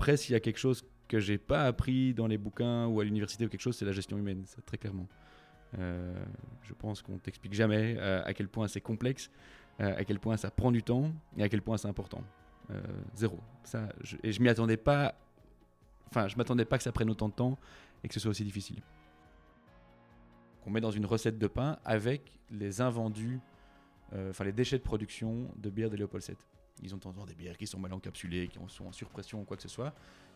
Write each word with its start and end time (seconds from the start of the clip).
après, 0.00 0.16
s'il 0.16 0.32
y 0.32 0.34
a 0.34 0.40
quelque 0.40 0.56
chose 0.56 0.82
que 1.08 1.20
j'ai 1.20 1.36
pas 1.36 1.66
appris 1.66 2.14
dans 2.14 2.26
les 2.26 2.38
bouquins 2.38 2.86
ou 2.86 3.00
à 3.00 3.04
l'université 3.04 3.44
ou 3.44 3.50
quelque 3.50 3.60
chose, 3.60 3.76
c'est 3.76 3.84
la 3.84 3.92
gestion 3.92 4.16
humaine, 4.16 4.46
très 4.64 4.78
clairement. 4.78 5.06
Euh, 5.78 6.14
je 6.62 6.72
pense 6.72 7.02
qu'on 7.02 7.18
t'explique 7.18 7.52
jamais 7.52 7.96
euh, 7.98 8.22
à 8.24 8.32
quel 8.32 8.48
point 8.48 8.66
c'est 8.66 8.80
complexe, 8.80 9.30
euh, 9.78 9.94
à 9.94 10.04
quel 10.06 10.18
point 10.18 10.38
ça 10.38 10.50
prend 10.50 10.72
du 10.72 10.82
temps 10.82 11.12
et 11.36 11.42
à 11.42 11.50
quel 11.50 11.60
point 11.60 11.76
c'est 11.76 11.86
important. 11.86 12.24
zéro. 13.14 13.40
Ça, 13.62 13.90
je, 14.02 14.16
et 14.22 14.32
je 14.32 14.40
m'y 14.40 14.48
attendais 14.48 14.78
pas. 14.78 15.14
Enfin, 16.08 16.28
je 16.28 16.36
m'attendais 16.38 16.64
pas 16.64 16.78
que 16.78 16.84
ça 16.84 16.92
prenne 16.92 17.10
autant 17.10 17.28
de 17.28 17.34
temps 17.34 17.58
et 18.02 18.08
que 18.08 18.14
ce 18.14 18.20
soit 18.20 18.30
aussi 18.30 18.44
difficile. 18.44 18.80
Qu'on 20.64 20.70
met 20.70 20.80
dans 20.80 20.92
une 20.92 21.04
recette 21.04 21.38
de 21.38 21.46
pain 21.46 21.78
avec 21.84 22.38
les 22.50 22.80
invendus, 22.80 23.38
enfin 24.30 24.44
les 24.44 24.52
déchets 24.52 24.78
de 24.78 24.82
production 24.82 25.50
de 25.56 25.68
bière 25.68 25.90
de 25.90 25.96
Léopold 25.96 26.24
VII. 26.24 26.38
Ils 26.82 26.94
ont 26.94 26.98
de 26.98 27.02
temps 27.02 27.10
en 27.10 27.14
temps 27.14 27.26
des 27.26 27.34
bières 27.34 27.56
qui 27.56 27.66
sont 27.66 27.78
mal 27.78 27.92
encapsulées, 27.92 28.48
qui 28.48 28.58
sont 28.68 28.86
en 28.86 28.92
surpression 28.92 29.40
ou 29.40 29.44
quoi 29.44 29.56
que 29.56 29.62
ce 29.62 29.68
soit. 29.68 29.92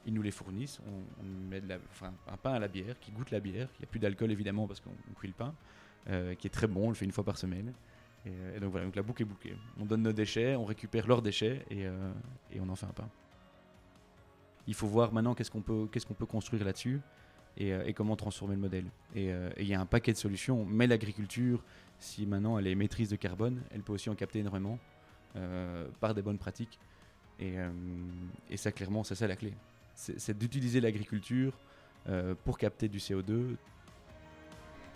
Ils 0.07 0.13
nous 0.13 0.23
les 0.23 0.31
fournissent. 0.31 0.81
On, 1.21 1.25
met 1.49 1.61
de 1.61 1.69
la, 1.69 1.79
enfin, 1.91 2.13
un 2.29 2.37
pain 2.37 2.53
à 2.53 2.59
la 2.59 2.69
bière 2.69 2.99
qui 3.01 3.13
goûte 3.13 3.31
la 3.31 3.41
bière. 3.41 3.69
Il 3.75 3.81
n'y 3.81 3.85
a 3.85 3.89
plus 3.89 4.01
d'alcool 4.01 4.31
évidemment 4.31 4.67
parce 4.67 4.81
qu'on 4.81 5.15
cuit 5.15 5.29
le 5.29 5.35
pain, 5.35 5.55
euh, 6.09 6.35
qui 6.35 6.47
est 6.47 6.51
très 6.51 6.67
bon. 6.67 6.87
On 6.87 6.89
le 6.89 6.95
fait 6.95 7.05
une 7.05 7.13
fois 7.13 7.25
par 7.25 7.39
semaine. 7.39 7.73
Et, 8.27 8.61
donc 8.61 8.71
voilà, 8.71 8.87
donc 8.87 8.97
la 8.97 9.03
boucle 9.03 9.23
est 9.23 9.27
bouclée. 9.27 9.57
On 9.79 9.85
donne 9.85 10.03
nos 10.03 10.13
déchets, 10.13 10.57
on 10.57 10.65
récupère 10.65 11.07
leurs 11.07 11.23
déchets 11.23 11.65
et, 11.71 11.87
euh, 11.87 12.13
et 12.53 12.61
on 12.61 12.69
en 12.69 12.77
fait 12.77 12.87
un 12.87 12.93
pain. 12.93 13.09
Il 14.67 14.75
faut 14.75 14.87
voir 14.87 15.13
maintenant 15.13 15.35
qu'est-ce 15.35 15.51
qu'on 15.51 15.61
peut, 15.61 15.89
qu'est-ce 15.93 16.07
peut 16.07 16.27
construire 16.27 16.65
là-dessus 16.65 17.01
et, 17.57 17.73
euh, 17.73 17.85
et, 17.85 17.93
comment 17.93 18.17
transformer 18.17 18.55
le 18.55 18.61
modèle. 18.63 18.87
Et 19.15 19.31
il 19.59 19.67
y 19.67 19.75
a 19.75 19.81
un 19.81 19.87
paquet 19.87 20.13
de 20.13 20.17
solutions. 20.17 20.65
Mais 20.65 20.87
l'agriculture, 20.87 21.63
si 21.99 22.27
maintenant 22.27 22.59
elle 22.59 22.67
est 22.67 22.75
maîtrise 22.75 23.11
de 23.11 23.17
carbone, 23.17 23.63
elle 23.71 23.83
peut 23.83 23.93
aussi 23.93 24.09
en 24.11 24.15
capter 24.15 24.41
énormément. 24.41 24.79
Euh, 25.37 25.89
par 25.99 26.15
des 26.15 26.23
bonnes 26.23 26.39
pratiques. 26.39 26.79
Et, 27.41 27.59
euh, 27.59 27.69
ça, 28.55 28.71
clairement, 28.71 29.03
c'est 29.03 29.17
ça 29.17 29.27
la 29.27 29.35
clé. 29.35 29.53
C'est 29.97 30.37
d'utiliser 30.39 30.81
l'agriculture 30.81 31.59
euh, 32.09 32.35
pour 32.45 32.57
capter 32.57 32.89
du 32.89 32.99
CO2. 32.99 33.57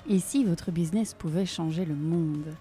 Et 0.09 0.21
si 0.21 0.45
votre 0.45 0.71
business 0.71 1.13
pouvait 1.13 1.47
changer 1.47 1.85
le 1.85 1.97
monde? 1.97 2.55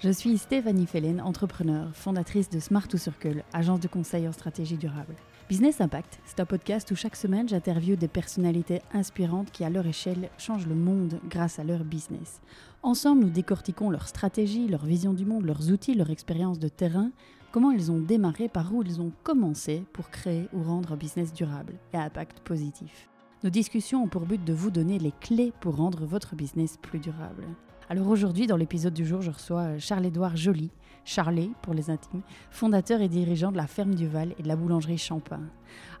Je 0.00 0.10
suis 0.10 0.36
Stéphanie 0.36 0.86
Fellen, 0.86 1.20
entrepreneur, 1.20 1.94
fondatrice 1.94 2.50
de 2.50 2.58
Smart 2.58 2.88
to 2.88 2.98
Circle, 2.98 3.44
agence 3.52 3.78
de 3.78 3.86
conseil 3.86 4.26
en 4.26 4.32
stratégie 4.32 4.76
durable. 4.76 5.14
Business 5.48 5.80
Impact, 5.80 6.18
c'est 6.24 6.40
un 6.40 6.44
podcast 6.44 6.90
où 6.90 6.96
chaque 6.96 7.14
semaine 7.14 7.48
j'interviewe 7.48 7.96
des 7.96 8.08
personnalités 8.08 8.82
inspirantes 8.92 9.52
qui, 9.52 9.62
à 9.62 9.70
leur 9.70 9.86
échelle, 9.86 10.28
changent 10.38 10.66
le 10.66 10.74
monde 10.74 11.20
grâce 11.28 11.60
à 11.60 11.64
leur 11.64 11.84
business. 11.84 12.40
Ensemble, 12.84 13.22
nous 13.22 13.30
décortiquons 13.30 13.90
leur 13.90 14.08
stratégie, 14.08 14.66
leur 14.66 14.84
vision 14.84 15.12
du 15.12 15.24
monde, 15.24 15.44
leurs 15.44 15.70
outils, 15.70 15.94
leur 15.94 16.10
expérience 16.10 16.58
de 16.58 16.66
terrain, 16.66 17.12
comment 17.52 17.70
ils 17.70 17.92
ont 17.92 18.00
démarré, 18.00 18.48
par 18.48 18.74
où 18.74 18.82
ils 18.82 19.00
ont 19.00 19.12
commencé 19.22 19.84
pour 19.92 20.10
créer 20.10 20.48
ou 20.52 20.64
rendre 20.64 20.92
un 20.92 20.96
business 20.96 21.32
durable 21.32 21.74
et 21.92 21.96
à 21.96 22.02
impact 22.02 22.40
positif. 22.40 23.08
Nos 23.44 23.50
discussions 23.50 24.02
ont 24.02 24.08
pour 24.08 24.22
but 24.22 24.44
de 24.44 24.52
vous 24.52 24.72
donner 24.72 24.98
les 24.98 25.12
clés 25.20 25.52
pour 25.60 25.76
rendre 25.76 26.04
votre 26.06 26.34
business 26.34 26.76
plus 26.82 26.98
durable. 26.98 27.44
Alors 27.88 28.08
aujourd'hui, 28.08 28.48
dans 28.48 28.56
l'épisode 28.56 28.94
du 28.94 29.06
jour, 29.06 29.22
je 29.22 29.30
reçois 29.30 29.78
Charles-Édouard 29.78 30.36
Joly, 30.36 30.70
Charlet 31.04 31.50
pour 31.62 31.74
les 31.74 31.90
intimes, 31.90 32.22
fondateur 32.50 33.00
et 33.00 33.08
dirigeant 33.08 33.52
de 33.52 33.56
la 33.56 33.66
ferme 33.66 33.94
du 33.94 34.06
Val 34.06 34.34
et 34.38 34.42
de 34.42 34.48
la 34.48 34.56
boulangerie 34.56 34.98
Champin. 34.98 35.40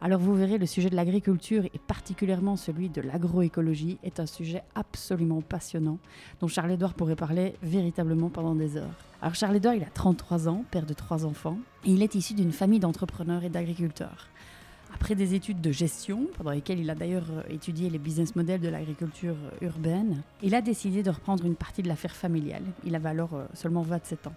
Alors 0.00 0.20
vous 0.20 0.34
verrez, 0.34 0.58
le 0.58 0.66
sujet 0.66 0.90
de 0.90 0.96
l'agriculture 0.96 1.64
et 1.64 1.78
particulièrement 1.78 2.56
celui 2.56 2.88
de 2.88 3.00
l'agroécologie 3.00 3.98
est 4.02 4.20
un 4.20 4.26
sujet 4.26 4.62
absolument 4.74 5.40
passionnant 5.40 5.98
dont 6.40 6.48
Charles-Édouard 6.48 6.94
pourrait 6.94 7.16
parler 7.16 7.54
véritablement 7.62 8.30
pendant 8.30 8.54
des 8.54 8.76
heures. 8.76 8.94
Alors 9.20 9.34
Charles-Édouard, 9.34 9.74
il 9.74 9.82
a 9.82 9.90
33 9.92 10.48
ans, 10.48 10.64
père 10.70 10.86
de 10.86 10.94
trois 10.94 11.24
enfants, 11.24 11.58
et 11.84 11.90
il 11.90 12.02
est 12.02 12.14
issu 12.14 12.34
d'une 12.34 12.52
famille 12.52 12.80
d'entrepreneurs 12.80 13.44
et 13.44 13.50
d'agriculteurs. 13.50 14.28
Après 14.94 15.14
des 15.14 15.34
études 15.34 15.60
de 15.60 15.72
gestion, 15.72 16.26
pendant 16.36 16.50
lesquelles 16.50 16.78
il 16.78 16.90
a 16.90 16.94
d'ailleurs 16.94 17.26
euh, 17.30 17.42
étudié 17.48 17.88
les 17.88 17.98
business 17.98 18.36
models 18.36 18.60
de 18.60 18.68
l'agriculture 18.68 19.34
euh, 19.34 19.66
urbaine, 19.66 20.22
il 20.42 20.54
a 20.54 20.60
décidé 20.60 21.02
de 21.02 21.10
reprendre 21.10 21.44
une 21.44 21.56
partie 21.56 21.82
de 21.82 21.88
l'affaire 21.88 22.14
familiale. 22.14 22.62
Il 22.84 22.94
avait 22.94 23.08
alors 23.08 23.34
euh, 23.34 23.46
seulement 23.54 23.82
27 23.82 24.26
ans. 24.26 24.34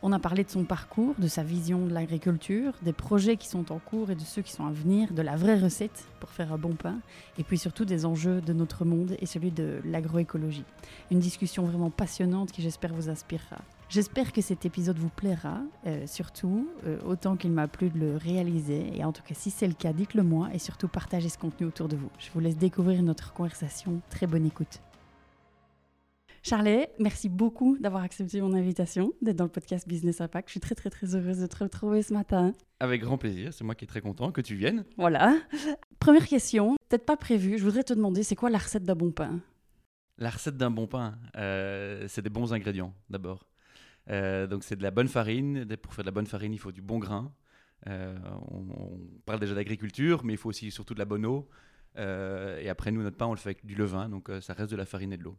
On 0.00 0.12
a 0.12 0.20
parlé 0.20 0.44
de 0.44 0.50
son 0.50 0.62
parcours, 0.62 1.14
de 1.18 1.26
sa 1.26 1.42
vision 1.42 1.86
de 1.86 1.92
l'agriculture, 1.92 2.72
des 2.82 2.92
projets 2.92 3.36
qui 3.36 3.48
sont 3.48 3.72
en 3.72 3.78
cours 3.78 4.10
et 4.10 4.14
de 4.14 4.20
ceux 4.20 4.42
qui 4.42 4.52
sont 4.52 4.64
à 4.64 4.70
venir, 4.70 5.12
de 5.12 5.22
la 5.22 5.34
vraie 5.34 5.58
recette 5.58 6.06
pour 6.20 6.30
faire 6.30 6.52
un 6.52 6.58
bon 6.58 6.74
pain, 6.74 6.98
et 7.36 7.42
puis 7.42 7.58
surtout 7.58 7.84
des 7.84 8.06
enjeux 8.06 8.40
de 8.40 8.52
notre 8.52 8.84
monde 8.84 9.16
et 9.18 9.26
celui 9.26 9.50
de 9.50 9.80
l'agroécologie. 9.84 10.64
Une 11.10 11.18
discussion 11.18 11.64
vraiment 11.64 11.90
passionnante 11.90 12.52
qui 12.52 12.62
j'espère 12.62 12.94
vous 12.94 13.08
inspirera. 13.08 13.58
J'espère 13.88 14.32
que 14.32 14.40
cet 14.40 14.66
épisode 14.66 14.98
vous 14.98 15.08
plaira, 15.08 15.62
euh, 15.86 16.06
surtout 16.06 16.68
euh, 16.86 16.98
autant 17.04 17.36
qu'il 17.36 17.50
m'a 17.50 17.66
plu 17.66 17.88
de 17.88 17.98
le 17.98 18.16
réaliser. 18.18 18.92
Et 18.94 19.02
en 19.02 19.12
tout 19.12 19.22
cas, 19.22 19.34
si 19.34 19.50
c'est 19.50 19.66
le 19.66 19.72
cas, 19.72 19.92
dites-le 19.92 20.22
moi 20.22 20.50
et 20.52 20.58
surtout 20.58 20.88
partagez 20.88 21.30
ce 21.30 21.38
contenu 21.38 21.66
autour 21.66 21.88
de 21.88 21.96
vous. 21.96 22.10
Je 22.18 22.30
vous 22.32 22.40
laisse 22.40 22.56
découvrir 22.56 23.02
notre 23.02 23.32
conversation. 23.32 24.00
Très 24.10 24.26
bonne 24.26 24.46
écoute. 24.46 24.80
Charlet, 26.42 26.90
merci 26.98 27.28
beaucoup 27.28 27.76
d'avoir 27.78 28.02
accepté 28.02 28.40
mon 28.40 28.54
invitation, 28.54 29.12
d'être 29.20 29.36
dans 29.36 29.44
le 29.44 29.50
podcast 29.50 29.88
Business 29.88 30.20
Impact. 30.20 30.48
Je 30.48 30.52
suis 30.52 30.60
très 30.60 30.74
très 30.74 30.88
très 30.88 31.14
heureuse 31.14 31.38
de 31.38 31.46
te 31.46 31.56
retrouver 31.56 32.02
ce 32.02 32.14
matin. 32.14 32.52
Avec 32.80 33.00
grand 33.02 33.18
plaisir, 33.18 33.52
c'est 33.52 33.64
moi 33.64 33.74
qui 33.74 33.84
est 33.84 33.88
très 33.88 34.00
content 34.00 34.30
que 34.30 34.40
tu 34.40 34.54
viennes. 34.54 34.84
Voilà. 34.96 35.36
Première 35.98 36.26
question, 36.26 36.76
peut-être 36.88 37.04
pas 37.04 37.16
prévue, 37.16 37.58
je 37.58 37.64
voudrais 37.64 37.82
te 37.82 37.92
demander, 37.92 38.22
c'est 38.22 38.36
quoi 38.36 38.50
la 38.50 38.58
recette 38.58 38.84
d'un 38.84 38.94
bon 38.94 39.10
pain? 39.10 39.40
La 40.16 40.30
recette 40.30 40.56
d'un 40.56 40.70
bon 40.70 40.86
pain, 40.86 41.18
euh, 41.36 42.06
c'est 42.08 42.22
des 42.22 42.30
bons 42.30 42.52
ingrédients 42.52 42.94
d'abord. 43.10 43.46
Euh, 44.10 44.46
donc 44.46 44.64
c'est 44.64 44.76
de 44.76 44.82
la 44.82 44.90
bonne 44.90 45.08
farine. 45.08 45.66
Pour 45.76 45.92
faire 45.92 46.04
de 46.04 46.08
la 46.08 46.14
bonne 46.14 46.26
farine, 46.26 46.52
il 46.52 46.58
faut 46.58 46.72
du 46.72 46.82
bon 46.82 46.98
grain. 46.98 47.32
Euh, 47.88 48.16
on, 48.50 48.98
parle 49.26 49.40
déjà 49.40 49.54
d'agriculture, 49.54 50.24
mais 50.24 50.34
il 50.34 50.36
faut 50.36 50.48
aussi 50.48 50.70
surtout 50.70 50.94
de 50.94 50.98
la 50.98 51.04
bonne 51.04 51.26
eau. 51.26 51.48
et 51.96 52.68
après, 52.68 52.90
nous, 52.90 53.02
notre 53.02 53.16
pain, 53.16 53.26
on 53.26 53.32
le 53.32 53.38
fait 53.38 53.50
avec 53.50 53.66
du 53.66 53.74
levain, 53.74 54.08
donc 54.08 54.30
ça 54.40 54.54
reste 54.54 54.70
de 54.70 54.76
la 54.76 54.86
farine 54.86 55.12
et 55.12 55.16
de 55.16 55.24
l'eau. 55.24 55.36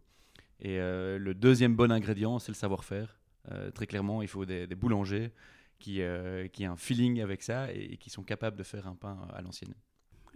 Et 0.61 0.79
euh, 0.79 1.17
le 1.17 1.33
deuxième 1.33 1.75
bon 1.75 1.91
ingrédient, 1.91 2.39
c'est 2.39 2.51
le 2.51 2.55
savoir-faire. 2.55 3.19
Euh, 3.51 3.71
très 3.71 3.87
clairement, 3.87 4.21
il 4.21 4.27
faut 4.27 4.45
des, 4.45 4.67
boulangers 4.67 5.31
qui, 5.79 6.01
euh, 6.01 6.47
qui 6.47 6.67
ont 6.67 6.73
un 6.73 6.77
feeling 6.77 7.21
avec 7.21 7.41
ça 7.41 7.71
et, 7.71 7.97
qui 7.97 8.09
sont 8.09 8.23
capables 8.23 8.57
de 8.57 8.63
faire 8.63 8.87
un 8.87 8.95
pain 8.95 9.17
à 9.33 9.41
l'ancienne. 9.41 9.73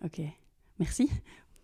Ok, 0.04 0.22
merci. 0.80 1.10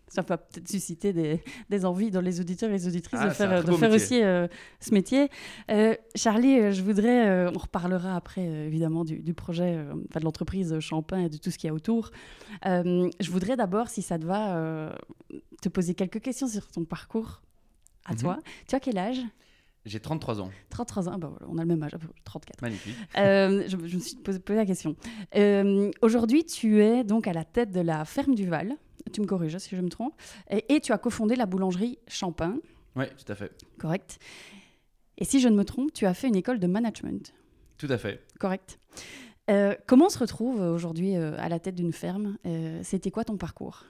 Ça 0.09 0.24
va 0.24 0.38
peut-être 0.38 0.68
susciter 0.68 1.14
des, 1.14 1.40
des, 1.70 1.86
envies 1.86 2.09
dans 2.09 2.20
les 2.20 2.42
auditeurs 2.42 2.70
et 2.72 2.74
les 2.74 2.88
auditrices 2.88 3.20
de 3.20 3.28
ah, 3.28 3.30
faire, 3.30 3.64
de 3.64 3.72
faire 3.74 3.92
aussi 3.92 4.22
ce 4.22 4.91
métier. 4.91 5.30
Charlie, 6.16 6.74
je 6.74 6.81
voudrais, 6.81 7.47
on 7.47 7.59
reparlera 7.59 8.16
après 8.16 8.41
évidemment 8.41 9.06
du, 9.06 9.20
du 9.20 9.36
projet, 9.36 9.76
de 9.76 10.24
l'entreprise 10.24 10.80
Champagne 10.80 11.26
et 11.26 11.30
de 11.30 11.38
tout 11.38 11.52
ce 11.52 11.59
qu'il 11.59 11.68
y 11.68 11.70
a 11.70 11.76
autour. 11.76 12.09
je 12.64 13.30
voudrais 13.30 13.56
d'abord, 13.56 13.90
si 13.90 14.02
ça 14.02 14.18
te 14.18 14.26
va, 14.26 14.91
te 15.62 15.70
poser 15.70 15.94
quelques 15.94 16.22
questions 16.22 16.47
sur 16.47 16.66
ton 16.72 16.86
parcours 16.86 17.44
à 18.09 18.16
toi. 18.16 18.36
Mhm. 18.36 18.42
Tu 18.68 18.75
as 18.75 18.80
quel 18.80 18.97
âge? 18.97 19.22
J'ai 19.86 20.00
33 20.00 20.42
ans. 20.42 20.52
33 20.70 21.09
ans, 21.09 21.18
bah 21.18 21.31
on 21.47 21.58
a 21.58 21.62
le 21.62 21.68
même 21.68 21.81
âge, 21.81 21.94
34. 22.25 22.62
Magnifique. 22.62 22.96
Euh, 23.18 23.64
je, 23.68 23.78
me 23.78 24.00
suis 24.00 24.18
posé, 24.18 24.40
la 24.50 24.66
question. 24.66 24.96
Euh, 25.36 25.90
aujourd'hui, 26.02 26.46
tu 26.46 26.84
es 26.84 27.03
donc 27.03 27.28
à 27.28 27.34
la 27.34 27.46
tête 27.46 27.72
de 27.72 27.80
la 27.80 28.03
ferme 28.06 28.36
du 28.36 28.47
Val. 28.47 28.75
Tu 29.14 29.22
me 29.22 29.25
corriges 29.25 29.58
si 29.58 29.75
je 29.75 29.81
me 29.81 29.90
trompe. 29.90 30.14
Et, 30.50 30.81
tu 30.81 30.92
as 30.92 30.97
cofondé 30.97 31.36
la 31.36 31.46
boulangerie 31.46 31.97
Champin. 32.08 32.59
Oui, 32.96 33.06
tout 33.18 33.31
à 33.31 33.36
fait. 33.36 33.52
Correct. 33.80 34.20
Et 35.18 35.26
si 35.26 35.40
je 35.40 35.47
ne 35.47 35.56
me 35.56 35.64
trompe, 35.64 35.94
tu 35.94 36.06
as 36.06 36.14
fait 36.14 36.28
une 36.28 36.36
école 36.36 36.59
de 36.59 36.68
management. 36.68 37.34
Tout 37.78 37.88
à 37.90 37.97
fait. 37.97 38.22
Correct. 38.40 38.80
Euh, 39.50 39.76
comment 39.88 40.08
on 40.08 40.09
se 40.09 40.20
retrouve 40.20 40.59
aujourd'hui 40.59 41.16
à 41.16 41.47
la 41.50 41.59
tête 41.59 41.76
d'une 41.76 41.94
ferme? 41.94 42.38
C'était 42.84 43.12
quoi 43.12 43.24
ton 43.24 43.38
parcours? 43.38 43.86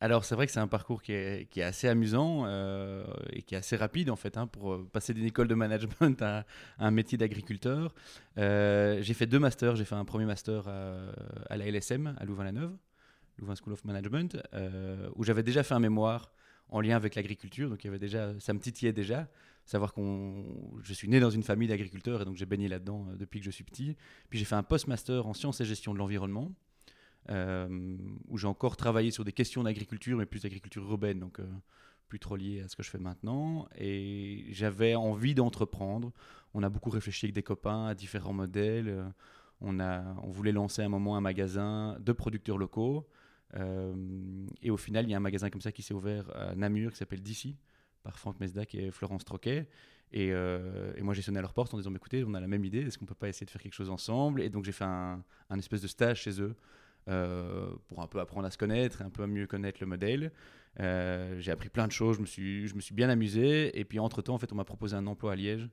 Alors 0.00 0.24
c'est 0.24 0.34
vrai 0.34 0.46
que 0.46 0.52
c'est 0.52 0.60
un 0.60 0.66
parcours 0.66 1.02
qui 1.02 1.12
est, 1.12 1.62
assez 1.62 1.86
amusant 1.86 2.44
euh, 2.46 3.04
et 3.32 3.42
qui 3.42 3.54
est 3.54 3.58
assez 3.58 3.76
rapide 3.76 4.08
en 4.08 4.16
fait 4.16 4.38
hein, 4.38 4.46
pour 4.46 4.72
euh, 4.72 4.88
passer 4.90 5.12
d'une 5.12 5.26
école 5.26 5.46
de 5.46 5.54
management 5.54 6.20
à, 6.22 6.46
un 6.78 6.90
métier 6.90 7.18
d'agriculteur. 7.18 7.94
Euh, 8.38 9.02
j'ai 9.02 9.12
fait 9.12 9.26
deux 9.26 9.38
masters. 9.38 9.76
J'ai 9.76 9.84
fait 9.84 9.94
un 9.94 10.06
premier 10.06 10.24
master 10.24 10.68
à, 10.68 11.56
la 11.56 11.66
LSM 11.66 12.14
à 12.18 12.24
Louvain-la-Neuve, 12.24 12.74
Louvain 13.38 13.54
School 13.54 13.74
of 13.74 13.84
Management, 13.84 14.38
où 15.16 15.24
j'avais 15.24 15.42
déjà 15.42 15.62
fait 15.62 15.74
un 15.74 15.80
mémoire 15.80 16.32
en 16.70 16.80
lien 16.80 16.96
avec 16.96 17.14
l'agriculture. 17.14 17.68
Donc 17.68 17.84
il 17.84 17.88
y 17.88 17.90
avait 17.90 17.98
déjà, 17.98 18.32
ça 18.40 18.54
me 18.54 18.58
titillait 18.58 18.92
déjà. 18.94 19.28
Savoir 19.66 19.92
qu'on, 19.92 20.46
je 20.82 20.94
suis 20.94 21.08
né 21.08 21.20
dans 21.20 21.30
une 21.30 21.42
famille 21.42 21.68
d'agriculteurs 21.68 22.22
et 22.22 22.24
donc 22.24 22.36
j'ai 22.36 22.46
baigné 22.46 22.66
là-dedans 22.68 23.08
depuis 23.16 23.38
que 23.40 23.46
je 23.46 23.50
suis 23.50 23.64
petit. 23.64 23.96
Puis 24.30 24.38
j'ai 24.38 24.46
fait 24.46 24.54
un 24.54 24.62
post-master 24.62 25.26
en 25.26 25.34
sciences 25.34 25.60
et 25.60 25.64
gestion 25.66 25.92
de 25.92 25.98
l'environnement. 25.98 26.50
Euh, 27.30 27.96
où 28.28 28.38
j'ai 28.38 28.48
encore 28.48 28.76
travaillé 28.76 29.12
sur 29.12 29.24
des 29.24 29.32
questions 29.32 29.62
d'agriculture, 29.62 30.18
mais 30.18 30.26
plus 30.26 30.42
d'agriculture 30.42 30.82
urbaine, 30.82 31.20
donc 31.20 31.38
euh, 31.38 31.46
plus 32.08 32.18
trop 32.18 32.34
lié 32.34 32.62
à 32.62 32.68
ce 32.68 32.74
que 32.74 32.82
je 32.82 32.90
fais 32.90 32.98
maintenant. 32.98 33.68
Et 33.76 34.46
j'avais 34.50 34.96
envie 34.96 35.34
d'entreprendre. 35.34 36.12
On 36.54 36.62
a 36.64 36.68
beaucoup 36.68 36.90
réfléchi 36.90 37.26
avec 37.26 37.34
des 37.34 37.44
copains 37.44 37.86
à 37.86 37.94
différents 37.94 38.32
modèles. 38.32 38.88
Euh, 38.88 39.08
on, 39.60 39.78
a, 39.78 40.02
on 40.24 40.30
voulait 40.30 40.50
lancer 40.50 40.82
à 40.82 40.86
un 40.86 40.88
moment 40.88 41.16
un 41.16 41.20
magasin 41.20 41.96
de 42.00 42.12
producteurs 42.12 42.58
locaux. 42.58 43.06
et 44.62 44.70
au 44.70 44.76
final, 44.76 45.04
il 45.04 45.10
y 45.10 45.14
a 45.14 45.18
un 45.18 45.20
magasin 45.20 45.50
comme 45.50 45.60
ça 45.60 45.70
qui 45.70 45.82
s'est 45.82 45.94
ouvert 45.94 46.34
à 46.34 46.54
Namur 46.54 46.92
qui 46.92 46.96
s'appelle 46.96 47.22
DC 47.22 47.56
par 48.02 48.18
Franck 48.18 48.40
Mesdac 48.40 48.74
et 48.74 48.90
Florence 48.90 49.24
Troquet. 49.24 49.68
Et, 50.12 50.32
moi, 51.02 51.12
j'ai 51.14 51.22
sonné 51.22 51.38
à 51.38 51.42
leur 51.42 51.52
porte 51.52 51.74
en 51.74 51.76
disant 51.76 51.94
Écoutez, 51.94 52.24
on 52.24 52.32
a 52.32 52.40
la 52.40 52.48
même 52.48 52.64
idée, 52.64 52.80
est-ce 52.80 52.96
qu'on 52.96 53.04
peut 53.04 53.14
pas 53.14 53.28
essayer 53.28 53.44
de 53.44 53.50
faire 53.50 53.60
quelque 53.60 53.74
chose 53.74 53.90
ensemble? 53.90 54.40
Et 54.40 54.48
donc, 54.48 54.64
j'ai 54.64 54.72
fait 54.72 54.84
un, 54.84 55.22
espèce 55.58 55.82
de 55.82 55.88
stage 55.88 56.22
chez 56.22 56.40
eux 56.40 56.56
pour 57.06 58.00
un 58.00 58.06
peu 58.06 58.20
apprendre 58.20 58.46
à 58.46 58.50
se 58.50 58.58
connaître, 58.58 59.02
un 59.02 59.10
peu 59.10 59.26
mieux 59.26 59.46
connaître 59.46 59.78
le 59.80 59.86
modèle. 59.86 60.32
j'ai 60.78 61.50
appris 61.50 61.68
plein 61.68 61.86
de 61.86 61.92
choses, 61.92 62.16
je 62.16 62.20
me 62.20 62.26
suis, 62.26 62.68
je 62.68 62.74
me 62.74 62.80
suis 62.80 62.94
bien 62.94 63.08
amusé. 63.08 63.78
Et 63.78 63.84
puis 63.84 63.98
entre-temps, 63.98 64.34
en 64.34 64.38
fait, 64.38 64.52
on 64.52 64.56
m'a 64.56 64.64
proposé 64.64 64.96
un 64.96 65.06
emploi 65.06 65.32
à 65.32 65.36
Liège, 65.36 65.68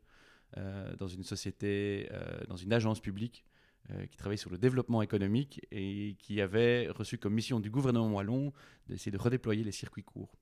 dans 0.55 1.07
une 1.07 1.23
société, 1.23 2.09
dans 2.47 2.55
une 2.55 2.73
agence 2.73 2.99
publique 2.99 3.45
euh, 3.91 4.05
qui 4.05 4.17
travaillait 4.17 4.35
sur 4.35 4.49
le 4.49 4.57
développement 4.57 5.01
économique 5.01 5.65
et 5.71 6.17
qui 6.19 6.41
avait 6.41 6.89
reçu 6.89 7.17
comme 7.17 7.33
mission 7.33 7.61
du 7.61 7.69
gouvernement 7.69 8.11
wallon 8.11 8.51
d'essayer 8.89 9.13
de 9.13 9.17
redéployer 9.17 9.63
les 9.63 9.71
circuits 9.71 10.03
courts. 10.03 10.35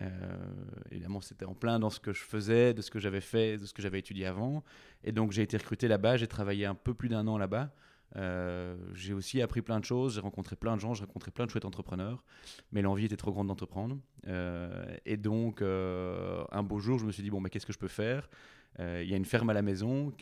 Euh, 0.00 0.08
évidemment, 0.90 1.20
c'était 1.20 1.44
en 1.44 1.52
plein 1.52 1.78
dans 1.78 1.90
ce 1.90 2.00
que 2.00 2.14
je 2.14 2.22
faisais, 2.22 2.72
de 2.72 2.80
ce 2.80 2.90
que 2.90 2.98
j'avais 2.98 3.20
fait, 3.20 3.58
de 3.58 3.66
ce 3.66 3.74
que 3.74 3.82
j'avais 3.82 3.98
étudié 3.98 4.24
avant. 4.24 4.64
Et 5.04 5.12
donc, 5.12 5.32
j'ai 5.32 5.42
été 5.42 5.58
recruté 5.58 5.88
là-bas. 5.88 6.16
J'ai 6.16 6.26
travaillé 6.26 6.64
un 6.64 6.74
peu 6.74 6.94
plus 6.94 7.10
d'un 7.10 7.26
an 7.26 7.36
là-bas. 7.36 7.70
Euh, 8.16 8.76
j'ai 8.94 9.12
aussi 9.12 9.40
appris 9.40 9.62
plein 9.62 9.80
de 9.80 9.84
choses. 9.84 10.14
J'ai 10.14 10.20
rencontré 10.20 10.56
plein 10.56 10.76
de 10.76 10.80
gens. 10.80 10.94
J'ai 10.94 11.04
rencontré 11.04 11.30
plein 11.30 11.46
de 11.46 11.50
chouettes 11.50 11.64
entrepreneurs. 11.64 12.24
Mais 12.72 12.82
l'envie 12.82 13.04
était 13.04 13.16
trop 13.16 13.32
grande 13.32 13.48
d'entreprendre. 13.48 13.98
et 15.04 15.16
donc, 15.16 15.62
un 15.62 16.62
beau 16.62 16.78
jour, 16.78 16.98
je 16.98 17.06
me 17.06 17.12
suis 17.12 17.22
dit 17.22 17.30
bon, 17.30 17.40
mais 17.40 17.50
qu'est-ce 17.50 17.66
que 17.66 17.72
je 17.72 17.78
peux 17.78 17.88
faire? 17.88 18.28
Euh, 18.78 19.02
il 19.02 19.10
y 19.10 19.14
a 19.14 19.16
une 19.16 19.24
ferme 19.24 19.50
à 19.50 19.52
la 19.52 19.62
maison, 19.62 20.12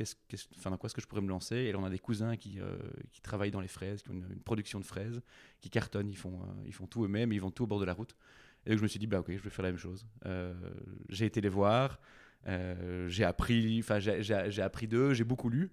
dans 0.65 0.77
quoi 0.77 0.87
est-ce 0.87 0.95
que 0.95 1.01
je 1.01 1.07
pourrais 1.07 1.21
me 1.21 1.29
lancer? 1.29 1.57
Et 1.57 1.73
là, 1.73 1.79
on 1.79 1.85
a 1.85 1.91
des 1.91 1.99
cousins 1.99 2.37
qui, 2.37 2.59
euh, 2.61 2.79
travaillent 3.23 3.51
dans 3.51 3.61
les 3.61 3.69
fraises, 3.69 4.03
qui 4.03 4.11
ont 4.11 4.15
une, 4.15 4.41
production 4.41 4.81
de 4.81 4.85
fraises, 4.85 5.21
qui 5.61 5.69
cartonnent, 5.69 6.09
ils 6.09 6.17
font, 6.17 6.41
euh, 6.43 6.65
ils 6.67 6.73
font 6.73 6.87
tout 6.87 7.05
eux-mêmes, 7.05 7.33
ils 7.33 7.41
vont 7.41 7.51
tout 7.51 7.65
au 7.65 7.67
bord 7.67 7.81
de 7.81 7.85
la 7.85 7.93
route. 7.93 8.17
Et 8.65 8.71
donc, 8.71 8.79
je 8.79 8.83
me 8.83 8.89
suis 8.89 8.99
dit, 8.99 9.07
bah 9.07 9.21
ok, 9.21 9.31
je 9.31 9.43
vais 9.43 9.51
faire 9.51 9.65
la 9.65 9.71
même 9.71 9.79
chose. 9.79 10.07
j'ai 11.09 11.27
été 11.27 11.41
les 11.41 11.49
voir, 11.49 12.01
j'ai 12.47 13.25
appris, 13.25 13.81
enfin, 13.81 13.99
j'ai, 13.99 14.63
appris 14.63 14.89
d'eux, 14.89 15.13
j'ai 15.15 15.25
beaucoup 15.25 15.51
lu. 15.51 15.71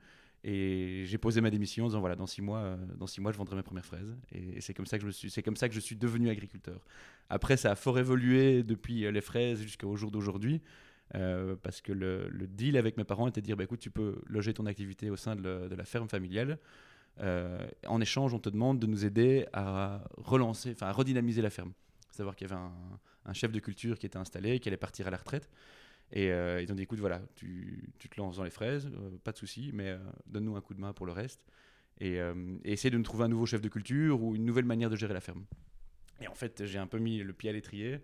Et 0.47 1.05
j'ai 1.05 1.17
posé 1.17 1.41
ma 1.41 1.49
démission 1.49 1.85
en 1.85 1.87
disant 1.87 1.99
voilà 1.99 2.15
dans 2.15 2.27
six 2.27 2.43
mois 2.43 2.77
dans 2.97 3.07
six 3.07 3.19
mois 3.19 3.31
je 3.31 3.37
vendrai 3.37 3.55
mes 3.55 3.63
premières 3.63 3.85
fraises 3.85 4.15
et, 4.31 4.61
c'est 4.61 4.75
comme 4.75 4.85
ça 4.85 4.99
que 4.99 5.03
je 5.03 5.09
suis 5.09 5.31
c'est 5.31 5.41
comme 5.41 5.55
ça 5.55 5.67
que 5.67 5.73
je 5.73 5.79
suis 5.79 5.95
devenu 5.95 6.29
agriculteur 6.29 6.85
après 7.31 7.57
ça 7.57 7.71
a 7.71 7.75
fort 7.75 7.97
évolué 7.97 8.61
depuis 8.61 9.11
les 9.11 9.21
fraises 9.21 9.63
jusqu'au 9.63 9.95
jour 9.95 10.11
d'aujourd'hui 10.11 10.61
euh, 11.13 11.55
parce 11.61 11.81
que 11.81 11.91
le, 11.91 12.29
deal 12.47 12.77
avec 12.77 12.97
mes 12.97 13.03
parents 13.03 13.27
était 13.27 13.41
de 13.41 13.45
dire 13.45 13.55
bah, 13.55 13.63
écoute, 13.63 13.79
tu 13.79 13.91
peux 13.91 14.21
loger 14.25 14.53
ton 14.53 14.65
activité 14.65 15.09
au 15.09 15.15
sein 15.15 15.35
de, 15.35 15.69
la 15.75 15.85
ferme 15.85 16.09
familiale. 16.09 16.57
Euh, 17.21 17.65
en 17.87 18.01
échange, 18.01 18.33
on 18.33 18.39
te 18.39 18.49
demande 18.49 18.79
de 18.79 18.87
nous 18.87 19.05
aider 19.05 19.45
à 19.53 20.03
relancer, 20.17 20.71
enfin 20.71 20.87
à 20.87 20.91
redynamiser 20.91 21.41
la 21.41 21.49
ferme. 21.49 21.73
Savoir 22.11 22.35
qu'il 22.35 22.49
y 22.49 22.51
avait 22.51 22.61
un, 23.25 23.33
chef 23.33 23.51
de 23.51 23.59
culture 23.59 23.97
qui 23.99 24.05
était 24.05 24.17
installé, 24.17 24.59
qui 24.59 24.69
allait 24.69 24.77
partir 24.77 25.07
à 25.07 25.09
la 25.09 25.17
retraite. 25.17 25.49
Et 26.11 26.31
euh, 26.31 26.61
ils 26.61 26.71
ont 26.71 26.75
dit 26.75 26.83
écoute, 26.83 26.99
voilà, 26.99 27.21
tu, 27.35 27.91
te 27.99 28.17
lances 28.17 28.37
dans 28.37 28.43
les 28.43 28.49
fraises, 28.49 28.89
pas 29.23 29.31
de 29.31 29.37
souci, 29.37 29.71
mais 29.73 29.97
donne-nous 30.27 30.55
un 30.55 30.61
coup 30.61 30.73
de 30.73 30.81
main 30.81 30.93
pour 30.93 31.05
le 31.05 31.11
reste. 31.11 31.45
Et, 31.99 32.15
et 32.15 32.73
essaie 32.73 32.89
de 32.89 32.97
nous 32.97 33.03
trouver 33.03 33.23
un 33.23 33.29
nouveau 33.29 33.45
chef 33.45 33.61
de 33.61 33.69
culture 33.69 34.21
ou 34.21 34.35
une 34.35 34.45
nouvelle 34.45 34.65
manière 34.65 34.89
de 34.89 34.95
gérer 34.95 35.13
la 35.13 35.21
ferme. 35.21 35.45
Et 36.21 36.27
en 36.27 36.35
fait, 36.35 36.65
j'ai 36.65 36.79
un 36.79 36.87
peu 36.87 36.99
mis 36.99 37.19
le 37.19 37.33
pied 37.33 37.49
à 37.49 37.53
l'étrier 37.53 38.01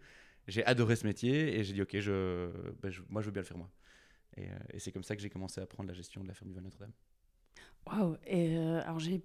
j'ai 0.47 0.65
adoré 0.65 0.95
ce 0.95 1.05
métier 1.05 1.57
et 1.57 1.63
j'ai 1.63 1.73
dit 1.73 1.81
ok, 1.81 1.99
je, 1.99 2.49
moi 3.09 3.21
je 3.21 3.27
veux 3.27 3.31
bien 3.31 3.41
le 3.41 3.47
faire 3.47 3.57
moi. 3.57 3.69
Et, 4.37 4.45
euh, 4.45 4.77
c'est 4.77 4.91
comme 4.91 5.03
ça 5.03 5.15
que 5.15 5.21
j'ai 5.21 5.29
commencé 5.29 5.61
à 5.61 5.65
prendre 5.65 5.89
la 5.89 5.93
gestion 5.95 6.21
de 6.21 6.27
la 6.27 6.33
ferme 6.33 6.49
du 6.49 6.55
Val 6.55 6.63
Notre-Dame. 6.63 6.91
Waouh 7.87 8.15
euh, 8.31 8.81
alors 8.83 8.99
j'ai 8.99 9.23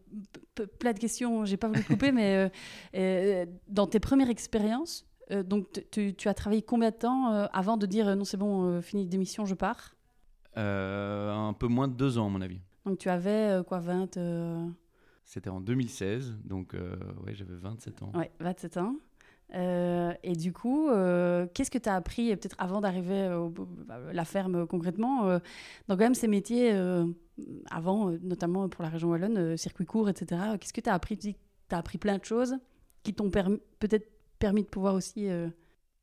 plein 0.78 0.93
de 0.93 0.99
questions, 0.99 1.44
j'ai 1.44 1.56
pas 1.56 1.69
voulu 1.69 1.82
couper, 1.84 2.12
mais 2.12 2.50
euh, 2.94 3.46
dans 3.69 3.87
tes 3.87 4.00
premières 4.00 4.31
expériences, 4.31 5.06
donc 5.31 5.67
tu, 5.90 6.14
tu, 6.14 6.28
as 6.28 6.34
travaillé 6.34 6.62
combien 6.62 6.90
de 6.90 6.96
temps 6.96 7.49
avant 7.52 7.76
de 7.76 7.87
dire 7.87 8.14
non 8.17 8.25
c'est 8.25 8.37
bon, 8.37 8.81
fini 8.81 9.06
d'émission, 9.06 9.44
je 9.44 9.55
pars? 9.55 9.94
Un 10.55 11.55
peu 11.58 11.67
moins 11.67 11.88
de 11.88 11.94
deux 11.94 12.19
ans 12.19 12.26
à 12.26 12.31
mon 12.31 12.40
avis. 12.40 12.61
Donc 12.84 12.99
tu 12.99 13.08
avais 13.08 13.61
quoi 13.67 13.81
20 13.81 14.19
C'était 15.25 15.50
en 15.50 15.61
2016, 15.61 16.38
donc 16.44 16.75
ouais 17.25 17.34
j'avais 17.34 17.56
27 17.56 18.02
ans. 18.02 18.12
Ouais, 18.14 18.31
27 18.40 18.76
ans. 18.76 18.96
Euh, 19.55 20.12
et 20.23 20.34
du 20.34 20.52
coup, 20.52 20.88
euh, 20.88 21.46
qu'est-ce 21.55 21.70
que 21.70 21.78
tu 21.78 21.88
as 21.88 21.94
appris, 21.94 22.34
peut-être 22.37 22.56
avant 22.58 22.81
d'arriver 22.81 23.20
à 23.88 24.12
la 24.12 24.25
ferme 24.25 24.67
concrètement, 24.67 25.28
euh, 25.28 25.38
dans 25.88 25.94
quand 25.94 26.05
même 26.05 26.14
ces 26.14 26.28
métiers, 26.28 26.73
avant, 27.70 28.11
notamment 28.23 28.69
pour 28.69 28.82
la 28.82 28.90
région 28.90 29.11
Wallonne, 29.11 29.56
circuit 29.56 29.87
court, 29.87 30.08
etc. 30.08 30.40
Qu'est-ce 30.61 30.73
que 30.73 30.81
tu 30.81 30.90
as 30.90 30.94
appris 30.94 31.17
Tu 31.17 31.34
as 31.70 31.78
appris 31.78 31.99
plein 31.99 32.19
de 32.19 32.25
choses 32.25 32.56
qui 33.02 33.14
t'ont 33.14 33.31
peut-être 33.31 34.11
permis 34.38 34.62
de 34.62 34.68
pouvoir 34.68 34.94
aussi 34.94 35.28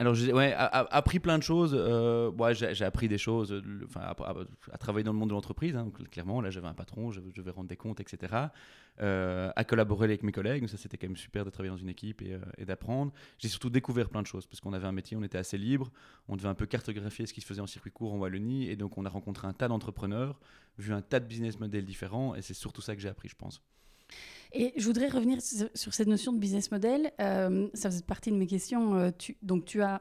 alors, 0.03 0.15
j'ai 0.15 0.33
ouais, 0.33 0.53
appris 0.57 1.19
plein 1.19 1.37
de 1.37 1.43
choses. 1.43 1.73
Euh, 1.73 2.31
j'ai 2.53 2.83
appris 2.83 3.07
des 3.07 3.17
choses 3.17 3.61
enfin, 3.85 4.01
à, 4.01 4.77
travailler 4.77 5.05
dans 5.05 5.13
le 5.13 5.17
monde 5.17 5.29
de 5.29 5.33
l'entreprise. 5.33 5.77
Hein, 5.77 5.91
clairement, 6.11 6.41
là, 6.41 6.49
j'avais 6.49 6.67
un 6.67 6.73
patron, 6.73 7.11
je, 7.11 7.21
devais 7.21 7.51
rendre 7.51 7.69
des 7.69 7.77
comptes, 7.77 8.01
etc. 8.01 8.33
Euh, 9.01 9.51
à 9.55 9.63
collaborer 9.63 10.05
avec 10.05 10.23
mes 10.23 10.31
collègues. 10.31 10.67
Ça, 10.67 10.75
c'était 10.75 10.97
quand 10.97 11.07
même 11.07 11.15
super 11.15 11.45
de 11.45 11.49
travailler 11.51 11.71
dans 11.71 11.81
une 11.81 11.89
équipe 11.89 12.21
et, 12.21 12.33
euh, 12.33 12.65
d'apprendre. 12.65 13.13
J'ai 13.37 13.47
surtout 13.47 13.69
découvert 13.69 14.09
plein 14.09 14.21
de 14.21 14.27
choses 14.27 14.45
parce 14.45 14.59
qu'on 14.59 14.73
avait 14.73 14.87
un 14.87 14.91
métier, 14.91 15.15
on 15.15 15.23
était 15.23 15.37
assez 15.37 15.57
libre. 15.57 15.89
On 16.27 16.35
devait 16.35 16.49
un 16.49 16.55
peu 16.55 16.65
cartographier 16.65 17.25
ce 17.25 17.33
qui 17.33 17.39
se 17.39 17.45
faisait 17.45 17.61
en 17.61 17.67
circuit 17.67 17.91
court 17.91 18.13
en 18.13 18.17
Wallonie. 18.17 18.67
Et 18.69 18.75
donc, 18.75 18.97
on 18.97 19.05
a 19.05 19.09
rencontré 19.09 19.47
un 19.47 19.53
tas 19.53 19.69
d'entrepreneurs, 19.69 20.39
vu 20.79 20.91
un 20.91 21.01
tas 21.01 21.19
de 21.19 21.27
business 21.27 21.59
models 21.59 21.85
différents. 21.85 22.35
Et 22.35 22.41
c'est 22.41 22.55
surtout 22.55 22.81
ça 22.81 22.95
que 22.95 23.01
j'ai 23.01 23.09
appris, 23.09 23.29
je 23.29 23.35
pense. 23.35 23.61
Et 24.53 24.71
je 24.77 24.85
voudrais 24.85 25.07
revenir 25.07 25.39
sur 25.41 25.93
cette 25.93 26.07
notion 26.07 26.31
de 26.31 26.37
business 26.37 26.71
model. 26.71 27.11
Euh, 27.19 27.67
ça 27.73 27.89
faisait 27.89 28.03
partie 28.03 28.31
de 28.31 28.35
mes 28.35 28.45
questions. 28.45 28.95
Euh, 28.95 29.09
tu, 29.17 29.35
donc, 29.41 29.65
tu 29.65 29.81
as, 29.81 29.99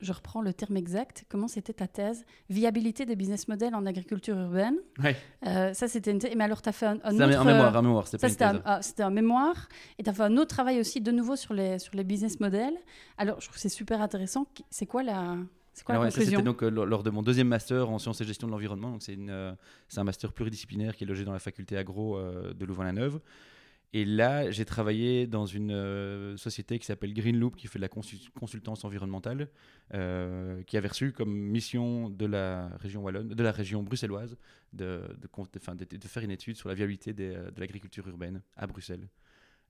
je 0.00 0.12
reprends 0.12 0.40
le 0.40 0.54
terme 0.54 0.76
exact, 0.76 1.24
comment 1.28 1.48
c'était 1.48 1.72
ta 1.72 1.88
thèse? 1.88 2.24
Viabilité 2.48 3.06
des 3.06 3.16
business 3.16 3.48
models 3.48 3.74
en 3.74 3.86
agriculture 3.86 4.38
urbaine. 4.38 4.76
Oui. 5.02 5.10
Euh, 5.46 5.74
ça, 5.74 5.88
c'était 5.88 6.12
une 6.12 6.20
thèse. 6.20 6.32
Mais 6.36 6.44
alors, 6.44 6.62
tu 6.62 6.68
as 6.68 6.72
fait 6.72 6.86
un, 6.86 7.00
un 7.02 7.14
autre... 7.14 7.38
un 7.40 7.44
mémoire, 7.44 7.76
un 7.76 7.82
mémoire, 7.82 8.06
c'était 8.06 8.18
thèse. 8.28 8.38
C'était 8.82 9.02
un, 9.02 9.10
mémoire. 9.10 9.68
Et 9.98 10.04
tu 10.04 10.10
as 10.10 10.12
fait 10.12 10.22
un 10.22 10.36
autre 10.36 10.54
travail 10.54 10.78
aussi, 10.78 11.00
de 11.00 11.10
nouveau, 11.10 11.34
sur 11.34 11.52
les, 11.52 11.80
sur 11.80 11.96
les 11.96 12.04
business 12.04 12.38
models. 12.38 12.76
Alors, 13.18 13.40
je 13.40 13.46
trouve 13.46 13.56
que 13.56 13.60
c'est 13.60 13.68
super 13.68 14.00
intéressant. 14.00 14.46
C'est 14.70 14.86
quoi 14.86 15.02
la... 15.02 15.36
C'est 15.72 15.84
quoi 15.84 15.98
la 16.02 16.10
C'était 16.10 16.42
donc 16.42 16.62
lors 16.62 17.02
de 17.02 17.10
mon 17.10 17.22
deuxième 17.22 17.48
master 17.48 17.88
en 17.90 17.98
sciences 17.98 18.20
et 18.20 18.24
gestion 18.24 18.46
de 18.48 18.52
l'environnement. 18.52 18.90
Donc 18.90 19.02
c'est 19.02 19.16
un 19.16 20.04
master 20.04 20.32
pluridisciplinaire 20.32 20.96
qui 20.96 21.04
est 21.04 21.06
logé 21.06 21.24
dans 21.24 21.32
la 21.32 21.38
faculté 21.38 21.76
agro 21.76 22.20
de 22.20 22.64
Louvain-la-Neuve. 22.64 23.20
Et 23.92 24.04
là, 24.04 24.50
j'ai 24.50 24.64
travaillé 24.64 25.26
dans 25.26 25.46
une 25.46 25.72
euh, 25.72 26.36
société 26.36 26.78
qui 26.78 26.86
s'appelle 26.86 27.12
Greenloop, 27.12 27.56
qui 27.56 27.66
fait 27.66 27.80
de 27.80 27.82
la 27.82 27.88
consultance 27.88 28.84
environnementale, 28.84 29.48
euh, 29.94 30.62
qui 30.62 30.76
avait 30.76 30.88
reçu 30.88 31.12
comme 31.12 31.34
mission 31.34 32.08
de 32.08 32.24
la 32.24 32.68
région 32.76 33.02
wallonne, 33.02 33.28
de 33.28 33.42
la 33.42 33.50
région 33.50 33.82
bruxelloise, 33.82 34.36
de, 34.72 35.02
de, 35.18 35.96
de 35.98 36.06
faire 36.06 36.22
une 36.22 36.30
étude 36.30 36.56
sur 36.56 36.68
la 36.68 36.76
viabilité 36.76 37.12
de 37.12 37.52
l'agriculture 37.56 38.06
urbaine 38.06 38.42
à 38.56 38.68
Bruxelles. 38.68 39.08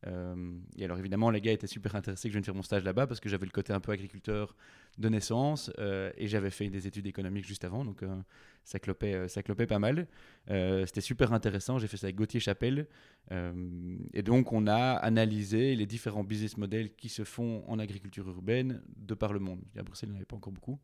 Euh, 0.06 0.58
et 0.76 0.84
alors 0.84 0.98
évidemment, 0.98 1.30
les 1.30 1.40
gars 1.40 1.52
étaient 1.52 1.66
super 1.66 1.94
intéressés 1.94 2.28
que 2.28 2.32
je 2.32 2.38
vienne 2.38 2.44
faire 2.44 2.54
mon 2.54 2.62
stage 2.62 2.84
là-bas 2.84 3.06
parce 3.06 3.20
que 3.20 3.28
j'avais 3.28 3.44
le 3.44 3.52
côté 3.52 3.72
un 3.72 3.80
peu 3.80 3.92
agriculteur 3.92 4.56
de 4.98 5.08
naissance 5.08 5.70
euh, 5.78 6.10
et 6.16 6.26
j'avais 6.26 6.50
fait 6.50 6.68
des 6.70 6.86
études 6.86 7.06
économiques 7.06 7.46
juste 7.46 7.64
avant, 7.64 7.84
donc 7.84 8.02
euh, 8.02 8.16
ça, 8.64 8.78
clopait, 8.78 9.28
ça 9.28 9.42
clopait 9.42 9.66
pas 9.66 9.78
mal. 9.78 10.06
C'était 10.48 11.00
super 11.00 11.32
intéressant, 11.32 11.78
j'ai 11.78 11.86
fait 11.86 11.96
ça 11.96 12.06
avec 12.06 12.16
Gauthier 12.16 12.40
Chapelle. 12.40 12.86
et 13.30 14.22
donc 14.22 14.52
on 14.52 14.66
a 14.66 14.94
analysé 14.94 15.76
les 15.76 15.86
différents 15.86 16.24
business 16.24 16.56
models 16.56 16.94
qui 16.94 17.08
se 17.08 17.24
font 17.24 17.62
en 17.68 17.78
agriculture 17.78 18.28
urbaine 18.28 18.82
de 18.96 19.14
par 19.14 19.32
le 19.32 19.40
monde. 19.40 19.62
À 19.76 19.82
Bruxelles, 19.82 20.08
il 20.08 20.12
n'y 20.12 20.16
en 20.16 20.20
avait 20.20 20.26
pas 20.26 20.36
encore 20.36 20.52
beaucoup. 20.52 20.78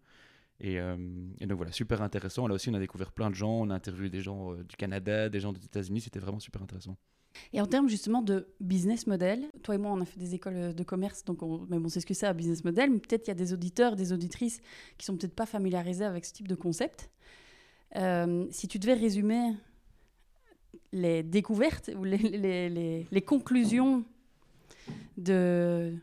Et, 0.60 0.74
et, 0.76 1.46
donc 1.46 1.56
voilà, 1.56 1.72
super 1.72 2.00
intéressant. 2.00 2.46
Là 2.46 2.54
aussi, 2.54 2.70
on 2.70 2.74
a 2.74 2.78
découvert 2.78 3.12
plein 3.12 3.28
de 3.30 3.34
gens, 3.34 3.60
on 3.60 3.70
a 3.70 3.74
interviewé 3.74 4.08
des 4.08 4.22
gens 4.22 4.54
du 4.54 4.76
Canada, 4.76 5.28
des 5.28 5.40
gens 5.40 5.52
des 5.52 5.64
États-Unis, 5.64 6.02
c'était 6.02 6.20
vraiment 6.20 6.40
super 6.40 6.62
intéressant. 6.62 6.96
Et 7.52 7.60
en 7.60 7.66
termes 7.66 7.88
justement 7.88 8.22
de 8.22 8.48
business 8.60 9.06
model, 9.06 9.46
toi 9.62 9.74
et 9.74 9.78
moi, 9.78 9.90
on 9.92 10.00
a 10.00 10.04
fait 10.04 10.18
des 10.18 10.34
écoles 10.34 10.74
de 10.74 10.82
commerce, 10.82 11.24
donc 11.24 11.42
on, 11.42 11.66
même 11.68 11.88
sait 11.88 12.00
ce 12.00 12.06
que 12.06 12.14
c'est 12.14 12.26
un 12.26 12.34
business 12.34 12.64
model, 12.64 12.90
peut-être 12.98 13.26
il 13.26 13.30
y 13.30 13.32
a 13.32 13.34
des 13.34 13.52
auditeurs, 13.52 13.96
des 13.96 14.12
auditrices 14.12 14.60
qui 14.98 15.06
sont 15.06 15.16
peut-être 15.16 15.34
pas 15.34 15.46
familiarisés 15.46 16.04
avec 16.04 16.24
ce 16.24 16.32
type 16.32 16.48
de 16.48 16.54
concept. 16.54 17.10
Euh, 17.96 18.46
si 18.50 18.68
tu 18.68 18.78
devais 18.78 18.94
résumer 18.94 19.54
les 20.92 21.22
découvertes 21.22 21.90
ou 21.96 22.04
les, 22.04 23.24
conclusions 23.26 24.04
de, 25.16 25.94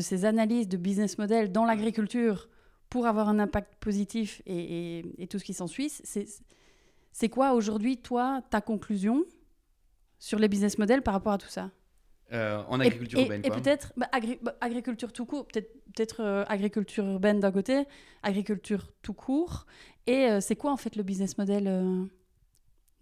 ces 0.00 0.24
analyses 0.24 0.68
de 0.68 0.76
business 0.76 1.18
model 1.18 1.52
dans 1.52 1.64
l'agriculture 1.64 2.48
pour 2.88 3.06
avoir 3.06 3.28
un 3.28 3.38
impact 3.38 3.74
positif 3.80 4.42
et, 4.46 5.04
et 5.18 5.26
tout 5.26 5.38
ce 5.38 5.44
qui 5.44 5.54
s'ensuit, 5.54 5.90
c'est 7.12 7.28
quoi 7.28 7.52
aujourd'hui, 7.54 7.96
toi, 7.96 8.42
ta 8.50 8.60
conclusion 8.60 9.24
sur 10.18 10.38
les 10.38 10.48
business 10.48 10.78
models 10.78 11.02
par 11.02 11.14
rapport 11.14 11.32
à 11.32 11.38
tout 11.38 11.48
ça 11.48 11.70
euh, 12.32 12.62
en 12.68 12.78
agriculture 12.78 13.20
urbaine. 13.20 13.40
Et, 13.42 13.50
peut-être 13.50 13.92
bah, 13.96 14.08
bah, 14.42 14.54
agriculture 14.60 15.12
tout 15.12 15.24
court, 15.24 15.46
peut-être 15.46 16.20
euh, 16.20 16.44
agriculture 16.46 17.06
urbaine 17.06 17.40
d'un 17.40 17.50
côté, 17.50 17.84
agriculture 18.22 18.92
tout 19.00 19.14
court. 19.14 19.64
Et 20.06 20.26
euh, 20.26 20.40
c'est 20.40 20.56
quoi 20.56 20.70
en 20.70 20.76
fait 20.76 20.94
le 20.96 21.02
business 21.02 21.38
model 21.38 22.08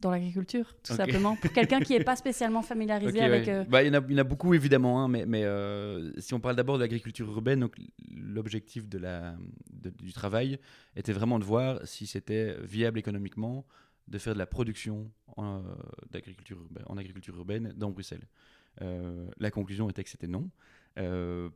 dans 0.01 0.11
l'agriculture, 0.11 0.75
tout 0.85 0.93
simplement, 0.93 1.35
pour 1.37 1.51
quelqu'un 1.51 1.81
qui 1.81 1.95
n'est 1.95 2.05
pas 2.05 2.15
spécialement 2.17 2.63
familiarisé 2.63 3.21
avec. 3.21 3.51
Bah, 3.69 3.83
il, 3.83 3.89
y 3.89 3.91
en 3.91 4.01
a, 4.01 4.05
il 4.07 4.13
y 4.13 4.15
en 4.15 4.19
a 4.19 4.25
beaucoup 4.25 4.55
évidemment, 4.55 5.03
hein, 5.03 5.09
mais, 5.09 5.27
mais 5.27 5.45
si 6.19 6.33
on 6.33 6.39
parle 6.39 6.55
d'abord 6.55 6.77
de 6.77 6.83
l'agriculture 6.83 7.29
urbaine, 7.29 7.67
l'objectif 8.15 8.89
de 8.89 8.99
la, 8.99 9.35
du 9.73 10.13
travail 10.13 10.61
était 10.95 11.13
vraiment 11.13 11.41
de 11.41 11.45
voir 11.45 11.81
si 11.85 12.07
c'était 12.07 12.55
viable 12.63 13.01
économiquement 13.01 13.67
de 14.09 14.19
faire 14.19 14.35
de 14.35 14.39
la 14.39 14.47
production 14.47 15.11
en, 15.37 15.59
euh, 15.59 15.75
d'agriculture, 16.11 16.59
en 16.87 16.97
agriculture 16.97 17.37
urbaine 17.37 17.73
dans 17.77 17.91
Bruxelles. 17.91 18.27
la 18.81 19.51
conclusion 19.51 19.89
était 19.89 20.05
que 20.05 20.11
c'était 20.11 20.27
non. 20.27 20.51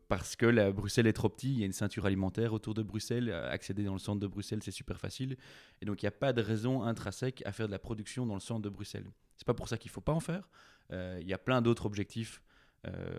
parce 0.09 0.37
que 0.37 0.47
la, 0.47 0.73
Bruxelles 0.73 1.07
est 1.07 1.12
trop 1.12 1.28
petit, 1.28 1.52
il 1.52 1.61
y 1.61 1.62
a 1.62 1.66
une 1.66 1.73
ceinture 1.73 2.07
alimentaire 2.07 2.52
autour 2.52 2.75
de 2.75 2.83
Bruxelles, 2.83 3.30
accéder 3.30 3.85
dans 3.85 3.92
le 3.92 3.99
centre 3.99 4.21
de 4.21 4.26
Bruxelles 4.26 4.62
c'est 4.62 4.71
super 4.71 4.99
facile, 4.99 5.37
et 5.80 5.85
donc 5.85 6.02
il 6.02 6.07
n'y 6.07 6.09
a 6.09 6.19
pas 6.19 6.33
de 6.33 6.40
raison 6.40 6.83
intrinsèque 6.83 7.42
à 7.45 7.52
faire 7.52 7.66
de 7.66 7.73
la 7.73 7.78
production 7.78 8.25
dans 8.26 8.35
le 8.35 8.40
centre 8.40 8.62
de 8.62 8.71
Bruxelles. 8.71 9.07
C'est 9.37 9.47
pas 9.47 9.54
pour 9.54 9.69
ça 9.69 9.76
qu'il 9.76 9.90
faut 9.90 10.00
pas 10.00 10.12
en 10.12 10.21
faire. 10.21 10.49
Il 10.92 11.28
y 11.28 11.35
a 11.35 11.38
plein 11.38 11.61
d'autres 11.62 11.87
objectifs 11.87 12.42
euh, 12.87 13.19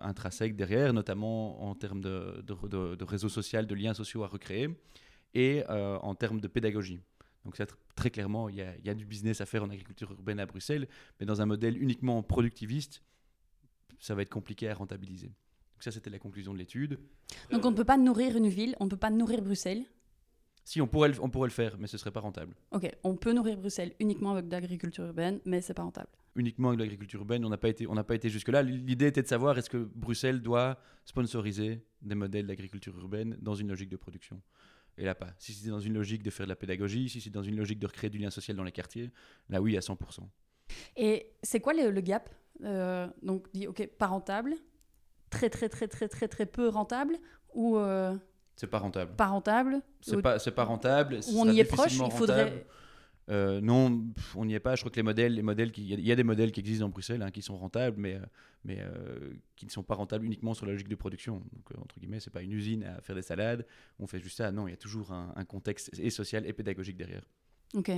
intrinsèques 0.00 0.56
derrière, 0.56 0.94
notamment 0.94 1.68
en 1.68 1.74
termes 1.74 2.00
de, 2.00 2.42
de, 2.42 3.04
réseau 3.04 3.28
social, 3.28 3.66
de 3.66 3.74
liens 3.74 3.92
sociaux 3.92 4.24
à 4.24 4.26
recréer, 4.26 4.70
et 5.34 5.62
euh, 5.68 5.98
en 5.98 6.14
termes 6.14 6.40
de 6.40 6.48
pédagogie. 6.48 7.00
Donc 7.44 7.60
très 7.94 8.10
clairement, 8.10 8.48
il 8.48 8.56
y, 8.56 8.88
a, 8.90 8.94
du 8.94 9.04
business 9.04 9.40
à 9.40 9.46
faire 9.46 9.62
en 9.62 9.70
agriculture 9.70 10.10
urbaine 10.12 10.40
à 10.40 10.46
Bruxelles, 10.46 10.88
mais 11.20 11.26
dans 11.26 11.42
un 11.42 11.46
modèle 11.46 11.80
uniquement 11.80 12.22
productiviste, 12.22 13.02
ça 13.98 14.14
va 14.14 14.22
être 14.22 14.30
compliqué 14.30 14.68
à 14.68 14.74
rentabiliser. 14.74 15.28
Donc 15.28 15.82
ça, 15.82 15.90
c'était 15.90 16.10
la 16.10 16.18
conclusion 16.18 16.52
de 16.52 16.58
l'étude. 16.58 16.98
Donc 17.50 17.64
on 17.64 17.70
ne 17.70 17.76
peut 17.76 17.84
pas 17.84 17.98
nourrir 17.98 18.36
une 18.36 18.48
ville, 18.48 18.76
on 18.80 18.86
ne 18.86 18.90
peut 18.90 18.96
pas 18.96 19.10
nourrir 19.10 19.42
Bruxelles? 19.42 19.84
Si, 20.64 20.80
on 20.80 20.86
pourrait, 20.86 21.18
on 21.20 21.28
pourrait 21.28 21.48
le 21.48 21.52
faire, 21.52 21.76
mais 21.78 21.86
ce 21.86 21.98
serait 21.98 22.10
pas 22.10 22.20
rentable. 22.20 22.56
Ok, 22.70 22.90
on 23.02 23.16
peut 23.16 23.32
nourrir 23.32 23.58
Bruxelles 23.58 23.92
uniquement 24.00 24.32
avec 24.32 24.48
de 24.48 24.52
l'agriculture 24.52 25.04
urbaine, 25.04 25.40
mais 25.44 25.60
c'est 25.60 25.74
pas 25.74 25.82
rentable 25.82 26.08
uniquement 26.36 26.68
avec 26.68 26.80
l'agriculture 26.80 27.20
urbaine. 27.20 27.44
On 27.44 27.48
n'a 27.48 27.58
pas 27.58 27.68
été, 27.68 27.86
on 27.86 27.94
pas 27.94 28.14
été 28.14 28.28
jusque-là. 28.28 28.62
L'idée 28.62 29.06
était 29.06 29.22
de 29.22 29.28
savoir 29.28 29.58
est-ce 29.58 29.70
que 29.70 29.88
Bruxelles 29.94 30.40
doit 30.42 30.78
sponsoriser 31.04 31.84
des 32.02 32.14
modèles 32.14 32.46
d'agriculture 32.46 32.96
urbaine 32.98 33.36
dans 33.40 33.54
une 33.54 33.68
logique 33.68 33.88
de 33.88 33.96
production? 33.96 34.40
Et 34.96 35.04
là, 35.04 35.14
pas. 35.14 35.28
Si 35.38 35.52
c'est 35.52 35.70
dans 35.70 35.80
une 35.80 35.94
logique 35.94 36.22
de 36.22 36.30
faire 36.30 36.46
de 36.46 36.50
la 36.50 36.56
pédagogie, 36.56 37.08
si 37.08 37.20
c'est 37.20 37.30
dans 37.30 37.42
une 37.42 37.56
logique 37.56 37.78
de 37.78 37.86
recréer 37.86 38.10
du 38.10 38.18
lien 38.18 38.30
social 38.30 38.56
dans 38.56 38.64
les 38.64 38.72
quartiers, 38.72 39.10
là, 39.48 39.60
oui, 39.60 39.76
à 39.76 39.80
100%. 39.80 39.96
Et 40.96 41.32
c'est 41.42 41.60
quoi 41.60 41.72
le, 41.74 42.00
gap 42.00 42.30
euh, 42.62 43.06
Donc, 43.22 43.46
dit, 43.52 43.66
OK, 43.66 43.86
pas 43.98 44.06
rentable, 44.06 44.54
très, 45.30 45.50
très, 45.50 45.68
très, 45.68 45.88
très, 45.88 46.08
très, 46.08 46.28
très 46.28 46.46
peu 46.46 46.68
rentable, 46.68 47.16
ou... 47.52 47.76
Euh, 47.76 48.16
c'est 48.56 48.68
pas 48.68 48.78
rentable. 48.78 49.16
Pas 49.16 49.26
rentable 49.26 49.82
C'est 50.00 50.22
pas, 50.22 50.38
pas 50.38 50.64
rentable. 50.64 51.20
Ou 51.32 51.40
on 51.40 51.50
y 51.50 51.60
est 51.60 51.64
proche, 51.64 51.96
il 51.96 52.10
faudrait... 52.12 52.66
Euh, 53.30 53.60
non, 53.60 54.04
on 54.34 54.44
n'y 54.44 54.54
est 54.54 54.60
pas. 54.60 54.74
Je 54.74 54.82
crois 54.82 54.90
que 54.90 54.96
les 54.96 55.02
modèles, 55.02 55.34
les 55.34 55.42
modèles 55.42 55.72
il 55.76 56.00
y, 56.00 56.12
a 56.12 56.16
des 56.16 56.24
modèles 56.24 56.52
qui 56.52 56.60
existent 56.60 56.86
en 56.86 56.90
Bruxelles 56.90 57.22
hein, 57.22 57.30
qui 57.30 57.40
sont 57.40 57.56
rentables, 57.56 57.98
mais, 57.98 58.14
euh, 58.14 58.26
mais 58.64 58.78
euh, 58.80 59.32
qui 59.56 59.64
ne 59.64 59.70
sont 59.70 59.82
pas 59.82 59.94
rentables 59.94 60.26
uniquement 60.26 60.52
sur 60.52 60.66
la 60.66 60.72
logique 60.72 60.88
de 60.88 60.94
production. 60.94 61.42
Donc, 61.52 61.78
entre 61.80 61.98
guillemets, 61.98 62.20
c'est 62.20 62.30
pas 62.30 62.42
une 62.42 62.52
usine 62.52 62.84
à 62.84 63.00
faire 63.00 63.16
des 63.16 63.22
salades. 63.22 63.66
On 63.98 64.06
fait 64.06 64.20
juste 64.20 64.36
ça. 64.36 64.52
Non, 64.52 64.68
il 64.68 64.72
y 64.72 64.74
a 64.74 64.78
toujours 64.78 65.12
un, 65.12 65.44
contexte 65.44 65.90
et 65.98 66.10
social 66.10 66.46
et 66.46 66.52
pédagogique 66.52 66.96
derrière. 66.96 67.24
Ok. 67.74 67.90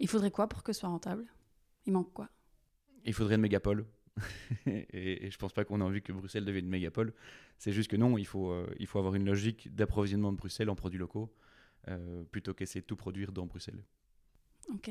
Il 0.00 0.08
faudrait 0.08 0.30
quoi 0.30 0.48
pour 0.48 0.62
que 0.62 0.72
ce 0.72 0.80
soit 0.80 0.88
rentable? 0.88 1.26
Il 1.86 1.92
manque 1.92 2.12
quoi? 2.12 2.28
Il 3.04 3.12
faudrait 3.12 3.34
une 3.34 3.40
mégapole. 3.42 3.86
et, 4.66 5.26
et, 5.26 5.30
je 5.30 5.38
pense 5.38 5.52
pas 5.52 5.64
qu'on 5.64 5.80
a 5.80 5.84
envie 5.84 6.02
que 6.02 6.12
Bruxelles 6.12 6.44
devienne 6.44 6.66
une 6.66 6.70
mégapole. 6.70 7.12
C'est 7.58 7.72
juste 7.72 7.90
que 7.90 7.96
non, 7.96 8.18
il 8.18 8.26
faut, 8.26 8.54
il 8.78 8.86
faut 8.86 8.98
avoir 8.98 9.14
une 9.14 9.24
logique 9.24 9.74
d'approvisionnement 9.74 10.32
de 10.32 10.36
Bruxelles 10.36 10.70
en 10.70 10.74
produits 10.74 10.98
locaux 10.98 11.34
plutôt 12.30 12.54
qu'essayer 12.54 12.80
de 12.80 12.86
tout 12.86 12.96
produire 12.96 13.32
dans 13.32 13.46
Bruxelles. 13.46 13.82
Ok, 14.70 14.90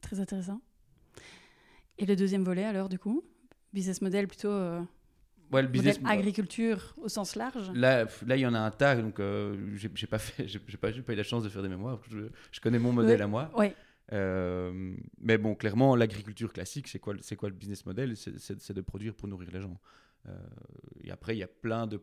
très 0.00 0.20
intéressant. 0.20 0.60
Et 1.98 2.06
le 2.06 2.16
deuxième 2.16 2.44
volet, 2.44 2.64
alors, 2.64 2.88
du 2.88 2.98
coup? 2.98 3.22
Business 3.72 4.02
model 4.02 4.26
plutôt. 4.26 4.50
Euh, 4.50 4.82
ouais, 5.52 5.62
le 5.62 5.68
business 5.68 6.00
agriculture 6.04 6.94
au 7.00 7.08
sens 7.08 7.36
large? 7.36 7.70
Là, 7.74 8.04
là, 8.26 8.36
il 8.36 8.40
y 8.40 8.46
en 8.46 8.54
a 8.54 8.58
un 8.58 8.70
tas, 8.70 8.96
donc 8.96 9.20
euh, 9.20 9.56
j'ai 9.74 9.88
pas, 10.06 10.18
fait, 10.18 10.46
pas, 10.80 10.90
pas 10.90 11.12
eu 11.12 11.16
la 11.16 11.22
chance 11.22 11.44
de 11.44 11.48
faire 11.48 11.62
des 11.62 11.68
mémoires. 11.68 12.00
Je, 12.10 12.28
je 12.50 12.60
connais 12.60 12.78
mon 12.78 12.92
modèle 12.92 13.22
à 13.22 13.26
moi. 13.26 13.50
Ouais. 13.56 13.74
Euh, 14.12 14.94
mais 15.18 15.38
bon, 15.38 15.54
clairement, 15.54 15.96
l'agriculture 15.96 16.52
classique, 16.52 16.88
c'est 16.88 16.98
quoi, 16.98 17.14
c'est 17.20 17.36
quoi 17.36 17.48
le 17.48 17.54
business 17.54 17.86
model? 17.86 18.16
C'est, 18.16 18.72
de 18.72 18.80
produire 18.80 19.14
pour 19.14 19.28
nourrir 19.28 19.50
les 19.52 19.60
gens. 19.60 19.78
Euh, 20.28 20.36
et 21.02 21.10
après, 21.10 21.34
il 21.36 21.38
y 21.38 21.42
a 21.42 21.48
plein 21.48 21.86
de 21.86 22.00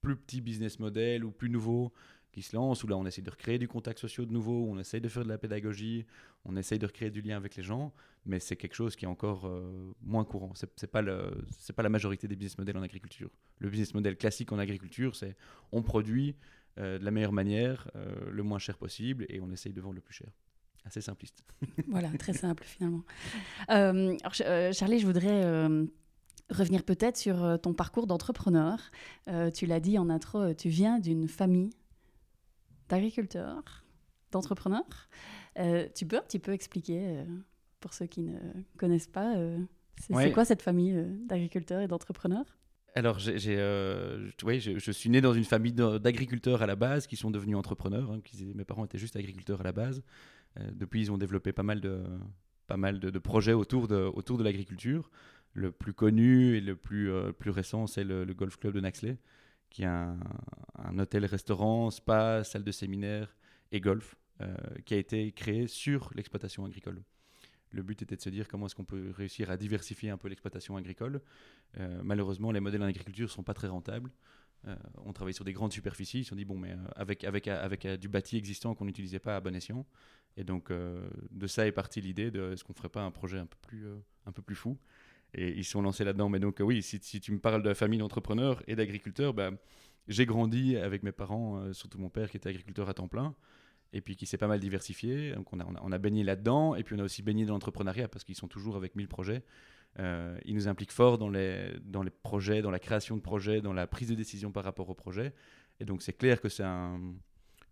plus 0.00 0.16
petits 0.16 0.40
business 0.40 0.78
models 0.78 1.24
ou 1.24 1.30
plus 1.30 1.50
nouveaux 1.50 1.92
qui 2.32 2.42
se 2.42 2.56
lance, 2.56 2.82
où 2.82 2.88
là 2.88 2.96
on 2.96 3.06
essaie 3.06 3.22
de 3.22 3.30
recréer 3.30 3.58
du 3.58 3.68
contact 3.68 3.98
social 3.98 4.26
de 4.26 4.32
nouveau, 4.32 4.66
on 4.68 4.78
essaye 4.78 5.00
de 5.00 5.08
faire 5.08 5.22
de 5.22 5.28
la 5.28 5.38
pédagogie, 5.38 6.06
on 6.44 6.56
essaye 6.56 6.78
de 6.78 6.86
recréer 6.86 7.10
du 7.10 7.20
lien 7.20 7.36
avec 7.36 7.56
les 7.56 7.62
gens, 7.62 7.92
mais 8.24 8.40
c'est 8.40 8.56
quelque 8.56 8.74
chose 8.74 8.96
qui 8.96 9.04
est 9.04 9.08
encore 9.08 9.46
euh, 9.46 9.94
moins 10.02 10.24
courant. 10.24 10.52
C'est 10.54 10.82
n'est 10.82 10.88
pas, 10.88 11.02
pas 11.02 11.82
la 11.82 11.88
majorité 11.90 12.26
des 12.26 12.34
business 12.34 12.58
models 12.58 12.78
en 12.78 12.82
agriculture. 12.82 13.30
Le 13.58 13.68
business 13.68 13.94
model 13.94 14.16
classique 14.16 14.50
en 14.50 14.58
agriculture, 14.58 15.14
c'est 15.14 15.36
on 15.72 15.82
produit 15.82 16.34
euh, 16.78 16.98
de 16.98 17.04
la 17.04 17.10
meilleure 17.10 17.32
manière, 17.32 17.90
euh, 17.96 18.14
le 18.30 18.42
moins 18.42 18.58
cher 18.58 18.78
possible, 18.78 19.26
et 19.28 19.40
on 19.40 19.50
essaye 19.52 19.74
de 19.74 19.80
vendre 19.80 19.94
le 19.94 20.00
plus 20.00 20.14
cher. 20.14 20.30
Assez 20.84 21.02
simpliste. 21.02 21.44
voilà, 21.86 22.08
très 22.18 22.32
simple 22.32 22.64
finalement. 22.64 23.04
Charlie, 23.68 24.98
je 24.98 25.06
voudrais 25.06 25.68
revenir 26.50 26.82
peut-être 26.82 27.16
sur 27.16 27.60
ton 27.62 27.72
parcours 27.72 28.08
d'entrepreneur. 28.08 28.90
tu 29.54 29.66
l'as 29.66 29.78
dit 29.78 29.96
en 29.98 30.10
intro, 30.10 30.54
tu 30.54 30.70
viens 30.70 30.98
d'une 30.98 31.28
famille 31.28 31.70
d'agriculteur, 32.88 33.84
d'entrepreneur. 34.32 34.84
Euh, 35.58 35.86
tu 35.94 36.06
peux 36.06 36.16
un 36.16 36.22
petit 36.22 36.38
peu 36.38 36.52
expliquer, 36.52 37.00
euh, 37.04 37.24
pour 37.80 37.92
ceux 37.92 38.06
qui 38.06 38.22
ne 38.22 38.38
connaissent 38.78 39.08
pas, 39.08 39.36
euh, 39.36 39.58
c'est 40.00 40.32
quoi 40.32 40.44
cette 40.44 40.62
famille 40.62 40.94
d'agriculteurs 41.26 41.80
et 41.80 41.88
d'entrepreneurs? 41.88 42.58
Alors, 42.94 43.18
oui, 44.44 44.60
je, 44.60 44.92
suis 44.92 45.08
né 45.08 45.20
dans 45.20 45.32
une 45.32 45.44
famille 45.44 45.72
d'agriculteurs 45.72 46.60
à 46.60 46.66
la 46.66 46.76
base 46.76 47.06
qui 47.06 47.16
sont 47.16 47.30
devenus 47.30 47.56
entrepreneurs. 47.56 48.10
Hein, 48.10 48.20
mes 48.54 48.64
parents 48.64 48.84
étaient 48.84 48.98
juste 48.98 49.16
agriculteurs 49.16 49.60
à 49.60 49.64
la 49.64 49.72
base. 49.72 50.02
depuis, 50.72 51.02
ils 51.02 51.12
ont 51.12 51.16
développé 51.16 51.52
pas 51.52 51.62
mal 51.62 51.80
de, 51.80 52.02
pas 52.66 52.76
mal 52.76 53.00
de, 53.00 53.18
projets 53.18 53.54
autour 53.54 53.88
de, 53.88 53.96
autour 53.96 54.36
de 54.36 54.44
l'agriculture. 54.44 55.10
Le 55.54 55.70
plus 55.72 55.94
connu 55.94 56.56
et 56.56 56.60
le 56.60 56.76
plus, 56.76 57.10
plus 57.38 57.50
récent, 57.50 57.86
c'est 57.86 58.04
le, 58.04 58.24
le, 58.24 58.34
Golf 58.34 58.58
Club 58.58 58.74
de 58.74 58.80
Naxley, 58.80 59.16
qui 59.72 59.82
est 59.82 59.86
un, 59.86 60.18
hôtel-restaurant, 60.98 61.90
spa, 61.90 62.44
salle 62.44 62.62
de 62.62 62.70
séminaire 62.70 63.34
et 63.72 63.80
golf, 63.80 64.14
euh, 64.40 64.54
qui 64.84 64.94
a 64.94 64.98
été 64.98 65.32
créé 65.32 65.66
sur 65.66 66.10
l'exploitation 66.14 66.64
agricole. 66.64 67.02
Le 67.70 67.82
but 67.82 68.02
était 68.02 68.16
de 68.16 68.20
se 68.20 68.28
dire 68.28 68.48
comment 68.48 68.66
est-ce 68.66 68.74
qu'on 68.74 68.84
peut 68.84 69.12
réussir 69.16 69.50
à 69.50 69.56
diversifier 69.56 70.10
un 70.10 70.18
peu 70.18 70.28
l'exploitation 70.28 70.76
agricole. 70.76 71.22
Euh, 71.78 72.02
malheureusement, 72.04 72.52
les 72.52 72.60
modèles 72.60 72.82
en 72.82 72.86
agriculture 72.86 73.24
ne 73.24 73.30
sont 73.30 73.42
pas 73.42 73.54
très 73.54 73.68
rentables. 73.68 74.10
Euh, 74.68 74.76
on 75.06 75.12
travaille 75.14 75.34
sur 75.34 75.44
des 75.44 75.54
grandes 75.54 75.72
superficies. 75.72 76.20
Ils 76.20 76.24
se 76.24 76.30
sont 76.30 76.36
dit, 76.36 76.44
bon, 76.44 76.58
mais 76.58 76.76
avec, 76.94 77.24
avec, 77.24 77.48
avec, 77.48 77.86
du 77.86 78.08
bâti 78.08 78.36
existant 78.36 78.74
qu'on 78.74 78.84
n'utilisait 78.84 79.20
pas 79.20 79.36
à 79.36 79.40
bon 79.40 79.56
escient. 79.56 79.86
Et 80.36 80.44
donc, 80.44 80.70
de 80.70 81.46
ça 81.46 81.66
est 81.66 81.72
partie 81.72 82.00
l'idée 82.02 82.30
de 82.30 82.52
est-ce 82.52 82.62
qu'on 82.62 82.72
ne 82.72 82.78
ferait 82.78 82.88
pas 82.90 83.02
un 83.02 83.10
projet 83.10 83.38
un 83.38 83.46
peu 83.46 83.56
plus, 83.62 83.86
un 84.26 84.32
peu 84.32 84.42
plus 84.42 84.54
fou? 84.54 84.78
Et 85.34 85.50
ils 85.56 85.64
sont 85.64 85.82
lancés 85.82 86.04
là-dedans. 86.04 86.28
Mais 86.28 86.40
donc, 86.40 86.58
oui, 86.60 86.82
si, 86.82 86.98
tu 87.00 87.32
me 87.32 87.38
parles 87.38 87.62
de 87.62 87.68
la 87.68 87.74
famille 87.74 87.98
d'entrepreneurs 87.98 88.62
et 88.66 88.76
d'agriculteurs, 88.76 89.34
bah, 89.34 89.50
j'ai 90.08 90.26
grandi 90.26 90.76
avec 90.76 91.02
mes 91.02 91.12
parents, 91.12 91.58
euh, 91.58 91.72
surtout 91.72 91.98
mon 91.98 92.10
père 92.10 92.30
qui 92.30 92.36
était 92.36 92.48
agriculteur 92.48 92.88
à 92.88 92.94
temps 92.94 93.08
plein, 93.08 93.34
et 93.92 94.00
puis 94.00 94.16
qui 94.16 94.26
s'est 94.26 94.38
pas 94.38 94.48
mal 94.48 94.60
diversifié. 94.60 95.32
Donc, 95.32 95.52
on 95.52 95.60
a, 95.60 95.64
on 95.64 95.92
a, 95.92 95.98
baigné 95.98 96.24
là-dedans, 96.24 96.74
et 96.74 96.82
puis 96.82 96.94
on 96.96 96.98
a 96.98 97.04
aussi 97.04 97.22
baigné 97.22 97.44
dans 97.44 97.54
l'entrepreneuriat 97.54 98.08
parce 98.08 98.24
qu'ils 98.24 98.36
sont 98.36 98.48
toujours 98.48 98.76
avec 98.76 98.96
1000 98.96 99.08
projets. 99.08 99.42
Euh, 99.98 100.38
ils 100.44 100.54
nous 100.54 100.68
impliquent 100.68 100.92
fort 100.92 101.18
dans 101.18 101.28
les, 101.28 101.70
dans 101.84 102.02
les 102.02 102.10
projets, 102.10 102.62
dans 102.62 102.70
la 102.70 102.78
création 102.78 103.16
de 103.16 103.22
projets, 103.22 103.60
dans 103.60 103.74
la 103.74 103.86
prise 103.86 104.08
de 104.08 104.14
décision 104.14 104.50
par 104.50 104.64
rapport 104.64 104.88
aux 104.88 104.94
projets. 104.94 105.34
Et 105.80 105.84
donc, 105.84 106.02
c'est 106.02 106.14
clair 106.14 106.40
que 106.40 106.48
c'est 106.48 106.64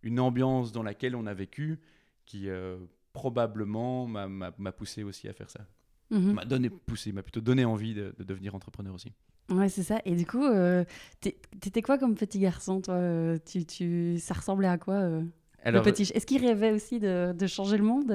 une 0.02 0.21
ambiance 0.21 0.73
dans 0.73 0.83
laquelle 0.83 1.17
on 1.17 1.26
a 1.26 1.35
vécu 1.35 1.81
qui 2.26 2.49
euh, 2.49 2.79
probablement 3.12 4.07
m'a 4.07 4.73
poussé 4.73 5.02
aussi 5.02 5.29
à 5.29 5.33
faire 5.33 5.50
ça. 5.50 5.67
Mhm. 6.11 6.33
m'a 6.33 6.45
donné 6.45 6.71
poussé, 6.71 7.12
m'a 7.12 7.23
plutôt 7.23 7.40
donné 7.40 7.64
envie 7.64 7.95
de, 7.95 8.14
devenir 8.19 8.55
entrepreneur 8.55 8.95
aussi. 8.95 9.12
Ouais, 9.50 9.69
c'est 9.69 9.83
ça. 9.83 10.00
Et 10.05 10.14
du 10.14 10.26
coup, 10.26 10.45
euh, 10.45 10.85
t'étais 11.21 11.83
quoi 11.83 11.99
comme 11.99 12.14
petit 12.14 12.38
garçon, 12.38 12.81
toi 12.81 12.95
euh, 12.95 13.38
tu, 13.45 13.64
tu, 13.64 14.19
Ça 14.19 14.35
ressemblait 14.35 14.69
à 14.69 14.79
quoi 14.79 14.95
euh, 14.95 15.23
Alors, 15.64 15.83
petit... 15.83 16.02
Est-ce 16.02 16.26
qu'il 16.26 16.45
rêvait 16.45 16.73
aussi 16.73 17.00
de, 17.00 17.33
de, 17.33 17.47
changer 17.47 17.76
le 17.76 17.85
monde 17.85 18.11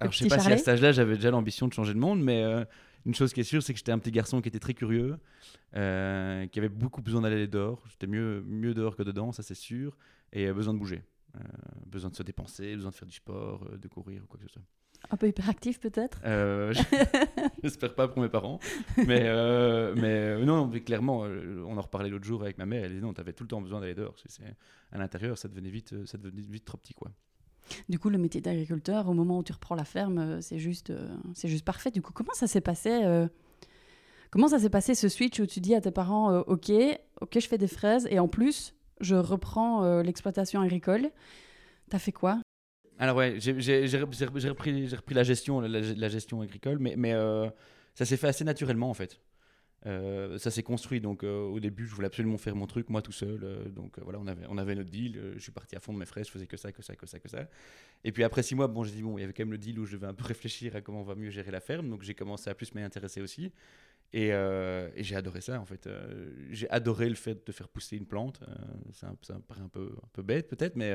Alors, 0.00 0.12
je 0.12 0.18
sais 0.18 0.28
pas 0.28 0.38
si 0.38 0.52
à 0.52 0.56
cet 0.56 0.68
âge-là, 0.68 0.92
j'avais 0.92 1.14
déjà 1.14 1.30
l'ambition 1.30 1.68
de 1.68 1.72
changer 1.72 1.94
le 1.94 2.00
monde, 2.00 2.22
mais 2.22 2.44
une 3.06 3.14
chose 3.14 3.32
qui 3.32 3.40
est 3.40 3.44
sûre, 3.44 3.62
c'est 3.62 3.72
que 3.72 3.78
j'étais 3.78 3.92
un 3.92 3.98
petit 3.98 4.12
garçon 4.12 4.40
qui 4.40 4.48
était 4.48 4.60
très 4.60 4.74
curieux, 4.74 5.16
qui 5.72 5.78
avait 5.78 6.68
beaucoup 6.68 7.02
besoin 7.02 7.22
d'aller 7.22 7.46
dehors. 7.48 7.84
J'étais 7.90 8.06
mieux, 8.06 8.42
mieux 8.46 8.74
dehors 8.74 8.96
que 8.96 9.02
dedans, 9.02 9.32
ça 9.32 9.42
c'est 9.42 9.54
sûr, 9.54 9.96
et 10.32 10.52
besoin 10.52 10.74
de 10.74 10.78
bouger. 10.78 11.02
besoin 11.86 12.10
de 12.10 12.16
se 12.16 12.22
dépenser, 12.22 12.74
besoin 12.74 12.90
de 12.90 12.96
faire 12.96 13.08
du 13.08 13.16
sport, 13.16 13.68
de 13.76 13.88
courir 13.88 14.22
ou 14.22 14.26
quoi 14.26 14.38
que 14.38 14.46
ce 14.46 14.52
soit. 14.52 14.62
Un 15.10 15.16
peu 15.16 15.28
hyperactif 15.28 15.80
peut-être 15.80 16.20
euh, 16.24 16.74
J'espère 17.62 17.94
pas 17.94 18.08
pour 18.08 18.22
mes 18.22 18.28
parents. 18.28 18.58
Mais, 18.98 19.22
euh, 19.24 19.94
mais 19.96 20.12
euh, 20.12 20.44
non, 20.44 20.66
mais 20.66 20.80
clairement, 20.80 21.20
on 21.20 21.76
en 21.76 21.80
reparlait 21.80 22.10
l'autre 22.10 22.26
jour 22.26 22.42
avec 22.42 22.58
ma 22.58 22.66
mère. 22.66 22.84
Elle 22.84 22.90
disait 22.90 23.02
non, 23.02 23.14
tu 23.14 23.20
avais 23.20 23.32
tout 23.32 23.44
le 23.44 23.48
temps 23.48 23.60
besoin 23.60 23.80
d'aller 23.80 23.94
dehors. 23.94 24.14
C'est, 24.26 24.42
à 24.92 24.98
l'intérieur, 24.98 25.38
ça 25.38 25.48
devenait, 25.48 25.70
vite, 25.70 25.94
ça 26.06 26.18
devenait 26.18 26.42
vite 26.42 26.64
trop 26.64 26.76
petit. 26.76 26.94
quoi. 26.94 27.10
Du 27.88 27.98
coup, 27.98 28.10
le 28.10 28.18
métier 28.18 28.40
d'agriculteur, 28.40 29.08
au 29.08 29.14
moment 29.14 29.38
où 29.38 29.42
tu 29.42 29.52
reprends 29.52 29.74
la 29.74 29.84
ferme, 29.84 30.42
c'est 30.42 30.58
juste, 30.58 30.92
c'est 31.34 31.48
juste 31.48 31.64
parfait. 31.64 31.90
Du 31.90 32.02
coup, 32.02 32.12
comment 32.12 32.34
ça 32.34 32.46
s'est 32.46 32.60
passé 32.60 33.02
Comment 34.30 34.48
ça 34.48 34.58
s'est 34.58 34.70
passé 34.70 34.94
ce 34.94 35.08
switch 35.08 35.40
où 35.40 35.46
tu 35.46 35.60
dis 35.60 35.74
à 35.74 35.80
tes 35.80 35.90
parents 35.90 36.40
Ok, 36.40 36.70
ok, 37.20 37.38
je 37.40 37.48
fais 37.48 37.58
des 37.58 37.68
fraises 37.68 38.06
et 38.10 38.18
en 38.18 38.28
plus, 38.28 38.74
je 39.00 39.14
reprends 39.14 40.00
l'exploitation 40.02 40.60
agricole. 40.60 41.10
T'as 41.88 41.98
fait 41.98 42.12
quoi? 42.12 42.40
Alors 42.98 43.16
ouais, 43.16 43.36
j'ai 43.38 43.96
repris, 44.48 44.88
la 45.10 45.22
gestion, 45.22 45.60
la, 45.60 46.08
gestion 46.08 46.40
agricole, 46.40 46.78
mais, 46.80 47.14
euh, 47.14 47.48
ça 47.94 48.04
s'est 48.04 48.16
fait 48.16 48.28
assez 48.28 48.44
naturellement 48.44 48.90
en 48.90 48.94
fait. 48.94 49.20
Euh, 49.86 50.36
ça 50.38 50.50
s'est 50.50 50.64
construit. 50.64 51.00
Donc, 51.00 51.22
euh, 51.22 51.42
au 51.42 51.60
début, 51.60 51.86
je 51.86 51.94
voulais 51.94 52.08
absolument 52.08 52.38
faire 52.38 52.56
mon 52.56 52.66
truc, 52.66 52.88
moi 52.88 53.00
tout 53.00 53.12
seul. 53.12 53.70
Donc, 53.72 54.00
voilà, 54.00 54.18
on 54.18 54.26
avait, 54.26 54.44
on 54.48 54.58
avait 54.58 54.74
notre 54.74 54.90
deal. 54.90 55.34
je 55.34 55.38
suis 55.38 55.52
parti 55.52 55.76
à 55.76 55.80
fond 55.80 55.92
de 55.92 55.98
mes 55.98 56.06
frais. 56.06 56.24
Je 56.24 56.30
faisais 56.30 56.48
que 56.48 56.56
ça, 56.56 56.72
que 56.72 56.82
ça, 56.82 56.96
que 56.96 57.06
ça, 57.06 57.20
que 57.20 57.28
ça. 57.28 57.48
Et 58.02 58.10
puis, 58.10 58.24
après 58.24 58.42
six 58.42 58.56
mois, 58.56 58.66
bon, 58.66 58.82
j'ai 58.82 58.90
dit, 58.90 59.02
bon, 59.02 59.16
il 59.16 59.20
y 59.20 59.24
avait 59.24 59.32
quand 59.32 59.44
même 59.44 59.52
le 59.52 59.58
deal 59.58 59.78
où 59.78 59.86
je 59.86 59.92
devais 59.92 60.08
un 60.08 60.14
peu 60.14 60.24
réfléchir 60.26 60.74
à 60.74 60.80
comment 60.80 61.00
on 61.00 61.04
va 61.04 61.14
mieux 61.14 61.30
gérer 61.30 61.52
la 61.52 61.60
ferme. 61.60 61.88
Donc, 61.88 62.02
j'ai 62.02 62.14
commencé 62.14 62.50
à 62.50 62.54
plus 62.54 62.74
m'y 62.74 62.82
intéresser 62.82 63.20
aussi. 63.20 63.52
Et, 64.12 64.32
j'ai 64.96 65.14
adoré 65.14 65.40
ça, 65.40 65.60
en 65.60 65.66
fait. 65.66 65.88
j'ai 66.50 66.68
adoré 66.70 67.08
le 67.08 67.14
fait 67.14 67.46
de 67.46 67.52
faire 67.52 67.68
pousser 67.68 67.96
une 67.96 68.06
plante. 68.06 68.40
ça, 68.92 69.12
ça 69.22 69.40
paraît 69.46 69.62
un 69.62 69.68
peu, 69.68 69.92
un 70.02 70.08
peu 70.12 70.22
bête, 70.22 70.48
peut-être, 70.48 70.74
mais 70.74 70.92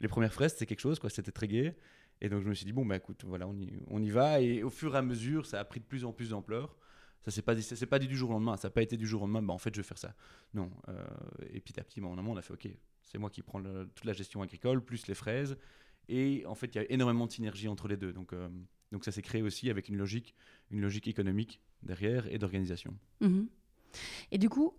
les 0.00 0.08
premières 0.08 0.32
fraises, 0.32 0.52
c'était 0.52 0.66
quelque 0.66 0.80
chose, 0.80 0.98
quoi. 0.98 1.10
C'était 1.10 1.32
très 1.32 1.48
gai. 1.48 1.74
Et 2.20 2.28
donc, 2.28 2.42
je 2.42 2.48
me 2.48 2.54
suis 2.54 2.64
dit, 2.64 2.72
bon, 2.72 2.86
bah 2.86 2.96
écoute, 2.96 3.24
voilà, 3.26 3.46
on 3.46 3.54
y, 3.54 3.72
on 3.88 4.02
y 4.02 4.10
va. 4.10 4.40
Et 4.40 4.62
au 4.62 4.70
fur 4.70 4.94
et 4.94 4.98
à 4.98 5.02
mesure, 5.02 5.46
ça 5.46 5.60
a 5.60 5.64
pris 5.64 5.80
de 5.80 5.84
plus 5.84 6.04
en 6.04 6.12
plus 6.12 6.30
d'ampleur. 6.30 6.76
Ça 7.24 7.30
s'est 7.30 7.42
pas, 7.42 7.60
c'est 7.60 7.86
pas 7.86 7.98
dit 7.98 8.06
du 8.06 8.16
jour 8.16 8.30
au 8.30 8.32
lendemain. 8.34 8.56
Ça 8.56 8.68
n'a 8.68 8.72
pas 8.72 8.82
été 8.82 8.96
du 8.96 9.06
jour 9.06 9.22
au 9.22 9.24
lendemain. 9.24 9.42
Bah, 9.42 9.54
en 9.54 9.58
fait, 9.58 9.74
je 9.74 9.80
vais 9.80 9.86
faire 9.86 9.98
ça. 9.98 10.14
Non. 10.52 10.70
Euh, 10.88 11.04
et 11.52 11.60
petit 11.60 11.80
à 11.80 11.84
petit, 11.84 12.00
mon 12.00 12.16
amont, 12.18 12.32
on 12.32 12.36
a 12.36 12.42
fait 12.42 12.52
OK. 12.52 12.68
C'est 13.02 13.18
moi 13.18 13.30
qui 13.30 13.42
prends 13.42 13.62
toute 13.62 14.04
la 14.04 14.12
gestion 14.12 14.42
agricole 14.42 14.84
plus 14.84 15.06
les 15.06 15.14
fraises. 15.14 15.56
Et 16.08 16.44
en 16.46 16.54
fait, 16.54 16.74
il 16.74 16.78
y 16.78 16.80
a 16.80 16.90
énormément 16.90 17.26
de 17.26 17.32
synergie 17.32 17.68
entre 17.68 17.88
les 17.88 17.96
deux. 17.96 18.12
Donc, 18.12 18.32
euh, 18.32 18.48
donc 18.92 19.04
ça 19.04 19.12
s'est 19.12 19.22
créé 19.22 19.42
aussi 19.42 19.70
avec 19.70 19.88
une 19.88 19.96
logique, 19.96 20.34
une 20.70 20.80
logique 20.80 21.08
économique 21.08 21.60
derrière 21.82 22.26
et 22.32 22.38
d'organisation. 22.38 22.94
Mhm. 23.20 23.48
Et 24.30 24.38
du 24.38 24.50
coup, 24.50 24.74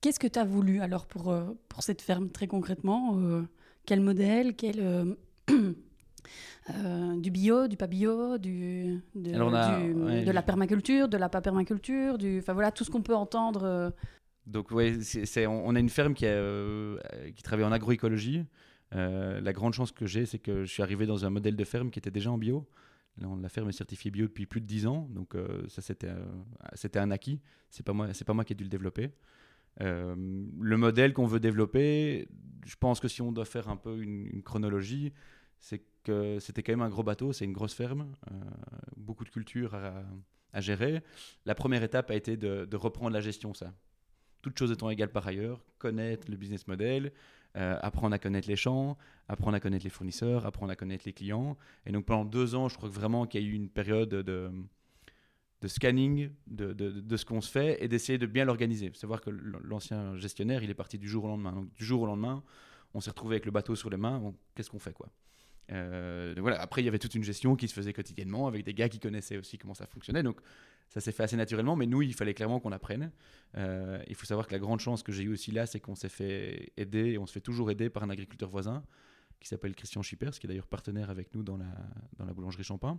qu'est-ce 0.00 0.18
que 0.18 0.26
tu 0.26 0.38
as 0.38 0.44
voulu 0.44 0.80
alors 0.80 1.06
pour, 1.06 1.30
euh, 1.30 1.52
pour 1.68 1.82
cette 1.82 2.02
ferme 2.02 2.30
très 2.30 2.48
concrètement 2.48 3.18
Quel 3.88 4.02
modèle 4.02 4.54
quel, 4.54 5.16
Euh, 6.70 7.16
du 7.16 7.30
bio, 7.30 7.66
du 7.66 7.78
pas 7.78 7.86
bio, 7.86 8.36
du, 8.36 9.00
de, 9.14 9.32
de 9.32 10.30
la 10.30 10.42
permaculture, 10.42 11.08
de 11.08 11.16
la 11.16 11.30
pas 11.30 11.40
permaculture, 11.40 12.18
du, 12.18 12.40
enfin 12.40 12.52
voilà, 12.52 12.70
tout 12.72 12.84
ce 12.84 12.90
qu'on 12.90 13.00
peut 13.00 13.14
entendre. 13.14 13.62
Euh. 13.64 13.90
Donc 14.46 14.70
ouais, 14.70 14.98
on, 15.46 15.74
a 15.74 15.80
une 15.80 15.88
ferme 15.88 16.12
qui, 16.12 16.26
a, 16.26 16.30
euh, 16.30 16.98
qui 17.34 17.42
travaille 17.42 17.64
en 17.64 17.72
agroécologie. 17.72 18.44
la 18.92 19.52
grande 19.54 19.72
chance 19.72 19.92
que 19.92 20.06
j'ai, 20.06 20.26
c'est 20.26 20.38
que 20.38 20.64
je 20.64 20.70
suis 20.70 20.82
arrivé 20.82 21.06
dans 21.06 21.24
un 21.24 21.30
modèle 21.30 21.56
de 21.56 21.64
ferme 21.64 21.90
qui 21.90 21.98
était 21.98 22.10
déjà 22.10 22.30
en 22.30 22.36
bio. 22.36 22.66
la 23.18 23.48
ferme 23.48 23.70
est 23.70 23.72
certifiée 23.72 24.10
bio 24.10 24.26
depuis 24.26 24.44
plus 24.44 24.60
de 24.60 24.66
10 24.66 24.86
ans, 24.88 25.08
donc 25.10 25.34
ça 25.68 25.80
c'était, 25.80 26.12
c'était 26.74 26.98
un 26.98 27.10
acquis. 27.10 27.40
C'est 27.70 27.84
pas 27.84 27.94
moi, 27.94 28.12
c'est 28.12 28.26
pas 28.26 28.34
moi 28.34 28.44
qui 28.44 28.52
ai 28.52 28.56
dû 28.56 28.64
le 28.64 28.70
développer. 28.70 29.10
Le 29.80 30.76
modèle 30.76 31.12
qu'on 31.12 31.26
veut 31.26 31.40
développer, 31.40 32.28
je 32.68 32.76
pense 32.76 33.00
que 33.00 33.08
si 33.08 33.22
on 33.22 33.32
doit 33.32 33.46
faire 33.46 33.68
un 33.68 33.76
peu 33.76 34.00
une, 34.00 34.42
chronologie, 34.42 35.12
c'est 35.58 35.82
que 36.04 36.38
c'était 36.38 36.62
quand 36.62 36.72
même 36.72 36.82
un 36.82 36.90
gros 36.90 37.02
bateau, 37.02 37.32
c'est 37.32 37.44
une 37.44 37.52
grosse 37.52 37.74
ferme, 37.74 38.14
euh, 38.30 38.34
beaucoup 38.96 39.24
de 39.24 39.30
cultures 39.30 39.74
à, 39.74 40.60
gérer. 40.60 41.02
La 41.46 41.54
première 41.54 41.82
étape 41.82 42.10
a 42.10 42.14
été 42.14 42.36
de, 42.36 42.76
reprendre 42.76 43.10
la 43.10 43.20
gestion, 43.20 43.54
ça. 43.54 43.72
Toutes 44.42 44.58
choses 44.58 44.70
étant 44.70 44.90
égales 44.90 45.10
par 45.10 45.26
ailleurs, 45.26 45.64
connaître 45.78 46.30
le 46.30 46.36
business 46.36 46.66
model, 46.66 47.12
euh, 47.56 47.76
apprendre 47.80 48.14
à 48.14 48.18
connaître 48.18 48.48
les 48.48 48.56
champs, 48.56 48.96
apprendre 49.28 49.56
à 49.56 49.60
connaître 49.60 49.84
les 49.84 49.90
fournisseurs, 49.90 50.46
apprendre 50.46 50.70
à 50.70 50.76
connaître 50.76 51.04
les 51.06 51.12
clients. 51.12 51.56
Et 51.86 51.92
donc 51.92 52.06
pendant 52.06 52.24
deux 52.24 52.54
ans, 52.54 52.68
je 52.68 52.76
crois 52.76 52.88
que 52.88 52.94
vraiment 52.94 53.26
qu'il 53.26 53.42
y 53.42 53.44
a 53.44 53.46
eu 53.48 53.52
une 53.52 53.68
période 53.68 54.10
de, 54.10 54.50
de 55.60 55.68
scanning 55.68 56.30
de, 56.46 56.72
de, 56.72 57.16
ce 57.16 57.24
qu'on 57.24 57.40
se 57.40 57.50
fait 57.50 57.82
et 57.82 57.88
d'essayer 57.88 58.18
de 58.18 58.26
bien 58.26 58.44
l'organiser. 58.44 58.92
Savoir 58.94 59.20
que 59.20 59.30
l'ancien 59.30 60.16
gestionnaire, 60.16 60.62
il 60.62 60.70
est 60.70 60.74
parti 60.74 60.98
du 60.98 61.08
jour 61.08 61.24
au 61.24 61.28
lendemain. 61.28 61.52
Donc 61.52 61.74
du 61.74 61.84
jour 61.84 62.02
au 62.02 62.06
lendemain, 62.06 62.44
on 62.94 63.00
s'est 63.00 63.10
retrouvé 63.10 63.34
avec 63.34 63.46
le 63.46 63.50
bateau 63.50 63.74
sur 63.74 63.90
les 63.90 63.96
mains. 63.96 64.34
Qu'est-ce 64.54 64.70
qu'on 64.70 64.78
fait 64.78 64.92
quoi? 64.92 65.08
Euh, 65.72 66.34
voilà. 66.38 66.60
Après, 66.60 66.80
il 66.80 66.84
y 66.84 66.88
avait 66.88 66.98
toute 66.98 67.14
une 67.14 67.24
gestion 67.24 67.56
qui 67.56 67.68
se 67.68 67.74
faisait 67.74 67.92
quotidiennement 67.92 68.46
avec 68.46 68.64
des 68.64 68.72
gars 68.72 68.88
qui 68.88 69.00
connaissaient 69.00 69.36
aussi 69.36 69.58
comment 69.58 69.74
ça 69.74 69.86
fonctionnait. 69.86 70.22
Donc, 70.22 70.40
ça 70.88 71.00
s'est 71.00 71.12
fait 71.12 71.24
assez 71.24 71.36
naturellement. 71.36 71.76
Mais 71.76 71.86
nous, 71.86 72.02
il 72.02 72.14
fallait 72.14 72.34
clairement 72.34 72.60
qu'on 72.60 72.72
apprenne. 72.72 73.10
Euh, 73.56 74.02
il 74.06 74.14
faut 74.14 74.26
savoir 74.26 74.46
que 74.46 74.52
la 74.52 74.58
grande 74.58 74.80
chance 74.80 75.02
que 75.02 75.12
j'ai 75.12 75.24
eue 75.24 75.32
aussi 75.32 75.50
là, 75.50 75.66
c'est 75.66 75.80
qu'on 75.80 75.94
s'est 75.94 76.08
fait 76.08 76.72
aider, 76.76 77.10
et 77.10 77.18
on 77.18 77.26
se 77.26 77.32
fait 77.32 77.40
toujours 77.40 77.70
aider 77.70 77.90
par 77.90 78.02
un 78.04 78.10
agriculteur 78.10 78.48
voisin 78.48 78.82
qui 79.40 79.48
s'appelle 79.48 79.74
Christian 79.74 80.02
Schippers, 80.02 80.32
qui 80.32 80.46
est 80.46 80.48
d'ailleurs 80.48 80.66
partenaire 80.66 81.10
avec 81.10 81.34
nous 81.34 81.42
dans 81.42 81.56
la, 81.56 81.66
dans 82.16 82.24
la 82.24 82.32
boulangerie 82.32 82.64
Champagne, 82.64 82.98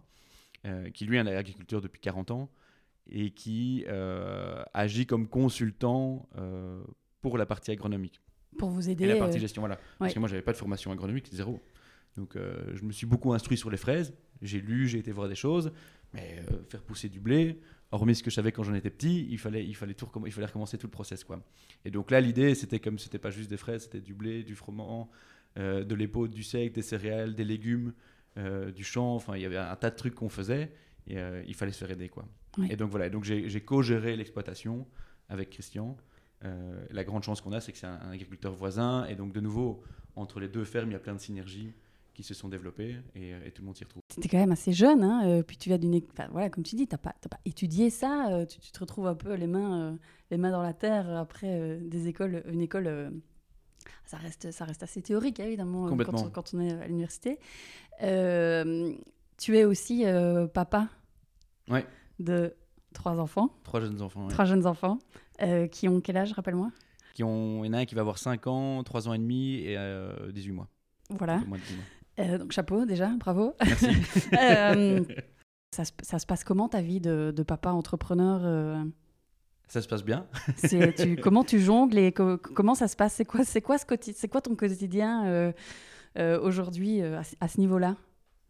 qui 0.94 1.06
lui 1.06 1.18
est 1.18 1.20
un 1.20 1.28
agriculteur 1.28 1.82
depuis 1.82 2.02
40 2.02 2.32
ans 2.32 2.50
et 3.10 3.32
qui 3.32 3.86
agit 4.74 5.06
comme 5.06 5.28
consultant 5.28 6.28
pour 7.22 7.38
la 7.38 7.46
partie 7.46 7.72
agronomique. 7.72 8.22
Pour 8.58 8.70
vous 8.70 8.90
aider. 8.90 9.06
Et 9.06 9.08
la 9.08 9.18
partie 9.18 9.40
gestion, 9.40 9.62
voilà. 9.62 9.80
Parce 10.00 10.14
que 10.14 10.20
moi, 10.20 10.28
j'avais 10.28 10.42
pas 10.42 10.52
de 10.52 10.58
formation 10.58 10.92
agronomique, 10.92 11.30
zéro. 11.32 11.62
Donc 12.18 12.36
euh, 12.36 12.76
je 12.76 12.84
me 12.84 12.92
suis 12.92 13.06
beaucoup 13.06 13.34
instruit 13.34 13.58
sur 13.58 13.70
les 13.70 13.78
fraises. 13.78 14.14
J'ai 14.42 14.60
lu, 14.60 14.88
j'ai 14.88 15.00
été 15.00 15.12
voir 15.12 15.30
des 15.30 15.36
choses. 15.36 15.72
Mais 16.14 16.44
euh, 16.52 16.64
faire 16.68 16.82
pousser 16.82 17.08
du 17.08 17.20
blé, 17.20 17.60
hormis 17.92 18.16
ce 18.16 18.24
que 18.24 18.32
je 18.32 18.36
savais 18.36 18.52
quand 18.52 18.64
j'en 18.64 18.74
étais 18.74 18.90
petit, 18.90 19.28
il 19.30 19.38
fallait, 19.38 19.64
il 19.64 19.76
fallait, 19.76 19.94
tout 19.94 20.10
il 20.26 20.32
fallait 20.32 20.48
recommencer 20.48 20.78
tout 20.80 20.88
le 20.88 20.92
process. 20.92 21.24
Quoi. 21.24 21.40
Et 21.86 21.92
donc 21.92 22.10
là, 22.10 22.20
l'idée, 22.20 22.56
c'était 22.56 22.80
comme 22.80 22.98
c'était 22.98 23.20
pas 23.20 23.30
juste 23.30 23.50
des 23.50 23.58
fraises, 23.58 23.84
c'était 23.84 24.02
du 24.02 24.16
blé, 24.16 24.44
du 24.44 24.56
froment, 24.56 25.12
euh, 25.58 25.84
de 25.84 25.94
l'épaule, 25.94 26.30
du 26.30 26.42
sec, 26.42 26.74
des 26.74 26.82
céréales, 26.82 27.36
des 27.36 27.44
légumes, 27.44 27.94
du 28.38 28.84
champ. 28.84 29.16
Enfin, 29.16 29.36
il 29.36 29.42
y 29.42 29.46
avait 29.46 29.58
un 29.58 29.76
tas 29.76 29.90
de 29.90 29.96
trucs 29.96 30.16
qu'on 30.16 30.30
faisait 30.30 30.72
et 31.08 31.18
il 31.48 31.56
fallait 31.56 31.72
se 31.72 31.80
faire 31.80 31.92
aider. 31.92 32.10
Quoi. 32.10 32.26
Et 32.70 32.76
donc 32.76 32.90
voilà, 32.90 33.10
donc 33.10 33.24
j'ai 33.24 33.62
co-géré 33.62 34.16
l'exploitation 34.16 34.88
avec 35.28 35.50
Christian. 35.50 35.98
la 36.42 37.04
grande 37.04 37.24
chance 37.24 37.42
qu'on 37.42 37.52
a, 37.52 37.60
c'est 37.60 37.72
que 37.72 37.78
c'est 37.78 37.88
un, 37.88 38.00
un, 38.02 38.12
agriculteur 38.12 38.54
voisin. 38.54 39.06
Et 39.06 39.16
donc, 39.16 39.34
de 39.34 39.42
nouveau, 39.42 39.84
entre 40.16 40.40
les 40.40 40.48
deux 40.48 40.64
fermes, 40.64 40.90
il 40.90 40.94
y 40.94 40.96
a 40.96 41.00
plein 41.00 41.16
de 41.16 41.20
synergies 41.20 41.74
qui 42.20 42.24
se 42.24 42.34
sont 42.34 42.50
développés 42.50 42.98
euh, 43.16 43.46
et, 43.46 43.52
tout 43.52 43.62
le 43.62 43.68
monde 43.68 43.78
s'y 43.78 43.86
retrouve. 43.86 44.04
C'était 44.10 44.28
quand 44.28 44.40
même 44.40 44.52
assez 44.52 44.74
jeune, 44.74 45.04
hein, 45.04 45.26
euh, 45.26 45.42
puis 45.42 45.56
tu 45.56 45.70
viens 45.70 45.78
d'une, 45.78 46.02
enfin, 46.12 46.28
voilà, 46.34 46.50
comme 46.50 46.66
tu 46.66 46.76
dis, 46.76 46.86
t'as 46.86 46.98
pas, 46.98 47.16
pas 47.30 47.40
étudié 47.46 47.90
ça, 47.90 48.28
euh, 48.34 48.46
tu, 48.46 48.60
te 48.60 48.80
retrouves 48.80 49.08
un 49.08 49.16
peu 49.16 49.36
les 49.36 49.48
mains, 49.48 49.98
les 50.30 50.38
mains 50.38 50.52
dans 50.52 50.62
la 50.62 50.74
terre 50.74 51.10
après 51.16 51.80
des 51.82 52.08
écoles, 52.08 52.44
une 52.52 52.60
école. 52.60 53.14
Ça 54.06 54.18
reste, 54.18 54.52
ça 54.52 54.66
reste 54.66 54.84
assez 54.84 55.02
théorique, 55.02 55.40
évidemment, 55.40 55.96
quand, 55.98 56.32
quand, 56.32 56.54
on 56.54 56.60
est 56.60 56.74
à 56.74 56.88
l'université. 56.88 57.40
tu 58.00 59.58
es 59.58 59.66
aussi 59.66 60.06
papa 60.54 60.90
ouais. 61.70 61.86
de 62.20 62.56
trois 62.94 63.20
enfants. 63.20 63.50
Trois 63.64 63.80
jeunes 63.80 64.02
enfants. 64.02 64.28
Trois 64.28 64.46
jeunes 64.46 64.66
enfants. 64.66 65.00
qui 65.72 65.88
ont 65.88 66.02
quel 66.02 66.18
âge, 66.18 66.34
rappelle-moi? 66.34 66.72
Qui 67.14 67.24
ont, 67.24 67.64
Il 67.64 67.68
y 67.68 67.70
en 67.72 67.74
a 67.74 67.78
un 67.80 67.86
qui 67.86 67.96
va 67.96 68.02
avoir 68.02 68.18
5 68.18 68.48
ans, 68.48 68.84
3 68.84 69.10
ans 69.10 69.14
et 69.14 69.18
demi 69.18 69.56
et 69.56 69.78
18 70.32 70.52
mois. 70.52 70.68
Voilà. 71.10 71.42
Euh, 72.20 72.38
donc 72.38 72.52
chapeau 72.52 72.86
déjà, 72.86 73.10
bravo. 73.18 73.54
Merci. 73.64 73.88
Euh, 74.40 75.04
ça, 75.76 75.86
se, 75.86 75.92
ça, 76.02 76.20
se 76.20 76.26
passe 76.26 76.44
comment 76.44 76.70
ta 76.70 76.82
vie 76.82 77.00
de, 77.00 77.34
de 77.36 77.44
papa 77.44 77.72
entrepreneur 77.72 78.42
euh? 78.44 78.84
Ça 79.70 79.82
se 79.82 79.88
passe 79.88 80.04
bien. 80.04 80.28
tu, 80.68 81.16
comment 81.22 81.44
tu 81.44 81.60
jongles 81.60 81.98
et 81.98 82.12
comment 82.12 82.76
ça 82.76 82.88
se 82.88 82.96
passe? 82.96 83.14
C'est 83.14 83.26
quoi, 83.26 83.46
c'est 83.46 83.62
quoi, 83.62 83.78
ce 83.78 83.86
c'est 84.14 84.28
quoi 84.28 84.42
ton 84.42 84.56
quotidien 84.56 85.54
aujourd'hui 86.18 87.02
à, 87.02 87.48
ce 87.48 87.60
niveau-là? 87.60 87.96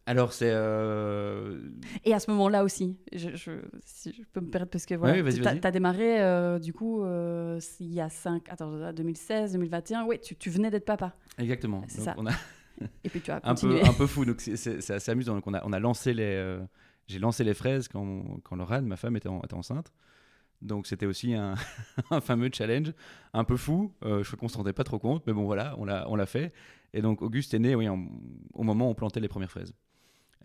Alors, 0.06 0.34
c'est. 0.34 0.48
Et 2.06 2.14
à 2.14 2.20
ce 2.20 2.32
moment-là 2.32 2.64
aussi, 2.64 2.98
je, 3.14 3.36
je, 3.36 3.52
si 3.86 4.12
je 4.12 4.24
peux 4.34 4.40
me 4.40 4.50
perdre 4.50 4.72
parce 4.72 4.88
que 4.88 4.96
voilà, 4.96 5.22
tu 5.32 5.68
as, 5.68 5.72
démarré 5.72 6.60
du 6.60 6.74
coup 6.74 7.04
il 7.06 7.94
y 7.94 8.02
a 8.02 8.10
5, 8.10 8.50
attends, 8.50 8.92
2016, 8.92 9.52
2021, 9.52 10.06
oui, 10.06 10.20
tu, 10.20 10.36
tu 10.36 10.50
venais 10.50 10.72
d'être 10.72 10.86
papa. 10.86 11.14
Exactement. 11.38 11.84
C'est 11.88 12.02
ça. 12.02 12.16
On 12.18 12.26
a... 12.26 12.32
Et 13.04 13.10
puis 13.10 13.22
tu 13.22 13.32
as 13.32 13.40
un 13.44 13.56
peu 13.56 13.80
un 13.84 13.94
peu 13.94 14.08
fou. 14.08 14.26
Donc 14.26 14.42
c'est 14.42 14.92
assez 14.92 15.12
amusant. 15.12 15.36
Donc 15.36 15.48
on 15.48 15.54
a 15.54 15.62
on 15.66 15.74
a 15.74 15.80
lancé 15.80 16.14
les 16.14 16.36
euh, 16.36 16.60
j'ai 17.08 17.20
lancé 17.20 17.44
les 17.44 17.54
fraises 17.54 17.88
quand 17.88 18.40
quand 18.44 18.56
Laurent, 18.56 18.82
ma 18.82 18.96
femme, 18.96 19.16
était, 19.16 19.30
était 19.44 19.54
enceinte. 19.54 19.92
Donc 20.62 20.88
c'était 20.88 21.06
aussi 21.06 21.34
un, 21.36 21.56
fameux 22.22 22.50
challenge, 22.52 22.94
un 23.34 23.44
peu 23.44 23.58
fou. 23.58 23.94
Euh, 24.04 24.24
je 24.24 24.28
crois 24.28 24.40
qu'on 24.40 24.48
se 24.48 24.58
rendait 24.58 24.74
pas 24.74 24.84
trop 24.84 25.00
compte, 25.00 25.26
mais 25.28 25.34
bon 25.34 25.46
voilà, 25.46 25.76
on 25.78 26.16
l'a 26.16 26.26
fait. 26.26 26.54
Et 26.94 27.02
donc 27.02 27.22
Auguste 27.22 27.54
est 27.54 27.60
né, 27.60 27.76
oui, 27.76 27.88
au 27.90 28.64
moment 28.64 28.88
où 28.88 28.92
on 28.92 28.96
plantait 28.96 29.20
les 29.20 29.28
premières 29.28 29.52
fraises. 29.52 29.74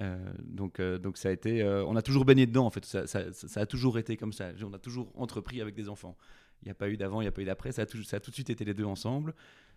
Euh, 0.01 0.19
donc, 0.43 0.81
donc 0.81 1.17
ça 1.17 1.29
a 1.29 1.33
été, 1.33 1.65
on 1.65 1.97
a 1.97 2.03
toujours 2.03 2.25
baigné 2.25 2.47
dedans 2.47 2.67
en 2.67 2.71
fait. 2.71 2.85
Ça, 2.85 3.61
a 3.61 3.67
toujours 3.67 3.99
été 3.99 4.17
comme 4.17 4.33
ça. 4.33 4.51
On 4.65 4.73
a 4.73 4.79
toujours 4.79 5.13
entrepris 5.15 5.61
avec 5.61 5.75
des 5.75 5.89
enfants. 5.89 6.17
Il 6.63 6.67
n'y 6.67 6.73
a 6.73 6.75
pas 6.75 6.89
eu 6.89 6.97
d'avant, 6.97 7.21
il 7.21 7.25
n'y 7.25 7.29
a 7.29 7.33
pas 7.33 7.43
eu 7.43 7.47
d'après. 7.47 7.73
Ça, 7.73 7.85
ça, 7.87 8.17
a 8.17 8.21
tout 8.21 8.31
de 8.31 8.35
suite 8.35 8.51
été 8.51 8.65
les 8.65 8.75
deux 8.75 8.85
ensemble 8.85 9.35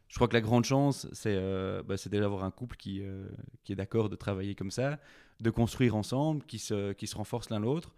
je 0.07 0.15
crois 0.15 0.27
que 0.27 0.33
la 0.33 0.41
grande 0.41 0.63
chance, 0.63 1.07
c'est 1.11 1.35
euh, 1.35 1.83
bah, 1.83 1.95
déjà 1.95 2.21
d'avoir 2.21 2.43
un 2.43 2.51
couple 2.51 2.77
qui, 2.77 3.01
euh, 3.01 3.27
qui 3.63 3.73
est 3.73 3.75
d'accord 3.75 4.09
de 4.09 4.15
travailler 4.15 4.55
comme 4.55 4.71
ça, 4.71 4.99
de 5.41 5.49
construire 5.49 5.95
ensemble, 5.95 6.43
qui 6.45 6.59
se, 6.59 6.93
qui 6.93 7.07
se 7.07 7.15
renforce 7.15 7.49
l'un 7.49 7.59
l'autre. 7.59 7.93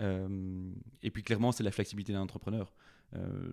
Euh, 0.00 0.70
et 1.02 1.10
puis 1.10 1.22
clairement, 1.22 1.52
c'est 1.52 1.62
la 1.62 1.70
flexibilité 1.70 2.12
d'un 2.12 2.22
entrepreneur. 2.22 2.74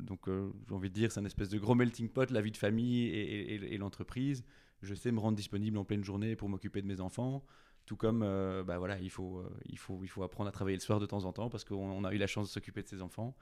donc 0.02 0.22
j'ai 0.28 0.74
envie 0.74 0.90
de 0.90 0.94
dire, 0.94 1.12
c'est 1.12 1.20
un 1.20 1.26
espèce 1.26 1.50
de 1.50 1.60
gros 1.60 1.76
melting 1.76 2.10
pot, 2.10 2.30
la 2.32 2.42
vie 2.42 2.52
de 2.52 2.58
famille 2.58 3.08
et, 3.08 3.78
l'entreprise. 3.78 4.44
Je 4.82 4.96
sais 4.96 5.12
me 5.12 5.20
rendre 5.20 5.38
disponible 5.38 5.78
en 5.78 5.86
pleine 5.86 6.04
journée 6.04 6.36
pour 6.36 6.50
m'occuper 6.50 6.82
de 6.82 6.88
mes 6.88 7.00
enfants. 7.00 7.46
Tout 7.86 7.96
comme, 7.96 8.22
bah 8.66 8.80
voilà, 8.80 9.00
il 9.00 9.12
faut, 9.12 9.44
il, 9.66 9.78
faut, 9.78 10.00
il 10.04 10.08
faut 10.08 10.24
apprendre 10.24 10.48
à 10.48 10.52
travailler 10.52 10.78
le 10.78 10.82
soir 10.82 11.00
de 11.00 11.06
temps 11.06 11.26
en 11.26 11.34
temps 11.34 11.50
parce 11.50 11.64
qu'on 11.64 12.04
a 12.04 12.14
eu 12.14 12.18
la 12.18 12.28
chance 12.28 12.48
de 12.48 12.52
s'occuper 12.52 12.82
de 12.82 12.88
ses 12.88 13.02
enfants. 13.02 13.36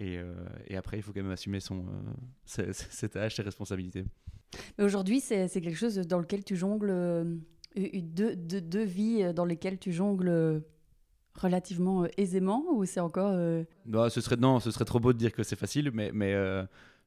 Euh, 0.00 0.34
et, 0.66 0.76
après, 0.76 0.98
il 0.98 1.02
faut 1.02 1.12
quand 1.12 1.22
même 1.22 1.32
assumer 1.32 1.60
son, 1.60 1.84
euh, 2.58 2.72
ses, 2.72 3.08
tâches, 3.08 3.36
ses 3.36 3.42
responsabilités. 3.42 4.04
Mais 4.78 4.84
aujourd'hui, 4.84 5.20
c'est 5.20 5.48
quelque 5.48 5.76
chose 5.76 5.96
dans 5.96 6.18
lequel 6.18 6.44
tu 6.44 6.56
jongles, 6.56 6.90
euh, 6.90 7.24
deux, 7.76 8.34
deux, 8.36 8.84
vies 8.84 9.32
dans 9.34 9.44
lesquelles 9.44 9.78
tu 9.78 9.92
jongles 9.92 10.62
relativement 11.34 12.06
aisément 12.16 12.64
ou 12.72 12.84
c'est 12.84 13.00
encore... 13.00 13.32
Non, 13.86 14.08
ce 14.08 14.20
serait, 14.20 14.36
non, 14.36 14.60
ce 14.60 14.70
serait 14.70 14.84
trop 14.84 15.00
beau 15.00 15.12
de 15.12 15.18
dire 15.18 15.32
que 15.32 15.42
c'est 15.42 15.56
facile, 15.56 15.90
mais, 15.92 16.10
mais 16.12 16.34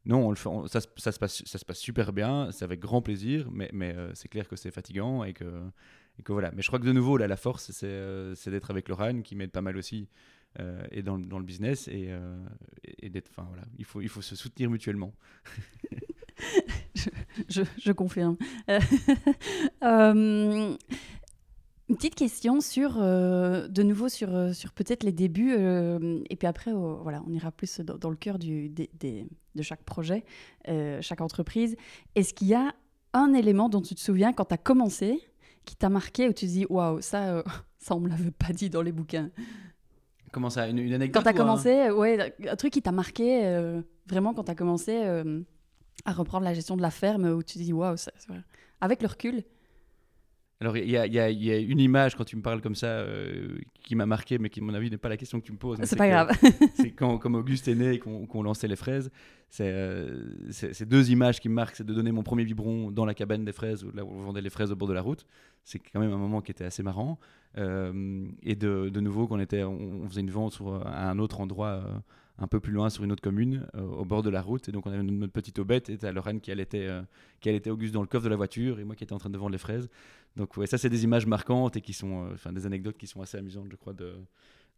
non, 0.06 0.28
on 0.28 0.30
le 0.30 0.36
fait, 0.36 0.50
ça, 0.68 0.80
ça, 0.98 1.12
se 1.12 1.20
passe, 1.20 1.44
ça 1.46 1.58
se 1.58 1.66
passe 1.66 1.80
super 1.80 2.14
bien, 2.14 2.50
c'est 2.52 2.66
avec 2.66 2.80
grand 2.80 3.02
plaisir, 3.02 3.50
mais, 3.52 3.70
mais 3.74 3.96
c'est 4.14 4.28
clair 4.28 4.48
que 4.48 4.56
c'est 4.56 4.72
fatigant 4.72 5.24
et 5.24 5.34
que, 5.34 5.46
et 6.20 6.24
que 6.24 6.32
voilà. 6.32 6.52
Mais 6.52 6.62
je 6.62 6.68
crois 6.68 6.80
que 6.80 6.86
de 6.86 6.92
nouveau, 6.92 7.18
là, 7.18 7.28
la 7.28 7.38
force, 7.38 7.72
c'est 7.72 8.50
d'être 8.50 8.72
avec 8.72 8.90
Lorraine 8.90 9.24
qui 9.24 9.36
m'aide 9.36 9.52
pas 9.52 9.62
mal 9.62 9.78
aussi 9.78 10.08
euh, 10.60 10.84
et 10.92 11.02
dans, 11.02 11.18
dans, 11.18 11.40
le 11.40 11.46
business 11.46 11.88
et, 11.88 12.08
euh, 12.10 12.38
et 13.00 13.10
d'être. 13.10 13.32
Enfin 13.32 13.48
voilà, 13.48 13.64
il 13.78 13.86
faut, 13.86 14.02
il 14.02 14.10
faut 14.10 14.22
se 14.22 14.36
soutenir 14.36 14.70
mutuellement. 14.70 15.14
je, 16.96 17.10
je, 17.50 17.62
je, 17.80 17.92
confirme. 17.92 18.38
Euh, 21.90 21.90
une 21.90 21.96
petite 21.96 22.16
question 22.16 22.62
sur, 22.62 22.98
de 22.98 23.84
nouveau 23.84 24.10
sur, 24.10 24.56
sur 24.56 24.72
peut-être 24.74 25.04
les 25.04 25.12
débuts, 25.12 25.54
et 26.30 26.36
puis 26.36 26.48
après, 26.48 26.72
voilà, 26.74 27.22
on 27.28 27.34
ira 27.34 27.52
plus 27.52 27.80
dans, 27.82 27.98
dans 27.98 28.10
le 28.10 28.16
cœur 28.16 28.40
du, 28.40 28.70
des, 28.70 28.90
des, 29.00 29.28
de 29.56 29.62
chaque 29.62 29.84
projet, 29.84 30.24
chaque 31.02 31.22
entreprise. 31.22 31.76
Est-ce 32.16 32.34
qu'il 32.34 32.48
y 32.48 32.56
a 32.56 32.74
un 33.14 33.34
élément 33.34 33.70
dont 33.70 33.82
tu 33.82 33.96
te 33.96 34.00
souviens 34.00 34.34
quand 34.34 34.46
tu 34.46 34.54
as 34.54 34.58
commencé 34.58 35.20
qui 35.66 35.76
t'a 35.76 35.90
marqué, 35.90 36.28
où 36.28 36.34
tu 36.34 36.46
te 36.46 36.52
dis, 36.52 36.66
waouh, 36.70 37.02
ça, 37.02 37.44
ça, 37.78 37.96
on 37.96 38.00
me 38.00 38.10
l'avait 38.10 38.32
pas 38.32 38.52
dit 38.54 38.70
dans 38.70 38.82
les 38.82 38.92
bouquins? 38.92 39.30
Comment 40.32 40.50
ça 40.50 40.68
une, 40.68 40.80
anecdote 40.80 41.24
Quand 41.24 41.30
tu 41.30 41.36
as 41.36 41.40
commencé, 41.40 41.92
ouais, 41.92 42.36
un 42.50 42.56
truc 42.56 42.74
qui 42.74 42.82
t'a 42.82 42.92
marqué 42.92 43.46
euh, 43.46 43.82
vraiment 44.08 44.34
quand 44.34 44.46
tu 44.46 44.52
as 44.52 44.56
commencé 44.56 45.04
euh, 45.04 45.42
à 46.06 46.12
reprendre 46.12 46.44
la 46.44 46.56
gestion 46.56 46.76
de 46.76 46.82
la 46.82 46.90
ferme 46.90 47.26
où 47.26 47.44
tu 47.44 47.60
te 47.60 47.64
dis 47.64 47.72
waouh, 47.72 47.96
avec 48.82 49.02
le 49.02 49.08
recul. 49.08 49.44
Alors, 50.64 50.78
il 50.78 50.86
y, 50.86 50.94
y, 50.94 50.96
y 50.96 51.52
a, 51.52 51.58
une 51.58 51.80
image 51.82 52.16
quand 52.16 52.24
tu 52.24 52.38
me 52.38 52.42
parles 52.42 52.62
comme 52.62 52.74
ça 52.74 52.88
euh, 52.88 53.58
qui 53.84 53.96
m'a 53.96 54.06
marqué, 54.06 54.38
mais 54.38 54.50
qui, 54.50 54.62
à 54.62 54.64
mon 54.64 54.74
avis, 54.74 54.90
n'est 54.90 54.98
pas 54.98 55.10
la 55.10 55.18
question 55.18 55.42
que 55.42 55.46
tu 55.46 55.52
me 55.52 55.58
poses. 55.58 55.78
C'est 55.84 55.98
pas 55.98 56.08
grave. 56.08 56.32
c'est 56.76 56.92
quand, 56.92 57.18
comme 57.18 57.36
Auguste 57.36 57.68
est 57.68 57.76
né 57.76 57.96
et 57.96 58.00
qu'on 58.00 58.44
lançait 58.44 58.70
les 58.70 58.78
fraises. 58.78 59.12
C'est 59.50 60.08
ces 60.50 60.86
deux 60.86 61.12
images 61.12 61.42
qui 61.42 61.50
me 61.50 61.54
marquent 61.54 61.76
c'est 61.76 61.86
de 61.86 61.94
donner 61.94 62.14
mon 62.14 62.24
premier 62.24 62.46
biberon 62.46 62.92
dans 62.92 63.06
la 63.06 63.14
cabane 63.14 63.44
des 63.44 63.52
fraises, 63.52 63.84
où, 63.84 63.92
là 63.92 64.06
où 64.06 64.10
on 64.10 64.22
vendait 64.22 64.42
les 64.42 64.50
fraises 64.50 64.72
au 64.72 64.78
bord 64.78 64.88
de 64.88 64.94
la 64.94 65.02
route. 65.02 65.26
C'est 65.66 65.80
quand 65.80 66.00
même 66.00 66.14
un 66.14 66.18
moment 66.18 66.40
qui 66.42 66.52
était 66.52 66.64
assez 66.64 66.82
marrant. 66.82 67.20
Euh, 67.58 68.26
et 68.42 68.56
de, 68.56 68.88
de 68.90 69.00
nouveau, 69.02 69.28
qu'on 69.28 69.40
était, 69.42 69.64
on, 69.64 70.08
faisait 70.08 70.22
une 70.22 70.32
vente 70.32 70.54
sur, 70.54 70.88
à 70.88 71.10
un 71.10 71.20
autre 71.20 71.42
endroit 71.42 71.68
euh, 71.68 72.00
un 72.38 72.48
peu 72.48 72.60
plus 72.60 72.72
loin 72.72 72.90
sur 72.90 73.04
une 73.04 73.12
autre 73.12 73.22
commune, 73.22 73.68
euh, 73.76 73.82
au 73.82 74.06
bord 74.06 74.24
de 74.24 74.30
la 74.30 74.42
route. 74.42 74.68
Et 74.68 74.72
donc, 74.72 74.86
on 74.86 74.92
avait 74.92 75.04
notre 75.04 75.34
petite 75.34 75.60
aubette 75.60 75.90
et 75.90 76.12
Lorraine 76.12 76.42
qui 76.42 76.52
allait, 76.52 76.68
qui 77.40 77.50
allait 77.50 77.70
Auguste 77.70 77.94
dans 77.94 78.02
le 78.02 78.08
coffre 78.08 78.26
de 78.26 78.30
la 78.30 78.36
voiture 78.36 78.80
et 78.80 78.84
moi 78.84 78.96
qui 78.96 79.04
étais 79.04 79.14
en 79.14 79.20
train 79.20 79.30
de 79.30 79.38
vendre 79.38 79.52
les 79.52 79.58
fraises. 79.58 79.90
Donc, 80.36 80.58
ouais, 80.58 80.68
ça, 80.68 80.78
c'est 80.78 80.90
des 80.90 81.04
images 81.04 81.28
marquantes 81.28 81.78
et 81.78 81.82
qui 81.82 81.94
sont, 81.94 82.30
enfin, 82.34 82.52
des 82.52 82.66
anecdotes 82.66 82.98
qui 82.98 83.08
sont 83.08 83.22
assez 83.22 83.38
amusantes, 83.38 83.68
je 83.70 83.76
crois, 83.76 83.94
de, 83.94 84.16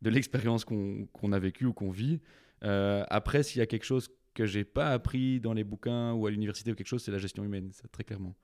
l'expérience 0.01 0.65
qu'on 0.65 1.31
a 1.31 1.39
vécue 1.39 1.65
ou 1.65 1.73
qu'on 1.73 1.91
vit. 1.91 2.19
après, 2.61 3.43
s'il 3.43 3.59
y 3.59 3.61
a 3.61 3.67
quelque 3.67 3.85
chose 3.85 4.09
que 4.33 4.45
j'ai 4.45 4.65
pas 4.65 4.89
appris 4.89 5.39
dans 5.39 5.53
les 5.53 5.63
bouquins 5.63 6.11
ou 6.11 6.27
à 6.27 6.31
l'université 6.31 6.71
ou 6.71 6.75
quelque 6.75 6.87
chose, 6.87 7.03
c'est 7.03 7.11
la 7.11 7.17
gestion 7.17 7.43
humaine, 7.43 7.71
très 7.91 8.03
clairement. 8.03 8.35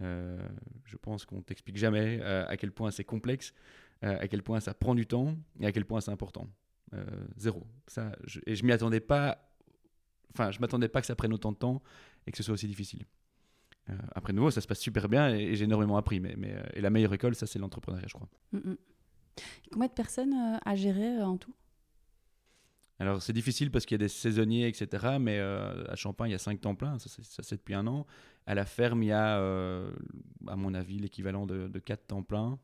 Euh, 0.00 0.38
je 0.84 0.96
pense 0.96 1.26
qu'on 1.26 1.42
t'explique 1.42 1.76
jamais 1.76 2.20
euh, 2.22 2.46
à 2.46 2.56
quel 2.56 2.72
point 2.72 2.90
c'est 2.90 3.04
complexe, 3.04 3.52
euh, 4.04 4.16
à 4.18 4.28
quel 4.28 4.42
point 4.42 4.60
ça 4.60 4.72
prend 4.72 4.94
du 4.94 5.06
temps 5.06 5.36
et 5.60 5.66
à 5.66 5.72
quel 5.72 5.84
point 5.84 6.00
c'est 6.00 6.10
important. 6.10 6.48
Zéro. 7.36 7.66
Ça, 7.86 8.12
je, 8.24 8.40
et 8.46 8.54
je 8.54 8.64
m'y 8.64 8.72
attendais 8.72 9.00
pas. 9.00 9.38
Enfin, 10.34 10.50
je 10.50 10.60
m'attendais 10.60 10.88
pas 10.88 11.00
que 11.00 11.06
ça 11.06 11.14
prenne 11.14 11.32
autant 11.32 11.52
de 11.52 11.56
temps 11.56 11.82
et 12.26 12.30
que 12.30 12.36
ce 12.36 12.42
soit 12.42 12.54
aussi 12.54 12.66
difficile. 12.66 13.04
après, 14.14 14.32
nouveau, 14.32 14.50
ça 14.50 14.60
se 14.60 14.66
passe 14.66 14.80
super 14.80 15.08
bien 15.08 15.34
et, 15.34 15.54
j'ai 15.54 15.64
énormément 15.64 15.96
appris. 15.96 16.20
Mais, 16.20 16.34
mais 16.36 16.54
et 16.74 16.80
la 16.80 16.90
meilleure 16.90 17.14
école, 17.14 17.34
ça, 17.34 17.46
c'est 17.46 17.58
l'entrepreneuriat, 17.58 18.06
je 18.08 18.14
crois. 18.14 18.28
Mm, 18.52 18.70
mm. 18.70 18.76
Combien 19.72 19.88
de 19.88 19.92
personnes 19.92 20.34
à 20.64 20.74
gérer 20.74 21.22
en 21.22 21.38
tout? 21.38 21.54
Alors 23.02 23.20
c'est 23.20 23.32
difficile 23.32 23.72
parce 23.72 23.84
qu'il 23.84 23.96
y 23.96 24.00
a 24.00 24.04
des 24.04 24.08
saisonniers, 24.08 24.68
etc. 24.68 25.16
Mais 25.18 25.40
à 25.40 25.96
Champagne, 25.96 26.30
il 26.30 26.32
y 26.32 26.36
a 26.36 26.38
cinq 26.38 26.60
temps 26.60 26.76
pleins, 26.76 27.00
ça 27.00 27.08
c'est 27.42 27.56
depuis 27.56 27.74
un 27.74 27.86
an. 27.88 28.06
À 28.46 28.54
la 28.54 28.64
ferme, 28.64 29.02
il 29.02 29.06
y 29.06 29.12
a, 29.12 29.38
euh, 29.38 29.92
à 30.46 30.54
mon 30.54 30.72
avis, 30.72 30.98
l'équivalent 30.98 31.44
de, 31.44 31.66
de 31.66 31.78
4 31.80 32.06
temps 32.06 32.22
plein 32.22 32.60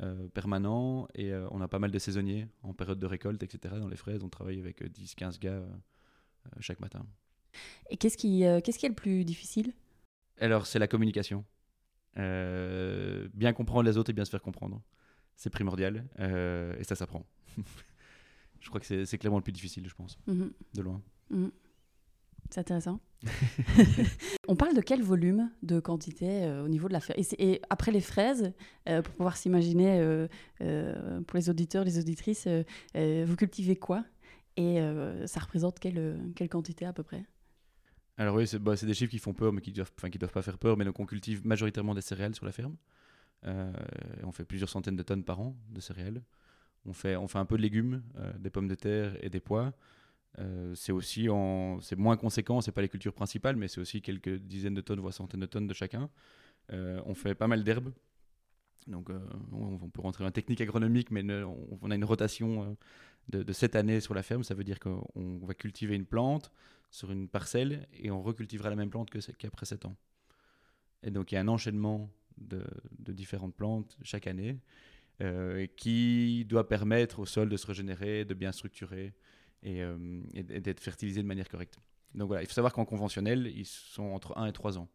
euh, 0.00 0.28
permanents. 0.28 1.08
Et 1.14 1.32
euh, 1.32 1.48
on 1.50 1.60
a 1.60 1.68
pas 1.68 1.78
mal 1.78 1.90
de 1.90 1.98
saisonniers 1.98 2.48
en 2.62 2.72
période 2.72 2.98
de 2.98 3.06
récolte, 3.06 3.42
etc. 3.42 3.74
Dans 3.78 3.88
les 3.88 3.96
fraises, 3.96 4.22
on 4.22 4.28
travaille 4.28 4.58
avec 4.58 4.82
10-15 4.82 5.38
gars 5.38 5.62
chaque 6.60 6.80
matin. 6.80 7.06
Et 7.90 7.96
qu'est-ce 7.96 8.16
qui, 8.16 8.40
qu'est-ce 8.64 8.78
qui 8.78 8.86
est 8.86 8.90
le 8.90 8.94
plus 8.94 9.24
difficile? 9.24 9.72
Alors, 10.40 10.66
c'est 10.66 10.78
la 10.78 10.88
communication. 10.88 11.44
bien 12.16 13.52
comprendre 13.54 13.84
les 13.84 13.96
autres 13.96 14.10
et 14.10 14.14
bien 14.14 14.24
se 14.24 14.30
faire 14.30 14.42
comprendre. 14.42 14.82
C'est 15.36 15.50
primordial. 15.50 16.04
et 16.18 16.84
ça 16.84 16.96
s'apprend. 16.96 17.26
je 18.60 18.68
crois 18.68 18.80
que 18.80 19.04
c'est, 19.04 19.18
clairement 19.18 19.38
le 19.38 19.42
plus 19.42 19.52
difficile, 19.52 19.86
je 19.88 19.94
pense, 19.94 20.18
mm-hmm. 20.28 20.50
de 20.74 20.82
loin. 20.82 21.02
Mm-hmm. 21.32 21.50
C'est 22.50 22.60
intéressant. 22.60 23.00
on 24.48 24.56
parle 24.56 24.74
de 24.74 24.80
quel 24.80 25.02
volume 25.02 25.50
de 25.62 25.80
quantité 25.80 26.44
euh, 26.44 26.64
au 26.64 26.68
niveau 26.68 26.88
de 26.88 26.92
la 26.92 27.00
ferme 27.00 27.20
et, 27.38 27.60
après 27.70 27.92
les 27.92 28.00
fraises, 28.00 28.52
euh, 28.88 29.02
pour 29.02 29.14
pouvoir 29.14 29.36
s'imaginer, 29.36 30.00
euh, 30.00 31.20
pour 31.26 31.36
les 31.36 31.48
auditeurs, 31.48 31.84
les 31.84 31.98
auditrices, 31.98 32.48
vous 32.94 33.36
cultivez 33.36 33.76
quoi? 33.76 34.04
Et 34.56 34.80
ça 35.26 35.40
représente 35.40 35.78
quelle, 35.78 36.18
quelle 36.36 36.48
quantité 36.48 36.84
à 36.84 36.92
peu 36.92 37.02
près? 37.02 37.24
Alors 38.18 38.36
oui, 38.36 38.46
bah, 38.60 38.76
c'est 38.76 38.84
des 38.84 38.92
chiffres 38.92 39.10
qui 39.10 39.18
font 39.18 39.32
peur, 39.32 39.52
mais 39.52 39.62
qui 39.62 39.70
ne 39.70 39.76
doivent, 39.76 39.92
doivent 40.18 40.32
pas 40.32 40.42
faire 40.42 40.58
peur. 40.58 40.76
Mais 40.76 40.84
donc 40.84 41.00
on 41.00 41.06
cultive 41.06 41.46
majoritairement 41.46 41.94
des 41.94 42.02
céréales 42.02 42.34
sur 42.34 42.44
la 42.44 42.52
ferme. 42.52 42.76
on 43.44 44.32
fait 44.32 44.44
plusieurs 44.44 44.68
centaines 44.68 44.96
de 44.96 45.02
tonnes 45.02 45.24
par 45.24 45.40
an 45.40 45.56
de 45.70 45.80
céréales. 45.80 46.22
On 46.84 46.92
fait, 46.92 47.16
on 47.16 47.28
fait 47.28 47.38
un 47.38 47.46
peu 47.46 47.56
de 47.56 47.62
légumes, 47.62 48.02
des 48.38 48.50
pommes 48.50 48.68
de 48.68 48.74
terre 48.74 49.16
et 49.24 49.30
des 49.30 49.40
pois. 49.40 49.72
Euh, 50.38 50.74
c'est 50.74 50.92
aussi 50.92 51.28
en, 51.28 51.80
c'est 51.80 51.96
moins 51.96 52.16
conséquent, 52.16 52.60
c'est 52.60 52.72
pas 52.72 52.82
les 52.82 52.88
cultures 52.88 53.12
principales, 53.12 53.56
mais 53.56 53.68
c'est 53.68 53.80
aussi 53.80 54.00
quelques 54.00 54.36
dizaines 54.36 54.74
de 54.74 54.80
tonnes, 54.80 55.00
voire 55.00 55.12
centaines 55.12 55.40
de 55.40 55.46
tonnes 55.46 55.66
de 55.66 55.74
chacun. 55.74 56.08
Euh, 56.72 57.00
on 57.04 57.14
fait 57.14 57.34
pas 57.34 57.48
mal 57.48 57.64
d'herbes, 57.64 57.92
donc 58.86 59.10
euh, 59.10 59.18
on, 59.52 59.90
peut 59.90 60.00
rentrer 60.00 60.24
la 60.24 60.30
technique 60.30 60.60
agronomique, 60.60 61.10
mais 61.10 61.22
on, 61.82 61.90
a 61.90 61.94
une 61.94 62.04
rotation 62.04 62.76
de, 63.28 63.42
de 63.42 63.52
7 63.52 63.76
années 63.76 64.00
sur 64.00 64.14
la 64.14 64.22
ferme. 64.22 64.42
Ça 64.42 64.54
veut 64.54 64.64
dire 64.64 64.80
qu'on 64.80 65.40
va 65.42 65.54
cultiver 65.54 65.94
une 65.94 66.06
plante 66.06 66.50
sur 66.90 67.12
une 67.12 67.28
parcelle 67.28 67.86
et 67.92 68.10
on 68.10 68.22
recultivera 68.22 68.70
la 68.70 68.76
même 68.76 68.90
plante 68.90 69.10
qu'après 69.10 69.66
7 69.66 69.84
ans. 69.84 69.96
Et 71.02 71.10
donc 71.10 71.32
il 71.32 71.34
y 71.34 71.38
a 71.38 71.40
un 71.40 71.48
enchaînement 71.48 72.10
de 72.38 72.64
différentes 73.12 73.54
plantes 73.54 73.96
chaque 74.02 74.26
année 74.26 74.58
qui 75.76 76.44
doit 76.46 76.66
permettre 76.68 77.20
au 77.20 77.26
sol 77.26 77.48
de 77.48 77.56
se 77.56 77.66
régénérer, 77.66 78.24
de 78.24 78.34
bien 78.34 78.50
structurer 78.50 79.12
euh, 79.64 80.22
et, 80.34 80.42
d'être 80.42 80.80
fertilisés 80.80 81.22
de 81.22 81.26
manière 81.26 81.48
correcte. 81.48 81.78
Donc 82.14 82.28
voilà, 82.28 82.42
il 82.42 82.46
faut 82.46 82.52
savoir 82.52 82.72
qu'en 82.72 82.84
conventionnel, 82.84 83.50
ils 83.54 83.66
sont 83.66 84.04
entre 84.04 84.36
1 84.36 84.46
et 84.46 84.52
3 84.52 84.78
ans. 84.78 84.88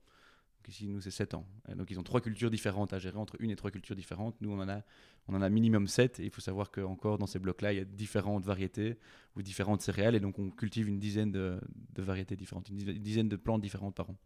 Ici, 0.67 0.87
nous, 0.87 0.99
c'est 0.99 1.11
7 1.11 1.33
ans. 1.33 1.45
donc 1.75 1.89
ils 1.91 1.99
ont 1.99 2.03
trois 2.03 2.19
cultures 2.19 2.49
différentes 2.49 2.91
à 2.91 2.99
gérer, 2.99 3.17
entre 3.17 3.37
une 3.39 3.51
et 3.51 3.55
trois 3.55 3.71
cultures 3.71 3.95
différentes. 3.95 4.35
Nous, 4.41 4.51
on 4.51 4.59
en 4.59 4.67
a, 4.67 4.81
on 5.29 5.33
en 5.33 5.41
a 5.41 5.49
minimum 5.49 5.87
7. 5.87 6.19
Et 6.19 6.25
il 6.25 6.29
faut 6.29 6.41
savoir 6.41 6.71
qu'encore 6.71 7.17
dans 7.17 7.25
ces 7.25 7.39
blocs-là, 7.39 7.71
il 7.71 7.77
y 7.77 7.81
a 7.81 7.85
différentes 7.85 8.43
variétés 8.43 8.97
ou 9.37 9.41
différentes 9.41 9.81
céréales. 9.81 10.15
Et 10.15 10.19
donc 10.19 10.39
on 10.39 10.49
cultive 10.49 10.89
une 10.89 10.99
dizaine 10.99 11.31
de, 11.31 11.59
variétés 11.95 12.35
différentes, 12.35 12.67
une 12.69 12.77
dizaine 12.77 13.29
de 13.29 13.37
plantes 13.37 13.61
différentes 13.61 13.95
par 13.95 14.09
an. 14.09 14.17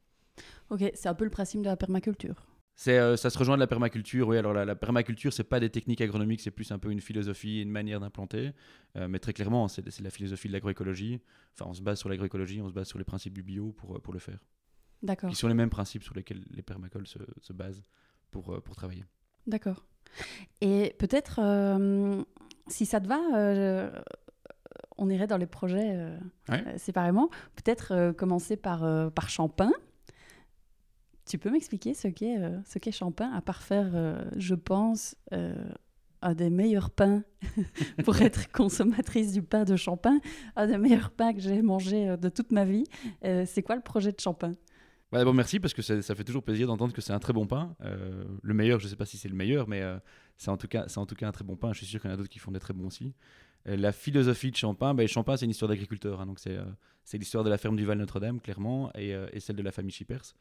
Ok, 0.71 0.83
c'est 0.95 1.09
un 1.09 1.13
peu 1.13 1.25
le 1.25 1.29
principe 1.29 1.61
de 1.61 1.67
la 1.67 1.77
permaculture. 1.77 2.47
Euh, 2.87 3.15
ça 3.15 3.29
se 3.29 3.37
rejoint 3.37 3.55
de 3.55 3.59
la 3.59 3.67
permaculture. 3.67 4.27
Oui, 4.27 4.37
alors 4.37 4.53
la, 4.53 4.65
la 4.65 4.75
permaculture, 4.75 5.31
c'est 5.33 5.43
pas 5.43 5.59
des 5.59 5.69
techniques 5.69 6.01
agronomiques, 6.01 6.41
c'est 6.41 6.51
plus 6.51 6.71
un 6.71 6.79
peu 6.79 6.91
une 6.91 7.01
philosophie, 7.01 7.61
une 7.61 7.69
manière 7.69 7.99
d'implanter. 7.99 8.53
Euh, 8.95 9.07
mais 9.07 9.19
très 9.19 9.33
clairement, 9.33 9.67
c'est 9.67 9.99
la 9.99 10.09
philosophie 10.09 10.47
de 10.47 10.53
l'agroécologie. 10.53 11.21
Enfin, 11.53 11.69
on 11.69 11.73
se 11.73 11.81
base 11.81 11.99
sur 11.99 12.09
l'agroécologie, 12.09 12.61
on 12.61 12.69
se 12.69 12.73
base 12.73 12.87
sur 12.87 12.97
les 12.97 13.05
principes 13.05 13.33
du 13.33 13.43
bio 13.43 13.71
pour, 13.71 13.95
euh, 13.95 13.99
pour 13.99 14.13
le 14.13 14.19
faire. 14.19 14.39
D'accord. 15.03 15.29
Qui 15.29 15.35
sont 15.35 15.47
les 15.47 15.53
mêmes 15.53 15.69
principes 15.69 16.03
sur 16.03 16.15
lesquels 16.15 16.43
les 16.49 16.61
permacoles 16.61 17.07
se, 17.07 17.19
se 17.41 17.53
basent 17.53 17.83
pour, 18.29 18.61
pour 18.63 18.75
travailler. 18.75 19.05
D'accord. 19.47 19.85
Et 20.61 20.95
peut-être, 20.99 21.39
si 22.67 22.85
ça 22.85 23.01
te 23.01 23.07
va, 23.07 23.91
on 24.97 25.09
irait 25.09 25.25
dans 25.25 25.37
les 25.37 25.47
projets 25.47 26.07
séparément. 26.77 27.29
Peut-être 27.55 28.11
commencer 28.11 28.57
par, 28.57 29.11
par 29.11 29.29
Champagne. 29.29 29.71
Tu 31.25 31.37
peux 31.37 31.51
m'expliquer 31.51 31.93
ce 31.93 32.07
qu'est 32.07 32.37
euh, 32.37 33.33
à 33.33 33.41
part 33.41 33.61
faire, 33.61 33.91
euh, 33.93 34.23
je 34.37 34.55
pense, 34.55 35.15
euh, 35.33 35.53
un 36.21 36.33
des 36.33 36.49
meilleurs 36.49 36.89
pains 36.89 37.23
pour 38.05 38.21
être 38.21 38.51
consommatrice 38.51 39.31
du 39.31 39.41
pain 39.41 39.63
de 39.63 39.75
Champagne, 39.75 40.19
un 40.55 40.67
des 40.67 40.77
meilleurs 40.77 41.11
pains 41.11 41.33
que 41.33 41.39
j'ai 41.39 41.61
mangé 41.61 42.17
de 42.17 42.29
toute 42.29 42.51
ma 42.51 42.65
vie. 42.65 42.85
c'est 43.21 43.63
quoi 43.63 43.75
le 43.75 43.81
projet 43.81 44.11
de 44.11 44.19
Champagne? 44.19 44.55
Ouais, 45.11 45.25
bon, 45.25 45.33
Merci, 45.33 45.59
parce 45.59 45.73
que 45.73 45.81
ça, 45.81 46.15
fait 46.15 46.23
toujours 46.23 46.43
plaisir 46.43 46.67
d'entendre 46.67 46.93
que 46.93 47.01
c'est 47.01 47.11
un 47.11 47.19
très 47.19 47.33
bon 47.33 47.45
pain. 47.45 47.75
le 48.41 48.53
meilleur, 48.53 48.79
je 48.79 48.85
ne 48.85 48.89
sais 48.89 48.95
pas 48.95 49.05
si 49.05 49.17
c'est 49.17 49.29
le 49.29 49.35
meilleur, 49.35 49.67
mais 49.67 49.83
c'est 50.37 50.51
en, 50.51 50.57
tout 50.57 50.67
cas, 50.67 50.85
en 50.95 51.05
tout 51.05 51.15
cas 51.15 51.27
un 51.27 51.31
très 51.31 51.43
bon 51.43 51.55
pain. 51.55 51.73
Je 51.73 51.79
suis 51.79 51.87
sûr 51.87 51.99
qu'il 52.01 52.09
y 52.09 52.11
en 52.11 52.13
a 52.13 52.17
d'autres 52.17 52.29
qui 52.29 52.39
font 52.39 52.51
des 52.51 52.59
très 52.59 52.73
bons 52.73 52.87
aussi. 52.87 53.13
la 53.65 53.91
philosophie 53.91 54.51
de 54.51 54.55
Champagne, 54.55 54.95
ben, 54.95 55.07
Champagne, 55.07 55.37
c'est 55.37 55.45
une 55.45 55.51
histoire 55.51 55.69
d'agriculteur. 55.69 56.21
Hein, 56.21 56.27
donc 56.27 56.39
c'est 56.39 57.17
l'histoire 57.17 57.43
de 57.43 57.49
la 57.49 57.57
ferme 57.57 57.75
du 57.75 57.85
Val 57.85 57.97
Notre-Dame, 57.97 58.39
clairement, 58.39 58.91
et, 58.95 59.15
et, 59.33 59.39
celle 59.39 59.55
de 59.55 59.63
la 59.63 59.71
famille 59.71 59.91
Schippers. 59.91 60.35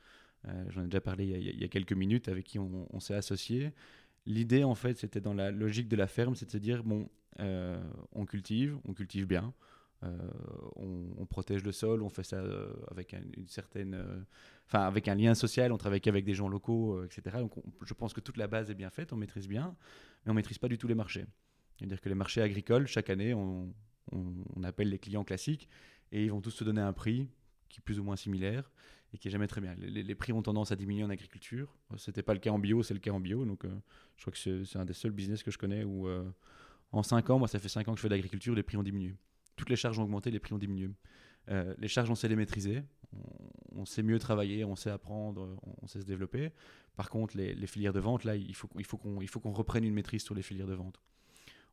Euh, 0.49 0.65
j'en 0.71 0.83
ai 0.83 0.87
déjà 0.87 1.01
parlé 1.01 1.27
il 1.27 1.61
y, 1.61 1.65
a, 1.65 1.69
quelques 1.69 1.93
minutes, 1.93 2.29
avec 2.29 2.45
qui 2.45 2.59
on, 2.59 3.01
s'est 3.01 3.15
associé. 3.15 3.73
L'idée, 4.27 4.65
en 4.65 4.75
fait, 4.75 4.99
c'était 4.99 5.21
dans 5.21 5.35
la 5.35 5.51
logique 5.51 5.89
de 5.89 5.97
la 5.97 6.07
ferme, 6.07 6.35
c'est 6.35 6.47
de 6.47 6.51
se 6.51 6.59
dire, 6.59 6.83
bon, 6.85 7.09
on 7.39 8.27
cultive, 8.27 8.79
on 8.87 8.93
cultive 8.93 9.27
bien, 9.27 9.55
on, 10.03 11.27
protège 11.27 11.63
le 11.63 11.73
sol, 11.73 12.03
on 12.03 12.09
fait 12.09 12.23
ça 12.23 12.43
avec 12.91 13.15
une 13.15 13.49
certaine, 13.49 14.27
enfin 14.67 14.87
avec 14.87 15.09
un 15.09 15.15
lien 15.15 15.35
social, 15.35 15.73
on 15.73 15.79
travaille 15.79 16.03
avec 16.07 16.25
des 16.25 16.35
gens 16.35 16.49
locaux, 16.49 17.03
etc. 17.05 17.39
Donc 17.39 17.53
je 17.83 17.95
pense 17.95 18.13
que 18.13 18.21
toute 18.21 18.37
la 18.37 18.47
base 18.47 18.71
est 18.71 18.75
bien 18.75 18.91
faite, 18.91 19.13
on 19.13 19.17
maîtrise 19.17 19.49
bien, 19.49 19.75
mais 20.25 20.33
on 20.33 20.35
maîtrise 20.35 20.59
pas 20.59 20.69
du 20.69 20.77
tout 20.77 20.89
les 20.89 20.95
marchés. 20.95 21.25
C'est-à-dire 21.79 22.01
que 22.01 22.09
les 22.11 22.15
marchés 22.15 22.43
agricoles, 22.43 22.87
chaque 22.87 23.09
année, 23.09 23.33
on, 23.33 23.73
on, 24.13 24.63
appelle 24.65 24.91
les 24.91 24.99
clients 24.99 25.25
classiques 25.25 25.69
et 26.13 26.25
ils 26.25 26.31
vont 26.31 26.41
tous 26.41 26.51
se 26.51 26.65
donner 26.65 26.81
un 26.81 26.93
prix 26.93 27.29
qui 27.69 27.79
est 27.79 27.83
plus 27.83 27.99
ou 28.01 28.05
moins 28.05 28.17
similaire 28.17 28.71
et 29.13 29.19
qui 29.19 29.29
est 29.29 29.31
jamais 29.31 29.47
très 29.47 29.61
bien. 29.61 29.75
Les, 29.79 30.15
prix 30.15 30.33
ont 30.33 30.43
tendance 30.43 30.73
à 30.73 30.77
diminuer 30.77 31.05
en 31.05 31.11
agriculture. 31.11 31.75
C'était 31.97 32.23
pas 32.23 32.35
le 32.35 32.41
cas 32.41 32.51
en 32.51 32.59
bio, 32.59 32.83
c'est 32.83 32.95
le 32.95 33.01
cas 33.01 33.11
en 33.11 33.21
bio. 33.21 33.45
Donc, 33.45 33.65
euh, 33.65 33.71
je 34.17 34.23
crois 34.23 34.33
que 34.33 34.65
c'est 34.65 34.79
un 34.79 34.85
des 34.85 34.93
seuls 34.93 35.11
business 35.11 35.43
que 35.43 35.51
je 35.51 35.59
connais 35.59 35.85
où, 35.85 36.07
euh, 36.09 36.25
en 36.93 37.03
5 37.03 37.31
ans, 37.31 37.39
moi, 37.39 37.49
ça 37.49 37.59
fait 37.59 37.69
5 37.69 37.89
ans 37.89 37.93
que 37.93 37.99
je 37.99 38.03
fais 38.03 38.09
de 38.09 38.15
l'agriculture, 38.15 38.55
les 38.55 38.63
prix 38.63 38.77
ont 38.77 38.83
diminué. 38.83 39.17
Toutes 39.57 39.71
les 39.71 39.77
charges 39.77 39.99
ont 39.99 40.05
augmenté, 40.05 40.31
les 40.31 40.39
prix 40.39 40.55
ont 40.55 40.59
diminué. 40.59 40.91
Euh, 41.49 41.75
les 41.79 41.89
charges, 41.89 42.11
on 42.11 42.15
sait 42.15 42.29
les 42.29 42.37
maîtriser, 42.37 42.83
on, 43.75 43.85
sait 43.85 44.03
mieux 44.03 44.19
travailler, 44.19 44.65
on 44.65 44.77
sait 44.77 44.91
apprendre, 44.91 45.59
on, 45.83 45.87
sait 45.87 46.01
se 46.01 46.07
développer. 46.07 46.53
Par 46.97 47.11
contre, 47.11 47.37
les, 47.37 47.67
filières 47.67 47.93
de 47.93 48.01
vente, 48.01 48.25
là, 48.25 48.37
il 48.37 48.55
faut 48.55 48.69
qu'on 48.69 49.53
reprenne 49.53 49.85
une 49.85 49.95
maîtrise 49.95 50.23
sur 50.23 50.35
les 50.35 50.43
filières 50.43 50.69
de 50.69 50.75
vente. 50.75 51.01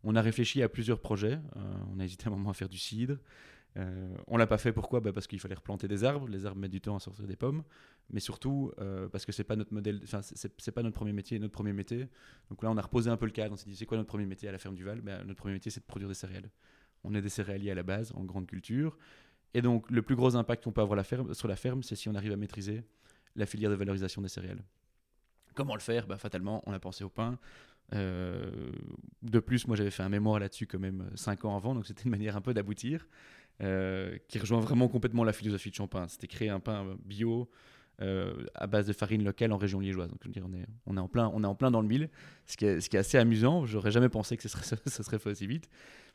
On 0.04 0.15
a 0.15 0.21
réfléchi 0.21 0.62
à 0.63 0.69
plusieurs 0.69 1.00
projets. 1.00 1.39
on 1.93 2.00
a 2.00 2.06
hésité 2.06 2.28
un 2.28 2.32
moment 2.32 2.50
à 2.50 2.54
faire 2.54 2.69
du 2.69 2.78
cidre. 2.78 3.17
Euh, 3.75 4.15
on 4.27 4.38
l'a 4.38 4.47
pas 4.47 4.58
fait 4.58 4.71
pourquoi? 4.71 5.01
Bah 5.01 5.12
Parce 5.13 5.27
qu'il 5.27 5.39
fallait 5.39 5.56
replanter 5.56 5.88
des 5.88 6.03
arbres. 6.03 6.27
Les 6.27 6.45
arbres 6.45 6.60
mettent 6.60 6.71
du 6.71 6.82
temps 6.82 6.95
à 6.95 6.99
sortir 6.99 7.27
des 7.27 7.36
pommes. 7.36 7.63
Mais 8.10 8.19
surtout 8.19 8.71
euh, 8.80 9.08
parce 9.10 9.25
que 9.25 9.32
c'est 9.32 9.43
pas 9.43 9.56
notre 9.56 9.73
modèle, 9.73 10.01
pas 10.73 10.84
notre 10.84 10.95
premier 10.95 11.13
métier. 11.13 11.39
Notre 11.39 11.53
premier 11.53 11.73
métier. 11.73 12.08
Donc 12.49 12.63
là, 12.63 12.71
on 12.71 12.77
a 12.77 12.82
reposé 12.82 13.10
un 13.10 13.17
peu 13.17 13.25
le 13.25 13.32
cadre. 13.32 13.53
On 13.53 13.58
s'est 13.58 13.69
dit, 13.69 13.75
c'est 13.75 13.86
quoi 13.86 13.97
notre 13.97 14.10
premier 14.10 14.25
métier 14.25 14.49
à 14.49 14.51
la 14.51 14.58
ferme 14.58 14.75
du 14.75 14.84
Val? 14.84 15.01
Ben, 15.01 15.23
Notre 15.25 15.39
premier 15.39 15.53
métier, 15.56 15.71
c'est 15.71 15.82
de 15.82 15.86
produire 15.86 16.08
des 16.08 16.15
céréales. 16.15 16.49
On 17.03 17.13
est 17.13 17.21
des 17.21 17.30
céréaliers 17.30 17.71
à 17.71 17.75
la 17.75 17.84
base, 17.84 18.12
en 18.15 18.23
grande 18.23 18.47
culture. 18.47 18.97
Et 19.53 19.62
donc, 19.62 19.89
le 19.91 20.01
plus 20.01 20.15
gros 20.15 20.36
impact 20.36 20.63
qu'on 20.63 20.71
peut 20.71 20.82
avoir 20.82 21.03
sur 21.34 21.47
la 21.47 21.56
ferme, 21.56 21.84
c'est 21.84 21.95
si 21.95 22.10
on 22.10 22.15
arrive 22.15 22.32
à 22.32 22.36
maîtriser 22.36 22.84
la 23.36 23.45
filière 23.45 23.69
de 23.69 23.75
valorisation 23.75 24.21
des 24.21 24.27
céréales. 24.27 24.63
Comment 25.53 25.75
le 25.75 25.82
faire? 25.82 26.08
Bah, 26.08 26.17
Fatalement, 26.17 26.63
on 26.65 26.73
a 26.73 26.80
pensé 26.80 27.03
au 27.03 27.10
pain. 27.10 27.39
Euh, 27.93 28.71
de 29.21 29.39
plus, 29.39 29.67
moi 29.67 29.77
j'avais 29.77 29.91
fait 29.91 30.03
un 30.03 30.10
mémoire 30.10 30.39
là-dessus 30.39 30.67
quand 30.67 30.80
même 30.80 31.10
5 31.15 31.45
ans 31.45 31.56
avant, 31.56 31.73
donc 31.73 31.88
c'était 31.88 32.03
une 32.03 32.12
manière 32.12 32.36
un 32.36 32.41
peu 32.41 32.53
d'aboutir. 32.53 33.08
Euh, 33.63 34.20
qui 34.28 34.38
rejoint 34.38 34.60
vraiment 34.60 34.88
complètement 34.88 35.24
la 35.24 35.34
philosophie 35.34 35.72
de 35.72 35.76
Champagne. 35.76 36.06
C'était 36.10 36.28
créer 36.28 36.50
un 36.50 36.60
pain 36.60 36.96
bio 37.04 37.50
euh, 38.04 38.46
à 38.54 38.67
base 38.67 38.86
de 38.86 38.93
farine 38.93 39.24
locale 39.24 39.52
en 39.52 39.58
région 39.58 39.80
liégeoise. 39.80 40.12
Donc, 40.12 40.20
je 40.22 40.28
veux 40.28 40.32
dire, 40.32 40.46
on 40.48 40.54
est, 40.54 40.67
on 40.86 40.96
est, 40.96 41.00
en, 41.00 41.08
plein, 41.08 41.32
on 41.34 41.43
est 41.43 41.48
en 41.48 41.56
plein 41.56 41.72
dans 41.72 41.82
le 41.82 41.88
mille, 41.88 42.10
ce 42.46 42.56
qui 42.56 42.65
est, 42.65 42.82
ce 42.82 42.88
qui 42.88 42.98
est 42.98 43.00
assez 43.00 43.17
amusant. 43.17 43.65
J'aurais 43.65 43.89
jamais 43.89 44.10
pensé 44.10 44.38
que 44.38 44.43
ce 44.43 44.50
serait, 44.50 44.63
ça 44.86 45.04
serait 45.04 45.17
fait 45.17 45.32
aussi 45.32 45.48
vite. 45.48 45.70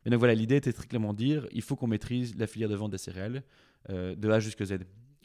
Mais 0.04 0.12
donc 0.12 0.20
voilà, 0.20 0.36
l'idée 0.36 0.54
était 0.54 0.72
très 0.72 0.86
clairement 0.86 1.12
de 1.12 1.18
dire 1.18 1.48
il 1.50 1.62
faut 1.62 1.74
qu'on 1.74 1.88
maîtrise 1.88 2.36
la 2.36 2.46
filière 2.46 2.68
de 2.68 2.76
vente 2.76 2.92
des 2.92 2.98
céréales 2.98 3.42
euh, 3.90 4.14
de 4.14 4.30
A 4.30 4.38
jusqu'à 4.38 4.64
Z. 4.64 4.74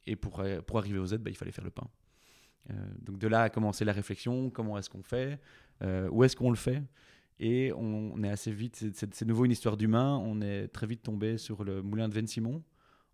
Et 0.07 0.15
pour, 0.15 0.43
pour 0.65 0.79
arriver 0.79 0.97
au 0.97 1.05
Z, 1.05 1.17
bah, 1.17 1.29
il 1.29 1.35
fallait 1.35 1.51
faire 1.51 1.65
le 1.65 1.69
pain. 1.69 1.87
donc 2.99 3.19
de 3.19 3.27
là 3.27 3.43
a 3.43 3.49
commencé 3.49 3.85
la 3.85 3.91
réflexion 3.91 4.49
comment 4.49 4.77
est-ce 4.77 4.89
qu'on 4.89 5.03
fait? 5.03 5.37
Où 5.83 6.23
est-ce 6.23 6.35
qu'on 6.35 6.49
le 6.49 6.55
fait? 6.55 6.81
Et 7.39 7.71
on, 7.73 8.23
est 8.23 8.29
assez 8.29 8.51
vite, 8.51 8.83
c'est 8.93 9.25
nouveau 9.25 9.45
une 9.45 9.51
histoire 9.51 9.77
d'humain, 9.77 10.17
on 10.17 10.41
est 10.41 10.67
très 10.69 10.87
vite 10.87 11.03
tombé 11.03 11.37
sur 11.37 11.63
le 11.63 11.83
moulin 11.83 12.09
de 12.09 12.13
Ven 12.13 12.25
Simon, 12.25 12.63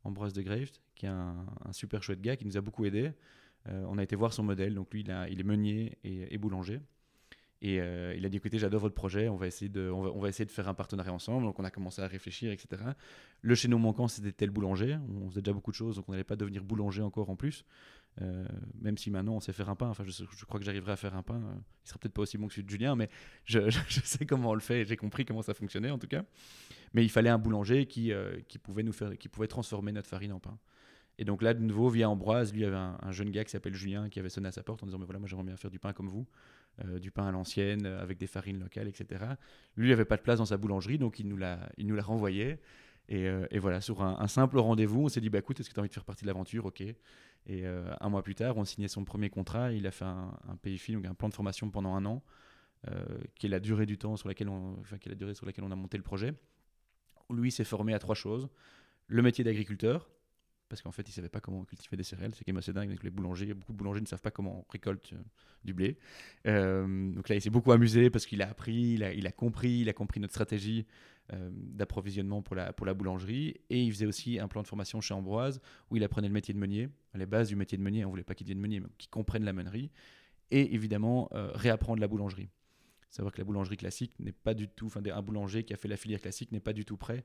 Ambroise 0.06 0.32
de 0.34 0.42
Greift, 0.42 0.82
qui 0.96 1.06
est 1.06 1.10
un, 1.10 1.46
super 1.72 2.04
chouette 2.04 2.22
gars 2.22 2.38
qui 2.38 2.46
nous 2.46 2.58
a 2.58 2.62
beaucoup 2.62 2.86
aidé. 2.86 3.12
Euh, 3.68 3.86
on 3.88 3.98
a 3.98 4.04
été 4.04 4.16
voir 4.16 4.34
son 4.34 4.44
modèle, 4.44 4.76
donc 4.76 4.94
lui 4.94 5.02
il, 5.02 5.40
est 5.40 5.44
meunier 5.44 5.98
et, 6.04 6.38
boulanger. 6.38 6.80
Et 7.62 7.82
euh, 7.82 8.14
il 8.16 8.26
a 8.26 8.30
dit 8.30 8.38
écoutez, 8.38 8.60
j'adore 8.60 8.82
votre 8.82 8.96
projet, 8.96 9.28
on 9.28 9.36
va, 9.36 9.48
essayer 9.48 9.70
de, 9.70 9.90
on 9.90 10.20
va, 10.20 10.30
essayer 10.30 10.46
de 10.46 10.52
faire 10.52 10.70
un 10.70 10.74
partenariat 10.74 11.14
ensemble. 11.14 11.44
Donc 11.44 11.60
on 11.60 11.66
a 11.66 11.72
commencé 11.72 12.02
à 12.02 12.08
réfléchir, 12.08 12.52
etc. 12.52 12.82
Le 13.42 13.56
chaînon 13.56 13.80
manquant, 13.80 14.08
c'était 14.08 14.32
tel 14.32 14.52
boulanger. 14.52 14.98
On 15.22 15.30
faisait 15.30 15.42
déjà 15.42 15.54
beaucoup 15.54 15.72
de 15.72 15.76
choses, 15.76 15.98
donc 15.98 16.08
on 16.08 16.12
n'allait 16.14 16.24
pas 16.24 16.36
devenir 16.38 16.64
boulanger 16.64 17.02
encore 17.02 17.30
en 17.30 17.36
plus. 17.36 17.66
Euh, 18.22 18.46
même 18.80 18.98
si 18.98 19.10
maintenant 19.10 19.36
on 19.36 19.40
sait 19.40 19.54
faire 19.54 19.70
un 19.70 19.76
pain, 19.76 19.88
enfin 19.88 20.04
je, 20.06 20.46
crois 20.46 20.60
que 20.60 20.66
j'arriverai 20.66 20.92
à 20.92 20.96
faire 20.96 21.16
un 21.16 21.24
pain, 21.24 21.42
euh, 21.42 21.56
il 21.84 21.88
sera 21.88 22.00
peut-être 22.00 22.14
pas 22.14 22.22
aussi 22.22 22.38
bon 22.38 22.48
que 22.48 22.54
celui 22.54 22.66
de 22.66 22.70
Julien, 22.70 22.96
mais 22.96 23.10
je, 23.46 23.70
sais 24.04 24.26
comment 24.26 24.52
on 24.52 24.54
le 24.54 24.60
fait, 24.60 24.86
j'ai 24.86 24.98
compris 24.98 25.26
comment 25.26 25.42
ça 25.42 25.54
fonctionnait 25.54 25.90
en 25.90 25.98
tout 25.98 26.08
cas. 26.08 26.24
Mais 26.94 27.04
il 27.04 27.10
fallait 27.10 27.32
un 27.32 27.40
boulanger 27.40 27.88
qui, 27.88 28.12
euh, 28.12 28.40
qui, 28.48 28.60
pouvait, 28.60 28.84
nous 28.84 28.94
faire, 28.94 29.18
qui 29.18 29.30
pouvait 29.30 29.48
transformer 29.48 29.92
notre 29.92 30.08
farine 30.08 30.32
en 30.32 30.40
pain. 30.40 30.58
Et 31.18 31.26
donc 31.26 31.42
là, 31.42 31.54
de 31.54 31.62
nouveau, 31.62 31.90
via 31.90 32.10
Ambroise, 32.10 32.54
lui, 32.54 32.62
il 32.62 32.66
avait 32.66 32.76
un, 32.76 33.12
jeune 33.12 33.30
gars 33.30 33.44
qui 33.44 33.52
s'appelle 33.52 33.74
Julien 33.74 34.10
qui 34.10 34.20
avait 34.20 34.30
sonné 34.30 34.48
à 34.48 34.52
sa 34.52 34.64
porte 34.64 34.82
en 34.84 34.88
disant 34.88 34.98
Mais 34.98 35.06
voilà, 35.06 35.20
moi 35.20 35.28
j'aimerais 35.28 35.46
bien 35.46 35.58
faire 35.58 35.70
du 35.70 35.78
pain 35.78 35.94
comme 35.94 36.08
vous, 36.08 36.26
du 37.00 37.12
pain 37.12 37.28
à 37.28 37.32
l'ancienne, 37.32 37.86
avec 37.86 38.18
des 38.18 38.26
farines 38.26 38.60
locales, 38.60 38.88
etc. 38.88 39.24
Lui, 39.78 39.88
il 39.88 39.90
n'avait 39.92 40.06
pas 40.06 40.18
de 40.18 40.24
place 40.24 40.40
dans 40.40 40.46
sa 40.46 40.58
boulangerie, 40.58 40.98
donc 40.98 41.20
il 41.20 41.28
nous 41.28 41.38
l'a 41.38 41.70
renvoyé. 42.02 42.58
Et, 43.10 43.30
et, 43.52 43.60
voilà, 43.60 43.82
sur 43.82 44.02
un, 44.02 44.28
simple 44.28 44.58
rendez-vous, 44.60 45.04
on 45.04 45.10
s'est 45.10 45.20
dit 45.20 45.30
bah, 45.30 45.40
écoute, 45.40 45.60
est-ce 45.60 45.70
que 45.70 45.74
tu 45.74 45.80
as 45.80 45.82
envie 45.82 45.90
de 45.90 45.94
faire 45.94 46.06
partie 46.06 46.24
de 46.24 46.28
l'aventure? 46.28 46.66
Ok. 46.66 46.82
Et 46.82 47.66
euh, 47.66 47.94
un 48.00 48.10
mois 48.10 48.24
plus 48.24 48.36
tard, 48.36 48.58
on 48.58 48.64
signait 48.64 48.88
son 48.88 49.04
premier 49.04 49.30
contrat. 49.30 49.72
Il 49.74 49.86
a 49.86 49.92
fait 49.92 50.06
un, 50.06 50.38
un 50.48 50.94
donc 50.94 51.06
un 51.06 51.14
plan 51.14 51.30
de 51.30 51.34
formation 51.34 51.70
pendant 51.70 51.94
un 51.96 52.06
an, 52.06 52.24
euh, 52.88 53.04
qui 53.36 53.48
est 53.48 53.50
la 53.50 53.60
durée 53.60 53.86
du 53.86 53.98
temps 53.98 54.16
sur 54.16 54.28
laquelle 54.28 54.50
on, 54.50 54.78
qui 55.00 55.10
est 55.10 55.12
la 55.12 55.16
durée 55.16 55.36
sur 55.36 55.46
laquelle 55.46 55.66
on 55.66 55.72
a 55.72 55.76
monté 55.76 55.98
le 55.98 56.04
projet. 56.04 56.34
Lui 57.30 57.52
s'est 57.52 57.64
formé 57.64 57.94
à 57.94 58.00
trois 58.00 58.16
choses 58.16 58.50
le 59.08 59.22
métier 59.22 59.44
d'agriculteur, 59.44 60.10
parce 60.70 60.82
qu'en 60.82 60.92
fait, 60.92 61.04
il 61.04 61.12
ne 61.12 61.16
savait 61.16 61.30
pas 61.30 61.40
comment 61.40 61.64
cultiver 61.66 61.98
des 61.98 62.04
céréales. 62.04 62.34
C'est 62.34 62.44
quand 62.44 62.52
même 62.52 62.58
assez 62.58 62.74
dingue 62.74 62.90
avec 62.90 63.04
les 63.04 63.10
boulangers. 63.10 63.54
Beaucoup 63.54 63.74
de 63.74 63.78
boulangers 63.78 64.02
ne 64.02 64.08
savent 64.08 64.22
pas 64.22 64.32
comment 64.32 64.66
on 64.68 64.72
récolte 64.72 65.14
euh, 65.14 65.18
du 65.64 65.74
blé. 65.74 65.98
donc 66.46 67.30
là, 67.30 67.36
il 67.36 67.42
s'est 67.42 67.50
beaucoup 67.50 67.72
amusé 67.72 68.10
parce 68.10 68.26
qu'il 68.26 68.42
a 68.42 68.50
appris, 68.50 68.94
il 68.94 69.28
a, 69.28 69.32
compris, 69.32 69.80
il 69.80 69.90
a 69.90 69.94
compris 69.94 70.20
notre 70.20 70.34
stratégie 70.34 70.86
euh, 71.32 71.50
d'approvisionnement 71.54 72.42
pour 72.42 72.54
la, 72.54 72.74
pour 72.74 72.86
la 72.86 72.94
boulangerie. 72.94 73.56
Et 73.70 73.82
il 73.82 73.92
faisait 73.94 74.06
aussi 74.06 74.40
un 74.40 74.50
plan 74.50 74.62
de 74.62 74.68
formation 74.68 75.00
chez 75.00 75.14
Ambroise 75.14 75.62
où 75.90 75.96
il 75.96 76.04
apprenait 76.04 76.28
le 76.28 76.34
métier 76.34 76.54
de 76.54 76.60
meunier, 76.60 76.90
les 77.14 77.26
bases 77.26 77.48
du 77.48 77.56
métier 77.56 77.78
de 77.78 77.84
meunier. 77.84 78.04
On 78.04 78.10
voulait 78.10 78.26
pas 78.26 78.36
qu'il 78.36 78.46
devienne 78.46 78.60
meunier, 78.60 78.82
mais 78.82 78.88
qu'il 78.98 79.10
comprenne 79.10 79.46
la 79.46 79.54
meunerie. 79.54 79.90
Et 80.52 80.76
évidemment, 80.76 81.30
euh, 81.34 81.52
réapprendre 81.54 82.02
la 82.02 82.10
boulangerie. 82.10 82.50
Savoir 83.10 83.32
que 83.32 83.38
la 83.38 83.46
boulangerie 83.46 83.78
classique 83.78 84.12
n'est 84.20 84.34
pas 84.34 84.54
du 84.54 84.68
tout, 84.68 84.88
enfin, 84.88 85.02
un 85.02 85.22
boulanger 85.22 85.64
qui 85.64 85.74
a 85.74 85.78
fait 85.78 85.88
la 85.88 85.96
filière 85.96 86.20
classique 86.20 86.52
n'est 86.52 86.60
pas 86.60 86.74
du 86.74 86.84
tout 86.84 86.98
prêt 86.98 87.24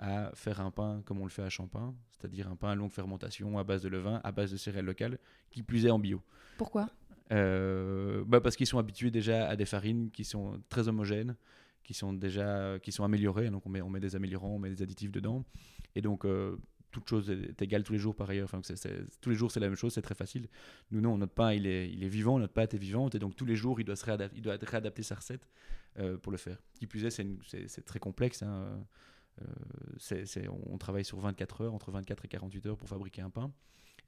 à 0.00 0.30
faire 0.34 0.60
un 0.60 0.70
pain 0.70 1.02
comme 1.04 1.20
on 1.20 1.24
le 1.24 1.30
fait 1.30 1.42
à 1.42 1.50
Champagne, 1.50 1.92
c'est-à-dire 2.10 2.48
un 2.48 2.56
pain 2.56 2.70
à 2.70 2.74
longue 2.74 2.90
fermentation 2.90 3.58
à 3.58 3.64
base 3.64 3.82
de 3.82 3.88
levain, 3.88 4.20
à 4.24 4.32
base 4.32 4.50
de 4.50 4.56
céréales 4.56 4.86
locales, 4.86 5.18
qui 5.50 5.62
plus 5.62 5.84
est 5.86 5.90
en 5.90 5.98
bio. 5.98 6.22
Pourquoi? 6.56 6.88
Euh, 7.32 8.24
bah 8.26 8.40
Parce 8.40 8.56
qu'ils 8.56 8.66
sont 8.66 8.78
habitués 8.78 9.10
déjà 9.10 9.46
à 9.46 9.56
des 9.56 9.66
farines 9.66 10.10
qui 10.10 10.24
sont 10.24 10.60
très 10.70 10.88
homogènes, 10.88 11.36
qui 11.84 11.92
sont 11.92 12.14
déjà 12.14 12.78
qui 12.80 12.92
sont 12.92 13.04
améliorés. 13.04 13.50
Donc 13.50 13.66
on 13.66 13.68
met, 13.68 13.82
on 13.82 13.90
met 13.90 14.00
des 14.00 14.16
améliorants, 14.16 14.54
on 14.54 14.58
met 14.58 14.70
des 14.70 14.82
additifs 14.82 15.12
dedans. 15.12 15.44
Et 15.94 16.00
donc 16.00 16.24
euh, 16.24 16.56
toute 16.90 17.06
chose 17.06 17.30
est 17.30 17.60
égale 17.60 17.82
tous 17.82 17.92
les 17.92 17.98
jours 17.98 18.16
par 18.16 18.30
ailleurs. 18.30 18.48
Enfin, 18.52 18.62
tous 19.20 19.30
les 19.30 19.36
jours 19.36 19.52
c'est 19.52 19.60
la 19.60 19.68
même 19.68 19.76
chose, 19.76 19.92
c'est 19.92 20.02
très 20.02 20.14
facile. 20.14 20.48
Nous 20.90 21.02
non, 21.02 21.18
notre 21.18 21.34
pain 21.34 21.52
il 21.52 21.66
est, 21.66 21.90
il 21.92 22.02
est 22.02 22.08
vivant, 22.08 22.38
notre 22.38 22.54
pâte 22.54 22.72
est 22.72 22.78
vivante 22.78 23.14
et 23.14 23.18
donc 23.18 23.36
tous 23.36 23.44
les 23.44 23.54
jours 23.54 23.78
il 23.80 23.84
doit, 23.84 23.96
se 23.96 24.06
réadapter, 24.06 24.38
il 24.38 24.42
doit 24.42 24.56
réadapter 24.62 25.02
sa 25.02 25.16
recette 25.16 25.46
euh, 25.98 26.16
pour 26.16 26.32
le 26.32 26.38
faire. 26.38 26.56
Qui 26.72 26.86
plus 26.86 27.04
est, 27.04 27.10
c'est 27.10 27.84
très 27.84 27.98
complexe. 27.98 28.42
Hein. 28.42 28.82
Euh, 29.42 30.46
on 30.66 30.78
travaille 30.78 31.04
sur 31.04 31.18
24 31.18 31.62
heures, 31.62 31.74
entre 31.74 31.90
24 31.90 32.24
et 32.24 32.28
48 32.28 32.66
heures 32.66 32.76
pour 32.76 32.88
fabriquer 32.88 33.22
un 33.22 33.30
pain. 33.30 33.52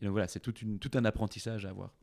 Et 0.01 0.05
donc 0.05 0.13
voilà, 0.13 0.29
c'est 0.29 0.41
tout, 0.41 0.55
un 0.95 1.05
apprentissage 1.05 1.67
à 1.67 1.71
avoir. 1.71 1.95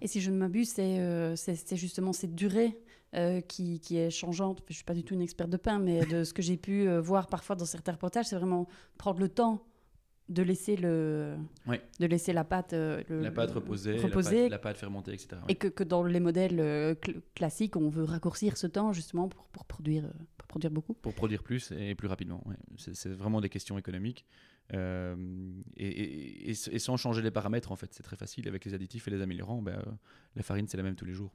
Et 0.00 0.06
si 0.06 0.20
je 0.20 0.30
ne 0.30 0.36
m'abuse, 0.36 0.70
c'est 0.70 1.00
euh, 1.00 1.34
justement 1.72 2.12
cette 2.12 2.34
durée 2.34 2.78
euh, 3.14 3.40
qui, 3.40 3.80
est 3.90 4.10
changeante. 4.10 4.62
Je 4.68 4.72
ne 4.72 4.74
suis 4.76 4.84
pas 4.84 4.94
du 4.94 5.04
tout 5.04 5.14
une 5.14 5.22
experte 5.22 5.50
de 5.50 5.56
pain, 5.56 5.78
mais 5.78 6.04
de 6.06 6.24
ce 6.24 6.32
que 6.32 6.42
j'ai 6.42 6.56
pu 6.56 6.88
voir 6.98 7.26
parfois 7.26 7.56
dans 7.56 7.64
certains 7.64 7.92
reportages, 7.92 8.26
c'est 8.26 8.36
vraiment 8.36 8.68
prendre 8.98 9.20
le 9.20 9.28
temps 9.28 9.64
de 10.28 10.42
laisser, 10.42 10.76
le, 10.76 11.36
de 12.00 12.06
laisser 12.06 12.32
la 12.32 12.44
pâte, 12.44 12.72
la 12.72 13.30
pâte 13.30 13.50
reposer, 13.52 14.48
La, 14.48 14.58
pâte, 14.58 14.76
fermenter, 14.78 15.12
etc. 15.12 15.36
Et 15.48 15.54
que, 15.54 15.68
que, 15.68 15.84
dans 15.84 16.02
les 16.02 16.20
modèles 16.20 16.96
classiques, 17.34 17.76
on 17.76 17.88
veut 17.88 18.04
raccourcir 18.04 18.56
ce 18.56 18.66
temps 18.66 18.92
justement 18.92 19.28
pour, 19.28 19.46
pour, 19.48 19.64
produire, 19.64 20.10
pour 20.38 20.48
produire 20.48 20.70
beaucoup. 20.70 20.94
Pour 20.94 21.14
produire 21.14 21.42
plus 21.42 21.72
et 21.72 21.94
plus 21.94 22.08
rapidement. 22.08 22.42
C'est 22.76 23.10
vraiment 23.10 23.40
des 23.40 23.50
questions 23.50 23.78
économiques. 23.78 24.24
Euh, 24.72 25.16
et, 25.76 26.54
sans 26.54 26.96
changer 26.96 27.22
les 27.22 27.30
paramètres, 27.30 27.72
en 27.72 27.76
fait, 27.76 27.92
c'est 27.92 28.02
très 28.02 28.16
facile. 28.16 28.48
Avec 28.48 28.64
les 28.64 28.74
additifs 28.74 29.06
et 29.08 29.10
les 29.10 29.20
améliorants, 29.20 29.62
ben, 29.62 29.78
euh, 29.78 29.92
la 30.36 30.42
farine, 30.42 30.66
c'est 30.68 30.76
la 30.76 30.82
même 30.82 30.96
tous 30.96 31.04
les 31.04 31.12
jours. 31.12 31.34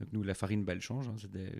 Donc 0.00 0.12
nous, 0.12 0.22
la 0.22 0.34
farine, 0.34 0.64
ben, 0.64 0.72
elle 0.74 0.80
change. 0.80 1.08
Hein, 1.08 1.16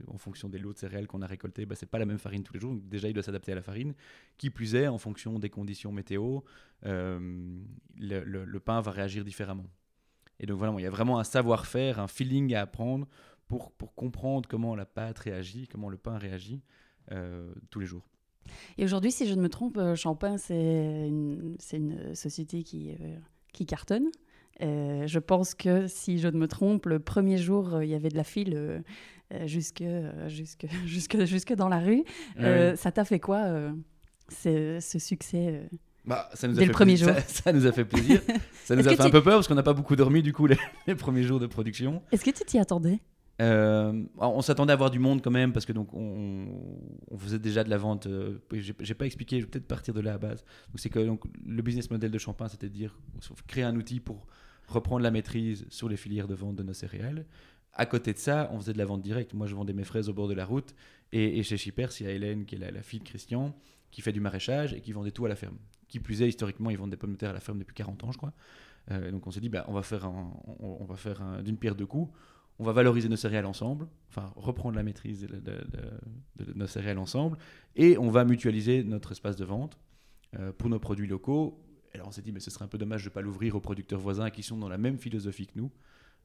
en 0.09 0.18
fonction 0.18 0.49
des 0.49 0.59
lots 0.59 0.72
de 0.72 0.79
céréales 0.79 1.07
qu'on 1.07 1.22
a 1.22 1.27
récoltés, 1.27 1.66
ben, 1.66 1.75
c'est 1.75 1.90
pas 1.90 1.99
la 1.99 2.07
même 2.07 2.18
farine 2.18 2.42
tous 2.42 2.55
les 2.55 2.61
jours. 2.61 2.75
Donc 2.75 2.88
déjà, 2.88 3.09
il 3.09 3.14
doit 3.14 3.22
s'adapter 3.22 3.53
à 3.53 3.55
la 3.55 3.62
farine. 3.62 3.94
Qui 4.38 4.51
plus 4.51 4.75
est, 4.75 4.88
en 4.88 4.99
fonction 4.99 5.38
des 5.38 5.51
conditions 5.51 5.92
météo, 5.92 6.40
euh, 6.85 7.59
le, 7.99 8.59
pain 8.59 8.81
va 8.81 8.90
réagir 8.90 9.25
différemment. 9.25 9.66
Et 10.38 10.46
donc 10.46 10.59
voilà, 10.59 10.75
il 10.79 10.83
y 10.83 10.87
a 10.87 10.90
vraiment 10.90 11.18
un 11.18 11.25
savoir-faire, 11.25 11.99
un 11.99 12.09
feeling 12.09 12.55
à 12.55 12.62
apprendre 12.62 13.09
pour, 13.49 13.72
pour 13.72 13.94
comprendre 13.94 14.49
comment 14.49 14.75
la 14.75 14.85
pâte 14.85 15.18
réagit, 15.20 15.66
comment 15.68 15.88
le 15.88 15.96
pain 15.96 16.18
réagit 16.18 16.62
tous 17.70 17.79
les 17.79 17.87
jours. 17.87 18.09
Et 18.79 18.85
aujourd'hui, 18.85 19.12
si 19.12 19.27
je 19.27 19.35
ne 19.35 19.40
me 19.40 19.49
trompe, 19.49 19.77
euh, 19.79 19.94
Champagne, 19.94 20.38
c'est 20.38 21.09
une, 21.09 21.57
une, 21.72 22.14
société 22.14 22.62
qui, 22.62 22.92
euh, 22.92 23.16
qui 23.53 23.66
cartonne. 23.66 24.09
Euh, 24.62 25.07
je 25.07 25.19
pense 25.19 25.55
que 25.55 25.87
si 25.87 26.19
je 26.19 26.29
ne 26.29 26.38
me 26.38 26.49
trompe, 26.49 26.87
le 26.87 26.99
premier 26.99 27.38
jour, 27.38 27.83
il 27.83 27.88
y 27.88 27.95
avait 27.95 28.09
de 28.09 28.16
la 28.16 28.25
file 28.25 28.83
jusque, 29.45 29.85
jusque, 30.29 30.66
jusque, 30.87 31.25
jusque 31.25 31.55
dans 31.55 31.69
la 31.69 31.81
rue. 31.81 32.05
ça 32.77 32.92
t'a 32.92 33.05
fait 33.05 33.21
quoi, 33.21 33.47
ce, 34.29 34.79
ce, 34.81 34.99
succès 34.99 35.69
bah, 36.07 36.31
ça 36.35 36.47
nous 36.47 36.55
Dès 36.55 36.62
a 36.62 36.66
le 36.66 36.73
premier 36.73 36.97
jour. 36.97 37.09
Ça, 37.09 37.21
ça, 37.27 37.53
nous 37.53 37.66
a 37.66 37.73
fait 37.73 37.85
plaisir. 37.85 38.21
ça 38.64 38.77
nous 38.77 38.87
a 38.87 38.95
fait 38.95 39.03
un 39.03 39.11
peu 39.11 39.23
peur 39.23 39.35
parce 39.35 39.49
qu'on 39.49 39.55
n'a 39.55 39.62
pas 39.62 39.73
beaucoup 39.73 39.97
dormi 39.97 40.23
du 40.23 40.33
coup 40.33 40.47
les, 40.47 40.57
les 40.87 40.95
premiers 40.95 41.25
jours 41.25 41.40
de 41.40 41.47
production. 41.47 42.03
Est-ce 42.12 42.25
que 42.25 42.31
tu 42.31 42.45
t'y 42.45 42.59
attendais? 42.59 43.01
Euh, 43.42 44.05
on 44.16 44.40
s'attendait 44.40 44.71
à 44.71 44.75
avoir 44.75 44.90
du 44.90 44.99
monde 44.99 45.21
quand 45.21 45.31
même 45.31 45.53
parce 45.53 45.66
que 45.66 45.73
donc 45.73 45.92
on, 45.92 46.47
on 47.11 47.19
faisait 47.19 47.38
déjà 47.38 47.64
de 47.64 47.71
la 47.71 47.77
vente. 47.77 48.07
Euh, 48.07 48.38
J'ai 48.53 48.95
pas 48.95 49.05
expliqué, 49.05 49.40
je 49.40 49.45
vais 49.45 49.51
peut-être 49.51 49.66
partir 49.66 49.92
de 49.92 50.01
là 50.01 50.14
à 50.14 50.19
base. 50.19 50.45
C'est 50.77 50.88
que 50.88 51.01
donc, 51.01 51.25
le 51.45 51.61
business 51.61 51.90
model 51.90 52.11
de 52.11 52.19
Champagne, 52.19 52.49
c'était 52.51 52.69
de 52.69 52.75
dire 52.75 52.99
créer 53.47 53.64
un 53.64 53.77
outil 53.77 54.01
pour 54.01 54.27
reprendre 54.66 55.02
la 55.02 55.11
maîtrise 55.11 55.66
sur 55.68 55.88
les 55.88 55.96
filières 55.96 56.29
de 56.29 56.35
vente 56.35 56.57
de 56.57 56.62
nos 56.62 56.72
céréales. 56.72 57.26
À 57.72 57.87
côté 57.87 58.12
de 58.12 58.18
ça, 58.18 58.48
on 58.52 58.59
faisait 58.59 58.72
de 58.72 58.79
la 58.79 58.85
vente 58.85 59.02
directe. 59.02 59.35
Moi, 59.35 59.46
je 59.46 59.55
vendais 59.55 59.72
mes 59.72 59.85
fraises 59.85 60.09
au 60.09 60.14
bord 60.14 60.29
de 60.29 60.35
la 60.35 60.46
route 60.46 60.74
et, 61.12 61.42
chez 61.42 61.57
Chippers, 61.57 61.90
il 62.00 62.07
y 62.07 62.09
a 62.09 62.12
Hélène 62.12 62.46
qui 62.46 62.55
est 62.55 62.70
la, 62.70 62.83
fille 62.83 63.00
de 63.00 63.05
Christian 63.05 63.55
qui 63.90 64.00
fait 64.00 64.12
du 64.12 64.20
maraîchage 64.20 64.72
et 64.72 64.81
qui 64.81 64.92
vendait 64.92 65.11
tout 65.11 65.26
à 65.26 65.29
la 65.29 65.37
ferme. 65.37 65.57
Qui 65.88 66.00
plus 66.00 66.22
est, 66.22 66.29
historiquement, 66.29 66.70
ils 66.70 66.79
vendent 66.79 66.90
des 66.90 66.96
pommes 66.96 67.12
de 67.12 67.16
terre 67.16 67.31
à 67.31 67.35
la 67.35 67.40
ferme 67.40 67.59
depuis 67.59 67.74
40 67.74 68.05
ans, 68.05 68.12
je 68.12 68.18
crois. 68.18 68.33
Euh, 68.90 69.11
donc 69.11 69.26
on 69.26 69.31
s'est 69.31 69.40
dit, 69.40 69.48
bah, 69.48 69.64
on 69.68 69.72
va 69.72 69.83
faire, 69.83 70.11
on, 70.59 70.87
faire 70.94 71.42
d'une 71.42 71.59
pierre 71.59 71.74
deux 71.74 71.87
coups 71.87 72.11
on 72.59 72.64
va 72.64 72.72
valoriser 72.72 73.09
nos 73.09 73.16
céréales 73.16 73.46
ensemble, 73.46 73.87
enfin 74.09 74.33
reprendre 74.37 74.76
la 74.76 74.83
maîtrise 74.83 75.26
de, 75.26 76.55
nos 76.55 76.66
céréales 76.66 76.98
ensemble, 76.98 77.38
et 77.74 77.98
on 77.98 78.09
va 78.09 78.24
mutualiser 78.24 78.83
notre 78.83 79.12
espace 79.12 79.37
de 79.37 79.44
vente 79.44 79.79
euh, 80.38 80.52
pour 80.52 80.70
nos 80.70 80.79
produits 80.79 81.07
locaux. 81.07 81.62
Alors 81.96 82.09
on 82.09 82.12
s'est 82.12 82.22
dit, 82.22 82.32
mais 82.32 82.40
ce 82.40 82.50
serait 82.50 82.64
un 82.64 82.68
peu 82.68 82.78
dommage 82.78 83.02
de 83.04 83.09
ne 83.09 83.12
pas 83.12 83.20
l'ouvrir 83.20 83.56
aux 83.56 83.61
producteurs 83.61 84.00
voisins 84.00 84.30
qui 84.30 84.42
sont 84.42 84.56
dans 84.56 84.68
la 84.68 84.78
même 84.78 84.98
philosophie 84.98 85.46
que 85.46 85.52
nous, 85.56 85.70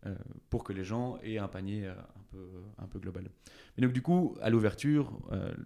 euh, 0.06 0.16
pour 0.50 0.64
que 0.64 0.74
les 0.74 0.84
gens 0.84 1.18
aient 1.24 1.38
un 1.38 1.48
panier 1.48 1.88
euh, 1.88 1.94
un, 1.94 2.24
peu, 2.32 2.48
un 2.78 2.88
peu 2.88 3.00
global. 3.00 3.30
Mais 3.78 3.84
donc 3.84 3.94
du 3.94 4.02
coup, 4.02 4.36
à 4.42 4.50
l'ouverture, 4.50 5.12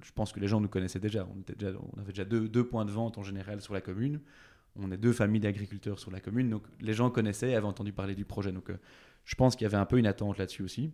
je 0.02 0.12
pense 0.12 0.32
que 0.32 0.40
les 0.40 0.48
gens 0.48 0.62
nous 0.62 0.70
connaissaient 0.70 1.00
déjà. 1.00 1.28
On, 1.36 1.42
était 1.42 1.56
déjà, 1.56 1.78
on 1.94 2.00
avait 2.00 2.12
déjà 2.12 2.26
deux, 2.26 2.48
deux, 2.48 2.66
points 2.66 2.86
de 2.86 2.92
vente 2.92 3.18
en 3.18 3.24
général 3.24 3.62
sur 3.62 3.74
la 3.74 3.82
commune. 3.82 4.22
On 4.78 4.92
est 4.92 4.98
deux 4.98 5.14
familles 5.14 5.42
d'agriculteurs 5.42 6.00
sur 6.00 6.12
la 6.12 6.20
commune, 6.20 6.50
donc 6.50 6.64
les 6.82 6.94
gens 6.94 7.10
connaissaient, 7.10 7.56
avaient 7.56 7.66
entendu 7.66 7.94
parler 7.94 8.14
du 8.14 8.26
projet. 8.26 8.52
Donc 8.52 8.72
je 9.24 9.36
pense 9.36 9.56
qu'il 9.56 9.64
y 9.64 9.68
avait 9.68 9.78
un 9.78 9.86
peu 9.86 9.98
une 9.98 10.08
attente 10.08 10.38
là-dessus 10.38 10.64
aussi. 10.64 10.92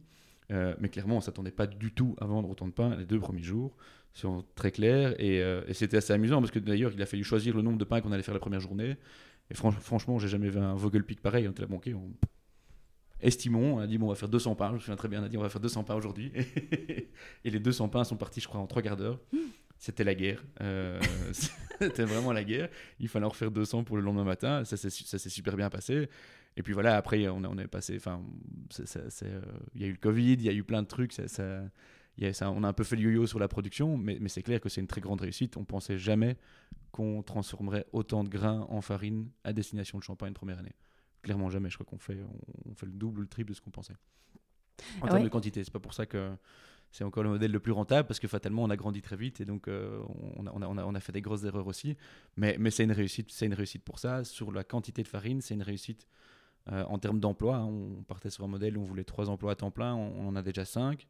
Euh, 0.51 0.75
mais 0.79 0.89
clairement, 0.89 1.17
on 1.17 1.21
s'attendait 1.21 1.51
pas 1.51 1.67
du 1.67 1.93
tout 1.93 2.15
à 2.19 2.25
vendre 2.25 2.49
autant 2.49 2.67
de 2.67 2.73
pain 2.73 2.95
les 2.95 3.05
deux 3.05 3.19
premiers 3.19 3.43
jours. 3.43 3.75
C'est 4.13 4.27
très 4.55 4.71
clair. 4.71 5.15
Euh, 5.19 5.63
et, 5.67 5.73
c'était 5.73 5.97
assez 5.97 6.13
amusant 6.13 6.39
parce 6.39 6.51
que 6.51 6.59
d'ailleurs, 6.59 6.91
il 6.93 7.01
a 7.01 7.05
fallu 7.05 7.23
choisir 7.23 7.55
le 7.55 7.61
nombre 7.61 7.77
de 7.77 7.85
pains 7.85 8.01
qu'on 8.01 8.11
allait 8.11 8.23
faire 8.23 8.33
la 8.33 8.39
première 8.39 8.59
journée. 8.59 8.97
Et 9.49 9.53
franchement, 9.53 10.19
j'ai 10.19 10.27
jamais 10.27 10.49
vu 10.49 10.59
un 10.59 10.75
Vogelpick 10.75 11.21
pareil. 11.21 11.47
On 11.47 11.51
était 11.51 11.61
là, 11.61 11.67
bon, 11.67 11.79
on... 11.87 12.11
estimons. 13.21 13.75
On 13.75 13.79
a 13.79 13.87
dit, 13.87 13.97
bon, 13.97 14.07
on 14.07 14.09
va 14.09 14.15
faire 14.15 14.29
200 14.29 14.55
pains. 14.55 14.69
Je 14.69 14.73
me 14.73 14.79
souviens 14.79 14.95
très 14.95 15.07
bien, 15.07 15.21
on 15.21 15.25
a 15.25 15.29
dit, 15.29 15.37
on 15.37 15.41
va 15.41 15.49
faire 15.49 15.61
200 15.61 15.83
pains 15.83 15.95
aujourd'hui. 15.95 16.31
et 17.45 17.49
les 17.49 17.59
200 17.59 17.89
pains 17.89 18.03
sont 18.03 18.17
partis, 18.17 18.41
je 18.41 18.47
crois, 18.47 18.59
en 18.59 18.67
trois 18.67 18.81
quarts 18.81 18.97
d'heure. 18.97 19.19
C'était 19.77 20.03
la 20.03 20.13
guerre. 20.13 20.43
Euh, 20.61 21.01
c'était 21.79 22.03
vraiment 22.03 22.33
la 22.33 22.43
guerre. 22.43 22.69
Il 22.99 23.07
fallait 23.07 23.25
en 23.25 23.29
refaire 23.29 23.51
200 23.51 23.83
pour 23.83 23.97
le 23.97 24.03
lendemain 24.03 24.23
matin. 24.23 24.63
Ça 24.63 24.77
s'est 24.77 25.29
super 25.29 25.55
bien 25.57 25.69
passé. 25.69 26.07
Et 26.57 26.63
puis 26.63 26.73
voilà, 26.73 26.97
après, 26.97 27.27
on, 27.27 27.43
on 27.43 27.57
est 27.57 27.67
passé. 27.67 27.95
Enfin, 27.95 28.21
euh, 28.79 29.41
il 29.75 29.81
y 29.81 29.85
a 29.85 29.87
eu 29.87 29.91
le 29.91 29.97
Covid, 29.97 30.33
il 30.33 30.43
y 30.43 30.49
a 30.49 30.53
eu 30.53 30.63
plein 30.63 30.81
de 30.81 30.87
trucs. 30.87 31.13
Ça, 31.13 31.27
ça, 31.27 31.63
ça, 32.33 32.51
on 32.51 32.63
a 32.63 32.67
un 32.67 32.73
peu 32.73 32.83
fait 32.83 32.95
le 32.95 33.03
yo-yo 33.03 33.25
sur 33.25 33.39
la 33.39 33.47
production, 33.47 33.97
mais, 33.97 34.17
mais 34.19 34.29
c'est 34.29 34.43
clair 34.43 34.59
que 34.59 34.69
c'est 34.69 34.81
une 34.81 34.87
très 34.87 35.01
grande 35.01 35.21
réussite. 35.21 35.57
On 35.57 35.63
pensait 35.63 35.97
jamais 35.97 36.37
qu'on 36.91 37.23
transformerait 37.23 37.85
autant 37.93 38.23
de 38.23 38.29
grains 38.29 38.65
en 38.69 38.81
farine 38.81 39.29
à 39.43 39.53
destination 39.53 39.97
de 39.97 40.03
Champagne 40.03 40.33
première 40.33 40.59
année. 40.59 40.75
Clairement 41.21 41.49
jamais. 41.49 41.69
Je 41.69 41.75
crois 41.75 41.85
qu'on 41.85 41.99
fait, 41.99 42.17
on, 42.69 42.75
fait 42.75 42.85
le 42.85 42.91
double 42.91 43.19
ou 43.19 43.21
le 43.21 43.27
triple 43.27 43.51
de 43.51 43.55
ce 43.55 43.61
qu'on 43.61 43.71
pensait. 43.71 43.95
En 45.01 45.07
termes 45.07 45.23
de 45.23 45.29
quantité, 45.29 45.63
c'est 45.63 45.71
pas 45.71 45.79
pour 45.79 45.93
ça 45.93 46.05
que 46.05 46.31
c'est 46.91 47.03
encore 47.03 47.23
le 47.23 47.29
modèle 47.29 47.51
le 47.51 47.59
plus 47.59 47.71
rentable 47.71 48.07
parce 48.07 48.19
que 48.19 48.27
fatalement 48.27 48.63
on 48.63 48.69
a 48.69 48.75
grandi 48.75 49.01
très 49.01 49.15
vite 49.15 49.39
et 49.39 49.45
donc 49.45 49.67
euh, 49.67 50.01
on, 50.35 50.45
a, 50.45 50.51
on, 50.51 50.77
a, 50.77 50.83
on, 50.83 50.95
a, 50.95 50.99
fait 50.99 51.13
des 51.13 51.21
grosses 51.21 51.43
erreurs 51.43 51.67
aussi. 51.67 51.95
Mais, 52.35 52.57
mais 52.59 52.71
c'est 52.71 52.83
une 52.83 52.91
réussite, 52.91 53.31
c'est 53.31 53.45
une 53.45 53.53
réussite 53.53 53.83
pour 53.83 53.99
ça. 53.99 54.23
Sur 54.23 54.51
la 54.51 54.63
quantité 54.63 55.03
de 55.03 55.07
farine, 55.07 55.39
c'est 55.41 55.53
une 55.53 55.63
réussite 55.63 56.07
euh, 56.71 56.83
en 56.85 56.99
termes 56.99 57.19
d'emploi, 57.19 57.57
hein, 57.57 57.65
on 57.65 58.03
partait 58.03 58.29
sur 58.29 58.43
un 58.43 58.47
modèle 58.47 58.77
où 58.77 58.81
on 58.81 58.85
voulait 58.85 59.03
trois 59.03 59.29
emplois 59.29 59.53
à 59.53 59.55
temps 59.55 59.71
plein, 59.71 59.95
on, 59.95 60.27
en 60.27 60.35
a 60.35 60.41
déjà 60.41 60.65
cinq. 60.65 61.07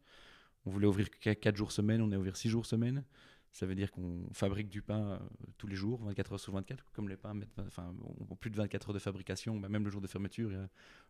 On 0.65 0.69
voulait 0.69 0.87
ouvrir 0.87 1.09
4 1.09 1.55
jours 1.55 1.71
semaine, 1.71 2.01
on 2.01 2.11
est 2.11 2.15
ouvert 2.15 2.37
6 2.37 2.49
jours 2.49 2.65
semaine. 2.65 3.03
Ça 3.51 3.65
veut 3.65 3.75
dire 3.75 3.91
qu'on 3.91 4.29
fabrique 4.31 4.69
du 4.69 4.81
pain 4.81 5.01
euh, 5.01 5.19
tous 5.57 5.67
les 5.67 5.75
jours, 5.75 6.01
24 6.05 6.33
heures 6.33 6.39
sur 6.39 6.53
24, 6.53 6.85
comme 6.93 7.09
les 7.09 7.17
pains, 7.17 7.37
enfin, 7.67 7.93
plus 8.39 8.49
de 8.49 8.55
24 8.55 8.89
heures 8.89 8.93
de 8.93 8.99
fabrication, 8.99 9.59
bah, 9.59 9.67
même 9.67 9.83
le 9.83 9.89
jour 9.89 9.99
de 9.99 10.07
fermeture, 10.07 10.51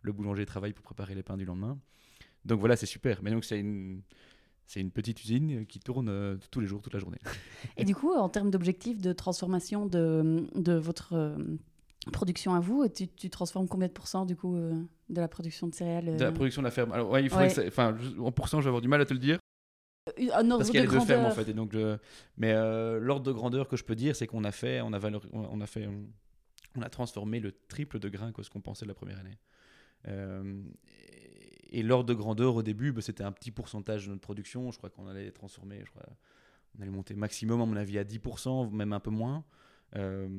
le 0.01 0.12
boulanger 0.12 0.45
travaille 0.45 0.73
pour 0.73 0.84
préparer 0.84 1.13
les 1.13 1.23
pains 1.23 1.38
du 1.38 1.45
lendemain. 1.45 1.77
Donc 2.45 2.60
voilà, 2.60 2.75
c'est 2.75 2.88
super. 2.88 3.21
Mais 3.21 3.30
donc 3.30 3.45
c'est 3.45 3.60
une, 3.60 4.01
petite 4.91 5.21
usine 5.23 5.67
qui 5.67 5.80
tourne 5.80 6.10
euh, 6.10 6.38
tous 6.49 6.62
les 6.62 6.67
jours, 6.67 6.82
toute 6.82 6.93
la 6.93 6.99
journée. 6.99 7.19
Et 7.77 7.84
du 7.84 7.93
coup, 7.93 8.13
en 8.13 8.30
termes 8.30 8.49
d'objectifs 8.49 9.01
de 9.01 9.13
transformation 9.13 9.86
de 9.86 10.73
votre 10.73 11.38
production 12.12 12.54
à 12.56 12.60
vous, 12.60 12.88
tu, 12.88 13.08
tu, 13.08 13.30
transformes 13.30 13.68
combien 13.68 13.88
de 13.88 13.94
pourcents 13.94 14.26
du 14.26 14.36
coup 14.36 14.56
euh, 14.56 14.74
de 15.10 15.22
la 15.22 15.28
production 15.28 15.68
de 15.68 15.76
céréales 15.76 16.18
De 16.18 16.24
la 16.24 16.30
euh 16.30 16.32
production 16.32 16.62
de 16.62 16.68
la 16.68 16.72
ferme. 16.72 16.92
Alors 16.92 17.12
ouais, 17.12 17.24
il 17.24 17.30
faudrait 17.30 17.68
enfin 17.68 17.96
en 18.20 18.32
pourcent, 18.32 18.60
je 18.60 18.66
vais 18.66 18.70
avoir 18.70 18.82
du 18.82 18.88
mal 18.88 19.02
à 19.02 19.06
te 19.06 19.14
le 19.14 19.20
dire. 19.20 19.38
Euh, 20.20 20.30
un 20.34 20.50
ordre 20.50 20.58
Parce 20.58 20.72
qu'il 20.72 20.80
y 20.80 20.84
a 20.84 20.86
les 20.86 20.92
deux 20.92 21.00
fermes 21.02 21.26
en 21.26 21.32
fait, 21.32 21.48
et 21.48 21.54
donc 21.54 21.76
mais 22.38 22.54
l'ordre 23.00 23.24
de 23.24 23.32
grandeur 23.32 23.68
que 23.68 23.78
je 23.78 23.84
peux 23.84 23.96
dire, 23.96 24.16
c'est 24.16 24.26
qu'on 24.26 24.44
a 24.44 24.52
fait, 24.52 24.82
on 24.82 24.94
a 24.94 25.00
on 25.32 25.62
a 25.62 25.68
fait, 25.68 25.88
on 26.76 26.82
a 26.82 26.90
transformé 26.90 27.40
le 27.40 27.52
triple 27.52 28.00
de 28.00 28.10
grains 28.10 28.32
que 28.32 28.42
ce 28.42 28.50
qu'on 28.50 28.62
pensait 28.62 28.86
la 28.86 28.96
première 28.96 29.20
année. 29.20 29.38
et 31.72 31.84
l'ordre 31.84 32.06
de 32.06 32.16
grandeur 32.16 32.56
au 32.56 32.64
début, 32.64 32.92
bah, 32.92 33.02
c'était 33.02 33.24
un 33.24 33.32
petit 33.32 33.52
pourcentage 33.52 34.06
de 34.06 34.10
notre 34.10 34.22
production. 34.22 34.72
Je 34.72 34.78
crois 34.80 34.90
qu'on 34.90 35.08
allait 35.08 35.30
transformer, 35.30 35.84
je 35.86 35.92
crois, 35.92 36.04
on 36.78 36.82
allait 36.82 36.92
monter 36.92 37.14
maximum 37.14 37.62
à 37.62 37.66
mon 37.66 37.76
avis 37.76 38.00
à 38.00 38.04
10%, 38.04 38.72
même 38.72 38.94
un 38.94 39.00
peu 39.00 39.12
moins. 39.12 39.44
Euh, 39.95 40.30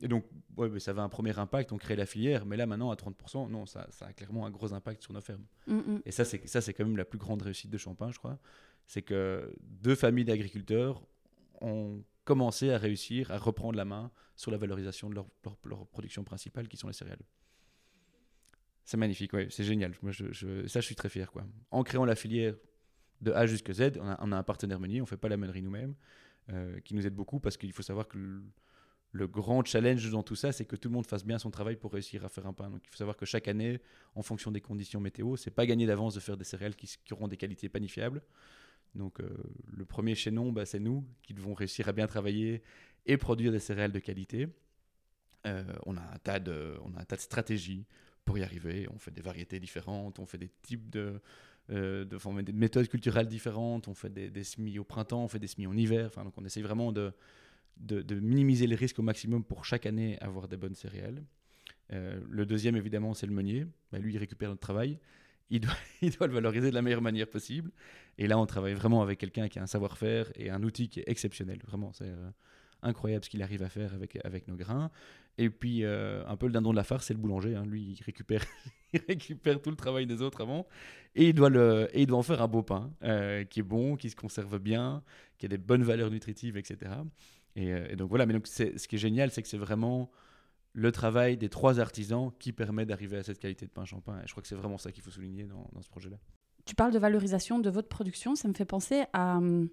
et 0.00 0.08
donc, 0.08 0.24
ouais, 0.56 0.80
ça 0.80 0.92
avait 0.92 1.00
un 1.00 1.08
premier 1.08 1.38
impact, 1.38 1.72
on 1.72 1.76
crée 1.76 1.96
la 1.96 2.06
filière, 2.06 2.46
mais 2.46 2.56
là 2.56 2.66
maintenant 2.66 2.90
à 2.90 2.94
30%, 2.94 3.50
non, 3.50 3.66
ça, 3.66 3.86
ça 3.90 4.06
a 4.06 4.12
clairement 4.12 4.46
un 4.46 4.50
gros 4.50 4.72
impact 4.72 5.02
sur 5.02 5.12
nos 5.12 5.20
fermes. 5.20 5.44
Mm, 5.66 5.76
mm. 5.76 6.02
Et 6.06 6.12
ça, 6.12 6.24
c'est 6.24 6.46
ça, 6.46 6.60
c'est 6.60 6.72
quand 6.72 6.84
même 6.84 6.96
la 6.96 7.04
plus 7.04 7.18
grande 7.18 7.42
réussite 7.42 7.70
de 7.70 7.78
Champagne, 7.78 8.12
je 8.12 8.18
crois. 8.18 8.38
C'est 8.86 9.02
que 9.02 9.54
deux 9.60 9.94
familles 9.94 10.24
d'agriculteurs 10.24 11.02
ont 11.60 12.02
commencé 12.24 12.70
à 12.70 12.78
réussir 12.78 13.30
à 13.30 13.38
reprendre 13.38 13.76
la 13.76 13.84
main 13.84 14.10
sur 14.36 14.50
la 14.50 14.56
valorisation 14.56 15.10
de 15.10 15.14
leur, 15.14 15.26
leur, 15.64 15.86
production 15.86 16.24
principale, 16.24 16.68
qui 16.68 16.76
sont 16.76 16.86
les 16.86 16.92
céréales. 16.94 17.22
C'est 18.84 18.96
magnifique, 18.96 19.32
ouais, 19.32 19.48
c'est 19.50 19.64
génial. 19.64 19.92
Moi, 20.02 20.12
je, 20.12 20.66
ça, 20.66 20.80
je 20.80 20.86
suis 20.86 20.94
très 20.94 21.08
fier. 21.08 21.30
Quoi. 21.30 21.44
En 21.70 21.82
créant 21.84 22.04
la 22.04 22.16
filière 22.16 22.54
de 23.20 23.30
A 23.32 23.46
jusqu'à 23.46 23.72
Z, 23.72 23.98
on 24.00 24.08
a, 24.08 24.18
on 24.20 24.32
a 24.32 24.36
un 24.36 24.42
partenaire 24.42 24.80
meunier, 24.80 25.00
on 25.00 25.04
ne 25.04 25.08
fait 25.08 25.16
pas 25.16 25.28
la 25.28 25.36
meunerie 25.36 25.62
nous-mêmes, 25.62 25.94
euh, 26.50 26.80
qui 26.80 26.94
nous 26.94 27.06
aide 27.06 27.14
beaucoup 27.14 27.38
parce 27.38 27.56
qu'il 27.56 27.72
faut 27.72 27.82
savoir 27.82 28.08
que 28.08 28.42
le 29.12 29.26
grand 29.26 29.64
challenge 29.64 30.10
dans 30.10 30.22
tout 30.22 30.34
ça, 30.34 30.52
c'est 30.52 30.64
que 30.64 30.74
tout 30.74 30.88
le 30.88 30.94
monde 30.94 31.06
fasse 31.06 31.24
bien 31.24 31.38
son 31.38 31.50
travail 31.50 31.76
pour 31.76 31.92
réussir 31.92 32.24
à 32.24 32.30
faire 32.30 32.46
un 32.46 32.54
pain. 32.54 32.70
Donc 32.70 32.80
il 32.84 32.90
faut 32.90 32.96
savoir 32.96 33.16
que 33.16 33.26
chaque 33.26 33.46
année, 33.46 33.78
en 34.14 34.22
fonction 34.22 34.50
des 34.50 34.62
conditions 34.62 35.00
météo, 35.00 35.36
c'est 35.36 35.50
pas 35.50 35.66
gagné 35.66 35.86
d'avance 35.86 36.14
de 36.14 36.20
faire 36.20 36.38
des 36.38 36.44
céréales 36.44 36.74
qui, 36.74 36.88
auront 37.10 37.28
des 37.28 37.36
qualités 37.36 37.68
panifiables. 37.68 38.22
Donc 38.94 39.20
euh, 39.20 39.28
le 39.70 39.84
premier 39.84 40.14
chaînon, 40.14 40.50
bah, 40.50 40.64
c'est 40.64 40.80
nous 40.80 41.04
qui 41.22 41.34
devons 41.34 41.52
réussir 41.52 41.88
à 41.88 41.92
bien 41.92 42.06
travailler 42.06 42.62
et 43.04 43.18
produire 43.18 43.52
des 43.52 43.58
céréales 43.58 43.92
de 43.92 43.98
qualité. 43.98 44.48
Euh, 45.46 45.62
on, 45.84 45.96
a 45.96 46.00
un 46.00 46.18
tas 46.18 46.40
de, 46.40 46.76
on 46.82 46.94
a 46.94 47.00
un 47.00 47.04
tas 47.04 47.16
de 47.16 47.20
stratégies 47.20 47.84
pour 48.24 48.38
y 48.38 48.42
arriver. 48.42 48.88
On 48.94 48.98
fait 48.98 49.10
des 49.10 49.22
variétés 49.22 49.60
différentes, 49.60 50.20
on 50.20 50.26
fait 50.26 50.38
des 50.38 50.50
types 50.62 50.88
de, 50.88 51.20
euh, 51.70 52.06
de, 52.06 52.42
des 52.42 52.52
méthodes 52.52 52.88
culturelles 52.88 53.28
différentes, 53.28 53.88
on 53.88 53.94
fait 53.94 54.10
des, 54.10 54.44
semis 54.44 54.78
au 54.78 54.84
printemps, 54.84 55.24
on 55.24 55.28
fait 55.28 55.38
des 55.38 55.48
semis 55.48 55.66
en 55.66 55.76
hiver. 55.76 56.06
Enfin, 56.06 56.24
donc 56.24 56.34
on 56.38 56.44
essaye 56.46 56.62
vraiment 56.62 56.92
de, 56.92 57.12
de, 57.78 58.14
minimiser 58.20 58.66
les 58.66 58.76
risques 58.76 58.98
au 58.98 59.02
maximum 59.02 59.44
pour 59.44 59.64
chaque 59.64 59.86
année 59.86 60.18
avoir 60.20 60.48
des 60.48 60.56
bonnes 60.56 60.74
céréales. 60.74 61.22
Euh, 61.92 62.20
le 62.30 62.46
deuxième, 62.46 62.76
évidemment, 62.76 63.14
c'est 63.14 63.26
le 63.26 63.32
meunier. 63.32 63.66
Bah, 63.90 63.98
lui, 63.98 64.14
il 64.14 64.18
récupère 64.18 64.48
notre 64.48 64.60
travail. 64.60 64.98
Il 65.50 65.60
doit, 65.60 65.76
il 66.02 66.10
doit 66.10 66.26
le 66.26 66.32
valoriser 66.32 66.70
de 66.70 66.74
la 66.74 66.82
meilleure 66.82 67.02
manière 67.02 67.28
possible. 67.28 67.70
Et 68.18 68.26
là, 68.26 68.38
on 68.38 68.46
travaille 68.46 68.74
vraiment 68.74 69.02
avec 69.02 69.18
quelqu'un 69.18 69.48
qui 69.48 69.58
a 69.58 69.62
un 69.62 69.66
savoir-faire 69.66 70.30
et 70.36 70.50
un 70.50 70.62
outil 70.62 70.88
qui 70.88 71.00
est 71.00 71.08
exceptionnel. 71.08 71.58
Vraiment, 71.66 71.92
c'est 71.92 72.08
euh, 72.08 72.30
incroyable 72.82 73.24
ce 73.24 73.30
qu'il 73.30 73.42
arrive 73.42 73.62
à 73.62 73.68
faire 73.68 73.94
avec, 73.94 74.18
avec 74.24 74.48
nos 74.48 74.56
grains. 74.56 74.90
Et 75.38 75.50
puis, 75.50 75.84
euh, 75.84 76.24
un 76.26 76.36
peu 76.36 76.46
le 76.46 76.52
dindon 76.52 76.70
de 76.70 76.76
la 76.76 76.84
farce, 76.84 77.06
c'est 77.06 77.14
le 77.14 77.20
boulanger. 77.20 77.56
Hein. 77.56 77.64
Lui, 77.66 77.96
il 77.98 78.02
récupère, 78.04 78.44
il 78.92 79.00
récupère 79.06 79.60
tout 79.60 79.70
le 79.70 79.76
travail 79.76 80.06
des 80.06 80.22
autres 80.22 80.42
avant. 80.42 80.66
Et 81.14 81.28
il 81.28 81.34
doit, 81.34 81.50
le, 81.50 81.88
et 81.92 82.02
il 82.02 82.06
doit 82.06 82.18
en 82.18 82.22
faire 82.22 82.40
un 82.40 82.48
beau 82.48 82.62
pain 82.62 82.90
qui 83.50 83.60
est 83.60 83.64
bon, 83.64 83.96
qui 83.96 84.08
se 84.08 84.16
conserve 84.16 84.58
bien, 84.58 85.02
qui 85.36 85.46
a 85.46 85.48
des 85.48 85.58
bonnes 85.58 85.82
valeurs 85.82 86.10
nutritives, 86.10 86.56
etc. 86.56 86.92
Euh, 87.58 87.88
et, 87.90 87.96
donc 87.96 88.08
voilà, 88.08 88.26
mais 88.26 88.32
donc 88.32 88.46
ce 88.46 88.86
qui 88.86 88.96
est 88.96 88.98
génial, 88.98 89.30
c'est 89.30 89.42
que 89.42 89.48
c'est 89.48 89.58
vraiment 89.58 90.10
le 90.74 90.90
travail 90.90 91.36
des 91.36 91.48
trois 91.48 91.80
artisans 91.80 92.30
qui 92.38 92.52
permet 92.52 92.86
d'arriver 92.86 93.18
à 93.18 93.22
cette 93.22 93.38
qualité 93.38 93.66
de 93.66 93.70
pain 93.70 93.84
champagne. 93.84 94.20
Et 94.24 94.26
je 94.26 94.32
crois 94.32 94.42
que 94.42 94.48
c'est 94.48 94.54
vraiment 94.54 94.78
ça 94.78 94.90
qu'il 94.90 95.02
faut 95.02 95.10
souligner 95.10 95.44
dans, 95.44 95.82
ce 95.82 95.88
projet-là. 95.88 96.16
Tu 96.64 96.74
parles 96.74 96.92
de 96.92 96.98
valorisation 96.98 97.58
de 97.58 97.70
votre 97.70 97.88
production, 97.88 98.34
ça 98.34 98.48
me 98.48 98.54
fait 98.54 98.64
penser 98.64 99.04
à 99.12 99.36
hum, 99.36 99.68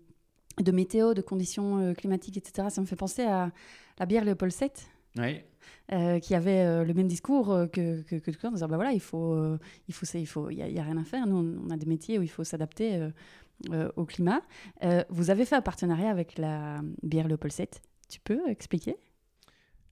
de 0.59 0.71
météo, 0.71 1.13
de 1.13 1.21
conditions 1.21 1.79
euh, 1.79 1.93
climatiques, 1.93 2.37
etc. 2.37 2.67
Ça 2.69 2.81
me 2.81 2.85
fait 2.85 2.95
penser 2.95 3.23
à 3.23 3.51
la 3.97 4.05
bière 4.05 4.25
Léopold 4.25 4.53
VII. 4.53 4.69
Oui. 5.17 5.41
Euh, 5.91 6.19
qui 6.19 6.35
avait 6.35 6.85
le 6.85 6.93
même 6.93 7.07
discours 7.07 7.47
que, 7.73 8.01
que, 8.03 8.15
que, 8.15 8.47
en 8.47 8.51
disant 8.51 8.67
bah 8.67 8.75
voilà 8.75 8.91
il 8.91 9.01
faut 9.01 9.35
il 9.87 9.93
faut 9.93 10.05
il 10.13 10.25
faut 10.27 10.49
il 10.51 10.57
y, 10.57 10.79
a 10.79 10.83
rien 10.83 10.97
à 10.97 11.03
faire 11.03 11.25
nous 11.25 11.59
on, 11.65 11.69
a 11.71 11.77
des 11.77 11.87
métiers 11.87 12.19
où 12.19 12.21
il 12.21 12.29
faut 12.29 12.43
s'adapter 12.43 13.09
au 13.95 14.05
climat. 14.05 14.41
vous 15.09 15.29
avez 15.29 15.45
fait 15.45 15.55
un 15.55 15.61
partenariat 15.61 16.09
avec 16.09 16.37
la 16.37 16.81
bière 17.03 17.27
Léopold 17.27 17.51
7. 17.51 17.81
Tu 18.09 18.19
peux 18.19 18.49
expliquer? 18.49 18.95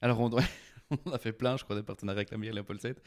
Alors, 0.02 0.20
on, 0.20 0.30
on, 1.06 1.12
a 1.12 1.18
fait 1.18 1.34
plein, 1.34 1.58
je 1.58 1.64
crois, 1.64 1.76
de 1.76 1.82
partenariats 1.82 2.20
avec 2.20 2.32
la 2.32 2.38
bière 2.38 2.54
Léopold 2.54 2.80
7. 2.82 3.02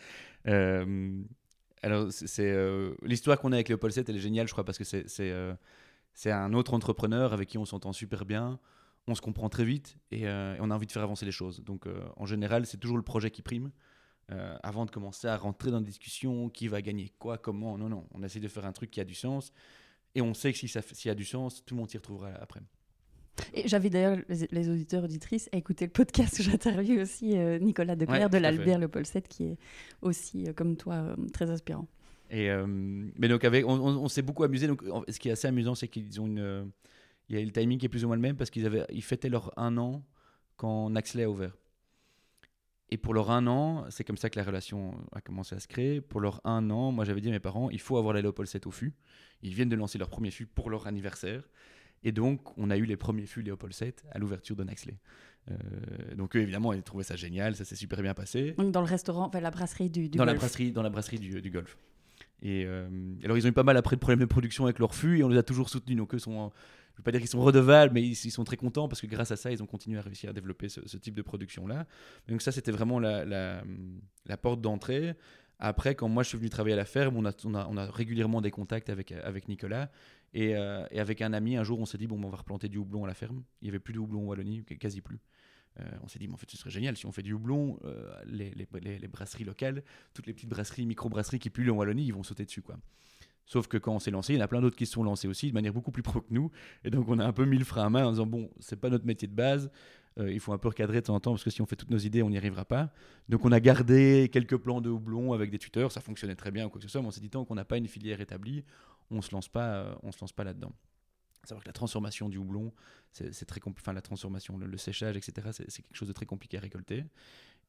alors, 1.83 2.07
c'est 2.11 2.55
l'histoire 3.03 3.39
qu'on 3.39 3.53
a 3.53 3.57
avec 3.57 3.69
Léopold 3.69 3.93
7, 3.93 4.09
elle 4.09 4.17
est 4.17 4.21
géniale, 4.21 4.47
je 4.47 4.53
crois, 4.53 4.65
parce 4.65 4.79
que 4.79 4.85
c'est 4.85 6.31
un 6.31 6.53
autre 6.53 6.75
entrepreneur 6.75 7.33
avec 7.33 7.49
qui 7.49 7.59
on 7.59 7.65
s'entend 7.65 7.93
super 7.93 8.25
bien 8.25 8.59
on 9.07 9.15
se 9.15 9.21
comprend 9.21 9.49
très 9.49 9.65
vite 9.65 9.99
et, 10.11 10.27
on 10.29 10.71
a 10.71 10.75
envie 10.75 10.87
de 10.87 10.93
faire 10.93 11.03
avancer 11.03 11.27
les 11.27 11.33
choses. 11.33 11.63
Donc 11.65 11.87
en 12.17 12.27
général, 12.27 12.67
c'est 12.67 12.79
toujours 12.79 12.97
le 12.97 13.03
projet 13.03 13.31
qui 13.31 13.43
prime. 13.43 13.71
Euh, 14.33 14.57
avant 14.63 14.87
de 14.87 14.93
commencer 14.93 15.27
à 15.27 15.37
rentrer 15.37 15.73
dans 15.73 15.81
des 15.81 15.89
discussions, 15.89 16.49
qui 16.51 16.69
va 16.69 16.83
gagner 16.83 17.13
quoi, 17.19 17.37
comment. 17.37 17.77
Non, 17.77 17.89
non, 17.89 18.07
on 18.13 18.23
essaie 18.23 18.39
de 18.39 18.47
faire 18.47 18.65
un 18.65 18.73
truc 18.73 18.91
qui 18.93 19.01
a 19.01 19.05
du 19.05 19.15
sens. 19.15 19.53
Et 20.15 20.23
on 20.23 20.35
sait 20.35 20.53
que 20.53 20.59
si 20.59 20.69
s'il 20.69 21.09
y 21.09 21.11
a 21.11 21.15
du 21.15 21.25
sens, 21.25 21.65
tout 21.65 21.75
le 21.75 21.81
monde 21.81 21.91
s'y 21.91 21.97
retrouvera 21.97 22.31
après. 22.41 22.61
Et 23.55 23.69
j'avais 23.69 23.91
d'ailleurs 23.91 24.19
les, 24.29 24.69
auditeurs 24.69 25.05
auditrices 25.05 25.49
à 25.53 25.57
écouter 25.57 25.87
le 25.87 25.93
podcast 25.93 26.39
où 26.39 26.43
j'interviewe 26.43 27.01
aussi 27.01 27.39
euh, 27.39 27.59
Nicolas 27.59 27.97
Declerc 27.97 28.29
de 28.29 28.39
l'Albert 28.39 28.79
Le 28.79 28.89
Paul 28.89 29.07
7 29.07 29.29
qui 29.29 29.45
est 29.45 29.57
aussi, 30.03 30.47
euh, 30.47 30.53
comme 30.53 30.77
toi, 30.77 31.17
très 31.33 31.51
inspirant. 31.51 31.87
Et, 32.33 32.49
mais 33.19 33.27
donc, 33.27 33.43
avec, 33.43 33.67
on, 33.67 34.07
s'est 34.09 34.23
beaucoup 34.23 34.45
amusé. 34.45 34.69
Donc, 34.69 34.85
ce 35.09 35.19
qui 35.19 35.29
est 35.29 35.33
assez 35.33 35.49
amusant, 35.49 35.75
c'est 35.75 35.89
qu'ils 35.89 36.21
ont 36.21 36.29
une. 36.29 36.71
Il 37.29 37.37
y 37.37 37.43
a 37.43 37.45
le 37.45 37.51
timing 37.51 37.77
qui 37.77 37.87
est 37.87 37.89
plus 37.89 38.05
ou 38.05 38.07
moins 38.07 38.15
le 38.15 38.23
même 38.23 38.37
parce 38.37 38.51
qu'ils 38.51 38.67
avaient, 38.67 38.85
ils 38.91 39.03
fêtaient 39.03 39.29
leur 39.29 39.53
un 39.59 39.77
an 39.79 40.05
quand 40.57 40.91
Naxley 40.91 41.25
a 41.25 41.31
ouvert. 41.31 41.57
Et 42.93 42.97
pour 42.97 43.15
leur 43.15 43.31
un 43.31 43.47
an, 43.47 43.85
c'est 43.89 44.03
comme 44.03 44.17
ça 44.17 44.31
que 44.31 44.39
la 44.39 44.45
relation 44.45 44.95
a 45.13 45.21
commencé 45.21 45.55
à 45.55 45.61
se 45.61 45.69
créer. 45.69 46.01
Pour 46.01 46.21
leur 46.21 46.41
un 46.45 46.71
an, 46.71 46.91
moi 46.91 47.05
j'avais 47.05 47.21
dit 47.21 47.29
à 47.29 47.31
mes 47.31 47.41
parents, 47.41 47.71
il 47.71 47.81
faut 47.81 47.97
avoir 47.97 48.15
la 48.15 48.21
Léopold 48.21 48.49
7 48.49 48.67
au 48.67 48.73
fût. 48.73 48.95
Ils 49.43 49.55
viennent 49.55 49.69
de 49.69 49.77
lancer 49.77 49.97
leur 49.97 50.11
premier 50.11 50.31
fût 50.33 50.47
pour 50.47 50.71
leur 50.71 50.87
anniversaire. 50.89 51.49
Et 52.03 52.13
donc, 52.13 52.57
on 52.59 52.71
a 52.71 52.77
eu 52.77 52.85
les 52.85 52.97
premiers 52.97 53.27
fûts 53.27 53.43
Léopold 53.43 53.73
7 53.73 54.05
à 54.11 54.19
l'ouverture 54.19 54.57
de 54.57 54.65
Naxley. 54.65 54.99
Euh, 55.51 55.55
donc 56.17 56.35
eux, 56.35 56.41
évidemment, 56.41 56.73
ils 56.73 56.83
trouvaient 56.83 57.05
ça 57.05 57.17
génial, 57.17 57.55
ça 57.55 57.65
s'est 57.65 57.77
super 57.77 58.03
bien 58.03 58.15
passé. 58.15 58.53
Donc 58.59 58.73
dans 58.73 58.81
le 58.81 58.87
restaurant, 58.87 59.27
enfin, 59.27 59.41
la 59.41 59.51
brasserie 59.51 59.91
du, 59.91 60.09
dans 60.09 60.25
La 60.25 60.35
brasserie, 60.35 60.73
dans 60.73 60.83
la 60.83 60.91
brasserie 60.91 61.19
du, 61.19 61.41
du 61.41 61.51
Golfe. 61.51 61.77
Et 62.43 62.65
euh, 62.65 62.89
alors, 63.23 63.37
ils 63.37 63.47
ont 63.47 63.51
eu 63.51 63.53
pas 63.53 63.63
mal 63.63 63.77
après 63.77 63.97
de 63.97 64.01
problèmes 64.01 64.21
de 64.21 64.25
production 64.25 64.65
avec 64.65 64.79
leur 64.79 64.95
fût 64.95 65.19
et 65.19 65.25
on 65.25 65.29
les 65.29 65.39
a 65.39 65.43
toujours 65.43 65.69
soutenus. 65.69 65.97
Donc, 65.97 66.15
eux 66.15 66.19
sont 66.19 66.51
je 67.01 67.03
veux 67.03 67.05
pas 67.05 67.13
dire 67.13 67.21
qu'ils 67.21 67.31
sont 67.31 67.41
redevables, 67.41 67.95
mais 67.95 68.03
ils, 68.03 68.15
sont 68.15 68.45
très 68.45 68.59
contents 68.59 68.87
parce 68.87 69.01
que 69.01 69.07
grâce 69.07 69.31
à 69.31 69.37
ça, 69.37 69.51
ils 69.51 69.63
ont 69.63 69.67
continué 69.67 69.99
à 69.99 70.03
réussir 70.03 70.29
à 70.29 70.33
développer 70.35 70.69
ce, 70.69 70.97
type 70.99 71.15
de 71.15 71.23
production-là. 71.23 71.87
Donc 72.29 72.43
ça, 72.43 72.53
c'était 72.53 72.73
vraiment 72.73 73.01
la, 73.01 73.63
porte 74.43 74.61
d'entrée. 74.61 75.15
Après, 75.59 75.95
quand 75.95 76.09
moi 76.09 76.23
je 76.23 76.29
suis 76.29 76.39
venu 76.39 76.51
travailler 76.51 76.75
à 76.75 76.77
la 76.77 76.85
ferme, 76.85 77.17
on 77.17 77.25
a, 77.25 77.33
on 77.45 77.77
a, 77.77 77.91
régulièrement 77.91 78.43
des 78.43 78.51
contacts 78.51 78.91
avec, 78.91 79.13
avec 79.13 79.49
Nicolas. 79.49 79.91
Et, 80.35 80.55
euh, 80.57 80.85
et, 80.91 81.01
avec 81.01 81.23
un 81.23 81.33
ami, 81.33 81.57
un 81.57 81.65
jour, 81.65 81.81
on 81.81 81.87
s'est 81.87 81.99
dit, 81.99 82.07
bon, 82.07 82.23
on 82.23 82.29
va 82.29 82.37
replanter 82.37 82.69
du 82.69 82.77
houblon 82.77 83.05
à 83.05 83.09
la 83.09 83.15
ferme. 83.15 83.43
Il 83.63 83.65
n'y 83.65 83.71
avait 83.71 83.81
plus 83.81 83.95
de 83.95 83.99
houblon 83.99 84.21
en 84.23 84.27
Wallonie, 84.27 84.63
quasi 84.65 85.01
plus. 85.01 85.19
Euh, 85.81 85.85
on 86.03 86.09
s'est 86.09 86.19
dit, 86.19 86.29
mais 86.29 86.35
en 86.35 86.37
fait, 86.37 86.51
ce 86.51 86.57
serait 86.57 86.71
génial 86.71 86.97
si 86.97 87.07
on 87.07 87.13
fait 87.13 87.23
du 87.23 87.33
houblon, 87.33 87.79
euh, 87.85 88.13
les, 88.27 88.51
les, 88.51 88.99
les, 88.99 89.09
brasseries 89.09 89.45
locales, 89.45 89.83
toutes 90.13 90.27
les 90.27 90.35
petites 90.35 90.49
brasseries, 90.49 90.85
micro-brasseries 90.85 91.39
qui 91.39 91.51
pullent 91.51 91.71
en 91.71 91.77
Wallonie, 91.77 92.05
ils 92.05 92.13
vont 92.13 92.23
sauter 92.23 92.45
dessus. 92.45 92.63
quoi. 92.63 92.77
Sauf 93.47 93.67
que 93.67 93.79
quand 93.79 93.95
on 93.95 93.99
s'est 93.99 94.13
lancé, 94.13 94.35
il 94.35 94.37
y 94.37 94.41
en 94.41 94.45
a 94.45 94.49
plein 94.49 94.61
d'autres 94.61 94.77
qui 94.77 94.87
se 94.87 94.93
sont 94.93 95.03
lancés 95.03 95.27
aussi 95.27 95.49
de 95.49 95.55
manière 95.55 95.73
beaucoup 95.73 95.91
plus 95.91 96.03
pro 96.03 96.21
que 96.21 96.33
nous. 96.33 96.51
Et 96.85 96.91
donc 96.91 97.09
on 97.09 97.19
a 97.19 97.25
un 97.25 97.33
peu 97.33 97.45
mis 97.45 97.59
le 97.59 97.65
frein 97.65 97.87
à 97.87 97.91
main 97.91 98.07
en 98.07 98.11
disant 98.11 98.27
bon, 98.27 98.51
c'est 98.61 98.77
pas 98.77 98.91
notre 98.91 99.07
métier 99.07 99.27
de 99.27 99.35
base. 99.35 99.71
Euh, 100.19 100.33
il 100.33 100.41
faut 100.41 100.53
un 100.53 100.59
peu 100.59 100.69
recadrer 100.69 101.01
de 101.01 101.07
temps 101.07 101.15
en 101.15 101.21
temps 101.21 101.33
parce 101.33 101.45
que 101.45 101.51
si 101.51 101.63
on 101.63 101.67
fait 101.67 101.77
toutes 101.77 101.91
nos 101.91 101.99
idées, 101.99 102.23
on 102.23 102.31
n'y 102.31 102.37
arrivera 102.37 102.65
pas. 102.65 102.93
Donc 103.29 103.45
on 103.45 103.53
a 103.53 103.61
gardé 103.61 104.29
quelques 104.33 104.57
plans 104.57 104.81
de 104.81 104.91
houblon 104.91 105.33
avec 105.33 105.51
des 105.51 105.59
tuteurs, 105.59 105.93
ça 105.93 106.01
fonctionnait 106.01 106.35
très 106.35 106.51
bien 106.51 106.67
ou 106.67 106.69
quoi 106.71 106.81
que 106.81 106.87
ce 106.87 106.91
soit. 106.91 107.01
Mais 107.01 107.09
on 107.09 107.13
s'est 107.13 107.21
dit 107.21 107.31
tant 107.31 107.45
qu'on 107.45 107.55
n'a 107.55 107.65
pas 107.65 107.77
une 107.77 107.89
filière 107.89 108.21
établie, 108.21 108.65
on 109.11 109.23
se 109.23 109.33
lance 109.33 109.49
pas, 109.49 109.67
euh, 109.67 109.95
on 110.03 110.13
se 110.13 110.21
lance 110.21 110.33
pas 110.33 110.45
là-dedans. 110.45 110.73
Savoir 111.45 111.63
que 111.63 111.69
la 111.69 111.73
transformation 111.73 112.29
du 112.29 112.37
houblon, 112.37 112.73
c'est 113.13 113.47
très 113.47 113.61
compliqué. 113.61 113.83
Enfin, 113.89 113.95
la 113.95 114.03
transformation, 114.03 114.59
le, 114.59 114.77
séchage, 114.77 115.17
etc., 115.17 115.49
c'est 115.53 115.83
quelque 115.83 115.97
chose 115.97 116.09
de 116.09 116.13
très 116.13 116.27
compliqué 116.27 116.59
à 116.59 116.61
récolter. 116.61 117.05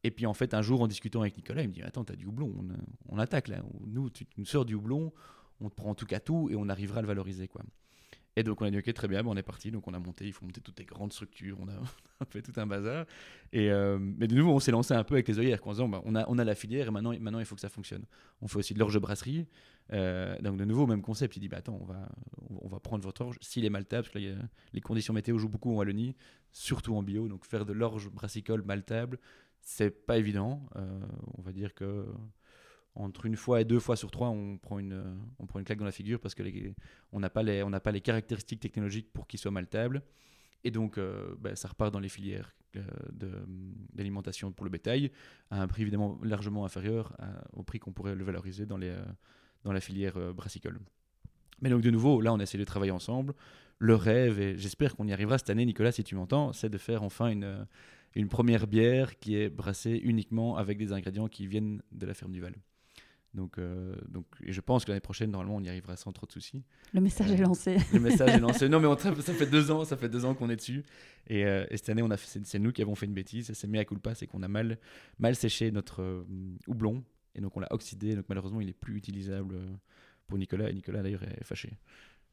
Et 0.04 0.12
puis 0.12 0.26
en 0.26 0.34
fait, 0.34 0.54
un 0.54 0.62
jour, 0.62 0.82
en 0.82 0.88
discutant 0.88 1.22
avec 1.22 1.38
Nicolas, 1.38 1.62
il 1.62 1.70
me 1.70 1.74
dit 1.74 1.82
Attends, 1.82 2.04
tu 2.04 2.12
as 2.12 2.18
du 2.18 2.26
houblon, 2.26 2.54
on, 2.58 3.16
on, 3.16 3.18
attaque 3.18 3.48
là. 3.48 3.64
Nous, 3.88 4.10
tu 4.10 4.28
nous 4.38 4.46
sors 4.46 4.66
du 4.66 4.76
houblon, 4.76 5.14
on 5.62 5.70
te 5.70 5.76
prend 5.76 5.90
en 5.90 5.96
tout 5.96 6.06
cas 6.06 6.20
tout 6.20 6.50
et 6.52 6.56
on 6.56 6.70
arrivera 6.70 7.00
à 7.00 7.02
le 7.02 7.08
valoriser. 7.08 7.48
quoi. 7.48 7.62
Et 8.38 8.44
donc 8.44 8.62
on 8.62 8.66
a 8.66 8.72
dit 8.72 8.78
ok 8.78 8.94
très 8.94 9.08
bien, 9.08 9.26
on 9.26 9.36
est 9.36 9.44
parti, 9.44 9.72
donc 9.72 9.88
on 9.88 9.94
a 9.94 10.00
monté, 10.00 10.26
il 10.26 10.32
faut 10.32 10.46
monter 10.46 10.62
toutes 10.62 10.80
les 10.80 10.86
grandes 10.86 11.12
structures, 11.12 11.58
on 11.62 11.68
a, 11.68 12.26
fait 12.30 12.42
tout 12.42 12.54
un 12.58 12.66
bazar. 12.66 13.06
Et 13.52 13.70
euh, 13.70 14.00
mais 14.00 14.28
de 14.28 14.36
nouveau 14.36 14.54
on 14.54 14.60
s'est 14.60 14.72
lancé 14.72 14.94
un 14.94 15.04
peu 15.04 15.16
avec 15.16 15.28
les 15.28 15.38
œillères, 15.38 15.60
en 15.68 15.72
disant 15.72 15.90
bah, 15.90 16.02
on, 16.06 16.16
a, 16.16 16.26
on 16.30 16.38
a 16.38 16.44
la 16.46 16.56
filière 16.56 16.88
et 16.88 16.92
maintenant, 16.92 17.12
maintenant 17.20 17.40
il 17.40 17.46
faut 17.46 17.56
que 17.56 17.62
ça 17.62 17.70
fonctionne. 17.70 18.06
On 18.42 18.48
fait 18.48 18.58
aussi 18.58 18.74
de 18.74 18.80
l'orge 18.80 18.98
brasserie, 19.00 19.48
euh, 19.92 20.38
donc 20.40 20.56
de 20.56 20.64
nouveau 20.64 20.88
même 20.88 21.02
concept, 21.02 21.36
il 21.36 21.42
dit 21.42 21.50
bah 21.50 21.58
attends 21.58 21.78
on 21.82 21.86
va, 21.86 22.08
on 22.62 22.70
va 22.70 22.80
prendre 22.80 23.04
votre 23.04 23.22
orge, 23.22 23.38
s'il 23.42 23.66
est 23.66 23.70
maltable, 23.70 24.08
parce 24.12 24.24
que 24.24 24.36
les 24.74 24.82
conditions 24.82 25.14
météo 25.14 25.38
jouent 25.38 25.50
beaucoup 25.50 25.72
en 25.72 25.76
Wallonie, 25.76 26.16
surtout 26.54 26.96
en 26.96 27.04
bio, 27.04 27.28
donc 27.28 27.46
faire 27.46 27.66
de 27.66 27.74
l'orge 27.74 28.10
brassicole 28.10 28.64
maltable, 28.64 29.20
c'est 29.62 30.06
pas 30.06 30.18
évident. 30.18 30.62
Euh, 30.78 31.00
on 31.38 31.42
va 31.42 31.52
dire 31.52 31.74
que 31.74 32.06
entre 32.96 33.26
une 33.26 33.36
fois 33.36 33.62
et 33.62 33.66
deux 33.66 33.80
fois 33.80 33.96
sur 33.96 34.12
trois, 34.12 34.30
on 34.30 34.58
prend 34.58 34.80
une, 34.80 35.04
claque 35.64 35.80
dans 35.80 35.86
la 35.86 35.92
figure 35.92 36.20
parce 36.20 36.36
que 36.36 36.44
on 37.12 37.20
n'a 37.20 37.30
pas 37.30 37.44
les, 37.44 37.64
on 37.64 37.70
n'a 37.70 37.80
pas 37.80 37.92
les 37.92 38.02
caractéristiques 38.02 38.60
technologiques 38.60 39.12
pour 39.14 39.28
qu'il 39.28 39.40
soit 39.40 39.52
maltable. 39.52 40.04
Et 40.64 40.72
donc, 40.72 40.98
euh, 40.98 41.36
ben, 41.40 41.56
ça 41.56 41.68
repart 41.68 41.92
dans 41.92 42.00
les 42.00 42.10
filières 42.10 42.56
euh, 42.76 42.82
d'alimentation 43.94 44.52
pour 44.52 44.66
le 44.66 44.70
bétail 44.70 45.12
à 45.50 45.62
un 45.62 45.68
prix 45.68 45.82
évidemment 45.82 46.20
largement 46.24 46.66
inférieur 46.66 47.18
au 47.54 47.64
prix 47.64 47.80
qu'on 47.80 47.92
pourrait 47.92 48.16
le 48.16 48.24
valoriser 48.24 48.66
dans, 48.66 48.80
euh, 48.82 49.04
la 49.66 49.82
filière 49.82 50.34
brassicole. 50.34 50.80
Mais 51.62 51.70
donc, 51.70 51.82
de 51.82 51.92
nouveau, 51.92 52.22
là, 52.22 52.34
on 52.34 52.40
essaie 52.40 52.58
de 52.58 52.64
travailler 52.64 52.92
ensemble. 52.92 53.34
Le 53.80 53.96
rêve, 53.96 54.40
et 54.40 54.58
j'espère 54.58 54.96
qu'on 54.96 55.08
y 55.08 55.14
arrivera 55.14 55.38
cette 55.38 55.50
année, 55.50 55.66
Nicolas, 55.66 55.92
si 55.92 56.04
tu 56.04 56.16
m'entends, 56.16 56.54
c'est 56.54 56.70
de 56.70 56.78
faire 56.78 57.02
enfin 57.04 57.32
une 58.16 58.28
première 58.28 58.68
bière 58.68 59.18
qui 59.20 59.36
est 59.36 59.50
brassée 59.50 60.00
uniquement 60.04 60.58
avec 60.58 60.78
des 60.78 60.92
ingrédients 60.94 61.28
qui 61.28 61.48
viennent 61.48 61.82
de 61.92 62.06
la 62.06 62.14
ferme 62.14 62.32
du 62.32 62.42
Val. 62.42 62.54
Donc, 63.34 63.58
euh, 63.58 63.96
donc, 64.10 64.26
et 64.44 64.52
je 64.52 64.60
pense 64.60 64.84
que 64.84 64.92
l'année 64.92 65.00
prochaine, 65.00 65.32
normalement, 65.32 65.56
on 65.56 65.64
y 65.64 65.70
arrivera 65.70 65.96
sans 65.96 66.12
trop 66.12 66.28
de 66.28 66.32
soucis. 66.32 66.64
Le 66.94 67.00
message 67.00 67.32
est 67.32 67.38
lancé. 67.38 67.78
Le 67.94 68.00
message 68.00 68.30
est 68.30 68.40
lancé. 68.40 68.68
Non, 68.72 68.80
mais 68.80 68.88
on, 68.88 68.98
ça 68.98 69.14
fait 69.14 69.50
deux 69.50 69.72
ans, 69.72 69.86
ça 69.86 69.96
fait 69.96 70.10
deux 70.10 70.26
ans 70.26 70.34
qu'on 70.34 70.50
est 70.50 70.56
dessus. 70.56 70.84
Et, 71.28 71.46
euh, 71.46 71.66
cette 71.72 71.90
année, 71.90 72.02
on 72.02 72.12
a 72.12 72.18
c'est 72.18 72.60
nous 72.60 72.72
qui 72.72 72.82
avons 72.82 72.96
fait 72.96 73.06
une 73.06 73.14
bêtise. 73.14 73.52
C'est 73.54 73.68
mis 73.68 73.80
à 73.80 73.86
culpa, 73.86 74.16
c'est 74.16 74.28
qu'on 74.28 74.44
a 74.44 74.48
mal, 74.48 74.78
mal 75.20 75.36
séché 75.36 75.72
notre 75.72 76.02
euh, 76.02 76.26
houblon. 76.68 77.04
Et 77.36 77.42
donc, 77.42 77.56
on 77.56 77.62
l'a 77.62 77.72
oxydé. 77.72 78.16
Donc, 78.16 78.26
malheureusement, 78.28 78.60
il 78.60 78.68
est 78.68 78.74
plus 78.74 78.98
utilisable 78.98 79.56
pour 80.28 80.38
Nicolas. 80.38 80.70
Et 80.70 80.74
Nicolas, 80.74 81.02
d'ailleurs, 81.02 81.24
est 81.24 81.44
fâché. 81.46 81.78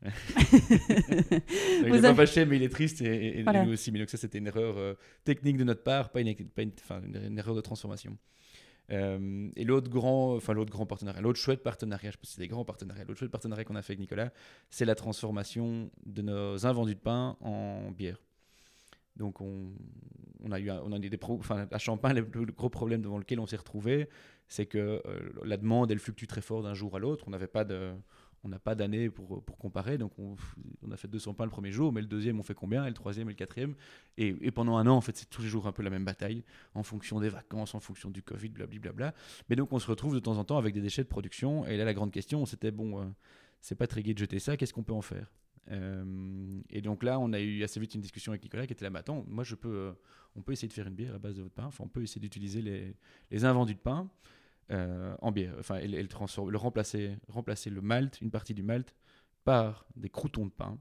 il 0.04 1.90
n'est 1.90 2.00
pas 2.00 2.14
fâché, 2.14 2.44
mais 2.44 2.56
il 2.56 2.62
est 2.62 2.68
triste 2.68 3.02
et, 3.02 3.44
nous 3.44 3.72
aussi. 3.72 3.92
Mais 3.92 4.00
donc, 4.00 4.10
ça, 4.10 4.16
c'était 4.16 4.38
une 4.38 4.48
erreur 4.48 4.96
technique 5.24 5.56
de 5.56 5.64
notre 5.64 5.84
part, 5.84 6.10
pas 6.10 6.20
une, 6.20 6.34
pas 6.34 6.62
une 6.62 7.38
erreur 7.38 7.54
de 7.54 7.60
transformation. 7.60 8.16
Euh, 8.90 9.50
et 9.54 9.64
l'autre 9.64 9.90
grand, 9.90 10.34
enfin 10.36 10.54
l'autre 10.54 10.70
grand 10.70 10.86
partenariat, 10.86 11.20
l'autre 11.20 11.38
chouette 11.38 11.62
partenariat, 11.62 12.10
je 12.10 12.16
pense 12.16 12.30
que 12.30 12.34
c'est 12.34 12.40
des 12.40 12.48
grands 12.48 12.64
partenariats, 12.64 13.04
l'autre 13.04 13.18
chouette 13.18 13.30
partenariat 13.30 13.64
qu'on 13.64 13.76
a 13.76 13.82
fait 13.82 13.92
avec 13.92 14.00
Nicolas, 14.00 14.32
c'est 14.70 14.86
la 14.86 14.94
transformation 14.94 15.90
de 16.06 16.22
nos 16.22 16.66
invendus 16.66 16.94
de 16.94 17.00
pain 17.00 17.36
en 17.40 17.90
bière. 17.90 18.18
Donc 19.16 19.40
on, 19.40 19.72
a 20.50 20.60
eu, 20.60 20.70
on 20.70 20.92
a 20.92 20.98
des 20.98 21.18
enfin 21.22 21.66
à 21.70 21.78
Champagne, 21.78 22.16
le, 22.16 22.44
le, 22.44 22.52
gros 22.52 22.70
problème 22.70 23.02
devant 23.02 23.18
lequel 23.18 23.40
on 23.40 23.46
s'est 23.46 23.56
retrouvé, 23.56 24.08
c'est 24.46 24.66
que 24.66 25.02
euh, 25.04 25.30
la 25.44 25.56
demande 25.56 25.90
elle 25.90 25.98
fluctue 25.98 26.26
très 26.26 26.40
fort 26.40 26.62
d'un 26.62 26.74
jour 26.74 26.96
à 26.96 26.98
l'autre. 26.98 27.24
On 27.26 27.30
n'avait 27.30 27.48
pas 27.48 27.64
de, 27.64 27.92
on 28.44 28.48
n'a 28.48 28.58
pas 28.58 28.74
d'année 28.74 29.10
pour, 29.10 29.42
pour, 29.42 29.58
comparer, 29.58 29.98
donc 29.98 30.12
on, 30.18 30.36
on, 30.82 30.90
a 30.90 30.96
fait 30.96 31.08
200 31.08 31.34
pains 31.34 31.44
le 31.44 31.50
premier 31.50 31.72
jour, 31.72 31.92
mais 31.92 32.00
le 32.00 32.06
deuxième 32.06 32.38
on 32.38 32.42
fait 32.42 32.54
combien, 32.54 32.84
et 32.84 32.88
le 32.88 32.94
troisième 32.94 33.28
et 33.28 33.32
le 33.32 33.36
quatrième? 33.36 33.74
Et, 34.16 34.34
et 34.40 34.50
pendant 34.50 34.76
un 34.76 34.86
an, 34.86 34.96
en 34.96 35.00
fait, 35.00 35.16
c'est 35.16 35.28
tous 35.28 35.42
les 35.42 35.48
jours 35.48 35.66
un 35.66 35.72
peu 35.72 35.82
la 35.82 35.90
même 35.90 36.04
bataille, 36.04 36.44
en 36.74 36.82
fonction 36.82 37.20
des 37.20 37.28
vacances, 37.28 37.74
en 37.74 37.80
fonction 37.80 38.10
du 38.10 38.22
Covid, 38.22 38.50
blablabla. 38.50 39.14
Mais 39.48 39.56
donc 39.56 39.72
on 39.72 39.78
se 39.78 39.86
retrouve 39.86 40.14
de 40.14 40.20
temps 40.20 40.38
en 40.38 40.44
temps 40.44 40.58
avec 40.58 40.74
des 40.74 40.80
déchets 40.80 41.02
de 41.02 41.08
production, 41.08 41.66
et 41.66 41.76
là 41.76 41.84
la 41.84 41.94
grande 41.94 42.12
question, 42.12 42.46
c'était 42.46 42.70
bon, 42.70 43.00
euh, 43.00 43.04
c'est 43.60 43.76
pas 43.76 43.86
très 43.86 44.02
gai 44.02 44.14
de 44.14 44.18
jeter 44.18 44.38
ça, 44.38 44.56
qu'est-ce 44.56 44.72
qu'on 44.72 44.84
peut 44.84 44.92
en 44.92 45.02
faire? 45.02 45.32
Euh, 45.70 46.60
et 46.70 46.80
donc 46.80 47.02
là, 47.02 47.18
on 47.18 47.32
a 47.32 47.40
eu 47.40 47.62
assez 47.62 47.78
vite 47.78 47.94
une 47.94 48.00
discussion 48.00 48.32
avec 48.32 48.42
Nicolas 48.42 48.66
qui 48.66 48.72
était 48.72 48.84
là, 48.84 48.90
mais 48.90 49.00
attends, 49.00 49.24
moi 49.28 49.44
je 49.44 49.54
peux, 49.54 49.68
euh, 49.68 49.92
on 50.36 50.42
peut 50.42 50.52
essayer 50.52 50.68
de 50.68 50.72
faire 50.72 50.86
une 50.86 50.94
bière 50.94 51.14
à 51.14 51.18
base 51.18 51.36
de 51.36 51.42
votre 51.42 51.54
pain, 51.54 51.66
enfin 51.66 51.84
on 51.84 51.88
peut 51.88 52.02
essayer 52.02 52.20
d'utiliser 52.20 52.62
les, 52.62 52.94
les 53.30 53.44
invendus 53.44 53.74
de 53.74 53.80
pain. 53.80 54.08
Euh, 54.70 55.16
en 55.22 55.32
bière. 55.32 55.54
Enfin, 55.58 55.76
elle, 55.76 55.92
le, 55.92 56.50
le 56.50 56.56
remplacer, 56.58 57.16
remplacer 57.28 57.70
le 57.70 57.80
malt, 57.80 58.20
une 58.20 58.30
partie 58.30 58.52
du 58.52 58.62
malt, 58.62 58.94
par 59.44 59.86
des 59.96 60.10
croutons 60.10 60.46
de 60.46 60.50
pain. 60.50 60.78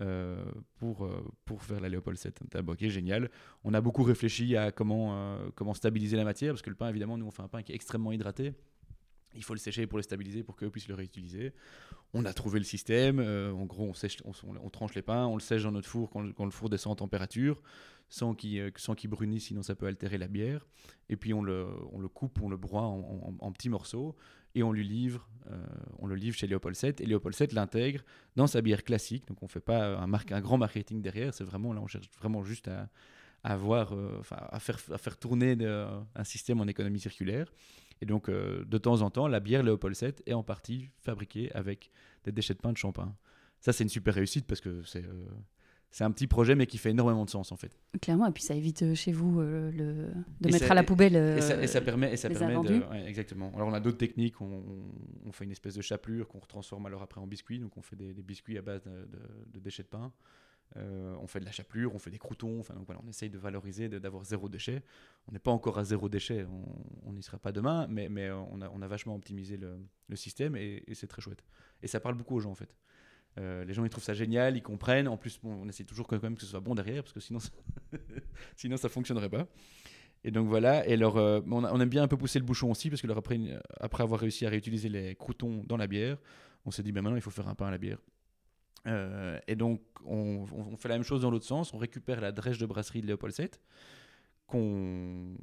Euh, 0.00 0.42
pour, 0.76 1.04
euh, 1.04 1.22
pour 1.44 1.62
faire 1.62 1.78
la 1.78 1.90
Léopold 1.90 2.16
7. 2.16 2.40
Ok, 2.66 2.88
génial. 2.88 3.30
On 3.64 3.74
a 3.74 3.82
beaucoup 3.82 4.02
réfléchi 4.02 4.56
à 4.56 4.72
comment, 4.72 5.38
comment 5.54 5.74
stabiliser 5.74 6.16
la 6.16 6.24
matière, 6.24 6.54
parce 6.54 6.62
que 6.62 6.70
le 6.70 6.76
pain, 6.76 6.88
évidemment, 6.88 7.18
nous, 7.18 7.26
on 7.26 7.30
fait 7.30 7.42
un 7.42 7.48
pain 7.48 7.62
qui 7.62 7.72
est 7.72 7.74
extrêmement 7.74 8.10
hydraté. 8.10 8.54
Il 9.34 9.44
faut 9.44 9.54
le 9.54 9.60
sécher 9.60 9.86
pour 9.86 9.98
le 9.98 10.02
stabiliser, 10.02 10.42
pour 10.42 10.56
qu'eux 10.56 10.70
puissent 10.70 10.88
le 10.88 10.94
réutiliser. 10.94 11.52
On 12.12 12.24
a 12.24 12.32
trouvé 12.32 12.58
le 12.58 12.64
système. 12.64 13.20
en 13.20 13.64
gros, 13.64 13.92
on, 14.24 14.70
tranche 14.70 14.94
les 14.94 15.02
pains, 15.02 15.26
on 15.26 15.34
le 15.34 15.40
sèche 15.40 15.62
dans 15.62 15.72
notre 15.72 15.88
four 15.88 16.10
quand, 16.10 16.44
le 16.44 16.50
four 16.50 16.68
descend 16.68 16.92
en 16.92 16.96
température 16.96 17.62
sans 18.10 18.34
qu'il 18.34 18.58
euh, 18.58 18.70
sans 18.76 18.94
brunisse, 19.06 19.46
sinon 19.46 19.62
ça 19.62 19.74
peut 19.74 19.86
altérer 19.86 20.18
la 20.18 20.28
bière. 20.28 20.66
Et 21.08 21.16
puis 21.16 21.32
on 21.32 21.42
le, 21.42 21.66
on 21.92 22.00
le 22.00 22.08
coupe, 22.08 22.42
on 22.42 22.48
le 22.48 22.56
broie 22.56 22.82
en, 22.82 23.52
petits 23.52 23.68
morceaux. 23.68 24.16
et 24.54 24.62
on 24.62 24.72
lui 24.72 24.86
livre, 24.86 25.28
on 25.98 26.06
le 26.06 26.16
livre 26.16 26.36
chez 26.36 26.46
Léopold 26.46 26.76
7 26.76 27.00
et 27.00 27.06
Léopold 27.06 27.34
7 27.34 27.52
l'intègre 27.52 28.02
dans 28.36 28.46
sa 28.46 28.60
bière 28.60 28.84
classique. 28.84 29.26
Donc 29.28 29.42
on 29.42 29.48
fait 29.48 29.60
pas 29.60 29.96
un, 29.96 30.12
un 30.12 30.40
grand 30.40 30.58
marketing 30.58 31.00
derrière, 31.00 31.32
c'est 31.32 31.44
vraiment 31.44 31.72
là 31.72 31.80
on 31.80 31.86
cherche 31.86 32.10
vraiment 32.18 32.42
juste 32.42 32.68
à, 32.68 32.88
à, 33.44 33.52
avoir, 33.52 33.94
à, 34.30 34.58
faire, 34.58 34.78
à 34.92 34.98
faire 34.98 35.16
tourner 35.16 35.56
un 35.62 36.24
système 36.24 36.60
en 36.60 36.66
économie 36.66 37.00
circulaire. 37.00 37.52
Et 38.00 38.06
donc, 38.06 38.30
de 38.30 38.78
temps 38.78 39.02
en 39.02 39.10
temps, 39.10 39.28
la 39.28 39.40
bière 39.40 39.62
Léopold 39.62 39.94
7 39.94 40.22
est 40.26 40.32
en 40.32 40.42
partie 40.42 40.88
fabriquée 41.02 41.52
avec 41.52 41.90
des 42.24 42.32
déchets 42.32 42.54
de 42.54 42.58
pain 42.58 42.72
de 42.72 42.76
champagne. 42.78 43.12
Ça, 43.60 43.72
c'est 43.72 43.84
une 43.84 43.90
super 43.90 44.14
réussite 44.14 44.46
parce 44.46 44.60
que 44.60 44.82
c'est 44.84 45.04
c'est 45.90 46.04
un 46.04 46.10
petit 46.12 46.28
projet, 46.28 46.54
mais 46.54 46.66
qui 46.66 46.78
fait 46.78 46.90
énormément 46.90 47.24
de 47.24 47.30
sens 47.30 47.50
en 47.50 47.56
fait. 47.56 47.76
Clairement, 48.00 48.26
et 48.26 48.30
puis 48.30 48.44
ça 48.44 48.54
évite 48.54 48.82
euh, 48.82 48.94
chez 48.94 49.10
vous 49.10 49.40
euh, 49.40 49.72
le, 49.72 50.08
de 50.40 50.52
mettre 50.52 50.70
à 50.70 50.74
la 50.74 50.84
poubelle. 50.84 51.16
et, 51.16 51.40
ça, 51.40 51.54
euh, 51.54 51.80
permet, 51.80 52.12
et 52.12 52.16
ça 52.16 52.28
permet 52.30 52.68
de, 52.68 52.80
exactement. 53.06 53.52
Alors 53.56 53.68
on 53.68 53.72
a 53.72 53.80
d'autres 53.80 53.98
techniques. 53.98 54.40
On, 54.40 55.32
fait 55.32 55.44
une 55.44 55.50
espèce 55.50 55.74
de 55.74 55.82
chapelure 55.82 56.28
qu'on 56.28 56.38
retransforme 56.38 56.86
alors 56.86 57.02
après 57.02 57.20
en 57.20 57.26
biscuits. 57.26 57.58
Donc 57.58 57.76
on 57.76 57.82
fait 57.82 57.96
des, 57.96 58.12
biscuits 58.22 58.56
à 58.58 58.62
base 58.62 58.82
de, 58.84 59.58
déchets 59.58 59.82
de 59.82 59.88
pain. 59.88 60.12
On 60.76 61.26
fait 61.26 61.40
de 61.40 61.44
la 61.44 61.52
chapelure, 61.52 61.94
on 61.94 61.98
fait 61.98 62.10
des 62.10 62.18
croutons. 62.18 62.60
Enfin 62.60 62.74
donc 62.74 62.86
voilà, 62.86 63.00
on 63.04 63.08
essaye 63.08 63.30
de 63.30 63.38
valoriser, 63.38 63.88
d'avoir 63.88 64.24
zéro 64.24 64.48
déchet. 64.48 64.82
On 65.28 65.32
n'est 65.32 65.38
pas 65.38 65.50
encore 65.50 65.78
à 65.78 65.84
zéro 65.84 66.08
déchet. 66.08 66.46
On 67.04 67.12
n'y 67.12 67.22
sera 67.22 67.38
pas 67.38 67.52
demain, 67.52 67.86
mais, 67.88 68.08
mais 68.08 68.30
on, 68.30 68.60
a, 68.60 68.70
on 68.70 68.80
a 68.82 68.88
vachement 68.88 69.14
optimisé 69.14 69.56
le, 69.56 69.78
le 70.08 70.16
système 70.16 70.56
et, 70.56 70.82
c'est 70.92 71.06
très 71.06 71.22
chouette. 71.22 71.42
Et 71.82 71.86
ça 71.86 72.00
parle 72.00 72.14
beaucoup 72.14 72.36
aux 72.36 72.40
gens 72.40 72.50
en 72.50 72.54
fait. 72.54 72.74
Euh, 73.38 73.64
les 73.64 73.72
gens 73.72 73.84
ils 73.84 73.90
trouvent 73.90 74.04
ça 74.04 74.14
génial, 74.14 74.56
ils 74.56 74.62
comprennent. 74.62 75.08
En 75.08 75.16
plus, 75.16 75.40
on 75.44 75.68
essaie 75.68 75.84
toujours 75.84 76.06
quand 76.06 76.22
même 76.22 76.34
que 76.34 76.42
ce 76.42 76.46
soit 76.46 76.60
bon 76.60 76.74
derrière 76.74 77.02
parce 77.02 77.12
que 77.12 77.20
sinon, 77.20 77.38
ça... 77.40 77.50
sinon 78.56 78.76
ça 78.76 78.88
fonctionnerait 78.88 79.30
pas. 79.30 79.46
Et 80.24 80.30
donc 80.30 80.48
voilà. 80.48 80.86
Et 80.86 80.94
alors, 80.94 81.16
euh, 81.16 81.40
on, 81.50 81.80
aime 81.80 81.88
bien 81.88 82.02
un 82.02 82.08
peu 82.08 82.16
pousser 82.16 82.38
le 82.38 82.44
bouchon 82.44 82.70
aussi 82.70 82.90
parce 82.90 83.00
que 83.00 83.10
après, 83.10 83.38
après 83.78 84.02
avoir 84.02 84.20
réussi 84.20 84.44
à 84.46 84.50
réutiliser 84.50 84.88
les 84.88 85.14
croutons 85.14 85.64
dans 85.66 85.76
la 85.76 85.86
bière, 85.86 86.18
on 86.66 86.70
s'est 86.70 86.82
dit 86.82 86.92
ben 86.92 87.02
maintenant 87.02 87.16
il 87.16 87.22
faut 87.22 87.30
faire 87.30 87.48
un 87.48 87.54
pain 87.54 87.66
à 87.66 87.70
la 87.70 87.78
bière. 87.78 87.98
Euh, 88.86 89.38
et 89.46 89.56
donc 89.56 89.82
on, 90.04 90.46
fait 90.76 90.88
la 90.88 90.94
même 90.94 91.04
chose 91.04 91.22
dans 91.22 91.30
l'autre 91.30 91.46
sens. 91.46 91.74
On 91.74 91.78
récupère 91.78 92.20
la 92.20 92.32
drèche 92.32 92.58
de 92.58 92.66
brasserie 92.66 93.02
de 93.02 93.06
Léopold 93.06 93.34
7 93.34 93.60
qu'on 94.46 95.36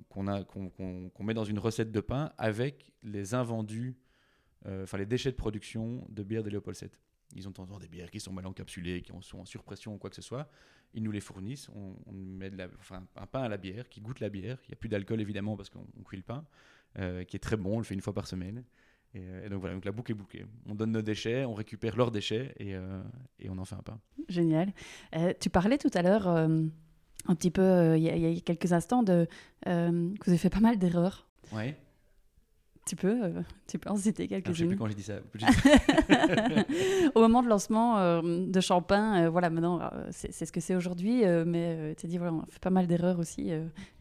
met 1.24 1.34
dans 1.34 1.46
une 1.46 1.60
recette 1.60 1.94
de 1.94 2.02
pain 2.02 2.34
avec 2.38 2.92
les 3.04 3.34
invendus, 3.36 3.96
enfin 4.66 4.98
les 4.98 5.06
déchets 5.06 5.32
de 5.32 5.38
production 5.38 6.06
de 6.10 6.24
bière 6.24 6.44
de 6.44 6.50
Léopold 6.50 6.76
7. 6.76 7.00
Ils 7.36 7.48
ont 7.48 7.52
temps 7.52 7.66
des 7.80 7.88
bières 7.88 8.10
qui 8.10 8.20
sont 8.20 8.32
mal 8.32 8.46
encapsulées, 8.46 9.02
qui 9.02 9.12
sont 9.22 9.40
en 9.40 9.46
surpression 9.46 9.96
ou 9.96 9.98
quoi 9.98 10.10
que 10.10 10.16
ce 10.16 10.22
soit. 10.22 10.50
Ils 10.94 11.04
nous 11.04 11.12
les 11.12 11.20
fournissent. 11.20 11.70
On, 11.76 12.12
met 12.12 12.52
un 13.16 13.26
pain 13.28 13.42
à 13.42 13.50
la 13.50 13.58
bière 13.58 13.90
qui 13.90 14.02
goûte 14.02 14.20
la 14.20 14.30
bière. 14.30 14.58
Il 14.64 14.70
n'y 14.70 14.74
a 14.74 14.78
plus 14.78 14.90
d'alcool 14.90 15.20
évidemment 15.20 15.58
parce 15.58 15.70
qu'on 15.70 15.86
cuit 16.06 16.18
le 16.18 16.24
pain, 16.24 16.46
euh, 16.98 17.24
qui 17.24 17.36
est 17.36 17.40
très 17.40 17.58
bon. 17.58 17.76
On 17.76 17.78
le 17.80 17.84
fait 17.84 17.94
une 17.94 18.02
fois 18.02 18.14
par 18.14 18.28
semaine. 18.28 18.64
Et, 19.14 19.22
et, 19.45 19.49
donc 19.49 19.62
voilà, 19.62 19.76
donc 19.76 19.86
la 19.86 19.91
boucle 19.91 20.12
est 20.12 20.16
bouquée. 20.16 20.45
On 20.68 20.76
donne 20.76 20.91
nos 20.91 21.01
déchets, 21.01 21.45
on 21.45 21.53
récupère 21.53 21.95
leurs 21.95 22.12
déchets 22.12 22.53
et, 22.58 22.76
euh, 22.76 23.01
et 23.39 23.49
on 23.49 23.58
en 23.58 23.66
fait 23.66 23.76
un 23.76 23.82
pain. 23.82 23.99
Génial. 24.30 24.74
Euh, 25.16 25.34
tu 25.39 25.49
parlais 25.49 25.78
tout 25.78 25.91
à 25.93 26.01
l'heure, 26.01 26.28
un 26.28 27.36
petit 27.36 27.51
peu, 27.51 27.97
il 27.97 28.03
y, 28.03 28.08
y, 28.08 28.38
a 28.38 28.41
quelques 28.41 28.74
instants, 28.74 29.03
de, 29.03 29.28
que 29.64 30.26
vous 30.26 30.30
avez 30.32 30.38
fait 30.38 30.49
pas 30.49 30.60
mal 30.60 30.78
d'erreurs. 30.78 31.28
Ouais. 31.53 31.78
Tu 32.88 32.95
peux, 32.95 33.22
euh, 33.22 33.41
tu 33.68 33.78
peux 33.78 33.89
en 33.89 33.97
citer 33.97 34.30
quelques-unes. 34.30 34.53
Je 34.53 34.64
sais 34.64 34.68
plus 34.68 34.78
quand 34.78 34.88
j'ai 34.88 34.95
dit 34.95 35.03
ça. 35.03 35.20
Au 37.16 37.20
moment 37.20 37.43
de 37.43 37.49
lancement 37.49 37.97
euh, 37.97 38.22
de 38.47 38.62
Champagne, 38.62 39.26
euh, 39.26 39.30
voilà, 39.30 39.49
maintenant, 39.49 39.82
c'est 40.12 40.45
ce 40.45 40.51
que 40.53 40.62
c'est 40.62 40.76
aujourd'hui, 40.76 41.24
mais 41.45 41.95
tu 41.95 42.05
as 42.05 42.10
dit, 42.10 42.18
voilà, 42.18 42.34
on 42.34 42.45
fait 42.49 42.62
pas 42.62 42.70
mal 42.70 42.88
d'erreurs 42.88 43.20
aussi, 43.20 43.51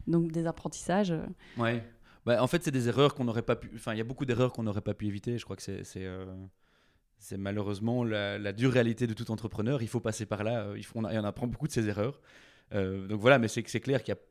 donc 0.07 0.31
des 0.31 0.47
apprentissages. 0.47 1.13
Ouais. 1.57 1.83
Bah, 2.27 2.43
en 2.43 2.47
fait, 2.47 2.63
c'est 2.63 2.71
des 2.71 2.87
erreurs 2.87 3.15
qu'on 3.15 3.23
n'aurait 3.23 3.41
pas 3.41 3.55
pu. 3.55 3.71
Enfin, 3.75 3.93
il 3.93 3.97
y 3.97 4.01
a 4.01 4.03
beaucoup 4.03 4.25
d'erreurs 4.25 4.53
qu'on 4.53 4.63
n'aurait 4.63 4.81
pas 4.81 4.93
pu 4.93 5.07
éviter. 5.07 5.37
Je 5.37 5.43
crois 5.45 5.55
que 5.55 5.63
c'est 5.63 5.83
c'est 7.19 7.37
malheureusement 7.37 8.03
la, 8.03 8.53
dure 8.53 8.71
réalité 8.71 9.07
de 9.07 9.13
tout 9.13 9.31
entrepreneur. 9.31 9.81
Il 9.81 9.87
faut 9.87 9.99
passer 9.99 10.27
par 10.27 10.43
là. 10.43 10.67
Il, 10.75 10.85
faut, 10.85 10.99
on, 10.99 11.05
en 11.05 11.23
apprend 11.23 11.47
beaucoup 11.47 11.67
de 11.67 11.71
ses 11.71 11.87
erreurs. 11.87 12.21
donc 12.71 13.19
voilà, 13.19 13.39
mais 13.39 13.47
c'est 13.47 13.63
clair 13.63 14.03
qu'il 14.03 14.13
y 14.13 14.17
a 14.17 14.21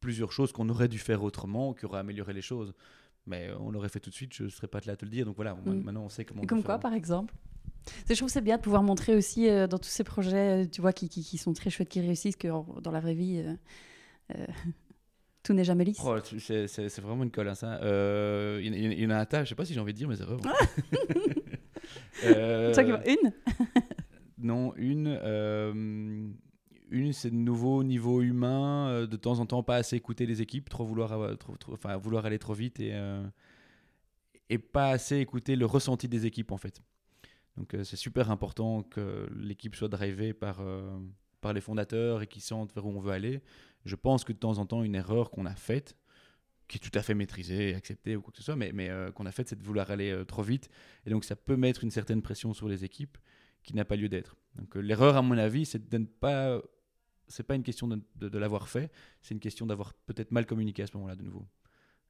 plusieurs 0.00 0.32
choses 0.32 0.52
qu'on 0.52 0.68
aurait 0.68 0.88
dû 0.88 0.98
faire 0.98 1.22
autrement, 1.22 1.72
qui 1.72 1.86
auraient 1.86 2.00
amélioré 2.00 2.34
les 2.34 2.42
choses. 2.42 2.74
Mais 3.26 3.50
on 3.58 3.70
l'aurait 3.70 3.88
fait 3.88 4.00
tout 4.00 4.10
de 4.10 4.14
suite, 4.14 4.34
je 4.34 4.44
ne 4.44 4.48
serais 4.50 4.68
pas 4.68 4.80
là 4.84 4.92
à 4.92 4.96
te 4.96 5.06
le 5.06 5.10
dire. 5.10 5.24
Donc 5.24 5.36
voilà, 5.36 5.54
mm. 5.54 5.82
maintenant 5.82 6.04
on 6.04 6.10
sait 6.10 6.26
comment. 6.26 6.42
Et 6.42 6.46
comme 6.46 6.62
quoi, 6.62 6.78
par 6.78 6.92
exemple 6.92 7.34
je 8.08 8.14
trouve 8.14 8.28
c'est 8.28 8.40
bien 8.40 8.56
de 8.56 8.62
pouvoir 8.62 8.82
montrer 8.82 9.14
aussi 9.14 9.48
euh, 9.48 9.66
dans 9.66 9.78
tous 9.78 9.88
ces 9.88 10.04
projets, 10.04 10.64
euh, 10.64 10.66
tu 10.66 10.80
vois, 10.80 10.92
qui, 10.92 11.08
qui, 11.08 11.38
sont 11.38 11.52
très 11.52 11.70
chouettes, 11.70 11.88
qui 11.88 12.00
réussissent, 12.00 12.36
que 12.36 12.48
dans 12.80 12.90
la 12.90 13.00
vraie 13.00 13.14
vie, 13.14 13.44
euh, 14.34 14.46
tout 15.44 15.52
n'est 15.52 15.64
jamais 15.64 15.84
lisse. 15.84 16.00
Oh, 16.04 16.16
c'est 16.38 17.00
vraiment 17.00 17.22
une 17.22 17.30
colle, 17.30 17.48
hein, 17.48 17.54
ça. 17.54 17.78
Il 18.60 19.00
y, 19.00 19.06
en 19.06 19.10
a 19.10 19.18
un 19.18 19.26
tas, 19.26 19.44
je 19.44 19.50
sais 19.50 19.54
pas 19.54 19.64
si 19.64 19.74
j'ai 19.74 19.80
envie 19.80 19.92
de 19.92 19.98
dire 19.98 20.08
mes 20.08 20.20
erreurs. 20.20 20.40
une 23.06 23.32
Non, 24.38 24.74
une 24.76 25.18
une, 26.90 27.12
c'est 27.12 27.30
de 27.30 27.36
nouveau 27.36 27.82
niveau 27.82 28.22
humain, 28.22 28.88
euh, 28.88 29.06
de 29.06 29.16
temps 29.16 29.38
en 29.40 29.46
temps 29.46 29.62
pas 29.62 29.76
assez 29.76 29.96
écouter 29.96 30.26
les 30.26 30.42
équipes, 30.42 30.68
trop 30.68 30.84
vouloir, 30.84 31.36
trop, 31.38 31.54
enfin, 31.72 31.96
vouloir 31.96 32.26
aller 32.26 32.38
trop 32.38 32.54
vite 32.54 32.80
et, 32.80 32.90
euh, 32.94 33.26
et 34.48 34.58
pas 34.58 34.90
assez 34.90 35.18
écouter 35.18 35.56
le 35.56 35.66
ressenti 35.66 36.08
des 36.08 36.26
équipes 36.26 36.52
en 36.52 36.56
fait. 36.56 36.82
Donc 37.56 37.74
euh, 37.74 37.84
c'est 37.84 37.96
super 37.96 38.30
important 38.30 38.82
que 38.82 39.28
l'équipe 39.36 39.74
soit 39.76 39.88
drivée 39.88 40.32
par, 40.32 40.62
par 41.44 41.52
les 41.52 41.60
fondateurs 41.60 42.22
et 42.22 42.26
qu'ils 42.26 42.42
sentent 42.42 42.74
vers 42.74 42.84
où 42.84 42.90
on 42.90 43.00
veut 43.00 43.12
aller. 43.12 43.40
Je 43.84 43.94
pense 43.94 44.24
que 44.24 44.32
de 44.32 44.38
temps 44.38 44.58
en 44.58 44.66
temps, 44.66 44.82
une 44.82 44.94
erreur 44.94 45.30
qu'on 45.30 45.46
a 45.46 45.54
faite, 45.54 45.96
qui 46.68 46.78
est 46.78 46.80
tout 46.80 46.98
à 46.98 47.02
fait 47.02 47.14
maîtrisée 47.14 47.74
acceptée 47.74 48.16
ou 48.16 48.22
quoi 48.22 48.32
que 48.32 48.38
ce 48.38 48.44
soit, 48.44 48.56
mais, 48.56 48.72
mais 48.72 48.90
qu'on 49.14 49.26
a 49.26 49.30
faite, 49.30 49.48
c'est 49.48 49.58
de 49.58 49.62
vouloir 49.62 49.90
aller 49.90 50.24
trop 50.26 50.42
vite. 50.42 50.70
Et 51.04 51.10
donc 51.10 51.24
ça 51.24 51.36
peut 51.36 51.56
mettre 51.56 51.84
une 51.84 51.90
certaine 51.90 52.22
pression 52.22 52.54
sur 52.54 52.68
les 52.68 52.84
équipes 52.84 53.18
qui 53.62 53.76
n'a 53.76 53.84
pas 53.84 53.96
lieu 53.96 54.08
d'être. 54.08 54.36
Donc 54.56 54.74
l'erreur, 54.74 55.16
à 55.16 55.22
mon 55.22 55.36
avis, 55.36 55.66
c'est 55.66 55.88
de 55.90 55.98
ne 55.98 56.06
pas 56.06 56.62
c'est 57.28 57.42
pas 57.42 57.54
une 57.54 57.62
question 57.62 57.88
de, 57.88 58.00
de, 58.16 58.38
l'avoir 58.38 58.68
fait, 58.68 58.90
c'est 59.22 59.34
une 59.34 59.40
question 59.40 59.66
d'avoir 59.66 59.94
peut-être 59.94 60.32
mal 60.32 60.46
communiqué 60.46 60.82
à 60.82 60.86
ce 60.86 60.96
moment-là 60.96 61.16
de 61.16 61.22
nouveau. 61.22 61.46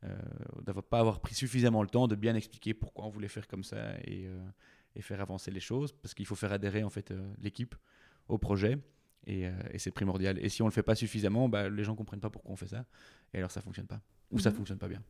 Euh, 0.04 0.16
d'avoir 0.62 0.84
pas 0.84 0.98
avoir 0.98 1.20
pris 1.20 1.34
suffisamment 1.34 1.82
le 1.82 1.88
temps 1.88 2.08
de 2.08 2.14
bien 2.14 2.34
expliquer 2.34 2.74
pourquoi 2.74 3.06
on 3.06 3.08
voulait 3.08 3.28
faire 3.28 3.48
comme 3.48 3.64
ça 3.64 3.94
et, 4.04 4.26
euh, 4.26 4.46
et 4.94 5.00
faire 5.00 5.20
avancer 5.20 5.50
les 5.50 5.60
choses, 5.60 5.92
parce 5.92 6.14
qu'il 6.14 6.26
faut 6.26 6.34
faire 6.34 6.52
adhérer 6.52 6.84
en 6.84 6.90
fait 6.90 7.10
euh, 7.10 7.32
l'équipe 7.38 7.74
au 8.28 8.38
projet 8.38 8.78
et, 9.26 9.46
euh, 9.46 9.52
et 9.72 9.78
c'est 9.78 9.90
primordial. 9.90 10.38
Et 10.44 10.48
si 10.48 10.62
on 10.62 10.66
le 10.66 10.72
fait 10.72 10.82
pas 10.82 10.94
suffisamment, 10.94 11.48
bah, 11.48 11.68
les 11.68 11.84
gens 11.84 11.94
comprennent 11.94 12.20
pas 12.20 12.30
pourquoi 12.30 12.52
on 12.52 12.56
fait 12.56 12.68
ça 12.68 12.84
et 13.32 13.38
alors 13.38 13.50
ça 13.50 13.60
fonctionne 13.60 13.86
pas 13.86 14.00
ou 14.30 14.38
ça 14.38 14.50
mhm. 14.50 14.56
fonctionne 14.56 14.78
pas 14.78 14.88
bien. 14.88 15.02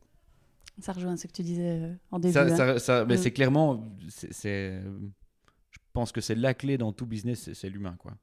Ça 0.79 0.91
rejoint 0.91 1.15
ce 1.15 1.27
que 1.27 1.31
tu 1.31 1.43
disais 1.43 1.95
en 2.11 2.19
début. 2.19 2.33
Ça, 2.33 2.79
ça, 2.79 3.05
mais 3.05 3.17
c'est 3.17 3.31
clairement, 3.31 3.97
c'est, 4.09 4.81
je 4.81 5.79
pense 5.93 6.11
que 6.11 6.19
c'est 6.19 6.35
la 6.35 6.53
clé 6.53 6.77
dans 6.77 6.91
tout 6.91 7.05
business, 7.05 7.53
c'est 7.53 7.69
l'humain 7.69 7.95
quoi 7.97 8.17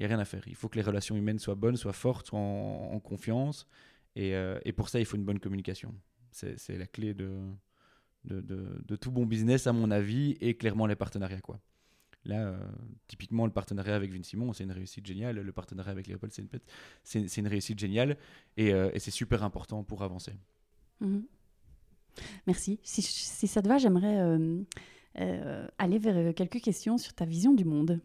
il 0.00 0.06
n'y 0.06 0.06
a 0.06 0.16
rien 0.16 0.18
à 0.18 0.24
faire. 0.24 0.42
Il 0.48 0.54
faut 0.54 0.70
que 0.70 0.76
les 0.76 0.82
relations 0.82 1.14
humaines 1.14 1.38
soient 1.38 1.54
bonnes, 1.54 1.76
soient 1.76 1.92
fortes, 1.92 2.28
soient 2.28 2.38
en, 2.38 2.98
confiance. 3.00 3.66
Et, 4.16 4.34
euh, 4.34 4.58
et, 4.64 4.72
pour 4.72 4.88
ça, 4.88 4.98
il 4.98 5.04
faut 5.04 5.18
une 5.18 5.26
bonne 5.26 5.38
communication. 5.38 5.94
C'est 6.30 6.78
la 6.78 6.86
clé 6.86 7.12
de, 7.12 7.38
de, 8.24 8.40
de, 8.40 8.96
tout 8.96 9.10
bon 9.10 9.26
business, 9.26 9.66
à 9.66 9.74
mon 9.74 9.90
avis, 9.90 10.38
et 10.40 10.56
clairement 10.56 10.86
les 10.86 10.96
partenariats. 10.96 11.42
Quoi. 11.42 11.60
Là, 12.24 12.48
euh, 12.48 12.58
typiquement, 13.06 13.46
le 13.46 13.52
partenariat 13.52 13.96
avec 13.96 14.12
Vin 14.12 14.22
Simon, 14.22 14.52
c'est 14.52 14.64
une 14.64 14.72
réussite 14.72 15.06
géniale. 15.06 15.36
Le 15.36 15.52
partenariat 15.52 15.92
avec 15.92 16.06
Léopold, 16.06 16.32
c'est 16.32 16.42
une, 17.14 17.28
une, 17.36 17.48
réussite 17.48 17.78
géniale. 17.78 18.16
Et, 18.56 18.74
euh, 18.74 18.90
et 18.92 18.98
c'est 18.98 19.10
super 19.10 19.42
important 19.42 19.82
pour 19.82 20.02
avancer. 20.02 20.32
Mhm. 21.00 21.24
Merci. 22.46 22.78
Si, 22.82 23.02
si, 23.02 23.46
ça 23.46 23.62
te 23.62 23.68
va, 23.68 23.78
j'aimerais 23.78 24.20
aller 25.78 25.98
vers 25.98 26.34
quelques 26.34 26.60
questions 26.60 26.98
sur 26.98 27.14
ta 27.14 27.24
vision 27.24 27.54
du 27.54 27.64
monde 27.64 28.00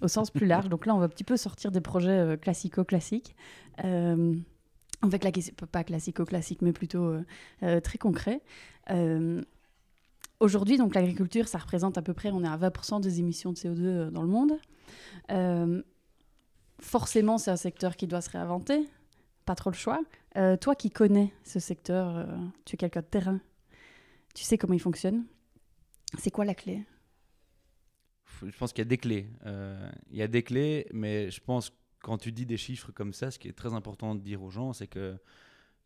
au 0.00 0.08
sens 0.08 0.30
plus 0.30 0.46
large. 0.46 0.68
Donc 0.70 0.86
là, 0.86 0.94
on 0.94 0.98
va 0.98 1.06
un 1.06 1.08
petit 1.08 1.24
peu 1.24 1.36
sortir 1.36 1.70
des 1.70 1.80
projets 1.80 2.10
euh, 2.10 2.36
classico-classiques. 2.36 3.34
Euh, 3.84 4.34
en 5.02 5.10
fait, 5.10 5.24
la 5.24 5.32
pas 5.66 5.84
classico-classique, 5.84 6.62
mais 6.62 6.72
plutôt 6.72 7.16
euh, 7.62 7.80
très 7.80 7.98
concret. 7.98 8.40
Aujourd'hui, 10.42 10.76
donc 10.76 10.94
l'agriculture, 10.94 11.46
ça 11.46 11.58
représente 11.58 11.96
à 11.96 12.02
peu 12.02 12.14
près, 12.14 12.30
on 12.32 12.42
est 12.42 12.48
à 12.48 12.56
20% 12.56 13.00
des 13.00 13.20
émissions 13.20 13.52
de 13.52 13.56
CO2 13.56 14.10
dans 14.10 14.22
le 14.22 14.28
monde. 14.28 14.52
forcément, 16.80 17.38
c'est 17.38 17.52
un 17.52 17.56
secteur 17.56 17.96
qui 17.96 18.06
doit 18.06 18.20
se 18.20 18.30
réinventer. 18.30 18.88
Pas 19.44 19.54
trop 19.54 19.70
le 19.70 19.76
choix. 19.76 20.00
toi 20.60 20.74
qui 20.74 20.90
connais 20.90 21.32
ce 21.44 21.60
secteur, 21.60 22.26
tu 22.64 22.74
es 22.74 22.76
quelqu'un 22.76 23.00
de 23.00 23.06
terrain. 23.06 23.40
Tu 24.34 24.44
sais 24.44 24.58
comment 24.58 24.74
il 24.74 24.80
fonctionne. 24.80 25.24
C'est 26.18 26.30
quoi 26.30 26.44
la 26.44 26.54
clé? 26.54 26.84
Je 28.44 28.56
pense 28.56 28.72
qu'il 28.72 28.82
y 28.82 28.86
a 28.86 28.88
des 28.88 28.98
clés. 28.98 29.28
Euh, 29.46 29.90
il 30.10 30.16
y 30.16 30.22
a 30.22 30.28
des 30.28 30.42
clés, 30.42 30.86
mais 30.92 31.30
je 31.30 31.40
pense 31.40 31.72
quand 32.00 32.18
tu 32.18 32.32
dis 32.32 32.46
des 32.46 32.56
chiffres 32.56 32.90
comme 32.92 33.12
ça, 33.12 33.30
ce 33.30 33.38
qui 33.38 33.48
est 33.48 33.52
très 33.52 33.74
important 33.74 34.14
de 34.14 34.20
dire 34.20 34.42
aux 34.42 34.50
gens, 34.50 34.72
c'est 34.72 34.88
que 34.88 35.16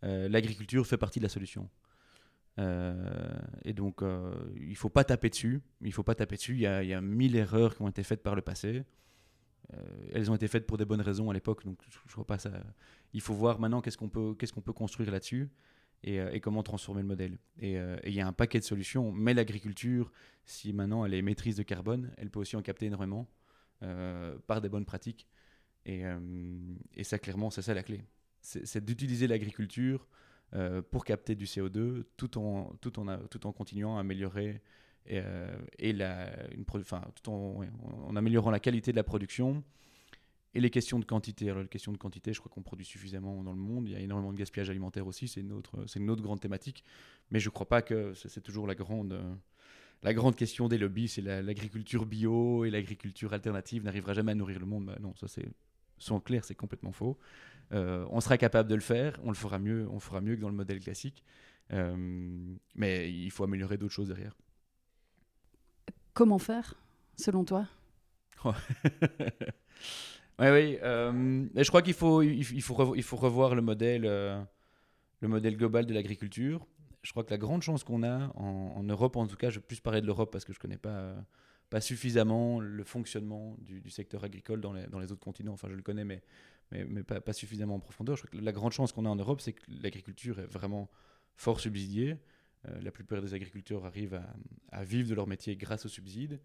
euh, 0.04 0.28
l'agriculture 0.28 0.86
fait 0.86 0.96
partie 0.96 1.18
de 1.18 1.24
la 1.24 1.28
solution. 1.28 1.68
Euh, 2.58 3.38
et 3.64 3.72
donc, 3.72 4.00
il 4.56 4.70
ne 4.70 4.74
faut 4.74 4.88
pas 4.88 5.04
taper 5.04 5.30
dessus. 5.30 5.60
Il 5.82 5.92
faut 5.92 6.02
pas 6.02 6.14
taper 6.14 6.36
dessus. 6.36 6.54
Il 6.54 6.60
y, 6.60 6.66
a, 6.66 6.82
il 6.82 6.88
y, 6.88 6.94
a, 6.94 7.00
mille 7.00 7.36
erreurs 7.36 7.76
qui 7.76 7.82
ont 7.82 7.88
été 7.88 8.02
faites 8.02 8.22
par 8.22 8.34
le 8.34 8.42
passé. 8.42 8.84
elles 10.12 10.30
ont 10.30 10.34
été 10.34 10.48
faites 10.48 10.66
pour 10.66 10.78
des 10.78 10.84
bonnes 10.84 11.00
raisons 11.00 11.30
à 11.30 11.34
l'époque, 11.34 11.64
donc 11.64 11.78
je, 11.88 12.14
vois 12.14 12.26
pas 12.26 12.38
ça. 12.38 12.52
Il 13.12 13.20
faut 13.20 13.34
voir 13.34 13.58
maintenant 13.58 13.80
qu'est-ce 13.80 13.98
qu'on 13.98 14.08
peut, 14.08 14.34
qu'est-ce 14.38 14.52
qu'on 14.52 14.62
peut 14.62 14.72
construire 14.72 15.10
là-dessus. 15.10 15.50
et, 16.02 16.40
comment 16.40 16.62
transformer 16.62 17.02
le 17.02 17.08
modèle. 17.08 17.38
Et 17.58 17.76
il 18.04 18.14
y 18.14 18.20
a 18.20 18.26
un 18.26 18.32
paquet 18.32 18.58
de 18.58 18.64
solutions, 18.64 19.12
mais 19.12 19.34
l'agriculture, 19.34 20.12
si 20.44 20.72
maintenant 20.72 21.04
elle 21.04 21.14
est 21.14 21.22
maîtrise 21.22 21.56
de 21.56 21.62
carbone, 21.62 22.12
elle 22.16 22.30
peut 22.30 22.40
aussi 22.40 22.56
en 22.56 22.62
capter 22.62 22.86
énormément 22.86 23.28
par 24.46 24.60
des 24.60 24.68
bonnes 24.68 24.86
pratiques. 24.86 25.26
Et 25.84 27.04
ça, 27.04 27.18
clairement, 27.18 27.50
c'est 27.50 27.62
ça 27.62 27.74
la 27.74 27.82
clé. 27.82 28.02
C'est 28.40 28.84
d'utiliser 28.84 29.26
l'agriculture 29.26 30.06
pour 30.90 31.04
capter 31.04 31.34
du 31.34 31.44
CO2 31.44 32.04
tout 32.16 32.38
en, 32.38 32.72
tout 32.80 32.98
en, 32.98 33.18
tout 33.28 33.46
en 33.46 33.52
continuant 33.52 33.96
à 33.98 34.00
améliorer 34.00 34.62
et, 35.06 35.20
et 35.78 35.92
la, 35.92 36.30
une 36.52 36.64
enfin, 36.74 37.02
tout 37.14 37.30
en, 37.30 37.62
en, 38.06 38.16
améliorant 38.16 38.50
la 38.50 38.60
qualité 38.60 38.90
de 38.90 38.96
la 38.96 39.04
production 39.04 39.62
et 40.56 40.60
les 40.60 40.70
questions 40.70 40.98
de 40.98 41.04
quantité. 41.04 41.50
Alors, 41.50 41.62
les 41.62 41.68
questions 41.68 41.92
de 41.92 41.98
quantité, 41.98 42.32
je 42.32 42.40
crois 42.40 42.50
qu'on 42.52 42.62
produit 42.62 42.86
suffisamment 42.86 43.42
dans 43.42 43.52
le 43.52 43.58
monde. 43.58 43.88
Il 43.88 43.92
y 43.92 43.96
a 43.96 44.00
énormément 44.00 44.32
de 44.32 44.38
gaspillage 44.38 44.70
alimentaire 44.70 45.06
aussi. 45.06 45.28
C'est 45.28 45.40
une 45.40 45.52
autre, 45.52 45.84
une 45.94 46.08
autre 46.10 46.22
grande 46.22 46.40
thématique. 46.40 46.82
Mais 47.30 47.40
je 47.40 47.48
ne 47.48 47.52
crois 47.52 47.68
pas 47.68 47.82
que 47.82 48.14
c'est 48.14 48.40
toujours 48.40 48.66
la 48.66 48.74
grande, 48.74 49.20
la 50.02 50.14
grande 50.14 50.34
question 50.34 50.68
des 50.68 50.78
lobbies. 50.78 51.08
C'est 51.08 51.20
l'agriculture 51.20 52.06
bio 52.06 52.64
et 52.64 52.70
l'agriculture 52.70 53.34
alternative 53.34 53.84
n'arrivera 53.84 54.14
jamais 54.14 54.32
à 54.32 54.34
nourrir 54.34 54.58
le 54.58 54.66
monde. 54.66 54.86
Bah 54.86 54.96
non, 54.98 55.14
ça 55.16 55.28
c'est, 55.28 55.46
sans 55.98 56.20
clair, 56.20 56.44
c'est 56.44 56.54
complètement 56.54 56.92
faux. 56.92 57.18
Euh, 57.72 58.06
on 58.10 58.20
sera 58.20 58.38
capable 58.38 58.68
de 58.68 58.74
le 58.74 58.80
faire. 58.80 59.18
On 59.24 59.28
le 59.28 59.34
fera 59.36 59.58
mieux. 59.58 59.88
On 59.90 59.98
fera 59.98 60.20
mieux 60.20 60.36
que 60.36 60.40
dans 60.40 60.48
le 60.48 60.54
modèle 60.54 60.80
classique. 60.80 61.24
Euh, 61.72 61.96
mais 62.74 63.12
il 63.12 63.30
faut 63.30 63.44
améliorer 63.44 63.76
d'autres 63.76 63.94
choses 63.94 64.08
derrière. 64.08 64.36
Comment 66.14 66.38
faire, 66.38 66.74
selon 67.16 67.44
toi? 67.44 67.66
Oui, 70.38 70.48
oui. 70.48 70.78
Euh, 70.82 71.46
je 71.56 71.68
crois 71.68 71.80
qu'il 71.80 71.94
faut, 71.94 72.20
il, 72.20 72.60
faut, 72.60 72.74
revoir, 72.74 72.94
il 72.94 73.02
faut 73.02 73.16
revoir 73.16 73.54
le 73.54 73.62
modèle, 73.62 74.02
le 74.02 75.28
modèle 75.28 75.56
global 75.56 75.86
de 75.86 75.94
l'agriculture. 75.94 76.66
Je 77.00 77.10
crois 77.12 77.24
que 77.24 77.30
la 77.30 77.38
grande 77.38 77.62
chance 77.62 77.84
qu'on 77.84 78.02
a 78.02 78.30
en, 78.34 78.82
Europe, 78.82 79.16
en 79.16 79.26
tout 79.26 79.36
cas, 79.36 79.48
je 79.48 79.60
vais 79.60 79.64
plus 79.64 79.80
parler 79.80 80.02
de 80.02 80.06
l'Europe 80.06 80.30
parce 80.30 80.44
que 80.44 80.52
je 80.52 80.58
ne 80.58 80.60
connais 80.60 80.76
pas, 80.76 81.14
pas 81.70 81.80
suffisamment 81.80 82.60
le 82.60 82.84
fonctionnement 82.84 83.56
du, 83.60 83.90
secteur 83.90 84.24
agricole 84.24 84.60
dans 84.60 84.72
les, 84.72 85.12
autres 85.12 85.24
continents. 85.24 85.52
Enfin, 85.52 85.68
je 85.68 85.74
le 85.74 85.82
connais, 85.82 86.04
mais, 86.04 86.22
mais, 86.70 87.02
pas, 87.02 87.32
suffisamment 87.32 87.76
en 87.76 87.80
profondeur. 87.80 88.16
Je 88.16 88.22
crois 88.22 88.38
que 88.38 88.44
la 88.44 88.52
grande 88.52 88.72
chance 88.72 88.92
qu'on 88.92 89.04
a 89.04 89.08
en 89.08 89.16
Europe, 89.16 89.40
c'est 89.40 89.52
que 89.52 89.62
l'agriculture 89.68 90.38
est 90.40 90.46
vraiment 90.46 90.88
fort 91.34 91.60
subsidiée. 91.60 92.16
la 92.64 92.90
plupart 92.90 93.20
des 93.20 93.34
agriculteurs 93.34 93.84
arrivent 93.84 94.20
à, 94.70 94.84
vivre 94.84 95.08
de 95.08 95.14
leur 95.14 95.26
métier 95.26 95.56
grâce 95.56 95.86
aux 95.86 95.90
subsides. 95.90 96.40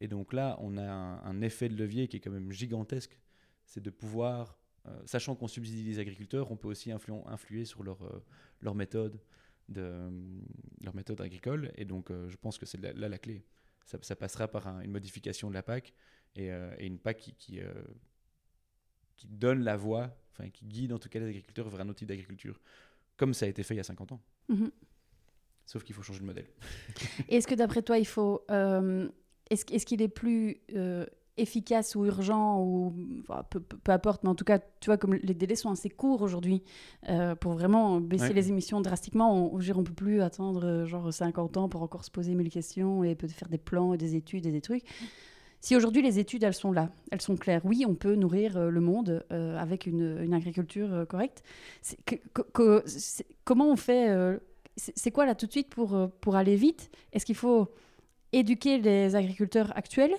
Et 0.00 0.08
donc 0.08 0.32
là, 0.32 0.58
on 0.60 0.76
a 0.76 0.84
un, 0.84 1.40
effet 1.40 1.68
de 1.68 1.76
levier 1.76 2.06
qui 2.08 2.18
est 2.18 2.20
quand 2.20 2.30
même 2.30 2.52
gigantesque 2.52 3.18
c'est 3.66 3.82
de 3.82 3.90
pouvoir, 3.90 4.56
euh, 4.86 5.02
sachant 5.04 5.34
qu'on 5.34 5.48
subsidie 5.48 5.82
les 5.82 5.98
agriculteurs, 5.98 6.50
on 6.50 6.56
peut 6.56 6.68
aussi 6.68 6.90
influer 6.92 7.64
sur 7.64 7.82
leur, 7.82 7.98
euh, 8.02 8.74
méthode 8.74 9.20
de 9.68 10.08
leur 10.82 10.94
méthode 10.94 11.20
agricole. 11.20 11.72
Et 11.76 11.84
donc, 11.84 12.10
euh, 12.10 12.28
je 12.30 12.36
pense 12.36 12.56
que 12.56 12.66
c'est 12.66 12.80
là, 12.80 13.08
la 13.08 13.18
clé. 13.18 13.44
Ça, 13.86 14.16
passera 14.16 14.48
par 14.48 14.66
une 14.80 14.90
modification 14.90 15.48
de 15.48 15.54
la 15.54 15.62
PAC 15.62 15.94
et, 16.34 16.50
une 16.80 16.98
PAC 16.98 17.18
qui, 17.18 17.34
qui, 17.34 17.60
qui, 19.16 19.28
donne 19.28 19.62
la 19.62 19.76
voie, 19.76 20.14
enfin, 20.32 20.50
qui 20.50 20.66
guide 20.66 20.92
en 20.92 20.98
tout 20.98 21.08
cas 21.08 21.20
les 21.20 21.28
agriculteurs 21.28 21.68
vers 21.68 21.80
un 21.80 21.88
outil 21.88 22.04
d'agriculture, 22.04 22.60
comme 23.16 23.32
ça 23.32 23.46
a 23.46 23.48
été 23.48 23.62
fait 23.62 23.74
il 23.74 23.78
y 23.78 23.80
a 23.80 23.84
50 23.84 24.12
ans. 24.12 24.20
Mhm. 24.48 24.70
Sauf 25.66 25.84
qu'il 25.84 25.94
faut 25.94 26.02
changer 26.02 26.20
de 26.20 26.24
modèle. 26.24 26.46
est-ce 27.28 27.46
que 27.46 27.54
d'après 27.54 27.82
toi, 27.82 27.98
il 27.98 28.06
faut. 28.06 28.44
est-ce, 29.50 29.64
qu'il 29.86 30.02
est 30.02 30.08
plus 30.08 30.60
efficace 31.38 31.94
ou 31.94 32.06
urgent 32.06 32.62
ou 32.62 32.94
peu, 33.50 33.60
peu, 33.60 33.92
importe 33.92 34.24
mais 34.24 34.30
en 34.30 34.34
tout 34.34 34.44
cas 34.44 34.58
tu 34.58 34.86
vois 34.86 34.96
comme 34.96 35.14
les 35.14 35.34
délais 35.34 35.54
sont 35.54 35.70
assez 35.70 35.90
courts 35.90 36.22
aujourd'hui 36.22 36.62
euh, 37.08 37.34
pour 37.34 37.52
vraiment 37.52 38.00
baisser 38.00 38.32
les 38.32 38.48
émissions 38.48 38.80
drastiquement 38.80 39.34
on, 39.34 39.58
on, 39.58 39.84
peut 39.84 39.92
plus 39.92 40.22
attendre 40.22 40.64
euh, 40.64 40.86
genre 40.86 41.12
50 41.12 41.56
ans 41.58 41.68
pour 41.68 41.82
encore 41.82 42.04
se 42.04 42.10
poser 42.10 42.34
mille 42.34 42.50
questions 42.50 43.04
et 43.04 43.14
peut 43.14 43.28
faire 43.28 43.48
des 43.48 43.58
plans 43.58 43.92
et 43.92 43.98
des 43.98 44.16
études 44.16 44.46
et 44.46 44.52
des 44.52 44.60
trucs. 44.60 44.84
Si 45.60 45.76
aujourd'hui 45.76 46.00
les 46.00 46.18
études 46.18 46.42
elles 46.42 46.54
sont 46.54 46.72
là 46.72 46.90
elles 47.10 47.20
sont 47.20 47.36
claires 47.36 47.62
oui 47.64 47.84
on 47.86 47.94
peut 47.94 48.14
nourrir 48.14 48.56
euh, 48.56 48.70
le 48.70 48.80
monde 48.80 49.24
avec 49.30 49.86
une, 49.86 50.18
une, 50.22 50.32
agriculture 50.32 51.06
correcte. 51.08 51.42
Que, 52.06 52.16
comment 53.44 53.70
on 53.70 53.76
fait 53.76 54.38
c'est 54.76 55.10
quoi 55.10 55.26
là 55.26 55.34
tout 55.34 55.46
de 55.46 55.52
suite 55.52 55.68
pour, 55.68 56.10
pour 56.20 56.36
aller 56.36 56.56
vite? 56.56 56.90
Est-ce 57.12 57.24
qu'il 57.24 57.34
faut 57.34 57.68
éduquer 58.32 58.78
les 58.78 59.14
agriculteurs 59.16 59.72
actuels? 59.76 60.14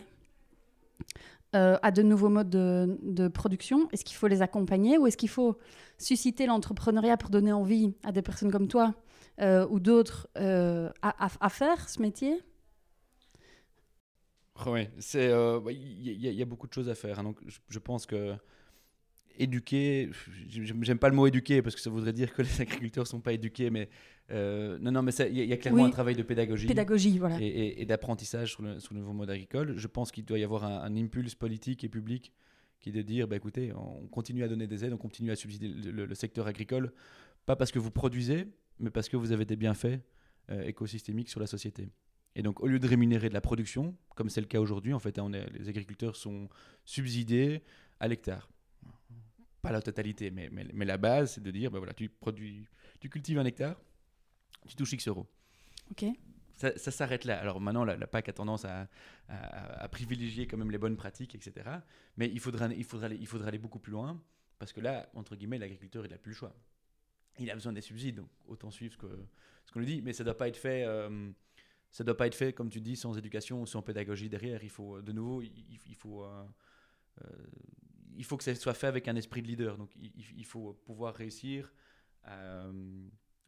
Euh, 1.55 1.77
à 1.81 1.91
de 1.91 2.01
nouveaux 2.01 2.27
modes 2.29 2.49
de, 2.49 3.27
production? 3.29 3.89
Est-ce 3.91 4.03
qu'il 4.03 4.17
faut 4.17 4.27
les 4.27 4.41
accompagner 4.41 4.97
ou 4.97 5.07
est-ce 5.07 5.15
qu'il 5.15 5.29
faut 5.29 5.57
susciter 5.97 6.45
l'entrepreneuriat 6.45 7.15
pour 7.15 7.29
donner 7.29 7.53
envie 7.53 7.93
à 8.03 8.11
des 8.11 8.21
personnes 8.21 8.51
comme 8.51 8.67
toi 8.67 8.95
euh, 9.39 9.65
ou 9.69 9.79
d'autres 9.79 10.27
euh, 10.37 10.89
à, 11.01 11.49
faire 11.49 11.87
ce 11.87 12.01
métier? 12.01 12.41
Oui, 14.65 14.89
il 14.99 16.19
y, 16.19 16.41
a 16.41 16.45
beaucoup 16.45 16.67
de 16.67 16.73
choses 16.73 16.89
à 16.89 16.95
faire. 16.95 17.19
Hein. 17.19 17.23
donc, 17.23 17.37
je, 17.45 17.79
pense 17.79 18.05
que 18.05 18.33
éduquer, 19.37 20.09
j'aime 20.49 20.99
pas 20.99 21.09
le 21.09 21.15
mot 21.15 21.27
éduquer 21.27 21.61
parce 21.61 21.75
que 21.75 21.81
ça 21.81 21.89
voudrait 21.89 22.13
dire 22.13 22.33
que 22.33 22.41
les 22.41 22.61
agriculteurs 22.61 23.07
sont 23.07 23.21
pas 23.21 23.33
éduqués, 23.33 23.69
mais 23.69 23.89
euh, 24.31 24.77
non, 24.79 24.91
non, 24.91 25.01
mais 25.01 25.11
il 25.13 25.37
y, 25.37 25.53
a 25.53 25.57
clairement 25.57 25.85
un 25.85 25.89
travail 25.89 26.15
de 26.15 26.23
pédagogie, 26.23 26.67
pédagogie 26.67 27.17
voilà. 27.17 27.37
et, 27.41 27.85
d'apprentissage 27.85 28.51
sur 28.51 28.63
le, 28.63 28.79
sur 28.79 28.93
le, 28.93 28.99
nouveau 28.99 29.13
mode 29.13 29.29
agricole. 29.29 29.77
Je 29.77 29.87
pense 29.87 30.11
qu'il 30.11 30.25
doit 30.25 30.39
y 30.39 30.43
avoir 30.43 30.65
un, 30.65 30.95
impulse 30.95 31.35
politique 31.35 31.83
et 31.83 31.89
public 31.89 32.33
qui 32.79 32.89
est 32.89 32.93
de 32.93 33.01
dire, 33.01 33.27
bah, 33.27 33.35
écoutez, 33.35 33.73
on 33.73 34.07
continue 34.07 34.43
à 34.43 34.47
donner 34.47 34.67
des 34.67 34.85
aides, 34.85 34.93
on 34.93 34.97
continue 34.97 35.31
à 35.31 35.35
subsidier 35.35 35.69
le, 35.69 36.13
secteur 36.15 36.47
agricole, 36.47 36.91
pas 37.45 37.55
parce 37.55 37.71
que 37.71 37.79
vous 37.79 37.91
produisez, 37.91 38.47
mais 38.79 38.89
parce 38.89 39.09
que 39.09 39.17
vous 39.17 39.31
avez 39.31 39.45
des 39.45 39.55
bienfaits 39.55 39.99
euh, 40.51 40.63
écosystémiques 40.63 41.29
sur 41.29 41.39
la 41.39 41.47
société. 41.47 41.89
Et 42.35 42.43
donc, 42.43 42.61
au 42.61 42.67
lieu 42.67 42.77
de 42.77 42.87
rémunérer 42.87 43.29
de 43.29 43.33
la 43.33 43.41
production, 43.41 43.95
comme 44.15 44.29
c'est 44.29 44.41
le 44.41 44.47
cas 44.47 44.59
aujourd'hui, 44.59 44.93
en 44.93 44.99
fait, 44.99 45.17
on 45.19 45.33
est, 45.33 45.49
les 45.57 45.69
agriculteurs 45.69 46.15
sont 46.15 46.49
subsidiés 46.85 47.63
à 47.99 48.07
l'hectare. 48.07 48.47
Pas 49.67 49.73
la 49.73 49.81
totalité, 49.81 50.31
mais, 50.31 50.49
mais, 50.51 50.65
mais 50.73 50.85
la 50.85 50.97
base, 50.97 51.33
c'est 51.33 51.43
de 51.43 51.51
dire, 51.51 51.71
bah, 51.71 51.79
voilà, 51.79 51.93
tu, 51.93 52.09
produis, 52.09 52.65
tu 52.99 53.09
cultives 53.09 53.39
un 53.39 53.45
hectare, 53.45 53.79
tu 54.65 54.75
touches 54.75 54.93
X 54.93 55.07
euros. 55.07 55.27
Ok. 55.91 56.05
Ça, 56.53 56.75
s'arrête 56.75 57.25
là. 57.25 57.39
Alors 57.39 57.61
maintenant, 57.61 57.85
la, 57.85 58.07
PAC 58.07 58.29
a 58.29 58.33
tendance 58.33 58.65
à, 58.65 58.87
à, 59.29 59.87
privilégier 59.89 60.47
quand 60.47 60.57
même 60.57 60.71
les 60.71 60.79
bonnes 60.79 60.97
pratiques, 60.97 61.35
etc. 61.35 61.69
Mais 62.17 62.27
il 62.27 62.39
faudra, 62.39 62.67
il, 62.73 62.83
faudra 62.83 63.05
aller, 63.05 63.17
il 63.19 63.27
faudra 63.27 63.49
aller 63.49 63.59
beaucoup 63.59 63.77
plus 63.77 63.91
loin, 63.91 64.19
parce 64.57 64.73
que 64.73 64.81
là, 64.81 65.07
entre 65.13 65.35
guillemets, 65.35 65.59
l'agriculteur, 65.59 66.03
il 66.03 66.09
n'a 66.09 66.17
plus 66.17 66.31
le 66.31 66.35
choix. 66.35 66.55
Il 67.37 67.51
a 67.51 67.53
besoin 67.53 67.73
des 67.73 67.81
subsides, 67.81 68.15
donc 68.15 68.29
autant 68.47 68.71
suivre 68.71 68.95
ce 68.95 68.97
qu'on 68.97 69.09
ce 69.65 69.77
lui 69.77 69.85
dit. 69.85 70.01
Mais 70.01 70.13
ça 70.13 70.23
ne 70.23 70.25
doit 70.25 70.37
pas 70.37 70.47
être 70.47 70.57
fait... 70.57 70.83
Euh, 70.83 71.29
ça 71.91 72.03
doit 72.03 72.17
pas 72.17 72.27
être 72.27 72.35
fait, 72.35 72.53
comme 72.53 72.69
tu 72.69 72.81
dis, 72.81 72.95
sans 72.95 73.17
éducation 73.17 73.61
ou 73.61 73.65
sans 73.65 73.81
pédagogie 73.81 74.29
derrière. 74.29 74.63
Il 74.63 74.69
faut, 74.69 75.01
de 75.01 75.11
nouveau, 75.11 75.41
il, 75.41 75.95
faut, 75.95 76.23
euh, 76.23 76.43
euh, 77.23 77.27
il 78.17 78.25
faut 78.25 78.37
que 78.37 78.43
ça 78.43 78.53
soit 78.55 78.73
fait 78.73 78.87
avec 78.87 79.07
un 79.07 79.15
esprit 79.15 79.41
de 79.41 79.47
leader. 79.47 79.77
Donc, 79.77 79.91
il, 79.95 80.45
faut 80.45 80.73
pouvoir 80.85 81.13
réussir 81.15 81.71
à, 82.23 82.65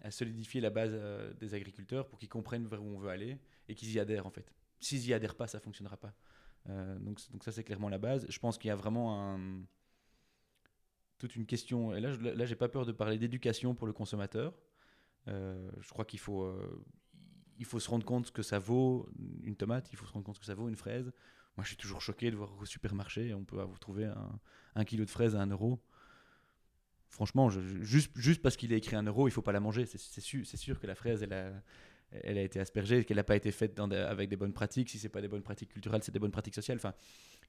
à 0.02 0.12
solidifier 0.12 0.62
la 0.62 0.70
base 0.70 0.92
euh, 0.94 1.34
des 1.34 1.54
agriculteurs 1.54 2.08
pour 2.08 2.20
qu'ils 2.20 2.30
comprennent 2.30 2.68
vers 2.68 2.82
où 2.82 2.88
on 2.88 3.00
veut 3.00 3.10
aller 3.10 3.38
et 3.68 3.76
qu'ils 3.76 3.92
y 3.92 4.00
adhèrent 4.00 4.26
en 4.26 4.32
fait. 4.32 4.54
S'ils 4.80 5.06
y 5.08 5.14
adhèrent 5.14 5.36
pas, 5.36 5.48
ça 5.48 5.60
fonctionnera 5.60 5.98
pas. 5.98 6.14
Euh, 6.70 6.98
donc, 7.00 7.20
ça 7.44 7.52
c'est 7.52 7.64
clairement 7.64 7.90
la 7.90 7.98
base. 7.98 8.26
Je 8.30 8.40
pense 8.40 8.58
qu'il 8.58 8.70
y 8.70 8.72
a 8.72 8.76
vraiment 8.76 9.40
toute 11.18 11.36
une 11.36 11.46
question. 11.46 11.94
Et 11.94 12.00
là, 12.00 12.12
je, 12.12 12.20
là, 12.22 12.56
pas 12.56 12.70
peur 12.70 12.86
de 12.86 12.92
parler 12.92 13.18
d'éducation 13.18 13.76
pour 13.76 13.88
le 13.88 13.94
consommateur. 13.94 14.54
Euh, 15.28 15.70
je 15.82 15.90
crois 15.90 16.06
qu'il 16.06 16.20
faut, 16.20 16.56
faut 17.64 17.80
se 17.80 17.90
rendre 17.90 18.06
compte 18.06 18.32
que 18.32 18.42
ça 18.42 18.60
vaut 18.60 19.10
une 19.44 19.56
tomate, 19.56 19.92
il 19.92 19.98
faut 19.98 20.06
se 20.06 20.14
rendre 20.14 20.26
compte 20.26 20.40
que 20.40 20.46
ça 20.46 20.56
vaut 20.56 20.70
une 20.70 20.78
fraise. 20.78 21.12
Moi, 21.60 21.64
je 21.64 21.70
suis 21.70 21.78
toujours 21.78 22.02
choqué 22.02 22.32
de 22.32 22.38
voir 22.38 22.50
au 22.58 22.66
supermarché, 22.66 23.34
on 23.34 23.44
peut 23.44 23.62
vous 23.62 23.78
trouver 23.78 24.06
un, 24.06 24.40
un 24.76 24.86
kilo 24.86 25.04
de 25.04 25.10
fraises 25.10 25.36
à 25.36 25.42
1 25.42 25.48
euro 25.48 25.80
franchement, 27.10 27.50
juste, 27.50 28.12
juste 28.16 28.42
parce 28.42 28.56
qu'il 28.56 28.74
a 28.74 28.78
écrit 28.78 28.96
un 28.96 29.04
euro, 29.04 29.28
il 29.28 29.32
faut 29.32 29.42
pas 29.42 29.52
la 29.52 29.60
manger. 29.60 29.86
C'est 29.86 30.22
sûr, 30.22 30.80
que 30.80 30.88
la 30.88 30.96
fraise, 30.96 31.22
elle 31.24 32.38
a, 32.38 32.42
été 32.42 32.60
aspergée, 32.60 33.04
qu'elle 33.04 33.18
n'a 33.18 33.24
pas 33.24 33.36
été 33.36 33.52
faite 33.52 33.80
avec 33.80 34.30
des 34.30 34.38
bonnes 34.38 34.54
pratiques. 34.54 34.90
Si 34.90 35.00
c'est 35.00 35.10
pas 35.10 35.22
des 35.22 35.28
bonnes 35.28 35.42
pratiques 35.42 35.70
culturelles, 35.70 36.04
c'est 36.04 36.14
des 36.14 36.20
bonnes 36.20 36.32
pratiques 36.32 36.56
sociales. 36.56 36.78
Enfin, 36.78 36.94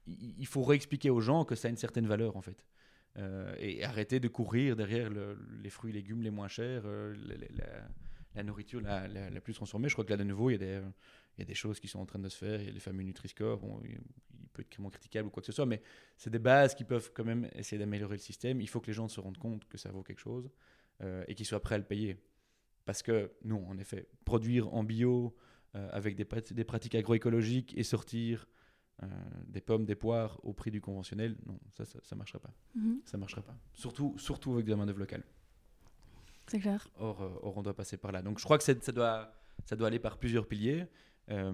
il, 0.06 0.46
faut 0.46 0.62
réexpliquer 0.62 1.10
aux 1.10 1.20
gens 1.20 1.44
que 1.44 1.54
ça 1.54 1.68
a 1.68 1.70
une 1.70 1.76
certaine 1.76 2.06
valeur 2.06 2.36
en 2.36 2.40
fait. 2.40 2.64
Euh, 3.18 3.54
et 3.58 3.84
arrêter 3.84 4.20
de 4.20 4.28
courir 4.28 4.76
derrière 4.76 5.10
les 5.10 5.70
fruits 5.70 5.90
et 5.90 5.94
légumes 5.94 6.22
les 6.22 6.30
moins 6.30 6.48
chers, 6.48 6.82
euh, 6.84 7.14
la, 8.34 8.42
nourriture 8.42 8.80
la, 8.80 9.40
plus 9.40 9.54
transformée. 9.54 9.88
Je 9.88 9.94
crois 9.94 10.04
que 10.04 10.10
là, 10.10 10.16
de 10.16 10.24
nouveau, 10.24 10.50
il 10.50 10.54
y, 10.54 10.56
a 10.56 10.58
des, 10.58 10.80
il 11.40 11.44
y 11.44 11.46
a 11.46 11.48
des 11.48 11.54
choses 11.54 11.80
qui 11.80 11.88
sont 11.88 12.00
en 12.00 12.06
train 12.06 12.18
de 12.18 12.28
se 12.28 12.36
faire. 12.36 12.60
Il 12.60 12.66
y 12.66 12.70
a 12.70 12.72
les 12.72 12.80
fameux 12.80 13.02
Nutri-Score. 13.02 13.58
Bon, 13.58 13.80
peut 14.52 14.62
être 14.62 14.74
vraiment 14.74 14.90
critiquable 14.90 15.28
ou 15.28 15.30
quoi 15.30 15.40
que 15.40 15.46
ce 15.46 15.52
soit, 15.52 15.66
mais 15.66 15.80
c'est 16.16 16.30
des 16.30 16.38
bases 16.38 16.74
qui 16.74 16.84
peuvent 16.84 17.10
quand 17.14 17.24
même 17.24 17.48
essayer 17.54 17.78
d'améliorer 17.78 18.16
le 18.16 18.22
système. 18.22 18.60
Il 18.60 18.68
faut 18.68 18.80
que 18.80 18.88
les 18.88 18.92
gens 18.92 19.08
se 19.08 19.20
rendent 19.20 19.38
compte 19.38 19.66
que 19.68 19.78
ça 19.78 19.90
vaut 19.90 20.02
quelque 20.02 20.18
chose 20.18 20.50
euh, 21.02 21.24
et 21.28 21.34
qu'ils 21.34 21.46
soient 21.46 21.62
prêts 21.62 21.76
à 21.76 21.78
le 21.78 21.84
payer. 21.84 22.18
Parce 22.84 23.02
que, 23.02 23.32
non, 23.44 23.66
en 23.68 23.78
effet, 23.78 24.08
produire 24.24 24.72
en 24.74 24.84
bio 24.84 25.36
euh, 25.76 25.88
avec 25.92 26.16
des, 26.16 26.26
des, 26.52 26.64
pratiques 26.64 26.94
agroécologiques 26.94 27.76
et 27.76 27.84
sortir 27.84 28.46
euh, 29.02 29.06
des 29.46 29.60
pommes, 29.60 29.84
des 29.84 29.94
poires 29.94 30.40
au 30.42 30.52
prix 30.52 30.70
du 30.70 30.80
conventionnel, 30.80 31.36
non, 31.46 31.58
ça, 31.70 31.84
ça 31.84 32.00
ne 32.12 32.18
marchera 32.18 32.40
pas. 32.40 32.52
Mm-hmm. 32.76 32.98
Ça 33.04 33.16
marchera 33.16 33.42
pas. 33.42 33.56
Surtout, 33.72 34.14
surtout 34.18 34.54
avec 34.54 34.66
de 34.66 34.70
la 34.70 34.76
main-d'œuvre 34.76 34.98
locale. 34.98 35.22
C'est 36.48 36.58
clair. 36.58 36.88
Or, 36.98 37.20
or, 37.42 37.56
on 37.56 37.62
doit 37.62 37.74
passer 37.74 37.96
par 37.96 38.10
là. 38.10 38.22
Donc 38.22 38.40
je 38.40 38.44
crois 38.44 38.58
que 38.58 38.64
ça 38.64 38.74
doit, 38.92 39.32
ça 39.66 39.76
doit 39.76 39.86
aller 39.86 40.00
par 40.00 40.18
plusieurs 40.18 40.48
piliers. 40.48 40.86
Euh, 41.30 41.52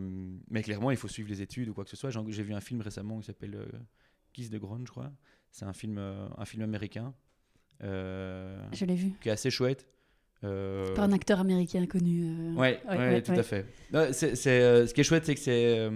mais 0.50 0.62
clairement, 0.62 0.90
il 0.90 0.96
faut 0.96 1.08
suivre 1.08 1.28
les 1.28 1.42
études 1.42 1.68
ou 1.68 1.74
quoi 1.74 1.84
que 1.84 1.90
ce 1.90 1.96
soit. 1.96 2.10
J'ai 2.10 2.42
vu 2.42 2.54
un 2.54 2.60
film 2.60 2.80
récemment 2.80 3.18
qui 3.20 3.26
s'appelle 3.26 3.54
euh, 3.54 3.66
Kiss 4.32 4.50
de 4.50 4.58
Ground, 4.58 4.86
je 4.86 4.92
crois. 4.92 5.12
C'est 5.50 5.64
un 5.64 5.72
film, 5.72 5.98
un 5.98 6.44
film 6.44 6.62
américain. 6.62 7.14
je 7.80 8.84
l'ai 8.84 8.94
vu. 8.94 9.12
Qui 9.20 9.28
est 9.28 9.32
assez 9.32 9.50
chouette. 9.50 9.86
Par 10.40 11.04
un 11.04 11.12
acteur 11.12 11.40
américain 11.40 11.84
connu. 11.86 12.54
Ouais, 12.54 12.80
ouais, 12.88 13.22
tout 13.22 13.32
à 13.32 13.42
fait. 13.42 13.66
ce 13.92 14.92
qui 14.92 15.00
est 15.00 15.04
chouette, 15.04 15.24
c'est 15.24 15.34
que 15.34 15.40
c'est, 15.40 15.90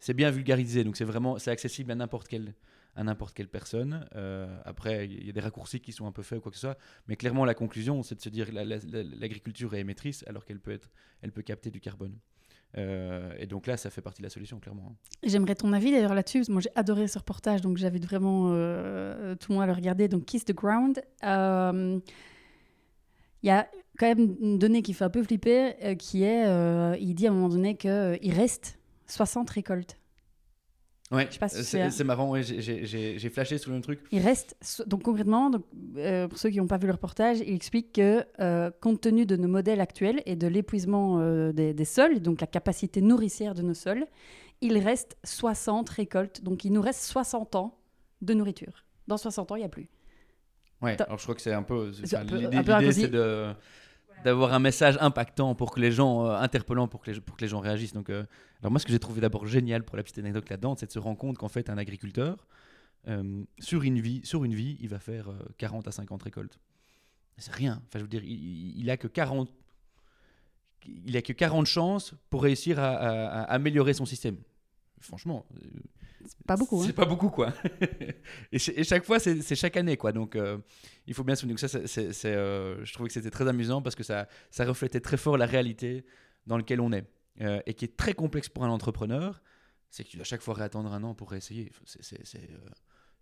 c'est 0.00 0.14
bien 0.14 0.30
vulgarisé. 0.30 0.84
Donc 0.84 0.96
c'est 0.96 1.04
vraiment 1.04 1.38
c'est 1.38 1.50
accessible 1.50 1.92
à 1.92 1.94
n'importe 1.94 2.28
quel 2.28 2.54
à 2.94 3.04
n'importe 3.04 3.34
quelle 3.34 3.48
personne. 3.48 4.06
Euh, 4.14 4.60
après, 4.64 5.06
il 5.06 5.26
y 5.26 5.30
a 5.30 5.32
des 5.32 5.40
raccourcis 5.40 5.80
qui 5.80 5.92
sont 5.92 6.06
un 6.06 6.12
peu 6.12 6.22
faits 6.22 6.38
ou 6.38 6.40
quoi 6.42 6.50
que 6.50 6.56
ce 6.56 6.62
soit, 6.62 6.78
mais 7.08 7.16
clairement, 7.16 7.44
la 7.44 7.54
conclusion, 7.54 8.02
c'est 8.02 8.14
de 8.14 8.20
se 8.20 8.28
dire 8.28 8.48
l'agriculture 8.52 9.74
est 9.74 9.80
émettrice 9.80 10.24
alors 10.26 10.44
qu'elle 10.44 10.60
peut, 10.60 10.72
être, 10.72 10.90
elle 11.22 11.32
peut 11.32 11.42
capter 11.42 11.70
du 11.70 11.80
carbone. 11.80 12.16
Euh, 12.78 13.32
et 13.38 13.46
donc 13.46 13.66
là, 13.66 13.76
ça 13.76 13.90
fait 13.90 14.00
partie 14.00 14.22
de 14.22 14.26
la 14.26 14.30
solution, 14.30 14.58
clairement. 14.58 14.88
Hein. 14.90 14.94
J'aimerais 15.22 15.54
ton 15.54 15.72
avis 15.72 15.92
d'ailleurs 15.92 16.14
là-dessus. 16.14 16.44
Moi, 16.48 16.60
j'ai 16.60 16.70
adoré 16.74 17.08
ce 17.08 17.18
reportage, 17.18 17.60
donc 17.60 17.76
j'invite 17.76 18.04
vraiment 18.04 18.50
euh, 18.52 19.34
tout 19.36 19.52
le 19.52 19.56
monde 19.56 19.64
à 19.64 19.66
le 19.66 19.72
regarder. 19.72 20.08
Donc, 20.08 20.24
Kiss 20.24 20.44
the 20.44 20.54
Ground. 20.54 21.02
Il 21.22 23.48
y 23.48 23.50
a 23.50 23.68
quand 23.98 24.06
même 24.06 24.36
une 24.40 24.58
donnée 24.58 24.82
qui 24.82 24.94
fait 24.94 25.04
un 25.04 25.10
peu 25.10 25.22
flipper, 25.22 25.96
qui 25.98 26.22
est, 26.22 26.46
il 27.00 27.14
dit 27.14 27.26
à 27.26 27.30
un 27.30 27.34
moment 27.34 27.48
donné 27.48 27.76
qu'il 27.76 28.32
reste 28.32 28.78
60 29.06 29.50
récoltes 29.50 29.98
Ouais, 31.12 31.28
c'est 31.48 32.04
marrant, 32.04 32.34
j'ai 32.40 33.30
flashé 33.30 33.58
sur 33.58 33.70
le 33.72 33.80
truc. 33.80 34.00
Il 34.10 34.22
reste, 34.22 34.56
donc 34.86 35.02
concrètement, 35.02 35.50
donc, 35.50 35.64
euh, 35.96 36.26
pour 36.26 36.38
ceux 36.38 36.48
qui 36.48 36.56
n'ont 36.56 36.66
pas 36.66 36.78
vu 36.78 36.86
le 36.86 36.92
reportage, 36.92 37.40
il 37.40 37.54
explique 37.54 37.92
que 37.92 38.24
euh, 38.40 38.70
compte 38.80 39.02
tenu 39.02 39.26
de 39.26 39.36
nos 39.36 39.48
modèles 39.48 39.80
actuels 39.80 40.22
et 40.24 40.36
de 40.36 40.46
l'épuisement 40.46 41.20
euh, 41.20 41.52
des, 41.52 41.74
des, 41.74 41.84
sols, 41.84 42.20
donc 42.20 42.40
la 42.40 42.46
capacité 42.46 43.02
nourricière 43.02 43.54
de 43.54 43.60
nos 43.60 43.74
sols, 43.74 44.06
il 44.62 44.78
reste 44.78 45.18
60 45.24 45.88
récoltes, 45.90 46.42
donc 46.42 46.64
il 46.64 46.72
nous 46.72 46.80
reste 46.80 47.02
60 47.02 47.56
ans 47.56 47.78
de 48.22 48.32
nourriture. 48.32 48.84
Dans 49.06 49.18
60 49.18 49.52
ans, 49.52 49.56
il 49.56 49.60
n'y 49.60 49.64
a 49.66 49.68
plus. 49.68 49.88
Ouais, 50.80 51.00
alors 51.00 51.18
je 51.18 51.24
crois 51.24 51.34
que 51.34 51.42
c'est 51.42 51.52
un 51.52 51.62
peu. 51.62 51.90
L'idée, 51.90 52.92
c'est 52.92 53.08
de 53.08 53.52
d'avoir 54.24 54.52
un 54.52 54.58
message 54.58 54.96
impactant 55.00 55.54
pour 55.54 55.72
que 55.72 55.80
les 55.80 55.92
gens, 55.92 56.26
euh, 56.26 56.36
interpellant 56.36 56.88
pour 56.88 57.00
que 57.02 57.10
les, 57.10 57.20
pour 57.20 57.36
que 57.36 57.42
les 57.42 57.48
gens 57.48 57.60
réagissent. 57.60 57.92
Donc, 57.92 58.10
euh, 58.10 58.24
alors 58.60 58.70
moi, 58.70 58.80
ce 58.80 58.86
que 58.86 58.92
j'ai 58.92 58.98
trouvé 58.98 59.20
d'abord 59.20 59.46
génial 59.46 59.84
pour 59.84 59.96
la 59.96 60.02
petite 60.02 60.18
anecdote 60.18 60.48
là-dedans, 60.48 60.74
c'est 60.76 60.86
de 60.86 60.92
se 60.92 60.98
rendre 60.98 61.18
compte 61.18 61.38
qu'en 61.38 61.48
fait, 61.48 61.70
un 61.70 61.78
agriculteur, 61.78 62.46
euh, 63.08 63.44
sur, 63.58 63.82
une 63.82 64.00
vie, 64.00 64.20
sur 64.24 64.44
une 64.44 64.54
vie, 64.54 64.76
il 64.80 64.88
va 64.88 64.98
faire 64.98 65.28
40 65.58 65.88
à 65.88 65.92
50 65.92 66.22
récoltes. 66.22 66.58
C'est 67.38 67.52
rien. 67.52 67.82
Enfin, 67.88 67.98
je 67.98 68.02
veux 68.04 68.08
dire, 68.08 68.22
il, 68.24 68.78
il, 68.78 68.90
a 68.90 68.96
que 68.96 69.08
40 69.08 69.52
il 70.86 71.16
a 71.16 71.22
que 71.22 71.32
40 71.32 71.66
chances 71.66 72.14
pour 72.30 72.42
réussir 72.42 72.78
à, 72.78 73.42
améliorer 73.44 73.94
son 73.94 74.06
système. 74.06 74.36
Franchement, 75.00 75.46
pas 76.46 76.56
beaucoup. 76.56 76.80
Hein. 76.80 76.84
C'est 76.86 76.92
pas 76.92 77.04
beaucoup, 77.04 77.30
quoi. 77.30 77.52
et, 78.52 78.58
chaque 78.58 79.04
fois, 79.04 79.18
c'est 79.18 79.54
chaque 79.54 79.76
année, 79.76 79.96
quoi. 79.96 80.12
Donc, 80.12 80.36
euh, 80.36 80.58
il 81.06 81.14
faut 81.14 81.24
bien 81.24 81.34
se 81.34 81.40
souvenir 81.42 81.56
que 81.56 81.66
ça, 81.66 81.86
c'est, 81.86 82.24
euh, 82.26 82.84
je 82.84 82.92
trouvais 82.92 83.08
que 83.08 83.14
c'était 83.14 83.30
très 83.30 83.48
amusant 83.48 83.82
parce 83.82 83.94
que 83.94 84.02
ça, 84.02 84.28
ça 84.50 84.64
reflétait 84.64 85.00
très 85.00 85.16
fort 85.16 85.36
la 85.36 85.46
réalité 85.46 86.04
dans 86.46 86.56
laquelle 86.56 86.80
on 86.80 86.92
est. 86.92 87.04
Euh, 87.40 87.60
et 87.66 87.74
qui 87.74 87.86
est 87.86 87.96
très 87.96 88.12
complexe 88.12 88.48
pour 88.48 88.64
un 88.64 88.68
entrepreneur, 88.68 89.42
c'est 89.90 90.04
que 90.04 90.08
tu 90.08 90.16
dois 90.16 90.24
chaque 90.24 90.42
fois 90.42 90.54
réattendre 90.54 90.92
un 90.92 91.02
an 91.02 91.14
pour 91.14 91.30
réessayer. 91.30 91.72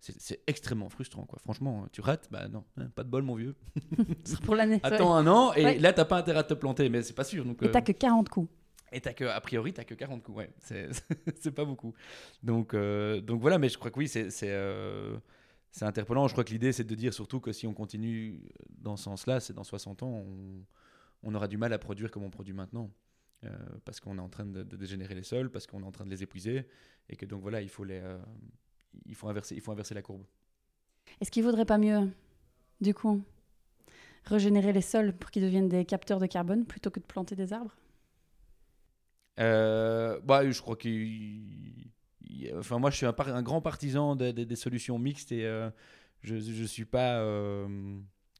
C'est 0.00 0.42
extrêmement 0.46 0.88
frustrant, 0.88 1.26
quoi. 1.26 1.38
Franchement, 1.38 1.86
tu 1.92 2.00
rates, 2.00 2.28
bah 2.30 2.48
non, 2.48 2.64
hein, 2.76 2.88
pas 2.94 3.04
de 3.04 3.08
bol, 3.08 3.22
mon 3.22 3.36
vieux. 3.36 3.54
pour 4.44 4.56
l'année. 4.56 4.80
Attends 4.82 5.14
un 5.14 5.26
an 5.26 5.52
et 5.52 5.78
là, 5.78 5.92
t'as 5.92 6.04
pas 6.04 6.18
intérêt 6.18 6.40
à 6.40 6.44
te 6.44 6.54
planter, 6.54 6.88
mais 6.88 7.02
c'est 7.02 7.14
pas 7.14 7.24
sûr. 7.24 7.44
Donc, 7.44 7.62
et 7.62 7.70
t'as 7.70 7.82
que 7.82 7.92
40 7.92 8.28
coups. 8.28 8.50
Et 8.92 9.06
as 9.06 9.14
que, 9.14 9.24
a 9.24 9.40
priori, 9.40 9.72
tu 9.72 9.80
n'as 9.80 9.84
que 9.84 9.94
40 9.94 10.22
coups. 10.22 10.38
Ouais, 10.38 10.50
c'est 10.60 11.54
pas 11.54 11.64
beaucoup. 11.64 11.94
Donc, 12.42 12.74
euh, 12.74 13.20
donc 13.20 13.40
voilà, 13.40 13.58
mais 13.58 13.68
je 13.68 13.78
crois 13.78 13.90
que 13.90 13.98
oui, 13.98 14.08
c'est 14.08 14.28
euh, 14.44 15.16
c'est 15.70 15.84
interpellant. 15.84 16.26
Je 16.26 16.34
crois 16.34 16.44
que 16.44 16.50
l'idée, 16.50 16.72
c'est 16.72 16.84
de 16.84 16.94
dire 16.94 17.14
surtout 17.14 17.40
que 17.40 17.52
si 17.52 17.66
on 17.66 17.74
continue 17.74 18.40
dans 18.68 18.96
ce 18.96 19.04
sens-là, 19.04 19.40
c'est 19.40 19.52
dans 19.52 19.64
60 19.64 20.02
ans, 20.02 20.24
on, 20.26 20.64
on, 21.22 21.34
aura 21.34 21.46
du 21.46 21.56
mal 21.56 21.72
à 21.72 21.78
produire 21.78 22.10
comme 22.10 22.24
on 22.24 22.30
produit 22.30 22.54
maintenant. 22.54 22.90
Euh, 23.44 23.48
parce 23.84 24.00
qu'on 24.00 24.18
est 24.18 24.20
en 24.20 24.28
train 24.28 24.44
de, 24.44 24.62
dégénérer 24.62 25.14
les 25.14 25.22
sols, 25.22 25.50
parce 25.50 25.66
qu'on 25.66 25.82
est 25.82 25.86
en 25.86 25.92
train 25.92 26.04
de 26.04 26.10
les 26.10 26.22
épuiser, 26.22 26.66
et 27.08 27.16
que 27.16 27.24
donc 27.24 27.40
voilà, 27.40 27.62
il 27.62 27.70
faut, 27.70 27.84
les, 27.84 28.02
il 29.06 29.14
faut, 29.14 29.28
inverser, 29.28 29.54
il 29.54 29.62
faut 29.62 29.72
inverser 29.72 29.94
la 29.94 30.02
courbe. 30.02 30.24
Est-ce 31.20 31.30
qu'il 31.30 31.42
ne 31.42 31.48
vaudrait 31.48 31.64
pas 31.64 31.78
mieux, 31.78 32.10
du 32.82 32.92
coup, 32.92 33.22
régénérer 34.24 34.72
les 34.72 34.82
sols 34.82 35.14
pour 35.14 35.30
qu'ils 35.30 35.42
deviennent 35.42 35.68
des 35.68 35.86
capteurs 35.86 36.20
de 36.20 36.26
carbone 36.26 36.66
plutôt 36.66 36.90
que 36.90 37.00
de 37.00 37.06
planter 37.06 37.34
des 37.34 37.54
arbres? 37.54 37.74
Bah, 39.36 40.50
je 40.50 40.60
crois 40.60 40.76
que. 40.76 40.88
Enfin, 42.58 42.78
moi, 42.78 42.90
je 42.90 42.96
suis 42.96 43.06
un, 43.06 43.42
grand 43.42 43.60
partisan 43.60 44.16
des 44.16 44.56
solutions 44.56 44.98
mixtes 44.98 45.32
et 45.32 45.44
euh, 45.44 45.70
je 46.22 46.34
ne 46.34 46.66
suis 46.66 46.84
pas. 46.84 47.18
Euh, 47.18 47.98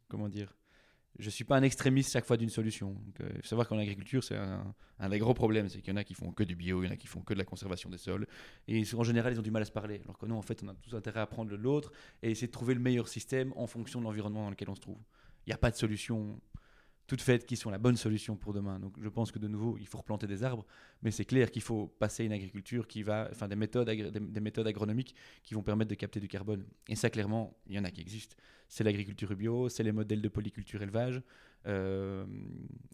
comment 0.09 0.28
dire 0.28 0.55
je 1.18 1.28
suis 1.28 1.45
pas 1.45 1.57
un 1.57 1.62
extrémiste 1.62 2.12
chaque 2.12 2.24
fois 2.24 2.36
d'une 2.36 2.49
solution. 2.49 2.97
Il 3.18 3.43
faut 3.43 3.49
savoir 3.49 3.68
qu'en 3.68 3.78
agriculture, 3.78 4.24
c'est 4.24 4.36
un, 4.36 4.74
un, 4.99 5.09
des 5.09 5.18
gros 5.18 5.34
problèmes. 5.34 5.68
C'est 5.68 5.80
qu'il 5.80 5.93
y 5.93 5.95
en 5.95 5.99
a 5.99 6.05
qui 6.05 6.14
font 6.14 6.32
que 6.32 6.43
du 6.45 6.57
bio, 6.57 6.82
il 6.82 6.86
y 6.86 6.88
en 6.88 6.93
a 6.93 6.97
qui 6.97 7.09
font 7.09 7.20
que 7.20 7.34
de 7.34 7.38
la 7.38 7.45
conservation 7.45 7.91
des 7.91 7.99
sols. 7.99 8.26
Et 8.68 8.82
en 8.95 9.05
général, 9.05 9.32
ils 9.34 9.38
ont 9.38 9.43
du 9.43 9.51
mal 9.51 9.62
à 9.62 9.66
se 9.66 9.72
parler. 9.72 10.01
Alors 10.05 10.16
que 10.16 10.24
nous, 10.24 10.36
en 10.36 10.43
fait, 10.43 10.62
on 10.62 10.68
a 10.68 10.74
tous 10.74 10.95
intérêt 10.95 11.20
à 11.20 11.24
apprendre 11.24 11.51
de 11.51 11.57
l'autre 11.57 11.93
et 12.22 12.30
essayer 12.30 12.47
de 12.47 12.53
trouver 12.53 12.74
le 12.74 12.80
meilleur 12.80 13.09
système 13.09 13.53
en 13.57 13.66
fonction 13.66 14.01
de 14.01 14.05
l'environnement 14.05 14.45
dans 14.45 14.51
lequel 14.51 14.70
on 14.70 14.74
se 14.74 14.80
trouve. 14.80 14.99
Il 15.47 15.51
n'y 15.51 15.55
a 15.55 15.59
pas 15.59 15.70
de 15.70 15.76
solution 15.76 16.41
toutes 17.11 17.23
faites 17.23 17.45
qui 17.45 17.57
sont 17.57 17.71
la 17.71 17.79
bonne 17.79 17.97
solution 17.97 18.37
pour 18.37 18.53
demain. 18.53 18.79
Donc 18.79 18.95
je 19.03 19.09
pense 19.09 19.33
que 19.33 19.41
de 19.41 19.49
nouveau, 19.49 19.77
il 19.81 19.89
faut 19.89 19.99
replanter 19.99 20.29
des 20.29 20.45
arbres, 20.45 20.65
mais 21.03 21.11
c'est 21.11 21.25
clair 21.25 21.51
qu'il 21.51 21.61
faut 21.61 21.89
passer 21.99 22.25
une 22.25 22.31
agriculture 22.31 22.87
qui 22.87 23.03
va, 23.03 23.29
enfin 23.33 23.49
des 23.49 23.57
méthodes, 23.57 23.91
des, 23.91 24.41
méthodes 24.41 24.69
agronomiques 24.69 25.17
qui 25.43 25.55
vont 25.55 25.63
permettre 25.65 25.91
de 25.91 25.97
capter 25.97 26.21
du 26.21 26.29
carbone. 26.29 26.65
Et 26.89 26.95
ça, 26.95 27.11
clairement, 27.11 27.59
il 27.67 27.75
y 27.75 27.79
en 27.81 27.83
a 27.83 27.91
qui 27.91 28.01
existent. 28.01 28.37
C'est 28.69 28.85
l'agriculture 28.85 29.35
bio, 29.35 29.69
c'est 29.69 29.83
les 29.83 29.91
modèles 29.91 30.23
de 30.23 30.29
polyculture 30.29 30.83
élevage. 30.83 31.21
Euh, 31.67 32.25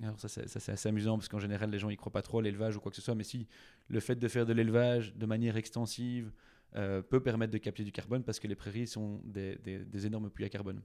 alors 0.02 0.18
ça, 0.18 0.28
c'est 0.28 0.70
assez 0.70 0.88
amusant 0.88 1.18
parce 1.18 1.28
qu'en 1.28 1.38
général, 1.38 1.68
les 1.68 1.78
gens 1.78 1.90
y 1.90 1.96
croient 1.96 2.10
pas 2.10 2.22
trop 2.22 2.40
l'élevage 2.40 2.74
ou 2.74 2.80
quoi 2.80 2.88
que 2.88 2.96
ce 2.96 3.02
soit, 3.02 3.14
mais 3.14 3.22
si 3.22 3.46
le 3.88 4.00
fait 4.00 4.16
de 4.16 4.28
faire 4.28 4.46
de 4.46 4.54
l'élevage 4.54 5.14
de 5.14 5.26
manière 5.26 5.58
extensive 5.58 6.32
euh, 6.76 7.02
peut 7.02 7.20
permettre 7.20 7.52
de 7.52 7.58
capter 7.58 7.84
du 7.84 7.92
carbone 7.92 8.24
parce 8.24 8.40
que 8.40 8.48
les 8.48 8.56
prairies 8.56 8.86
sont 8.86 9.20
des, 9.24 9.56
des 9.56 10.06
énormes 10.06 10.30
puits 10.30 10.46
à 10.46 10.48
carbone. 10.48 10.80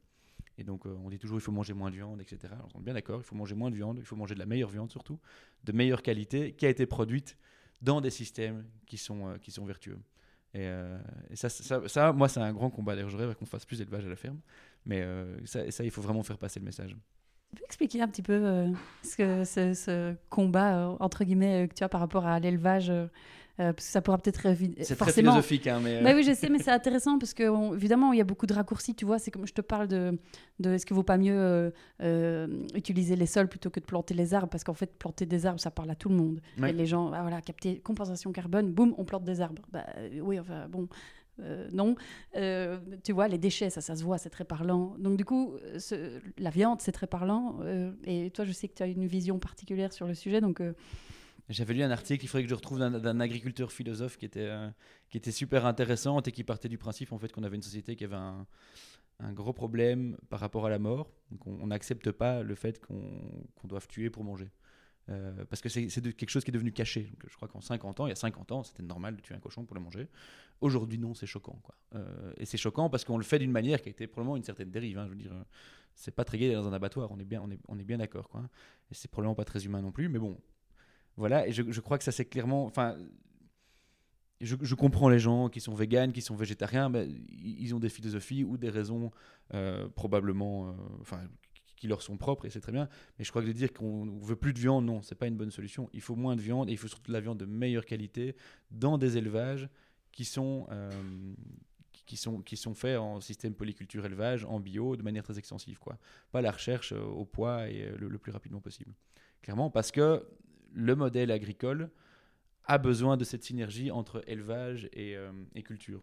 Et 0.61 0.63
donc, 0.63 0.85
euh, 0.85 0.95
on 1.03 1.09
dit 1.09 1.17
toujours 1.17 1.39
il 1.39 1.41
faut 1.41 1.51
manger 1.51 1.73
moins 1.73 1.89
de 1.89 1.95
viande, 1.95 2.21
etc. 2.21 2.53
on 2.75 2.81
est 2.81 2.83
bien 2.83 2.93
d'accord, 2.93 3.19
il 3.19 3.23
faut 3.23 3.35
manger 3.35 3.55
moins 3.55 3.71
de 3.71 3.75
viande, 3.75 3.97
il 3.97 4.05
faut 4.05 4.15
manger 4.15 4.35
de 4.35 4.39
la 4.39 4.45
meilleure 4.45 4.69
viande 4.69 4.91
surtout, 4.91 5.19
de 5.63 5.71
meilleure 5.71 6.03
qualité, 6.03 6.53
qui 6.53 6.67
a 6.67 6.69
été 6.69 6.85
produite 6.85 7.35
dans 7.81 7.99
des 7.99 8.11
systèmes 8.11 8.63
qui 8.85 8.97
sont, 8.97 9.27
euh, 9.27 9.37
qui 9.39 9.49
sont 9.49 9.65
vertueux. 9.65 9.97
Et, 10.53 10.67
euh, 10.67 10.99
ça, 11.33 12.11
moi, 12.11 12.29
c'est 12.29 12.41
un 12.41 12.53
grand 12.53 12.69
combat. 12.69 12.93
D'ailleurs, 12.93 13.09
je 13.09 13.17
rêve 13.17 13.33
qu'on 13.33 13.47
fasse 13.47 13.65
plus 13.65 13.79
d'élevage 13.79 14.05
à 14.05 14.09
la 14.09 14.15
ferme. 14.15 14.39
Mais 14.85 15.03
ça, 15.45 15.83
il 15.83 15.91
faut 15.91 16.01
vraiment 16.01 16.23
faire 16.23 16.37
passer 16.37 16.59
le 16.59 16.65
message. 16.65 16.91
Tu 16.91 17.55
peux 17.55 17.65
expliquer 17.65 18.01
un 18.01 18.07
petit 18.07 18.21
peu 18.21 18.65
ce, 19.03 19.45
ce 19.45 20.13
combat, 20.29 20.97
entre 20.99 21.23
guillemets, 21.23 21.69
que 21.69 21.73
tu 21.73 21.83
as 21.83 21.89
par 21.89 22.01
rapport 22.01 22.25
à 22.25 22.39
l'élevage 22.39 22.91
euh, 23.61 23.73
parce 23.73 23.85
que 23.85 23.91
ça 23.91 24.01
pourra 24.01 24.17
peut-être 24.17 24.41
c'est 24.81 24.95
très 24.95 25.11
philosophique 25.11 25.67
hein, 25.67 25.79
mais 25.83 26.01
bah 26.01 26.13
oui 26.15 26.23
je 26.23 26.33
sais 26.33 26.49
mais 26.49 26.59
c'est 26.59 26.71
intéressant 26.71 27.19
parce 27.19 27.33
que 27.33 27.75
évidemment 27.75 28.11
il 28.11 28.17
y 28.17 28.21
a 28.21 28.23
beaucoup 28.23 28.47
de 28.47 28.53
raccourcis 28.53 28.95
tu 28.95 29.05
vois 29.05 29.19
c'est 29.19 29.29
comme 29.29 29.45
je 29.45 29.53
te 29.53 29.61
parle 29.61 29.87
de, 29.87 30.17
de 30.59 30.71
est-ce 30.71 30.85
qu'il 30.85 30.95
vaut 30.95 31.03
pas 31.03 31.17
mieux 31.17 31.37
euh, 31.37 31.69
euh, 32.01 32.47
utiliser 32.73 33.15
les 33.15 33.27
sols 33.27 33.47
plutôt 33.47 33.69
que 33.69 33.79
de 33.79 33.85
planter 33.85 34.13
les 34.13 34.33
arbres? 34.33 34.49
Parce 34.49 34.63
qu'en 34.63 34.73
fait 34.73 34.97
planter 34.97 35.27
des 35.27 35.45
arbres 35.45 35.59
ça 35.59 35.69
parle 35.69 35.91
à 35.91 35.95
tout 35.95 36.09
le 36.09 36.15
monde 36.15 36.41
et 36.65 36.73
les 36.73 36.85
gens 36.87 37.11
ah, 37.13 37.21
voilà 37.21 37.41
capter 37.41 37.79
compensation 37.79 38.31
carbone 38.31 38.71
boum 38.71 38.95
on 38.97 39.05
plante 39.05 39.25
des 39.25 39.41
arbres 39.41 39.61
bah 39.71 39.85
oui 40.21 40.39
enfin 40.39 40.67
bon 40.67 40.87
non. 41.71 41.95
tu 43.03 43.13
vois, 43.13 43.27
les 43.27 43.39
déchets, 43.39 43.71
ça, 43.71 43.81
ça 43.81 43.95
se 43.95 44.03
voit, 44.03 44.19
c'est 44.19 44.29
très 44.29 44.43
parlant. 44.43 44.93
Donc, 44.99 45.17
du 45.17 45.25
coup, 45.25 45.55
la 46.37 46.51
viande, 46.51 46.81
c'est 46.81 46.91
très 46.91 47.07
parlant. 47.07 47.57
et 48.05 48.29
toi, 48.29 48.45
je 48.45 48.51
sais 48.51 48.67
que 48.67 48.75
tu 48.75 48.83
as 48.83 48.85
une 48.85 49.07
vision 49.07 49.39
particulière 49.39 49.91
sur 49.91 50.05
le 50.05 50.13
sujet. 50.13 50.39
Donc, 50.39 50.61
j'avais 51.51 51.73
lu 51.73 51.83
un 51.83 51.91
article, 51.91 52.23
il 52.23 52.27
faudrait 52.27 52.43
que 52.43 52.49
je 52.49 52.55
retrouve 52.55 52.79
d'un 52.79 53.19
agriculteur 53.19 53.71
philosophe 53.71 54.17
qui 54.17 54.25
était, 54.25 54.39
euh, 54.41 54.69
qui 55.09 55.17
était 55.17 55.31
super 55.31 55.65
intéressant 55.65 56.19
et 56.21 56.31
qui 56.31 56.43
partait 56.43 56.69
du 56.69 56.77
principe 56.77 57.11
en 57.11 57.17
fait 57.17 57.31
qu'on 57.31 57.43
avait 57.43 57.55
une 57.55 57.61
société 57.61 57.95
qui 57.95 58.03
avait 58.03 58.15
un, 58.15 58.45
un, 59.19 59.33
gros 59.33 59.53
problème 59.53 60.17
par 60.29 60.39
rapport 60.39 60.65
à 60.65 60.69
la 60.69 60.79
mort. 60.79 61.11
Donc 61.31 61.45
on 61.47 61.67
n'accepte 61.67 62.11
pas 62.11 62.43
le 62.43 62.55
fait 62.55 62.79
qu'on 62.79 63.67
doive 63.67 63.87
tuer 63.87 64.09
pour 64.09 64.23
manger. 64.23 64.49
Euh, 65.09 65.45
parce 65.45 65.61
que 65.61 65.69
c'est 65.69 65.87
quelque 65.87 66.29
chose 66.29 66.43
qui 66.43 66.51
est 66.51 66.53
devenu 66.53 66.71
caché. 66.71 67.11
Je 67.27 67.35
crois 67.35 67.47
qu'en 67.47 67.61
50 67.61 67.99
ans, 67.99 68.07
il 68.07 68.09
y 68.09 68.13
a 68.13 68.15
50 68.15 68.51
ans, 68.51 68.63
c'était 68.63 68.83
normal 68.83 69.15
de 69.15 69.21
tuer 69.21 69.35
un 69.35 69.39
cochon 69.39 69.65
pour 69.65 69.75
le 69.75 69.81
manger. 69.81 70.07
Aujourd'hui, 70.61 70.99
non, 70.99 71.13
c'est 71.13 71.25
choquant. 71.25 71.59
Quoi. 71.63 71.75
Euh, 71.95 72.33
et 72.37 72.45
c'est 72.45 72.57
choquant 72.57 72.89
parce 72.89 73.03
qu'on 73.03 73.17
le 73.17 73.23
fait 73.23 73.39
d'une 73.39 73.51
manière 73.51 73.81
qui 73.81 73.89
a 73.89 73.91
été 73.91 74.07
probablement 74.07 74.37
une 74.37 74.43
certaine 74.43 74.69
dérive. 74.69 74.99
Hein, 74.99 75.05
je 75.05 75.09
veux 75.09 75.15
dire, 75.15 75.33
c'est 75.95 76.15
pas 76.15 76.23
très 76.23 76.37
gai 76.37 76.53
dans 76.53 76.67
un 76.67 76.73
abattoir, 76.73 77.11
on 77.11 77.19
est 77.19 77.25
bien, 77.25 77.41
on 77.43 77.49
est, 77.51 77.59
on 77.67 77.77
est 77.79 77.83
bien 77.83 77.97
d'accord. 77.97 78.29
Et 78.91 78.93
c'est 78.93 79.09
probablement 79.09 79.35
pas 79.35 79.45
très 79.45 79.65
humain 79.65 79.81
non 79.81 79.91
plus. 79.91 80.07
Mais 80.07 80.19
bon, 80.19 80.37
voilà, 81.21 81.47
et 81.47 81.51
je, 81.51 81.61
je 81.69 81.81
crois 81.81 81.99
que 81.99 82.03
ça 82.03 82.11
c'est 82.11 82.25
clairement. 82.25 82.65
Enfin, 82.65 82.97
je, 84.41 84.55
je, 84.59 84.73
comprends 84.73 85.07
les 85.07 85.19
gens 85.19 85.49
qui 85.49 85.61
sont 85.61 85.75
véganes, 85.75 86.13
qui 86.13 86.23
sont 86.23 86.35
végétariens, 86.35 86.89
mais 86.89 87.07
ils 87.29 87.75
ont 87.75 87.79
des 87.79 87.89
philosophies 87.89 88.43
ou 88.43 88.57
des 88.57 88.69
raisons 88.69 89.11
euh, 89.53 89.87
probablement, 89.89 90.69
euh, 90.69 90.71
enfin, 90.99 91.19
qui 91.75 91.87
leur 91.87 92.01
sont 92.01 92.17
propres 92.17 92.47
et 92.47 92.49
c'est 92.49 92.59
très 92.59 92.71
bien. 92.71 92.89
Mais 93.19 93.23
je 93.23 93.29
crois 93.29 93.43
que 93.43 93.47
de 93.47 93.51
dire 93.51 93.71
qu'on 93.71 94.17
veut 94.17 94.35
plus 94.35 94.51
de 94.51 94.57
viande, 94.57 94.83
non, 94.83 95.03
c'est 95.03 95.13
pas 95.13 95.27
une 95.27 95.37
bonne 95.37 95.51
solution. 95.51 95.91
Il 95.93 96.01
faut 96.01 96.15
moins 96.15 96.35
de 96.35 96.41
viande 96.41 96.69
et 96.69 96.71
il 96.71 96.77
faut 96.79 96.87
surtout 96.87 97.09
de 97.09 97.13
la 97.13 97.21
viande 97.21 97.37
de 97.37 97.45
meilleure 97.45 97.85
qualité 97.85 98.35
dans 98.71 98.97
des 98.97 99.15
élevages 99.15 99.69
qui 100.11 100.25
sont, 100.25 100.65
euh, 100.71 100.89
qui 102.07 102.17
sont, 102.17 102.41
qui 102.41 102.57
sont 102.57 102.73
faits 102.73 102.97
en 102.97 103.21
système 103.21 103.53
polyculture 103.53 104.03
élevage, 104.07 104.43
en 104.45 104.59
bio, 104.59 104.95
de 104.95 105.03
manière 105.03 105.23
très 105.23 105.37
extensive. 105.37 105.77
Quoi. 105.77 105.99
Pas 106.31 106.41
la 106.41 106.51
recherche 106.51 106.93
au 106.93 107.25
poids 107.25 107.69
et 107.69 107.91
le, 107.95 108.17
plus 108.17 108.31
rapidement 108.31 108.59
possible. 108.59 108.95
Clairement, 109.43 109.69
parce 109.69 109.91
que 109.91 110.25
le 110.73 110.95
modèle 110.95 111.31
agricole 111.31 111.89
a 112.65 112.77
besoin 112.77 113.17
de 113.17 113.23
cette 113.23 113.43
synergie 113.43 113.91
entre 113.91 114.23
élevage 114.27 114.89
et, 114.93 115.15
et 115.55 115.63
culture. 115.63 116.01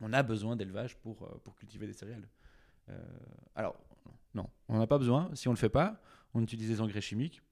On 0.00 0.12
a 0.12 0.22
besoin 0.22 0.56
d'élevage 0.56 0.96
pour, 0.98 1.28
pour 1.42 1.56
cultiver 1.56 1.86
des 1.86 1.92
céréales. 1.92 2.28
alors, 3.54 3.76
non, 4.34 4.48
on 4.68 4.74
n'en 4.74 4.80
a 4.80 4.86
pas 4.86 4.98
besoin. 4.98 5.30
Si 5.34 5.48
on 5.48 5.52
ne 5.52 5.56
le 5.56 5.60
fait 5.60 5.68
pas, 5.68 6.00
on 6.32 6.42
utilise 6.42 6.68
des 6.68 6.80
engrais 6.80 7.00
chimiques 7.00 7.42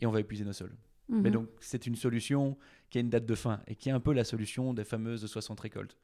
et 0.00 0.06
on 0.06 0.10
va 0.10 0.20
épuiser 0.20 0.44
nos 0.44 0.52
sols. 0.52 0.76
Mais 1.08 1.28
mhm. 1.28 1.30
donc, 1.30 1.48
c'est 1.60 1.86
une 1.86 1.96
solution 1.96 2.56
qui 2.88 2.98
a 2.98 3.00
une 3.02 3.10
date 3.10 3.26
de 3.26 3.34
fin 3.34 3.60
et 3.66 3.74
qui 3.74 3.90
est 3.90 3.92
un 3.92 4.00
peu 4.00 4.12
la 4.12 4.24
solution 4.24 4.72
des 4.72 4.84
fameuses 4.84 5.26
60 5.26 5.60
récoltes. 5.60 5.98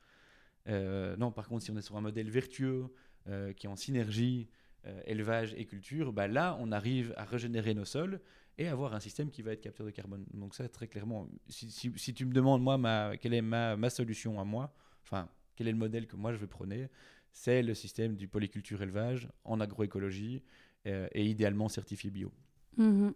Euh, 0.68 1.16
non, 1.16 1.32
par 1.32 1.48
contre, 1.48 1.64
si 1.64 1.70
on 1.70 1.76
est 1.76 1.82
sur 1.82 1.96
un 1.96 2.02
modèle 2.02 2.30
vertueux 2.30 2.92
euh, 3.28 3.52
qui 3.54 3.66
est 3.66 3.70
en 3.70 3.76
synergie 3.76 4.48
euh, 4.86 5.00
élevage 5.06 5.54
et 5.56 5.66
culture, 5.66 6.12
bah 6.12 6.28
là, 6.28 6.56
on 6.60 6.72
arrive 6.72 7.12
à 7.16 7.24
régénérer 7.24 7.74
nos 7.74 7.84
sols 7.84 8.20
et 8.58 8.68
avoir 8.68 8.94
un 8.94 9.00
système 9.00 9.30
qui 9.30 9.42
va 9.42 9.52
être 9.52 9.60
capteur 9.60 9.86
de 9.86 9.90
carbone. 9.90 10.24
Donc 10.34 10.54
ça, 10.54 10.68
très 10.68 10.88
clairement, 10.88 11.28
si, 11.48 12.14
tu 12.14 12.26
me 12.26 12.32
demandes, 12.32 12.62
moi, 12.62 12.78
ma, 12.78 13.16
quelle 13.16 13.34
est 13.34 13.42
ma, 13.42 13.76
ma, 13.76 13.90
solution 13.90 14.40
à 14.40 14.44
moi, 14.44 14.74
enfin, 15.02 15.28
quel 15.56 15.68
est 15.68 15.72
le 15.72 15.78
modèle 15.78 16.06
que 16.06 16.16
moi 16.16 16.32
je 16.32 16.38
vais 16.38 16.46
prôner, 16.46 16.88
c'est 17.32 17.62
le 17.62 17.74
système 17.74 18.16
du 18.16 18.28
polyculture 18.28 18.82
élevage 18.82 19.28
en 19.44 19.60
agroécologie 19.60 20.42
et 20.84 21.24
idéalement 21.26 21.68
certifié 21.68 22.10
bio. 22.10 22.32
Mhm. 22.76 23.12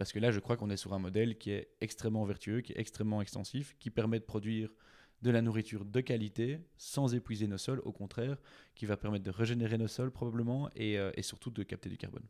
Parce 0.00 0.12
que 0.12 0.18
là, 0.18 0.30
je 0.30 0.40
crois 0.40 0.56
qu'on 0.56 0.70
est 0.70 0.78
sur 0.78 0.94
un 0.94 0.98
modèle 0.98 1.36
qui 1.36 1.50
est 1.50 1.68
extrêmement 1.82 2.24
vertueux, 2.24 2.62
qui 2.62 2.72
est 2.72 2.78
extrêmement 2.78 3.20
extensif, 3.20 3.76
qui 3.78 3.90
permet 3.90 4.18
de 4.18 4.24
produire 4.24 4.70
de 5.22 5.30
la 5.30 5.42
nourriture 5.42 5.84
de 5.84 6.00
qualité 6.00 6.60
sans 6.78 7.14
épuiser 7.14 7.46
nos 7.46 7.58
sols, 7.58 7.80
au 7.84 7.92
contraire, 7.92 8.36
qui 8.74 8.86
va 8.86 8.96
permettre 8.96 9.24
de 9.24 9.30
régénérer 9.30 9.78
nos 9.78 9.88
sols 9.88 10.10
probablement 10.10 10.70
et, 10.74 10.98
euh, 10.98 11.10
surtout 11.20 11.50
de 11.50 11.62
capter 11.62 11.88
du 11.88 11.96
carbone. 11.96 12.24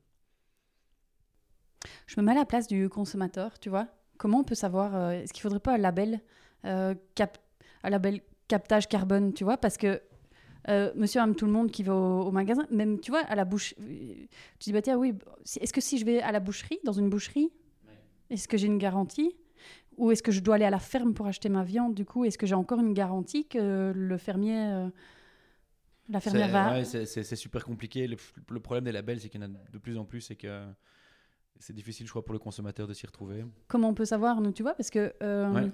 Je 2.06 2.20
me 2.20 2.26
mets 2.26 2.32
à 2.32 2.36
la 2.36 2.44
place 2.44 2.66
du 2.66 2.88
consommateur, 2.88 3.58
tu 3.58 3.70
vois. 3.70 3.88
Comment 4.18 4.40
on 4.40 4.44
peut 4.44 4.54
savoir, 4.54 4.94
euh, 4.94 5.10
est-ce 5.12 5.32
qu'il 5.32 5.42
faudrait 5.42 5.60
pas 5.60 5.74
un 5.74 5.78
label, 5.78 6.20
euh, 6.64 6.94
cap, 7.14 7.38
un 7.82 7.90
label 7.90 8.20
captage 8.48 8.88
carbone, 8.88 9.32
tu 9.32 9.44
vois? 9.44 9.56
Parce 9.56 9.76
que 9.76 10.02
monsieur 10.94 11.20
aime 11.20 11.34
tout 11.34 11.46
le 11.46 11.52
monde 11.52 11.70
qui 11.70 11.82
va 11.82 11.94
au, 11.94 12.30
magasin, 12.30 12.66
même, 12.70 13.00
tu 13.00 13.10
vois, 13.10 13.20
à 13.20 13.34
la 13.34 13.44
bouche, 13.44 13.74
tu 13.76 14.28
dis, 14.60 14.72
bah 14.72 14.82
tiens, 14.82 14.96
oui, 14.98 15.14
est-ce 15.60 15.72
que 15.72 15.80
si 15.80 15.98
je 15.98 16.04
vais 16.04 16.20
à 16.20 16.30
la 16.30 16.38
boucherie, 16.38 16.78
dans 16.84 16.92
une 16.92 17.08
boucherie, 17.08 17.50
est-ce 18.28 18.46
que 18.46 18.56
j'ai 18.56 18.66
une 18.66 18.78
garantie? 18.78 19.34
Ou 20.00 20.10
est-ce 20.12 20.22
que 20.22 20.32
je 20.32 20.40
dois 20.40 20.54
aller 20.54 20.64
à 20.64 20.70
la 20.70 20.78
ferme 20.78 21.12
pour 21.12 21.26
acheter 21.26 21.50
ma 21.50 21.62
viande 21.62 21.94
Du 21.94 22.06
coup, 22.06 22.24
est-ce 22.24 22.38
que 22.38 22.46
j'ai 22.46 22.54
encore 22.54 22.80
une 22.80 22.94
garantie 22.94 23.46
que 23.46 23.92
le 23.94 24.16
fermier, 24.16 24.56
euh, 24.56 24.88
la 26.08 26.20
fermière 26.20 26.48
va? 26.48 26.82
C'est 26.84 27.36
super 27.36 27.62
compliqué. 27.66 28.06
Le, 28.06 28.60
problème 28.60 28.84
des 28.84 28.92
labels, 28.92 29.20
c'est 29.20 29.28
qu'il 29.28 29.42
y 29.42 29.44
en 29.44 29.48
a 29.48 29.70
de 29.70 29.78
plus 29.78 29.98
en 29.98 30.06
plus 30.06 30.30
et 30.30 30.36
que 30.36 30.64
c'est 31.58 31.74
difficile, 31.74 32.06
je 32.06 32.12
crois, 32.12 32.24
pour 32.24 32.32
le 32.32 32.38
consommateur 32.38 32.88
de 32.88 32.94
s'y 32.94 33.04
retrouver. 33.04 33.44
Comment 33.68 33.90
on 33.90 33.94
peut 33.94 34.06
savoir, 34.06 34.40
nous, 34.40 34.52
tu 34.52 34.62
vois? 34.62 34.72
Parce 34.72 34.88
que. 34.88 35.12
Euh, 35.22 35.68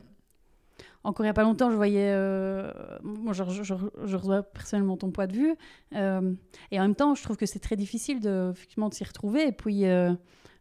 encore 1.04 1.24
il 1.24 1.28
n'y 1.28 1.30
a 1.30 1.34
pas 1.34 1.44
longtemps, 1.44 1.70
je 1.70 1.76
voyais. 1.76 2.10
Euh, 2.12 2.72
moi, 3.04 3.32
je, 3.32 3.44
je, 3.44 3.62
je, 3.62 4.16
reçois 4.16 4.42
personnellement 4.42 4.96
ton 4.96 5.12
point 5.12 5.28
de 5.28 5.34
vue. 5.34 5.54
et 5.92 6.80
en 6.80 6.82
même 6.82 6.96
temps, 6.96 7.14
je 7.14 7.22
trouve 7.22 7.36
que 7.36 7.46
c'est 7.46 7.60
très 7.60 7.76
difficile 7.76 8.18
de, 8.18 8.50
effectivement, 8.50 8.88
de 8.88 8.94
s'y 8.94 9.04
retrouver. 9.04 9.46
Et 9.46 9.52
puis, 9.52 9.84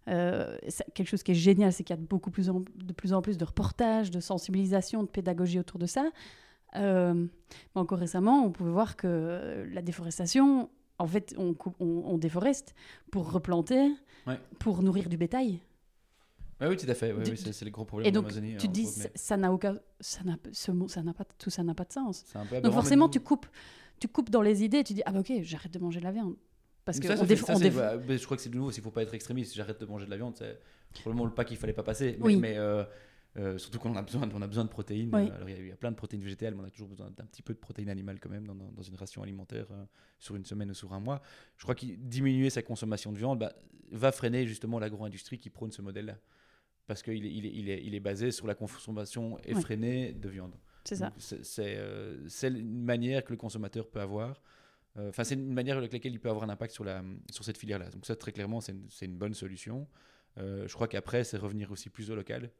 euh, 0.07 0.57
quelque 0.93 1.07
chose 1.07 1.23
qui 1.23 1.31
est 1.31 1.35
génial, 1.35 1.73
c'est 1.73 1.83
qu'il 1.83 1.95
y 1.95 1.99
a 1.99 2.01
beaucoup 2.01 2.29
plus 2.31 2.47
de 2.47 2.93
plus 2.93 3.13
en 3.13 3.21
plus 3.21 3.37
de 3.37 3.45
reportages, 3.45 4.11
de 4.11 4.19
sensibilisation, 4.19 5.03
de 5.03 5.07
pédagogie 5.07 5.59
autour 5.59 5.79
de 5.79 5.85
ça. 5.85 6.09
Euh, 6.75 7.25
encore 7.73 7.99
récemment, 7.99 8.45
on 8.45 8.51
pouvait 8.51 8.71
voir 8.71 8.95
que 8.97 9.65
la 9.71 9.81
déforestation, 9.81 10.69
en 10.99 11.07
fait, 11.07 11.33
on, 11.37 11.55
on, 11.79 12.17
déforeste 12.17 12.75
pour 13.11 13.31
replanter, 13.31 13.91
pour 14.59 14.83
nourrir 14.83 15.09
du 15.09 15.17
bétail. 15.17 15.59
oui, 16.61 16.77
tout 16.77 16.89
à 16.89 16.93
fait. 16.93 17.13
oui, 17.13 17.37
c'est 17.37 17.65
le 17.65 17.71
gros 17.71 17.85
problème. 17.85 18.07
Et 18.07 18.11
donc, 18.11 18.27
tu 18.31 18.39
hein, 18.39 18.69
dis, 18.71 18.87
ça 19.15 19.37
n'a 19.37 19.51
aucun, 19.51 19.79
ça 19.99 20.23
n'a, 20.23 20.37
ce 20.51 20.71
mot, 20.71 20.87
ça 20.87 21.01
n'a 21.01 21.13
pas, 21.13 21.25
tout 21.37 21.49
ça 21.49 21.63
n'a 21.63 21.73
pas 21.73 21.85
de 21.85 21.93
sens. 21.93 22.25
donc 22.61 22.73
forcément, 22.73 23.09
tu 23.09 23.19
coupes, 23.19 23.47
tu 23.99 24.07
coupes 24.07 24.29
dans 24.29 24.41
les 24.41 24.63
idées. 24.63 24.83
Tu 24.83 24.93
dis, 24.93 25.01
ah 25.05 25.11
bah 25.11 25.21
ok, 25.21 25.31
j'arrête 25.41 25.73
de 25.73 25.79
manger 25.79 25.99
de 25.99 26.05
la 26.05 26.11
viande. 26.11 26.35
Parce 26.85 26.99
que 26.99 27.07
je 27.07 28.23
crois 28.23 28.37
que 28.37 28.43
c'est 28.43 28.49
de 28.49 28.55
nouveau, 28.55 28.71
s'il 28.71 28.83
faut 28.83 28.91
pas 28.91 29.01
être 29.01 29.13
extrémiste, 29.15 29.55
j'arrête 29.55 29.81
de 29.81 29.85
manger 29.85 30.05
de 30.05 30.11
la 30.11 30.17
viande, 30.17 30.35
c'est 30.37 30.59
probablement 31.01 31.25
le 31.25 31.33
pas 31.33 31.43
qu'il 31.43 31.57
fallait 31.57 31.73
pas 31.73 31.83
passer. 31.83 32.17
Mais, 32.23 32.35
mais 32.35 32.57
euh, 32.57 32.83
euh, 33.37 33.57
surtout 33.57 33.79
qu'on 33.79 33.95
a 33.95 34.03
besoin, 34.03 34.29
on 34.31 34.41
a 34.41 34.47
besoin 34.47 34.63
de 34.63 34.69
protéines. 34.69 35.13
Alors 35.13 35.49
il 35.49 35.67
y, 35.67 35.71
a 35.71 35.75
plein 35.75 35.91
de 35.91 35.95
protéines 35.95 36.21
végétales, 36.21 36.53
mais 36.53 36.61
on 36.61 36.65
a 36.65 36.69
toujours 36.69 36.87
besoin 36.87 37.09
d'un 37.09 37.25
petit 37.25 37.41
peu 37.41 37.53
de 37.53 37.59
protéines 37.59 37.89
animales 37.89 38.19
quand 38.19 38.29
même 38.29 38.45
dans, 38.45 38.53
dans 38.53 38.81
une 38.83 38.95
ration 38.95 39.23
alimentaire 39.23 39.65
euh, 39.71 39.83
sur 40.19 40.35
une 40.35 40.45
semaine 40.45 40.69
ou 40.69 40.73
sur 40.75 40.93
un 40.93 40.99
mois. 40.99 41.21
Je 41.57 41.63
crois 41.63 41.73
que 41.73 41.85
diminuer 41.85 42.51
sa 42.51 42.61
consommation 42.61 43.11
de 43.11 43.17
viande 43.17 43.39
bah, 43.39 43.53
va 43.91 44.11
freiner 44.11 44.45
justement 44.45 44.77
l'agro-industrie 44.77 45.39
qui 45.39 45.49
prône 45.49 45.71
ce 45.71 45.81
modèle-là. 45.81 46.17
Parce 46.85 47.01
qu'il 47.01 47.25
est, 47.25 47.31
il 47.31 47.47
est, 47.47 47.51
il 47.51 47.69
est, 47.69 47.83
il 47.83 47.95
est, 47.95 47.99
basé 47.99 48.29
sur 48.29 48.45
la 48.45 48.53
consommation 48.53 49.39
effrénée 49.43 50.13
de 50.13 50.29
viande. 50.29 50.53
C'est 50.83 50.97
ça. 50.97 51.11
C'est 51.17 52.47
une 52.47 52.83
manière 52.83 53.25
que 53.25 53.31
le 53.31 53.37
consommateur 53.37 53.89
peut 53.89 54.01
avoir 54.01 54.29
euh, 54.29 54.33
enfin, 54.97 55.23
c'est 55.23 55.35
une 55.35 55.53
manière 55.53 55.77
avec 55.77 55.91
laquelle 55.91 56.13
il 56.13 56.19
peut 56.19 56.29
avoir 56.29 56.45
un 56.45 56.49
impact 56.49 56.73
sur, 56.73 56.83
la, 56.83 57.03
sur 57.31 57.43
cette 57.43 57.57
filière-là. 57.57 57.89
Donc 57.89 58.05
ça, 58.05 58.15
très 58.15 58.31
clairement, 58.31 58.61
c'est 58.61 58.71
une, 58.71 58.87
une, 59.01 59.17
bonne 59.17 59.33
solution. 59.33 59.87
Euh, 60.37 60.67
je 60.67 60.73
crois 60.73 60.87
qu'après, 60.87 61.23
c'est 61.23 61.37
revenir 61.37 61.71
aussi 61.71 61.89
plus 61.89 62.11
au 62.11 62.15
local. 62.15 62.51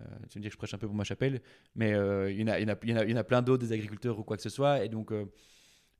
Euh, 0.00 0.04
tu 0.28 0.38
me 0.38 0.42
dis 0.42 0.48
que 0.48 0.52
je 0.52 0.58
prêche 0.58 0.74
un 0.74 0.78
peu 0.78 0.86
pour 0.86 0.96
ma 0.96 1.04
chapelle, 1.04 1.40
mais 1.74 1.90
il, 1.90 2.40
y 2.40 2.44
en 2.44 3.16
a, 3.16 3.24
plein 3.24 3.42
d'autres, 3.42 3.64
des 3.64 3.72
agriculteurs 3.72 4.18
ou 4.18 4.24
quoi 4.24 4.36
que 4.36 4.42
ce 4.42 4.48
soit. 4.48 4.84
Et 4.84 4.88
donc, 4.88 5.12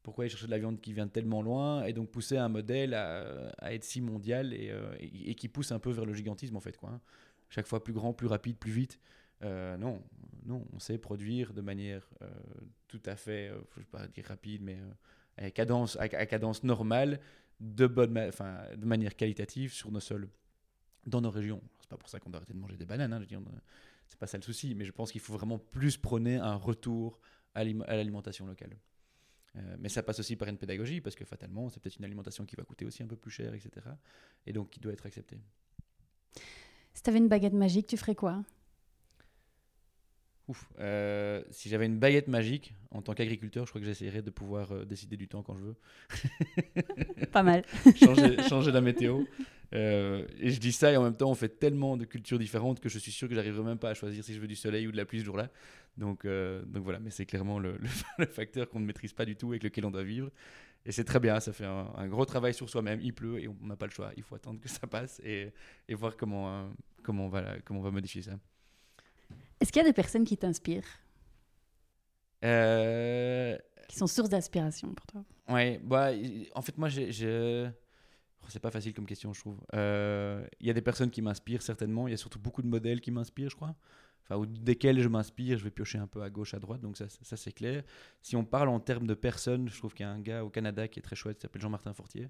pourquoi 0.02 0.24
aller 0.24 0.28
chercher 0.30 0.46
de 0.46 0.50
la 0.50 0.58
viande 0.58 0.80
qui 0.80 0.92
vient 0.92 1.08
tellement 1.08 1.42
loin? 1.42 1.84
Et 1.84 1.92
donc 1.92 2.10
pousser 2.10 2.36
un 2.36 2.48
modèle 2.48 2.94
à, 2.94 3.72
être 3.72 3.84
si 3.84 4.00
mondial 4.00 4.52
et, 4.52 4.72
et, 5.00 5.34
qui 5.34 5.48
pousse 5.48 5.72
un 5.72 5.78
peu 5.78 5.90
vers 5.90 6.04
le 6.04 6.12
gigantisme, 6.12 6.56
en 6.56 6.60
fait. 6.60 6.76
Quoi, 6.76 6.90
hein. 6.90 7.00
Chaque 7.48 7.66
fois 7.66 7.82
plus 7.82 7.92
grand, 7.92 8.12
plus 8.12 8.26
rapide, 8.26 8.58
plus 8.58 8.72
vite. 8.72 9.00
non, 9.42 10.02
non, 10.44 10.66
on 10.72 10.78
sait 10.78 10.98
produire 10.98 11.54
de 11.54 11.62
manière 11.62 12.08
tout 12.88 13.02
à 13.06 13.16
fait, 13.16 13.48
je 13.48 13.54
ne 13.54 13.84
vais 13.84 13.90
pas 13.90 14.06
dire 14.08 14.26
rapide, 14.26 14.62
mais 14.62 14.78
à 15.36 15.50
cadence, 15.50 16.62
normale, 16.62 17.20
de 17.60 18.84
manière 18.84 19.16
qualitative 19.16 19.72
sur 19.72 19.90
nos 19.90 20.00
sols, 20.00 20.28
dans 21.06 21.20
nos 21.20 21.30
régions. 21.30 21.62
C'est 21.80 21.88
pas 21.88 21.96
pour 21.96 22.08
ça 22.08 22.20
qu'on 22.20 22.30
doit 22.30 22.38
arrêter 22.38 22.54
de 22.54 22.58
manger 22.58 22.76
des 22.76 22.86
bananes, 22.86 23.12
hein, 23.12 23.22
je 23.28 23.36
c'est 24.08 24.18
pas 24.18 24.26
ça 24.26 24.38
le 24.38 24.42
souci, 24.42 24.74
mais 24.74 24.84
je 24.84 24.92
pense 24.92 25.10
qu'il 25.10 25.20
faut 25.20 25.32
vraiment 25.32 25.58
plus 25.58 25.96
prôner 25.96 26.36
un 26.36 26.54
retour 26.54 27.20
à 27.54 27.64
l'alimentation 27.64 28.46
locale. 28.46 28.76
Euh, 29.56 29.76
mais 29.78 29.88
ça 29.88 30.02
passe 30.02 30.20
aussi 30.20 30.36
par 30.36 30.48
une 30.48 30.58
pédagogie, 30.58 31.00
parce 31.00 31.16
que 31.16 31.24
fatalement, 31.24 31.70
c'est 31.70 31.80
peut-être 31.80 31.96
une 31.96 32.04
alimentation 32.04 32.44
qui 32.44 32.56
va 32.56 32.62
coûter 32.62 32.84
aussi 32.84 33.02
un 33.02 33.06
peu 33.06 33.16
plus 33.16 33.30
cher, 33.30 33.54
etc. 33.54 33.86
Et 34.46 34.52
donc 34.52 34.70
qui 34.70 34.80
doit 34.80 34.92
être 34.92 35.06
acceptée. 35.06 35.40
Si 36.92 37.02
tu 37.02 37.10
avais 37.10 37.18
une 37.18 37.28
baguette 37.28 37.52
magique, 37.52 37.86
tu 37.86 37.96
ferais 37.96 38.14
quoi? 38.14 38.44
Ouf. 40.48 40.68
Euh, 40.78 41.42
si 41.50 41.68
j'avais 41.68 41.86
une 41.86 41.98
baguette 41.98 42.28
magique, 42.28 42.72
en 42.92 43.02
tant 43.02 43.14
qu'agriculteur, 43.14 43.66
je 43.66 43.72
crois 43.72 43.80
que 43.80 43.86
j'essaierais 43.86 44.22
de 44.22 44.30
pouvoir 44.30 44.70
euh, 44.70 44.84
décider 44.84 45.16
du 45.16 45.26
temps 45.26 45.42
quand 45.42 45.56
je 45.56 45.64
veux. 45.64 47.26
Pas 47.32 47.42
mal. 47.42 47.64
changer, 48.48 48.70
la 48.70 48.80
météo. 48.80 49.24
Euh, 49.74 50.24
et 50.38 50.50
je 50.50 50.60
dis 50.60 50.70
ça 50.70 50.92
et 50.92 50.96
en 50.96 51.02
même 51.02 51.16
temps, 51.16 51.30
on 51.30 51.34
fait 51.34 51.48
tellement 51.48 51.96
de 51.96 52.04
cultures 52.04 52.38
différentes 52.38 52.78
que 52.78 52.88
je 52.88 53.00
suis 53.00 53.10
sûr 53.10 53.28
que 53.28 53.34
j'arriverai 53.34 53.64
même 53.64 53.78
pas 53.78 53.90
à 53.90 53.94
choisir 53.94 54.22
si 54.22 54.34
je 54.34 54.40
veux 54.40 54.46
du 54.46 54.54
soleil 54.54 54.86
ou 54.86 54.92
de 54.92 54.96
la 54.96 55.04
pluie 55.04 55.18
ce 55.18 55.24
jour-là. 55.24 55.50
Donc, 55.96 56.24
donc 56.24 56.84
voilà, 56.84 57.00
mais 57.00 57.10
c'est 57.10 57.26
clairement 57.26 57.58
le, 57.58 57.78
le, 58.18 58.26
facteur 58.26 58.68
qu'on 58.68 58.78
ne 58.78 58.86
maîtrise 58.86 59.12
pas 59.12 59.24
du 59.24 59.34
tout 59.34 59.48
avec 59.48 59.64
lequel 59.64 59.84
on 59.84 59.90
doit 59.90 60.04
vivre. 60.04 60.30
Et 60.84 60.92
c'est 60.92 61.04
très 61.04 61.18
bien, 61.18 61.40
ça 61.40 61.52
fait 61.52 61.64
un, 61.64 62.06
gros 62.06 62.24
travail 62.24 62.54
sur 62.54 62.70
soi-même. 62.70 63.00
Il 63.02 63.12
pleut 63.12 63.40
et 63.40 63.48
on 63.48 63.66
n'a 63.66 63.74
pas 63.74 63.86
le 63.86 63.90
choix. 63.92 64.12
Il 64.16 64.22
faut 64.22 64.36
attendre 64.36 64.60
que 64.60 64.68
ça 64.68 64.86
passe 64.86 65.20
et, 65.24 65.52
et 65.88 65.94
voir 65.96 66.16
comment, 66.16 66.70
comment, 67.02 67.26
on 67.26 67.28
va, 67.28 67.56
comment 67.64 67.80
on 67.80 67.82
va 67.82 67.90
modifier 67.90 68.22
ça. 68.22 68.38
Est-ce 69.60 69.72
qu'il 69.72 69.80
y 69.80 69.84
a 69.84 69.88
des 69.88 69.94
personnes 69.94 70.24
qui 70.24 70.36
t'inspirent? 70.36 71.00
Euh... 72.44 73.56
Qui 73.88 73.96
sont 73.96 74.06
source 74.06 74.28
d'inspiration 74.28 74.92
pour 74.94 75.06
toi? 75.06 75.24
Ouais, 75.48 75.80
bah, 75.82 76.10
en 76.54 76.62
fait, 76.62 76.76
moi, 76.76 76.88
je. 76.88 77.68
Oh, 78.42 78.46
c'est 78.48 78.60
pas 78.60 78.70
facile 78.70 78.94
comme 78.94 79.06
question, 79.06 79.32
je 79.32 79.40
trouve. 79.40 79.60
Euh, 79.74 80.46
il 80.60 80.66
y 80.66 80.70
a 80.70 80.72
des 80.72 80.82
personnes 80.82 81.10
qui 81.10 81.22
m'inspirent, 81.22 81.62
certainement. 81.62 82.06
Il 82.06 82.10
y 82.10 82.14
a 82.14 82.18
surtout 82.18 82.38
beaucoup 82.38 82.62
de 82.62 82.68
modèles 82.68 83.00
qui 83.00 83.10
m'inspirent, 83.10 83.50
je 83.50 83.56
crois. 83.56 83.74
Enfin, 84.28 84.40
ou 84.40 84.46
desquels 84.46 85.00
je 85.00 85.08
m'inspire, 85.08 85.56
je 85.56 85.64
vais 85.64 85.70
piocher 85.70 85.98
un 85.98 86.08
peu 86.08 86.22
à 86.22 86.30
gauche, 86.30 86.52
à 86.52 86.58
droite, 86.58 86.80
donc 86.80 86.96
ça, 86.96 87.06
ça 87.08 87.36
c'est 87.36 87.52
clair. 87.52 87.84
Si 88.22 88.34
on 88.34 88.44
parle 88.44 88.68
en 88.68 88.80
termes 88.80 89.06
de 89.06 89.14
personnes, 89.14 89.68
je 89.68 89.78
trouve 89.78 89.94
qu'il 89.94 90.04
y 90.04 90.08
a 90.08 90.10
un 90.10 90.20
gars 90.20 90.44
au 90.44 90.50
Canada 90.50 90.88
qui 90.88 90.98
est 90.98 91.02
très 91.02 91.14
chouette, 91.14 91.36
qui 91.36 91.42
s'appelle 91.42 91.62
Jean-Martin 91.62 91.94
Fortier, 91.94 92.28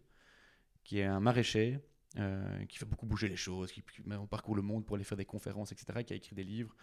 qui 0.84 0.98
est 0.98 1.04
un 1.04 1.20
maraîcher, 1.20 1.78
euh, 2.18 2.64
qui 2.66 2.78
fait 2.78 2.86
beaucoup 2.86 3.06
bouger 3.06 3.28
les 3.28 3.36
choses, 3.36 3.72
qui, 3.72 3.82
parcourt 4.30 4.54
le 4.54 4.62
monde 4.62 4.84
pour 4.84 4.96
aller 4.96 5.04
faire 5.04 5.18
des 5.18 5.24
conférences, 5.24 5.72
etc., 5.72 6.02
qui 6.04 6.12
a 6.12 6.16
écrit 6.16 6.34
des 6.34 6.44
livres 6.44 6.74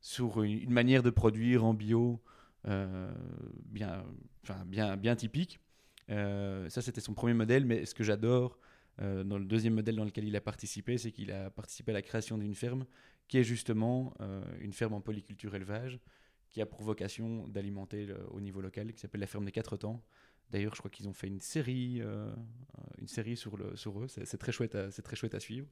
sur 0.00 0.42
une, 0.42 0.70
manière 0.70 1.02
de 1.02 1.10
produire 1.10 1.64
en 1.64 1.74
bio 1.74 2.20
euh, 2.66 3.12
bien, 3.64 4.04
bien, 4.66 4.96
bien 4.96 5.16
typique. 5.16 5.60
Euh, 6.10 6.68
ça, 6.68 6.82
c'était 6.82 7.00
son 7.00 7.14
premier 7.14 7.34
modèle, 7.34 7.64
mais 7.64 7.86
ce 7.86 7.94
que 7.94 8.04
j'adore 8.04 8.58
Euh, 9.00 9.24
dans 9.24 9.38
le 9.38 9.46
deuxième 9.46 9.72
modèle 9.72 9.96
dans 9.96 10.04
lequel 10.04 10.26
il 10.26 10.36
a 10.36 10.42
participé, 10.42 10.98
c'est 10.98 11.12
qu'il 11.12 11.32
a 11.32 11.48
participé 11.48 11.92
à 11.92 11.94
la 11.94 12.02
création 12.02 12.36
d'une 12.36 12.54
ferme 12.54 12.84
qui 13.26 13.38
est 13.38 13.42
justement 13.42 14.12
une 14.60 14.74
ferme 14.74 14.92
en 14.92 15.00
polyculture 15.00 15.54
élevage 15.54 15.98
qui 16.50 16.60
a 16.60 16.66
pour 16.66 16.82
vocation 16.82 17.48
d'alimenter 17.48 18.12
au 18.30 18.40
niveau 18.42 18.60
local, 18.60 18.92
qui 18.92 19.00
s'appelle 19.00 19.22
la 19.22 19.26
ferme 19.26 19.46
des 19.46 19.52
quatre 19.52 19.78
temps. 19.78 20.04
D'ailleurs, 20.52 20.74
je 20.74 20.78
crois 20.78 20.90
qu'ils 20.90 21.08
ont 21.08 21.12
fait 21.12 21.26
une 21.26 21.40
série, 21.40 22.00
euh, 22.00 22.30
une 23.00 23.08
série 23.08 23.36
sur, 23.36 23.56
le, 23.56 23.74
sur 23.76 23.98
eux. 24.00 24.06
C'est 24.06 24.36
très, 24.36 24.52
chouette 24.52 24.74
à, 24.74 24.90
très 24.90 25.16
chouette 25.16 25.34
à 25.34 25.40
suivre. 25.40 25.66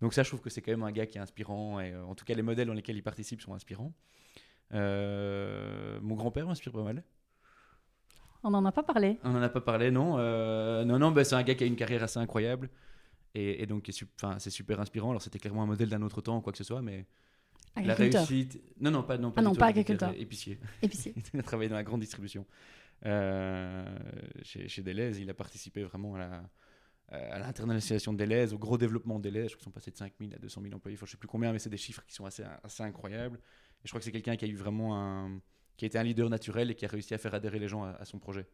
Donc 0.00 0.14
ça, 0.14 0.22
je 0.22 0.30
trouve 0.30 0.40
que 0.40 0.50
c'est 0.50 0.62
quand 0.62 0.72
même 0.72 0.82
un 0.82 0.90
gars 0.90 1.06
qui 1.06 1.18
est 1.18 1.20
inspirant. 1.20 1.78
Et 1.78 1.94
en 1.94 2.14
tout 2.14 2.24
cas, 2.24 2.34
les 2.34 2.42
modèles 2.42 2.66
dans 2.66 2.74
lesquels 2.74 2.96
il 2.96 3.02
participe 3.02 3.40
sont 3.40 3.54
inspirants. 3.54 3.92
mon 4.72 6.16
grand-père 6.16 6.46
m'inspire 6.46 6.72
pas 6.72 6.82
mal. 6.82 7.04
On 8.44 8.50
n'en 8.50 8.64
a 8.64 8.72
pas 8.72 8.82
parlé. 8.82 9.18
On 9.22 9.30
n'en 9.30 9.42
a 9.42 9.48
pas 9.48 9.60
parlé, 9.60 9.90
non. 9.90 10.16
Euh, 10.18 10.84
non, 10.84 10.98
non, 10.98 11.12
bah, 11.12 11.24
c'est 11.24 11.36
un 11.36 11.42
gars 11.42 11.54
qui 11.54 11.62
a 11.62 11.66
une 11.66 11.76
carrière 11.76 12.02
assez 12.02 12.18
incroyable. 12.18 12.70
Et, 13.34 13.64
donc, 13.66 13.88
c'est 14.38 14.50
super 14.50 14.80
inspirant. 14.80 15.10
Alors, 15.10 15.22
c'était 15.22 15.38
clairement 15.38 15.62
un 15.62 15.66
modèle 15.66 15.88
d'un 15.88 16.02
autre 16.02 16.20
temps 16.20 16.36
ou 16.36 16.40
quoi 16.42 16.52
que 16.52 16.58
ce 16.58 16.64
soit, 16.64 16.82
mais 16.82 17.06
la 17.76 17.94
réussite. 17.94 18.60
Non, 18.78 18.90
non, 18.90 19.02
pas, 19.02 19.16
non, 19.16 19.30
pas, 19.30 19.40
ah 19.40 19.44
non, 19.44 19.54
pas 19.54 19.66
agriculteur. 19.66 20.12
Épicier. 20.18 20.58
Épicier. 20.82 21.14
il 21.34 21.40
a 21.40 21.42
travaillé 21.42 21.70
dans 21.70 21.76
la 21.76 21.82
grande 21.82 22.00
distribution. 22.00 22.44
Euh, 23.04 23.84
chez, 24.42 24.82
Deleuze, 24.82 25.18
il 25.18 25.28
a 25.30 25.34
participé 25.34 25.82
vraiment 25.82 26.16
à 26.16 27.38
l'internationalisation 27.38 28.12
de 28.12 28.18
Deleuze, 28.18 28.54
au 28.54 28.58
gros 28.58 28.78
développement 28.78 29.18
de 29.18 29.28
Deleuze. 29.28 29.50
Je 29.50 29.56
crois 29.56 29.58
qu'ils 29.58 29.64
sont 29.64 29.70
passés 29.70 29.90
de 29.90 29.96
5 29.96 30.12
000 30.20 30.32
à 30.34 30.38
200 30.38 30.62
000 30.62 30.74
employés. 30.74 30.96
Je 30.96 31.02
ne 31.02 31.06
sais 31.06 31.16
plus 31.16 31.28
combien, 31.28 31.52
mais 31.52 31.58
c'est 31.58 31.70
des 31.70 31.76
chiffres 31.76 32.04
qui 32.06 32.14
sont 32.14 32.24
assez, 32.24 32.44
assez 32.62 32.82
incroyables. 32.82 33.36
Et 33.36 33.86
je 33.86 33.90
crois 33.90 34.00
que 34.00 34.04
c'est 34.04 34.12
quelqu'un 34.12 34.36
qui 34.36 34.44
a 34.44 34.48
eu 34.48 34.54
vraiment 34.54 34.96
un, 34.96 35.40
qui 35.76 35.84
a 35.84 35.86
été 35.86 35.98
un 35.98 36.02
leader 36.02 36.30
naturel 36.30 36.70
et 36.70 36.74
qui 36.74 36.84
a 36.84 36.88
réussi 36.88 37.14
à 37.14 37.18
faire 37.18 37.34
adhérer 37.34 37.58
les 37.58 37.68
gens 37.68 37.84
à, 37.84 38.04
son 38.04 38.18
projet. 38.18 38.46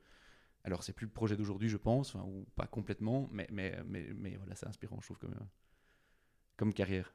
Alors, 0.64 0.82
c'est 0.82 0.92
plus 0.92 1.07
le 1.07 1.12
projet 1.12 1.36
d'aujourd'hui, 1.36 1.68
je 1.68 1.76
pense, 1.76 2.14
ou 2.14 2.46
pas 2.57 2.66
complètement, 2.66 3.28
mais, 3.30 3.46
mais, 3.51 3.78
mais, 3.86 4.09
mais 4.14 4.36
voilà, 4.36 4.55
c'est 4.55 4.66
inspirant, 4.66 4.99
je 5.01 5.07
trouve, 5.07 5.18
comme, 5.18 5.34
comme 6.57 6.72
carrière. 6.72 7.14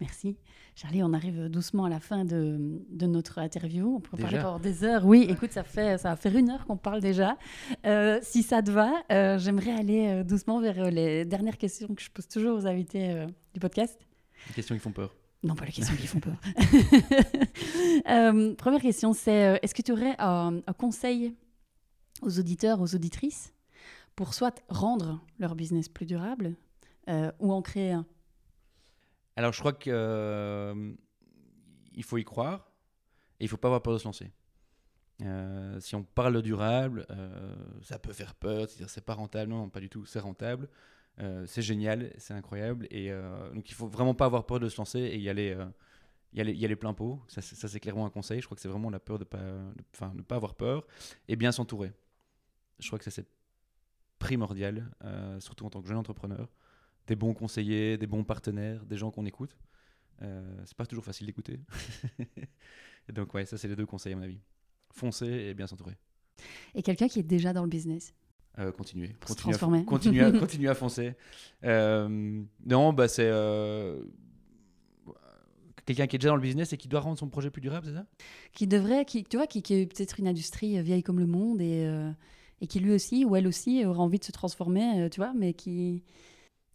Merci. 0.00 0.36
Charlie, 0.74 1.02
on 1.02 1.14
arrive 1.14 1.48
doucement 1.48 1.86
à 1.86 1.88
la 1.88 2.00
fin 2.00 2.26
de, 2.26 2.82
de 2.90 3.06
notre 3.06 3.38
interview. 3.38 3.96
On 3.96 4.00
peut 4.00 4.18
parler 4.18 4.36
pendant 4.36 4.58
des 4.58 4.84
heures. 4.84 5.06
Oui, 5.06 5.26
écoute, 5.26 5.50
ça, 5.52 5.64
fait, 5.64 5.96
ça 5.96 6.10
va 6.10 6.16
faire 6.16 6.36
une 6.36 6.50
heure 6.50 6.66
qu'on 6.66 6.76
parle 6.76 7.00
déjà. 7.00 7.38
Euh, 7.86 8.18
si 8.22 8.42
ça 8.42 8.62
te 8.62 8.70
va, 8.70 8.92
euh, 9.10 9.38
j'aimerais 9.38 9.72
aller 9.72 10.08
euh, 10.08 10.22
doucement 10.22 10.60
vers 10.60 10.90
les 10.90 11.24
dernières 11.24 11.56
questions 11.56 11.88
que 11.94 12.02
je 12.02 12.10
pose 12.10 12.28
toujours 12.28 12.58
aux 12.58 12.66
invités 12.66 13.26
du 13.54 13.60
podcast. 13.60 13.98
Les 14.48 14.54
questions 14.54 14.74
qui 14.74 14.82
font 14.82 14.92
peur. 14.92 15.14
Non, 15.42 15.54
pas 15.54 15.64
les 15.64 15.72
questions 15.72 15.96
qui 15.96 16.06
font 16.06 16.20
peur. 16.20 16.36
Première 18.58 18.82
question, 18.82 19.14
c'est 19.14 19.58
est-ce 19.62 19.74
que 19.74 19.82
tu 19.82 19.92
aurais 19.92 20.14
un, 20.18 20.60
conseil 20.76 21.34
aux 22.20 22.38
auditeurs, 22.38 22.82
aux 22.82 22.94
auditrices, 22.94 23.54
pour 24.14 24.34
soit 24.34 24.62
rendre 24.68 25.24
leur 25.38 25.54
business 25.54 25.88
plus 25.88 26.04
durable 26.04 26.54
ou 27.38 27.52
en 27.52 27.62
créer 27.62 27.92
un? 27.92 28.04
Alors, 29.36 29.52
je 29.52 29.60
crois 29.60 29.72
qu'il 29.72 29.92
il 31.94 32.04
faut 32.04 32.18
y 32.18 32.24
croire 32.24 32.70
et 33.40 33.44
il 33.44 33.48
faut 33.48 33.56
pas 33.56 33.68
avoir 33.68 33.82
peur 33.82 33.94
de 33.94 33.98
se 33.98 34.04
lancer. 34.04 34.30
si 35.80 35.94
on 35.94 36.02
parle 36.02 36.42
durable, 36.42 37.06
ça 37.82 37.98
peut 37.98 38.12
faire 38.12 38.34
peur, 38.34 38.68
c'est-à-dire 38.68 38.90
c'est 38.90 39.04
pas 39.04 39.14
rentable, 39.14 39.50
non, 39.50 39.68
pas 39.68 39.80
du 39.80 39.88
tout, 39.88 40.04
c'est 40.04 40.20
rentable. 40.20 40.68
Euh, 41.20 41.46
c'est 41.46 41.62
génial, 41.62 42.12
c'est 42.18 42.34
incroyable. 42.34 42.86
Et 42.90 43.10
euh, 43.10 43.50
donc, 43.52 43.68
il 43.70 43.74
faut 43.74 43.86
vraiment 43.86 44.14
pas 44.14 44.26
avoir 44.26 44.44
peur 44.46 44.60
de 44.60 44.68
se 44.68 44.76
lancer 44.76 45.00
et 45.00 45.18
y 45.18 45.28
aller, 45.28 45.50
euh, 45.50 45.66
y 46.34 46.40
aller, 46.40 46.52
y 46.52 46.64
aller 46.64 46.76
plein 46.76 46.92
pot. 46.92 47.22
Ça, 47.28 47.40
c'est 47.42 47.80
clairement 47.80 48.06
un 48.06 48.10
conseil. 48.10 48.40
Je 48.40 48.46
crois 48.46 48.56
que 48.56 48.60
c'est 48.60 48.68
vraiment 48.68 48.90
la 48.90 49.00
peur 49.00 49.18
de 49.18 49.24
pas, 49.24 49.38
enfin, 49.94 50.12
ne 50.14 50.22
pas 50.22 50.36
avoir 50.36 50.54
peur 50.54 50.86
et 51.28 51.36
bien 51.36 51.52
s'entourer. 51.52 51.92
Je 52.78 52.86
crois 52.86 52.98
que 52.98 53.04
ça, 53.04 53.10
c'est 53.10 53.26
primordial, 54.18 54.90
surtout 55.40 55.66
en 55.66 55.70
tant 55.70 55.80
que 55.80 55.88
jeune 55.88 55.96
entrepreneur. 55.96 56.48
Des 57.06 57.16
bons 57.16 57.34
conseillers, 57.34 57.98
des 57.98 58.06
bons 58.06 58.24
partenaires, 58.24 58.84
des 58.84 58.96
gens 58.96 59.10
qu'on 59.10 59.26
écoute. 59.26 59.56
c'est 60.20 60.76
pas 60.76 60.86
toujours 60.86 61.04
facile 61.04 61.26
d'écouter. 61.26 61.60
donc, 63.12 63.32
ouais, 63.34 63.46
ça, 63.46 63.58
c'est 63.58 63.68
les 63.68 63.76
deux 63.76 63.86
conseils 63.86 64.12
à 64.12 64.16
mon 64.16 64.22
avis. 64.22 64.40
Foncer 64.90 65.26
et 65.26 65.54
bien 65.54 65.66
s'entourer. 65.66 65.96
Et 66.74 66.82
quelqu'un 66.82 67.08
qui 67.08 67.20
est 67.20 67.24
déjà 67.24 67.52
dans 67.52 67.62
le 67.62 67.68
business? 67.68 68.14
Euh, 68.58 68.72
continuer. 68.72 69.14
continuer 69.26 69.54
à, 69.54 69.82
continuer, 69.84 70.20
à, 70.22 70.32
continuer 70.38 70.68
à 70.70 70.74
foncer. 70.74 71.14
Euh, 71.64 72.42
non, 72.64 72.94
bah 72.94 73.06
c'est 73.06 73.28
euh, 73.28 74.00
quelqu'un 75.84 76.06
qui 76.06 76.16
est 76.16 76.18
déjà 76.18 76.30
dans 76.30 76.36
le 76.36 76.42
business 76.42 76.72
et 76.72 76.78
qui 76.78 76.88
doit 76.88 77.00
rendre 77.00 77.18
son 77.18 77.28
projet 77.28 77.50
plus 77.50 77.60
durable, 77.60 77.86
c'est 77.86 77.92
ça? 77.92 78.06
Qui 78.54 78.66
devrait, 78.66 79.04
qui, 79.04 79.24
tu 79.24 79.36
vois, 79.36 79.46
qui, 79.46 79.62
qui 79.62 79.74
est 79.74 79.86
peut-être 79.86 80.20
une 80.20 80.28
industrie 80.28 80.80
vieille 80.80 81.02
comme 81.02 81.18
le 81.18 81.26
monde 81.26 81.60
et, 81.60 81.86
et 82.62 82.66
qui 82.66 82.80
lui 82.80 82.92
aussi 82.92 83.26
ou 83.26 83.36
elle 83.36 83.46
aussi 83.46 83.84
aura 83.84 84.02
envie 84.02 84.18
de 84.18 84.24
se 84.24 84.32
transformer, 84.32 85.08
tu 85.10 85.20
vois, 85.20 85.34
mais 85.34 85.52
qui. 85.52 86.02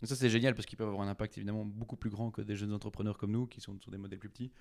Ça 0.03 0.15
c'est 0.15 0.29
génial 0.29 0.55
parce 0.55 0.65
qu'ils 0.65 0.77
peuvent 0.77 0.87
avoir 0.87 1.07
un 1.07 1.11
impact 1.11 1.37
évidemment 1.37 1.65
beaucoup 1.65 1.95
plus 1.95 2.09
grand 2.09 2.31
que 2.31 2.41
des 2.41 2.55
jeunes 2.55 2.73
entrepreneurs 2.73 3.17
comme 3.17 3.31
nous 3.31 3.45
qui 3.45 3.61
sont 3.61 3.79
sur 3.79 3.91
des 3.91 3.97
modèles 3.97 4.19
plus 4.19 4.29
petits. 4.29 4.51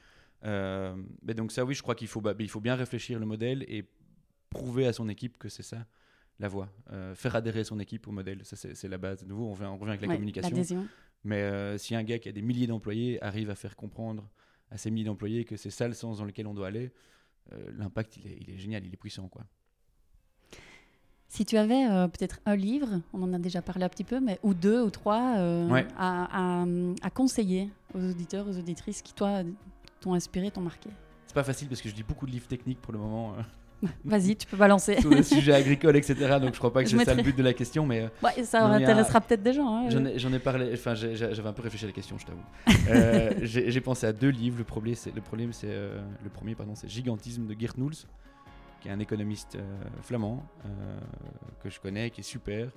mais 0.43 1.34
donc 1.34 1.53
ça 1.53 1.64
oui, 1.64 1.74
je 1.74 1.82
crois 1.82 1.95
qu'il 1.95 2.09
faut, 2.09 2.20
bah, 2.20 2.34
il 2.38 2.51
faut 2.51 2.61
bien 2.61 2.74
réfléchir 2.74 3.18
le 3.18 3.26
modèle 3.26 3.64
et 3.68 3.88
prouver 4.51 4.86
à 4.86 4.93
son 4.93 5.09
équipe 5.09 5.38
que 5.38 5.49
c'est 5.49 5.62
ça 5.62 5.86
la 6.41 6.49
voix, 6.49 6.72
euh, 6.91 7.14
faire 7.14 7.36
adhérer 7.36 7.64
son 7.64 7.78
équipe 7.78 8.09
au 8.09 8.12
modèle. 8.12 8.41
Ça, 8.45 8.57
c'est 8.57 8.88
la 8.88 8.99
base. 8.99 9.22
De 9.22 9.28
nouveau, 9.28 9.45
on, 9.45 9.64
on 9.64 9.76
revient 9.76 9.91
avec 9.91 10.01
la 10.01 10.14
communication. 10.14 10.86
Mais 11.22 11.43
euh, 11.43 11.76
si 11.76 11.95
un 11.95 12.03
gars 12.03 12.18
qui 12.18 12.30
a 12.30 12.32
des 12.32 12.41
milliers 12.41 12.66
d'employés 12.66 13.22
arrive 13.22 13.51
à 13.51 13.55
faire 13.55 13.76
comprendre 13.76 14.28
à 14.70 14.78
ces 14.78 14.91
milliers 14.91 15.05
d'employés 15.05 15.45
que 15.45 15.57
c'est 15.57 15.70
ça 15.70 15.86
le 15.86 15.93
sens 15.93 16.18
dans 16.18 16.24
lequel 16.24 16.47
on 16.47 16.55
doit 16.55 16.68
aller, 16.68 16.93
euh, 17.53 17.70
l'impact, 17.76 18.16
il 18.16 18.51
est, 18.51 18.57
génial, 18.57 18.86
il 18.86 18.93
est 18.93 18.97
puissant. 18.97 19.28
quoi. 19.28 19.45
Si 21.33 21.47
tu 21.47 21.57
avais 21.57 21.87
peut-être 22.09 22.41
un 22.45 22.57
livre, 22.57 23.01
on 23.14 23.22
en 23.22 23.33
a 23.33 23.39
déjà 23.39 23.62
parlé 23.62 23.85
un 23.85 23.89
petit 23.89 24.05
peu, 24.05 24.18
mais 24.18 24.41
ou 24.43 24.53
deux 24.53 24.83
ou 24.83 24.91
trois 24.91 25.37
à, 25.97 26.64
à, 27.03 27.11
conseiller 27.11 27.70
aux 27.95 28.01
auditeurs, 28.01 28.49
aux 28.49 28.59
auditrices 28.59 29.01
qui, 29.01 29.14
toi, 29.14 29.43
t'ont 30.01 30.14
inspiré, 30.14 30.51
t'ont 30.51 30.61
marqué 30.61 30.91
C'est 31.28 31.35
pas 31.35 31.45
facile 31.45 31.68
parce 31.68 31.81
que 31.81 31.89
je 31.89 31.95
lis 31.95 32.03
beaucoup 32.03 32.26
de 32.26 32.33
livres 32.33 32.49
techniques 32.49 32.81
pour 32.81 32.93
le 32.93 32.99
moment. 32.99 33.37
Vas-y, 34.05 34.37
tu 34.37 34.47
peux 34.47 34.57
balancer. 34.57 35.01
Sur 35.01 35.11
les 35.11 35.22
sujets 35.22 35.55
agricoles, 35.55 35.97
etc. 35.97 36.39
Donc 36.41 36.55
je 36.55 36.59
crois 36.59 36.72
pas 36.72 36.83
que 36.85 36.91
c'est 36.91 37.05
ça 37.05 37.14
le 37.14 37.22
but 37.22 37.37
de 37.37 37.43
la 37.43 37.55
question, 37.55 37.87
mais. 37.87 38.03
Euh, 38.03 38.09
ouais, 38.22 38.45
ça 38.45 38.64
intéressera 38.64 39.20
peut-être 39.20 39.43
des 39.43 39.53
gens. 39.53 39.74
Hein, 39.74 39.89
J'en 40.16 40.33
ai, 40.33 40.39
parlé. 40.39 40.70
Enfin, 40.74 40.95
j'avais 40.95 41.49
un 41.49 41.53
peu 41.53 41.62
réfléchi 41.62 41.85
à 41.85 41.89
la 41.89 41.93
question, 41.93 42.16
je 42.18 42.26
t'avoue. 42.26 42.43
euh, 42.89 43.31
j'ai 43.43 43.81
pensé 43.81 44.07
à 44.07 44.12
deux 44.12 44.28
livres. 44.28 44.59
Le 44.59 44.64
premier, 44.64 44.95
c'est 44.95 45.14
le 45.14 45.20
premier, 45.20 45.49
c'est 45.53 45.68
euh, 45.68 46.01
le 46.22 46.31
premier, 46.31 46.55
pardon, 46.55 46.74
c'est 46.74 46.89
Gigantisme 46.89 47.47
de 47.47 47.59
Geert 47.59 47.74
Nuls, 47.78 47.95
qui 48.81 48.89
est 48.89 48.93
un 48.93 48.99
économiste 48.99 49.57
euh, 49.57 49.83
flamand 50.03 50.45
que 51.62 51.68
je 51.68 51.78
connais, 51.78 52.11
qui 52.11 52.20
est 52.20 52.24
super. 52.24 52.70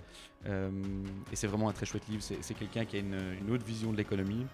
et 0.45 1.35
c'est 1.35 1.47
vraiment 1.47 1.69
un 1.69 1.73
très 1.73 1.85
chouette 1.85 2.07
livre. 2.09 2.21
C'est 2.21 2.53
quelqu'un 2.53 2.85
qui 2.85 2.97
a 2.97 2.99
une, 2.99 3.37
une, 3.41 3.49
autre 3.51 3.65
vision 3.65 3.91
de 3.91 3.97
l'économie. 3.97 4.45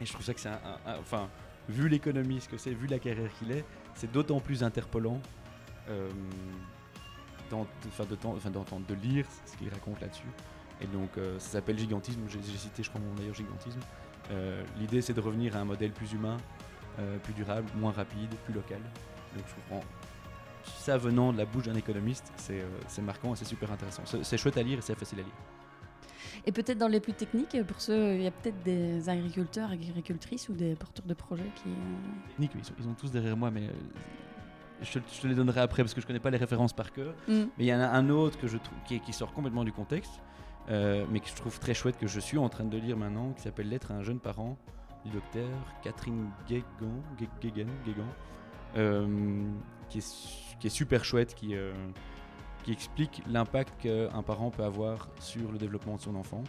Et 0.00 0.06
je 0.06 0.12
trouve 0.12 0.24
ça 0.24 0.34
que 0.34 0.40
c'est 0.40 0.48
un, 0.48 0.60
enfin, 0.98 1.28
vu 1.68 1.88
l'économie, 1.88 2.40
ce 2.40 2.48
que 2.48 2.56
c'est, 2.56 2.70
vu 2.70 2.86
la 2.86 2.98
carrière 2.98 3.30
qu'il 3.38 3.52
est, 3.52 3.64
c'est 3.94 4.10
d'autant 4.10 4.40
plus 4.40 4.62
interpellant 4.62 5.20
euh, 5.88 6.08
d'entendre, 7.50 8.86
de, 8.86 8.94
lire 8.94 9.24
ce 9.46 9.56
qu'il 9.56 9.68
raconte 9.70 10.00
là-dessus. 10.00 10.28
Et 10.82 10.86
donc, 10.86 11.08
euh, 11.16 11.38
ça 11.38 11.52
s'appelle 11.52 11.78
Gigantisme. 11.78 12.20
J'ai, 12.28 12.40
cité, 12.42 12.82
je 12.82 12.90
crois, 12.90 13.00
mon 13.00 13.14
meilleur 13.14 13.34
Gigantisme. 13.34 13.80
Euh, 14.30 14.62
l'idée, 14.78 15.00
c'est 15.00 15.14
de 15.14 15.20
revenir 15.20 15.56
à 15.56 15.60
un 15.60 15.64
modèle 15.64 15.92
plus 15.92 16.12
humain, 16.12 16.36
plus 17.22 17.32
durable, 17.32 17.68
moins 17.76 17.92
rapide, 17.92 18.28
plus 18.44 18.52
local. 18.52 18.80
Donc, 19.34 19.44
je 19.48 19.54
comprends. 19.54 19.84
Ça 20.78 20.96
venant 20.96 21.32
de 21.32 21.38
la 21.38 21.44
bouche 21.44 21.64
d'un 21.64 21.74
économiste, 21.74 22.32
c'est, 22.36 23.02
marquant 23.02 23.34
et 23.34 23.36
c'est 23.36 23.44
super 23.44 23.70
intéressant. 23.72 24.02
C'est, 24.22 24.38
chouette 24.38 24.56
à 24.56 24.62
lire 24.62 24.78
et 24.78 24.82
c'est 24.82 24.98
facile 24.98 25.20
à 25.20 25.22
lire. 25.22 25.32
Et 26.46 26.52
peut-être 26.52 26.78
dans 26.78 26.88
les 26.88 27.00
plus 27.00 27.12
techniques, 27.12 27.62
pour 27.66 27.80
ceux, 27.80 28.14
il 28.14 28.22
y 28.22 28.26
a 28.26 28.30
peut-être 28.30 28.62
des 28.62 29.08
agriculteurs, 29.08 29.70
agricultrices 29.70 30.48
ou 30.48 30.54
des 30.54 30.76
porteurs 30.76 31.04
de 31.04 31.14
projets 31.14 31.50
qui. 31.56 31.70
Techniques, 32.28 32.52
ils, 32.54 32.60
ils, 32.78 32.84
sont 32.84 32.94
tous 32.94 33.10
derrière 33.10 33.36
moi, 33.36 33.50
mais 33.50 33.68
je, 34.82 34.98
te 34.98 35.26
les 35.26 35.34
donnerai 35.34 35.60
après 35.60 35.82
parce 35.82 35.94
que 35.94 36.00
je 36.00 36.06
connais 36.06 36.20
pas 36.20 36.30
les 36.30 36.38
références 36.38 36.72
par 36.72 36.92
cœur. 36.92 37.14
Mm. 37.26 37.32
Mais 37.58 37.64
il 37.64 37.66
y 37.66 37.74
en 37.74 37.80
a 37.80 37.88
un 37.88 38.08
autre 38.08 38.38
que 38.38 38.46
je 38.46 38.56
trouve 38.56 38.78
qui, 38.86 39.00
qui, 39.00 39.12
sort 39.12 39.32
complètement 39.32 39.64
du 39.64 39.72
contexte, 39.72 40.20
euh, 40.70 41.04
mais 41.10 41.20
que 41.20 41.28
je 41.28 41.34
trouve 41.34 41.58
très 41.58 41.74
chouette 41.74 41.98
que 41.98 42.06
je 42.06 42.20
suis 42.20 42.38
en 42.38 42.48
train 42.48 42.64
de 42.64 42.78
lire 42.78 42.96
maintenant, 42.96 43.32
qui 43.32 43.42
s'appelle 43.42 43.68
Lettre 43.68 43.92
à 43.92 43.94
un 43.94 44.02
jeune 44.02 44.20
parent 44.20 44.56
du 45.04 45.10
docteur 45.10 45.48
Catherine 45.82 46.30
Guégan, 46.48 47.02
euh, 48.76 49.46
qui, 49.88 49.98
est, 49.98 50.58
qui, 50.60 50.66
est, 50.66 50.70
super 50.70 51.04
chouette, 51.04 51.34
qui, 51.34 51.54
euh, 51.54 51.72
qui 52.64 52.72
explique 52.72 53.22
l'impact 53.28 53.82
qu'un 53.82 54.22
parent 54.22 54.50
peut 54.50 54.64
avoir 54.64 55.08
sur 55.20 55.52
le 55.52 55.58
développement 55.58 55.96
de 55.96 56.00
son 56.00 56.14
enfant. 56.14 56.44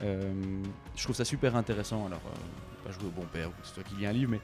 je 0.00 1.02
trouve 1.02 1.16
ça 1.16 1.24
super 1.24 1.56
intéressant. 1.56 2.06
Alors, 2.06 2.20
pas 2.84 2.90
jouer 2.92 3.06
au 3.06 3.20
bon 3.20 3.26
père, 3.32 3.50
c'est 3.62 3.74
toi 3.74 3.82
qui 3.82 3.96
lis 3.96 4.06
un 4.06 4.12
livre, 4.12 4.30
mais 4.30 4.40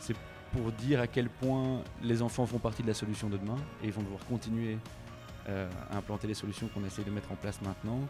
c'est 0.00 0.16
pour 0.52 0.72
dire 0.72 1.00
à 1.00 1.06
quel 1.06 1.28
point 1.28 1.82
les 2.02 2.22
enfants 2.22 2.46
font 2.46 2.58
partie 2.58 2.82
de 2.82 2.88
la 2.88 2.94
solution 2.94 3.28
de 3.28 3.36
demain 3.36 3.56
et 3.82 3.86
ils 3.86 3.92
vont 3.92 4.02
devoir 4.02 4.24
continuer 4.24 4.78
euh, 5.48 5.68
à 5.90 5.98
implanter 5.98 6.26
les 6.26 6.34
solutions 6.34 6.68
qu'on 6.68 6.84
essaie 6.84 7.02
de 7.02 7.10
mettre 7.10 7.30
en 7.32 7.36
place 7.36 7.60
maintenant. 7.62 8.00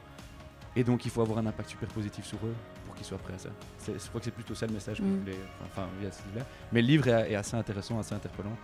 Et 0.76 0.84
donc 0.84 1.04
il 1.04 1.10
faut 1.10 1.22
avoir 1.22 1.38
un 1.38 1.46
impact 1.46 1.70
super 1.70 1.88
positif 1.88 2.24
sur 2.24 2.38
eux 2.44 2.54
pour 2.84 2.94
qu'ils 2.94 3.06
soient 3.06 3.18
prêts 3.18 3.34
à 3.34 3.38
ça. 3.38 3.48
Je 3.86 3.92
crois 4.08 4.20
que 4.20 4.26
c'est 4.26 4.30
plutôt 4.30 4.54
ça 4.54 4.66
le 4.66 4.72
message 4.72 4.98
que 4.98 5.04
je 5.04 5.08
mm. 5.08 5.18
voulais, 5.20 5.38
enfin, 5.64 5.86
via 6.00 6.10
ce 6.12 6.22
livre-là. 6.24 6.46
Mais 6.72 6.82
le 6.82 6.88
livre 6.88 7.08
est, 7.08 7.34
assez 7.34 7.56
intéressant, 7.56 7.98
assez 7.98 8.14
interpellant. 8.14 8.56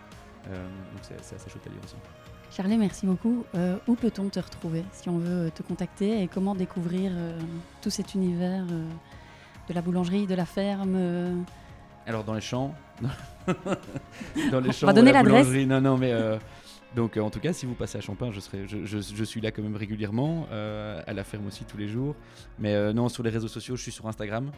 Euh, 0.50 0.62
donc 0.92 1.00
c'est 1.02 1.14
assez 1.34 1.50
chouette 1.50 1.66
à 1.66 1.70
lire 1.70 1.78
aussi. 1.84 1.94
Charlie, 2.50 2.76
merci 2.78 3.06
beaucoup. 3.06 3.44
Euh, 3.54 3.76
où 3.88 3.94
peut-on 3.94 4.28
te 4.28 4.38
retrouver 4.38 4.84
si 4.92 5.08
on 5.08 5.18
veut 5.18 5.50
te 5.50 5.62
contacter 5.62 6.22
et 6.22 6.28
comment 6.28 6.54
découvrir 6.54 7.10
euh, 7.14 7.38
tout 7.82 7.90
cet 7.90 8.14
univers 8.14 8.64
euh, 8.70 8.84
de 9.68 9.74
la 9.74 9.82
boulangerie, 9.82 10.26
de 10.26 10.34
la 10.34 10.44
ferme 10.46 11.44
Alors 12.06 12.22
dans 12.24 12.34
les 12.34 12.40
champs, 12.40 12.74
dans 14.50 14.60
les 14.60 14.68
On 14.68 14.72
champs, 14.72 14.86
va 14.86 14.92
donner 14.92 15.12
la 15.12 15.22
l'adresse. 15.22 15.46
boulangerie. 15.46 15.66
Non, 15.66 15.80
non, 15.80 15.96
mais 15.96 16.12
donc 16.94 17.16
en 17.16 17.30
tout 17.30 17.40
cas, 17.40 17.52
si 17.52 17.66
vous 17.66 17.74
passez 17.74 17.98
à 17.98 18.00
Champagne, 18.00 18.30
je 18.32 18.38
serai, 18.40 18.68
je, 18.68 18.84
je- 18.84 18.98
je 19.00 19.24
suis 19.24 19.40
là 19.40 19.50
quand 19.50 19.62
même 19.62 19.74
régulièrement, 19.76 20.46
à 20.52 21.12
la 21.12 21.24
ferme 21.24 21.46
aussi 21.46 21.64
tous 21.64 21.76
les 21.78 21.88
jours. 21.88 22.14
Mais 22.58 22.92
non, 22.92 23.08
sur 23.08 23.22
les 23.22 23.30
réseaux 23.30 23.48
sociaux, 23.48 23.74
je 23.74 23.82
suis 23.82 23.90
sur 23.92 24.06
Instagram, 24.06 24.50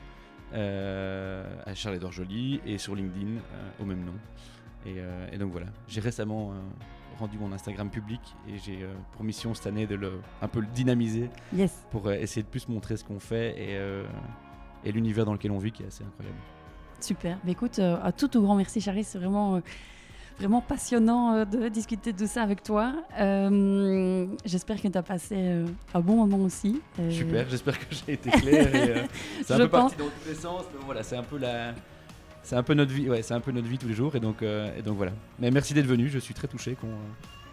à 0.52 1.74
Charles 1.74 2.00
Joly 2.10 2.60
et 2.66 2.76
sur 2.78 2.94
LinkedIn 2.94 3.40
au 3.80 3.84
même 3.84 4.04
nom. 4.04 4.14
Et, 4.86 4.94
euh, 4.98 5.26
et 5.32 5.38
donc 5.38 5.50
voilà, 5.52 5.66
j'ai 5.88 6.00
récemment 6.00 6.52
euh, 6.52 6.54
rendu 7.18 7.38
mon 7.38 7.50
Instagram 7.52 7.90
public 7.90 8.20
et 8.48 8.56
j'ai 8.58 8.82
euh, 8.82 8.94
pour 9.12 9.24
mission 9.24 9.52
cette 9.52 9.66
année 9.66 9.86
de 9.86 9.96
le 9.96 10.20
un 10.42 10.48
peu 10.48 10.60
le 10.60 10.66
dynamiser 10.66 11.28
Yes. 11.54 11.84
pour 11.90 12.06
euh, 12.06 12.12
essayer 12.14 12.42
de 12.42 12.48
plus 12.48 12.68
montrer 12.68 12.96
ce 12.96 13.02
qu'on 13.04 13.18
fait 13.18 13.50
et, 13.58 13.76
euh, 13.76 14.04
et 14.84 14.92
l'univers 14.92 15.24
dans 15.24 15.32
lequel 15.32 15.50
on 15.50 15.58
vit 15.58 15.72
qui 15.72 15.82
est 15.82 15.86
assez 15.86 16.04
incroyable. 16.04 16.38
Super. 17.00 17.36
Mais 17.44 17.52
écoute, 17.52 17.78
euh, 17.80 17.96
un 18.02 18.12
tout, 18.12 18.28
tout 18.28 18.40
grand 18.42 18.54
merci, 18.54 18.80
Charlie. 18.80 19.02
C'est 19.04 19.18
vraiment, 19.18 19.60
vraiment 20.38 20.60
passionnant 20.62 21.44
de 21.44 21.68
discuter 21.68 22.12
de 22.12 22.26
ça 22.26 22.42
avec 22.42 22.62
toi. 22.62 22.94
Euh, 23.18 24.26
J'espère 24.44 24.80
que 24.80 24.88
tu 24.88 24.96
as 24.98 25.02
passé 25.02 25.34
euh, 25.36 25.66
un 25.94 26.00
bon 26.00 26.16
moment 26.26 26.44
aussi. 26.44 26.80
Euh, 27.00 27.10
Super, 27.10 27.48
j'espère 27.48 27.78
que 27.78 27.86
j'ai 27.94 28.12
été 28.14 28.30
clair. 28.30 29.08
c'est 29.44 29.54
un 29.54 29.56
Je 29.58 29.62
peu 29.64 29.68
pense. 29.68 29.94
parti 29.94 29.96
dans 29.98 30.04
tous 30.22 30.28
les 30.28 30.34
sens, 30.34 30.62
mais 30.72 30.84
voilà, 30.84 31.02
c'est 31.02 31.16
un 31.16 31.22
peu 31.22 31.38
la, 31.38 31.74
c'est 32.46 32.54
un 32.54 32.62
peu 32.62 32.74
notre 32.74 32.92
vie, 32.92 33.10
ouais, 33.10 33.22
c'est 33.22 33.34
un 33.34 33.40
peu 33.40 33.50
notre 33.50 33.66
vie 33.66 33.76
tous 33.76 33.88
les 33.88 33.94
jours, 33.94 34.14
et 34.14 34.20
donc, 34.20 34.40
euh, 34.42 34.70
et 34.78 34.82
donc 34.82 34.96
voilà. 34.96 35.12
Mais 35.40 35.50
merci 35.50 35.74
d'être 35.74 35.86
venu, 35.86 36.08
je 36.08 36.18
suis 36.20 36.32
très 36.32 36.46
touché 36.46 36.76
qu'on 36.80 36.86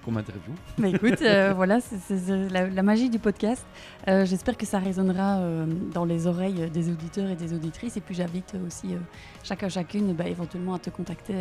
qu'on 0.03 0.11
m'interviewe. 0.11 0.53
Bah 0.77 0.87
écoute, 0.89 1.21
euh, 1.21 1.53
voilà, 1.55 1.79
c'est 1.79 2.27
la, 2.51 2.67
la 2.67 2.83
magie 2.83 3.09
du 3.09 3.19
podcast. 3.19 3.65
Euh, 4.07 4.25
J'espère 4.25 4.57
que 4.57 4.65
ça 4.65 4.79
résonnera 4.79 5.37
euh, 5.37 5.65
dans 5.93 6.05
les 6.05 6.27
oreilles 6.27 6.69
des 6.69 6.91
auditeurs 6.91 7.29
et 7.29 7.35
des 7.35 7.53
auditrices. 7.53 7.97
Et 7.97 8.01
puis 8.01 8.13
j'invite 8.13 8.53
aussi 8.67 8.95
chacun 9.43 9.69
chacune 9.69 10.13
bah, 10.13 10.27
éventuellement 10.27 10.73
à 10.73 10.79
te 10.79 10.89
contacter, 10.89 11.33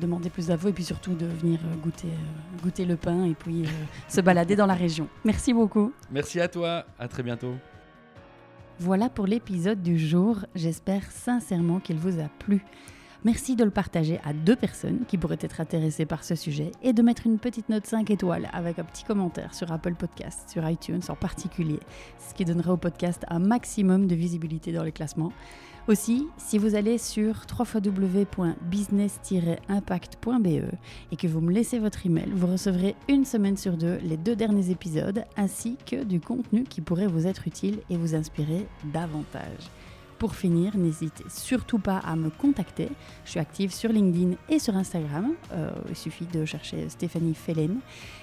demander 0.00 0.28
plus 0.30 0.48
d'infos 0.48 0.68
et 0.68 0.72
puis 0.72 0.84
surtout 0.84 1.14
de 1.14 1.26
venir 1.26 1.58
goûter, 1.82 2.08
goûter 2.62 2.84
le 2.84 2.96
pain 2.96 3.24
et 3.24 3.34
puis 3.34 3.64
se 4.08 4.20
balader 4.20 4.56
dans 4.56 4.66
la 4.66 4.74
région. 4.74 5.08
Merci 5.24 5.52
beaucoup. 5.54 5.92
Merci 6.10 6.40
à 6.40 6.48
toi, 6.48 6.84
à 6.98 7.08
très 7.08 7.22
bientôt. 7.22 7.54
Voilà 8.80 9.08
pour 9.08 9.26
l'épisode 9.26 9.82
du 9.82 9.98
jour. 9.98 10.46
J'espère 10.54 11.10
sincèrement 11.10 11.80
qu'il 11.80 11.96
vous 11.96 12.20
a 12.20 12.28
plu. 12.38 12.62
Merci 13.24 13.56
de 13.56 13.64
le 13.64 13.72
partager 13.72 14.20
à 14.24 14.32
deux 14.32 14.54
personnes 14.54 15.00
qui 15.08 15.18
pourraient 15.18 15.38
être 15.40 15.60
intéressées 15.60 16.06
par 16.06 16.22
ce 16.22 16.36
sujet 16.36 16.70
et 16.84 16.92
de 16.92 17.02
mettre 17.02 17.26
une 17.26 17.40
petite 17.40 17.68
note 17.70 17.86
5 17.86 18.08
étoiles 18.12 18.48
avec 18.52 18.78
un 18.78 18.84
petit 18.84 19.02
commentaire 19.02 19.52
sur 19.52 19.72
Apple 19.72 19.96
Podcast, 19.96 20.48
sur 20.48 20.68
iTunes 20.68 21.00
en 21.08 21.16
particulier, 21.16 21.80
ce 22.20 22.34
qui 22.34 22.44
donnera 22.44 22.72
au 22.72 22.76
podcast 22.76 23.24
un 23.28 23.40
maximum 23.40 24.06
de 24.06 24.14
visibilité 24.14 24.70
dans 24.70 24.84
les 24.84 24.92
classements. 24.92 25.32
Aussi, 25.88 26.28
si 26.36 26.58
vous 26.58 26.74
allez 26.74 26.98
sur 26.98 27.46
www.business-impact.be 27.58 30.46
et 31.10 31.16
que 31.16 31.26
vous 31.26 31.40
me 31.40 31.50
laissez 31.50 31.78
votre 31.78 32.04
email, 32.04 32.28
vous 32.30 32.46
recevrez 32.46 32.94
une 33.08 33.24
semaine 33.24 33.56
sur 33.56 33.78
deux 33.78 33.96
les 34.02 34.18
deux 34.18 34.36
derniers 34.36 34.68
épisodes 34.68 35.24
ainsi 35.38 35.78
que 35.86 36.04
du 36.04 36.20
contenu 36.20 36.64
qui 36.64 36.82
pourrait 36.82 37.06
vous 37.06 37.26
être 37.26 37.46
utile 37.46 37.78
et 37.88 37.96
vous 37.96 38.14
inspirer 38.14 38.66
davantage. 38.92 39.70
Pour 40.18 40.34
finir, 40.34 40.76
n'hésitez 40.76 41.24
surtout 41.28 41.78
pas 41.78 41.98
à 41.98 42.16
me 42.16 42.30
contacter. 42.30 42.88
Je 43.24 43.30
suis 43.30 43.40
active 43.40 43.72
sur 43.72 43.90
LinkedIn 43.92 44.36
et 44.48 44.58
sur 44.58 44.76
Instagram. 44.76 45.32
Euh, 45.52 45.70
il 45.88 45.96
suffit 45.96 46.26
de 46.26 46.44
chercher 46.44 46.88
Stéphanie 46.88 47.34
Fellen. 47.34 47.76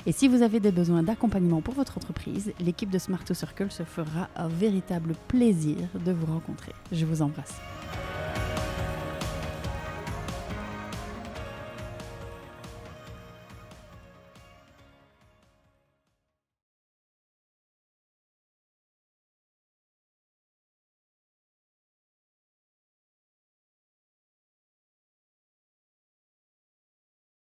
Et 0.06 0.12
si 0.12 0.28
vous 0.28 0.42
avez 0.42 0.60
des 0.60 0.72
besoins 0.72 1.04
d'accompagnement 1.04 1.62
pour 1.62 1.74
votre 1.74 1.98
entreprise, 1.98 2.52
l'équipe 2.60 2.90
de 2.90 3.00
Smart 3.00 3.24
to 3.24 3.34
Circle 3.34 3.72
se 3.72 3.84
fera 3.84 4.28
un 4.36 4.50
véritable 4.50 5.16
plaisir 5.30 5.78
de 6.06 6.12
vous 6.12 6.26
rencontrer. 6.26 6.74
Je 6.92 7.06
vous 7.06 7.22
embrasse. 7.22 7.56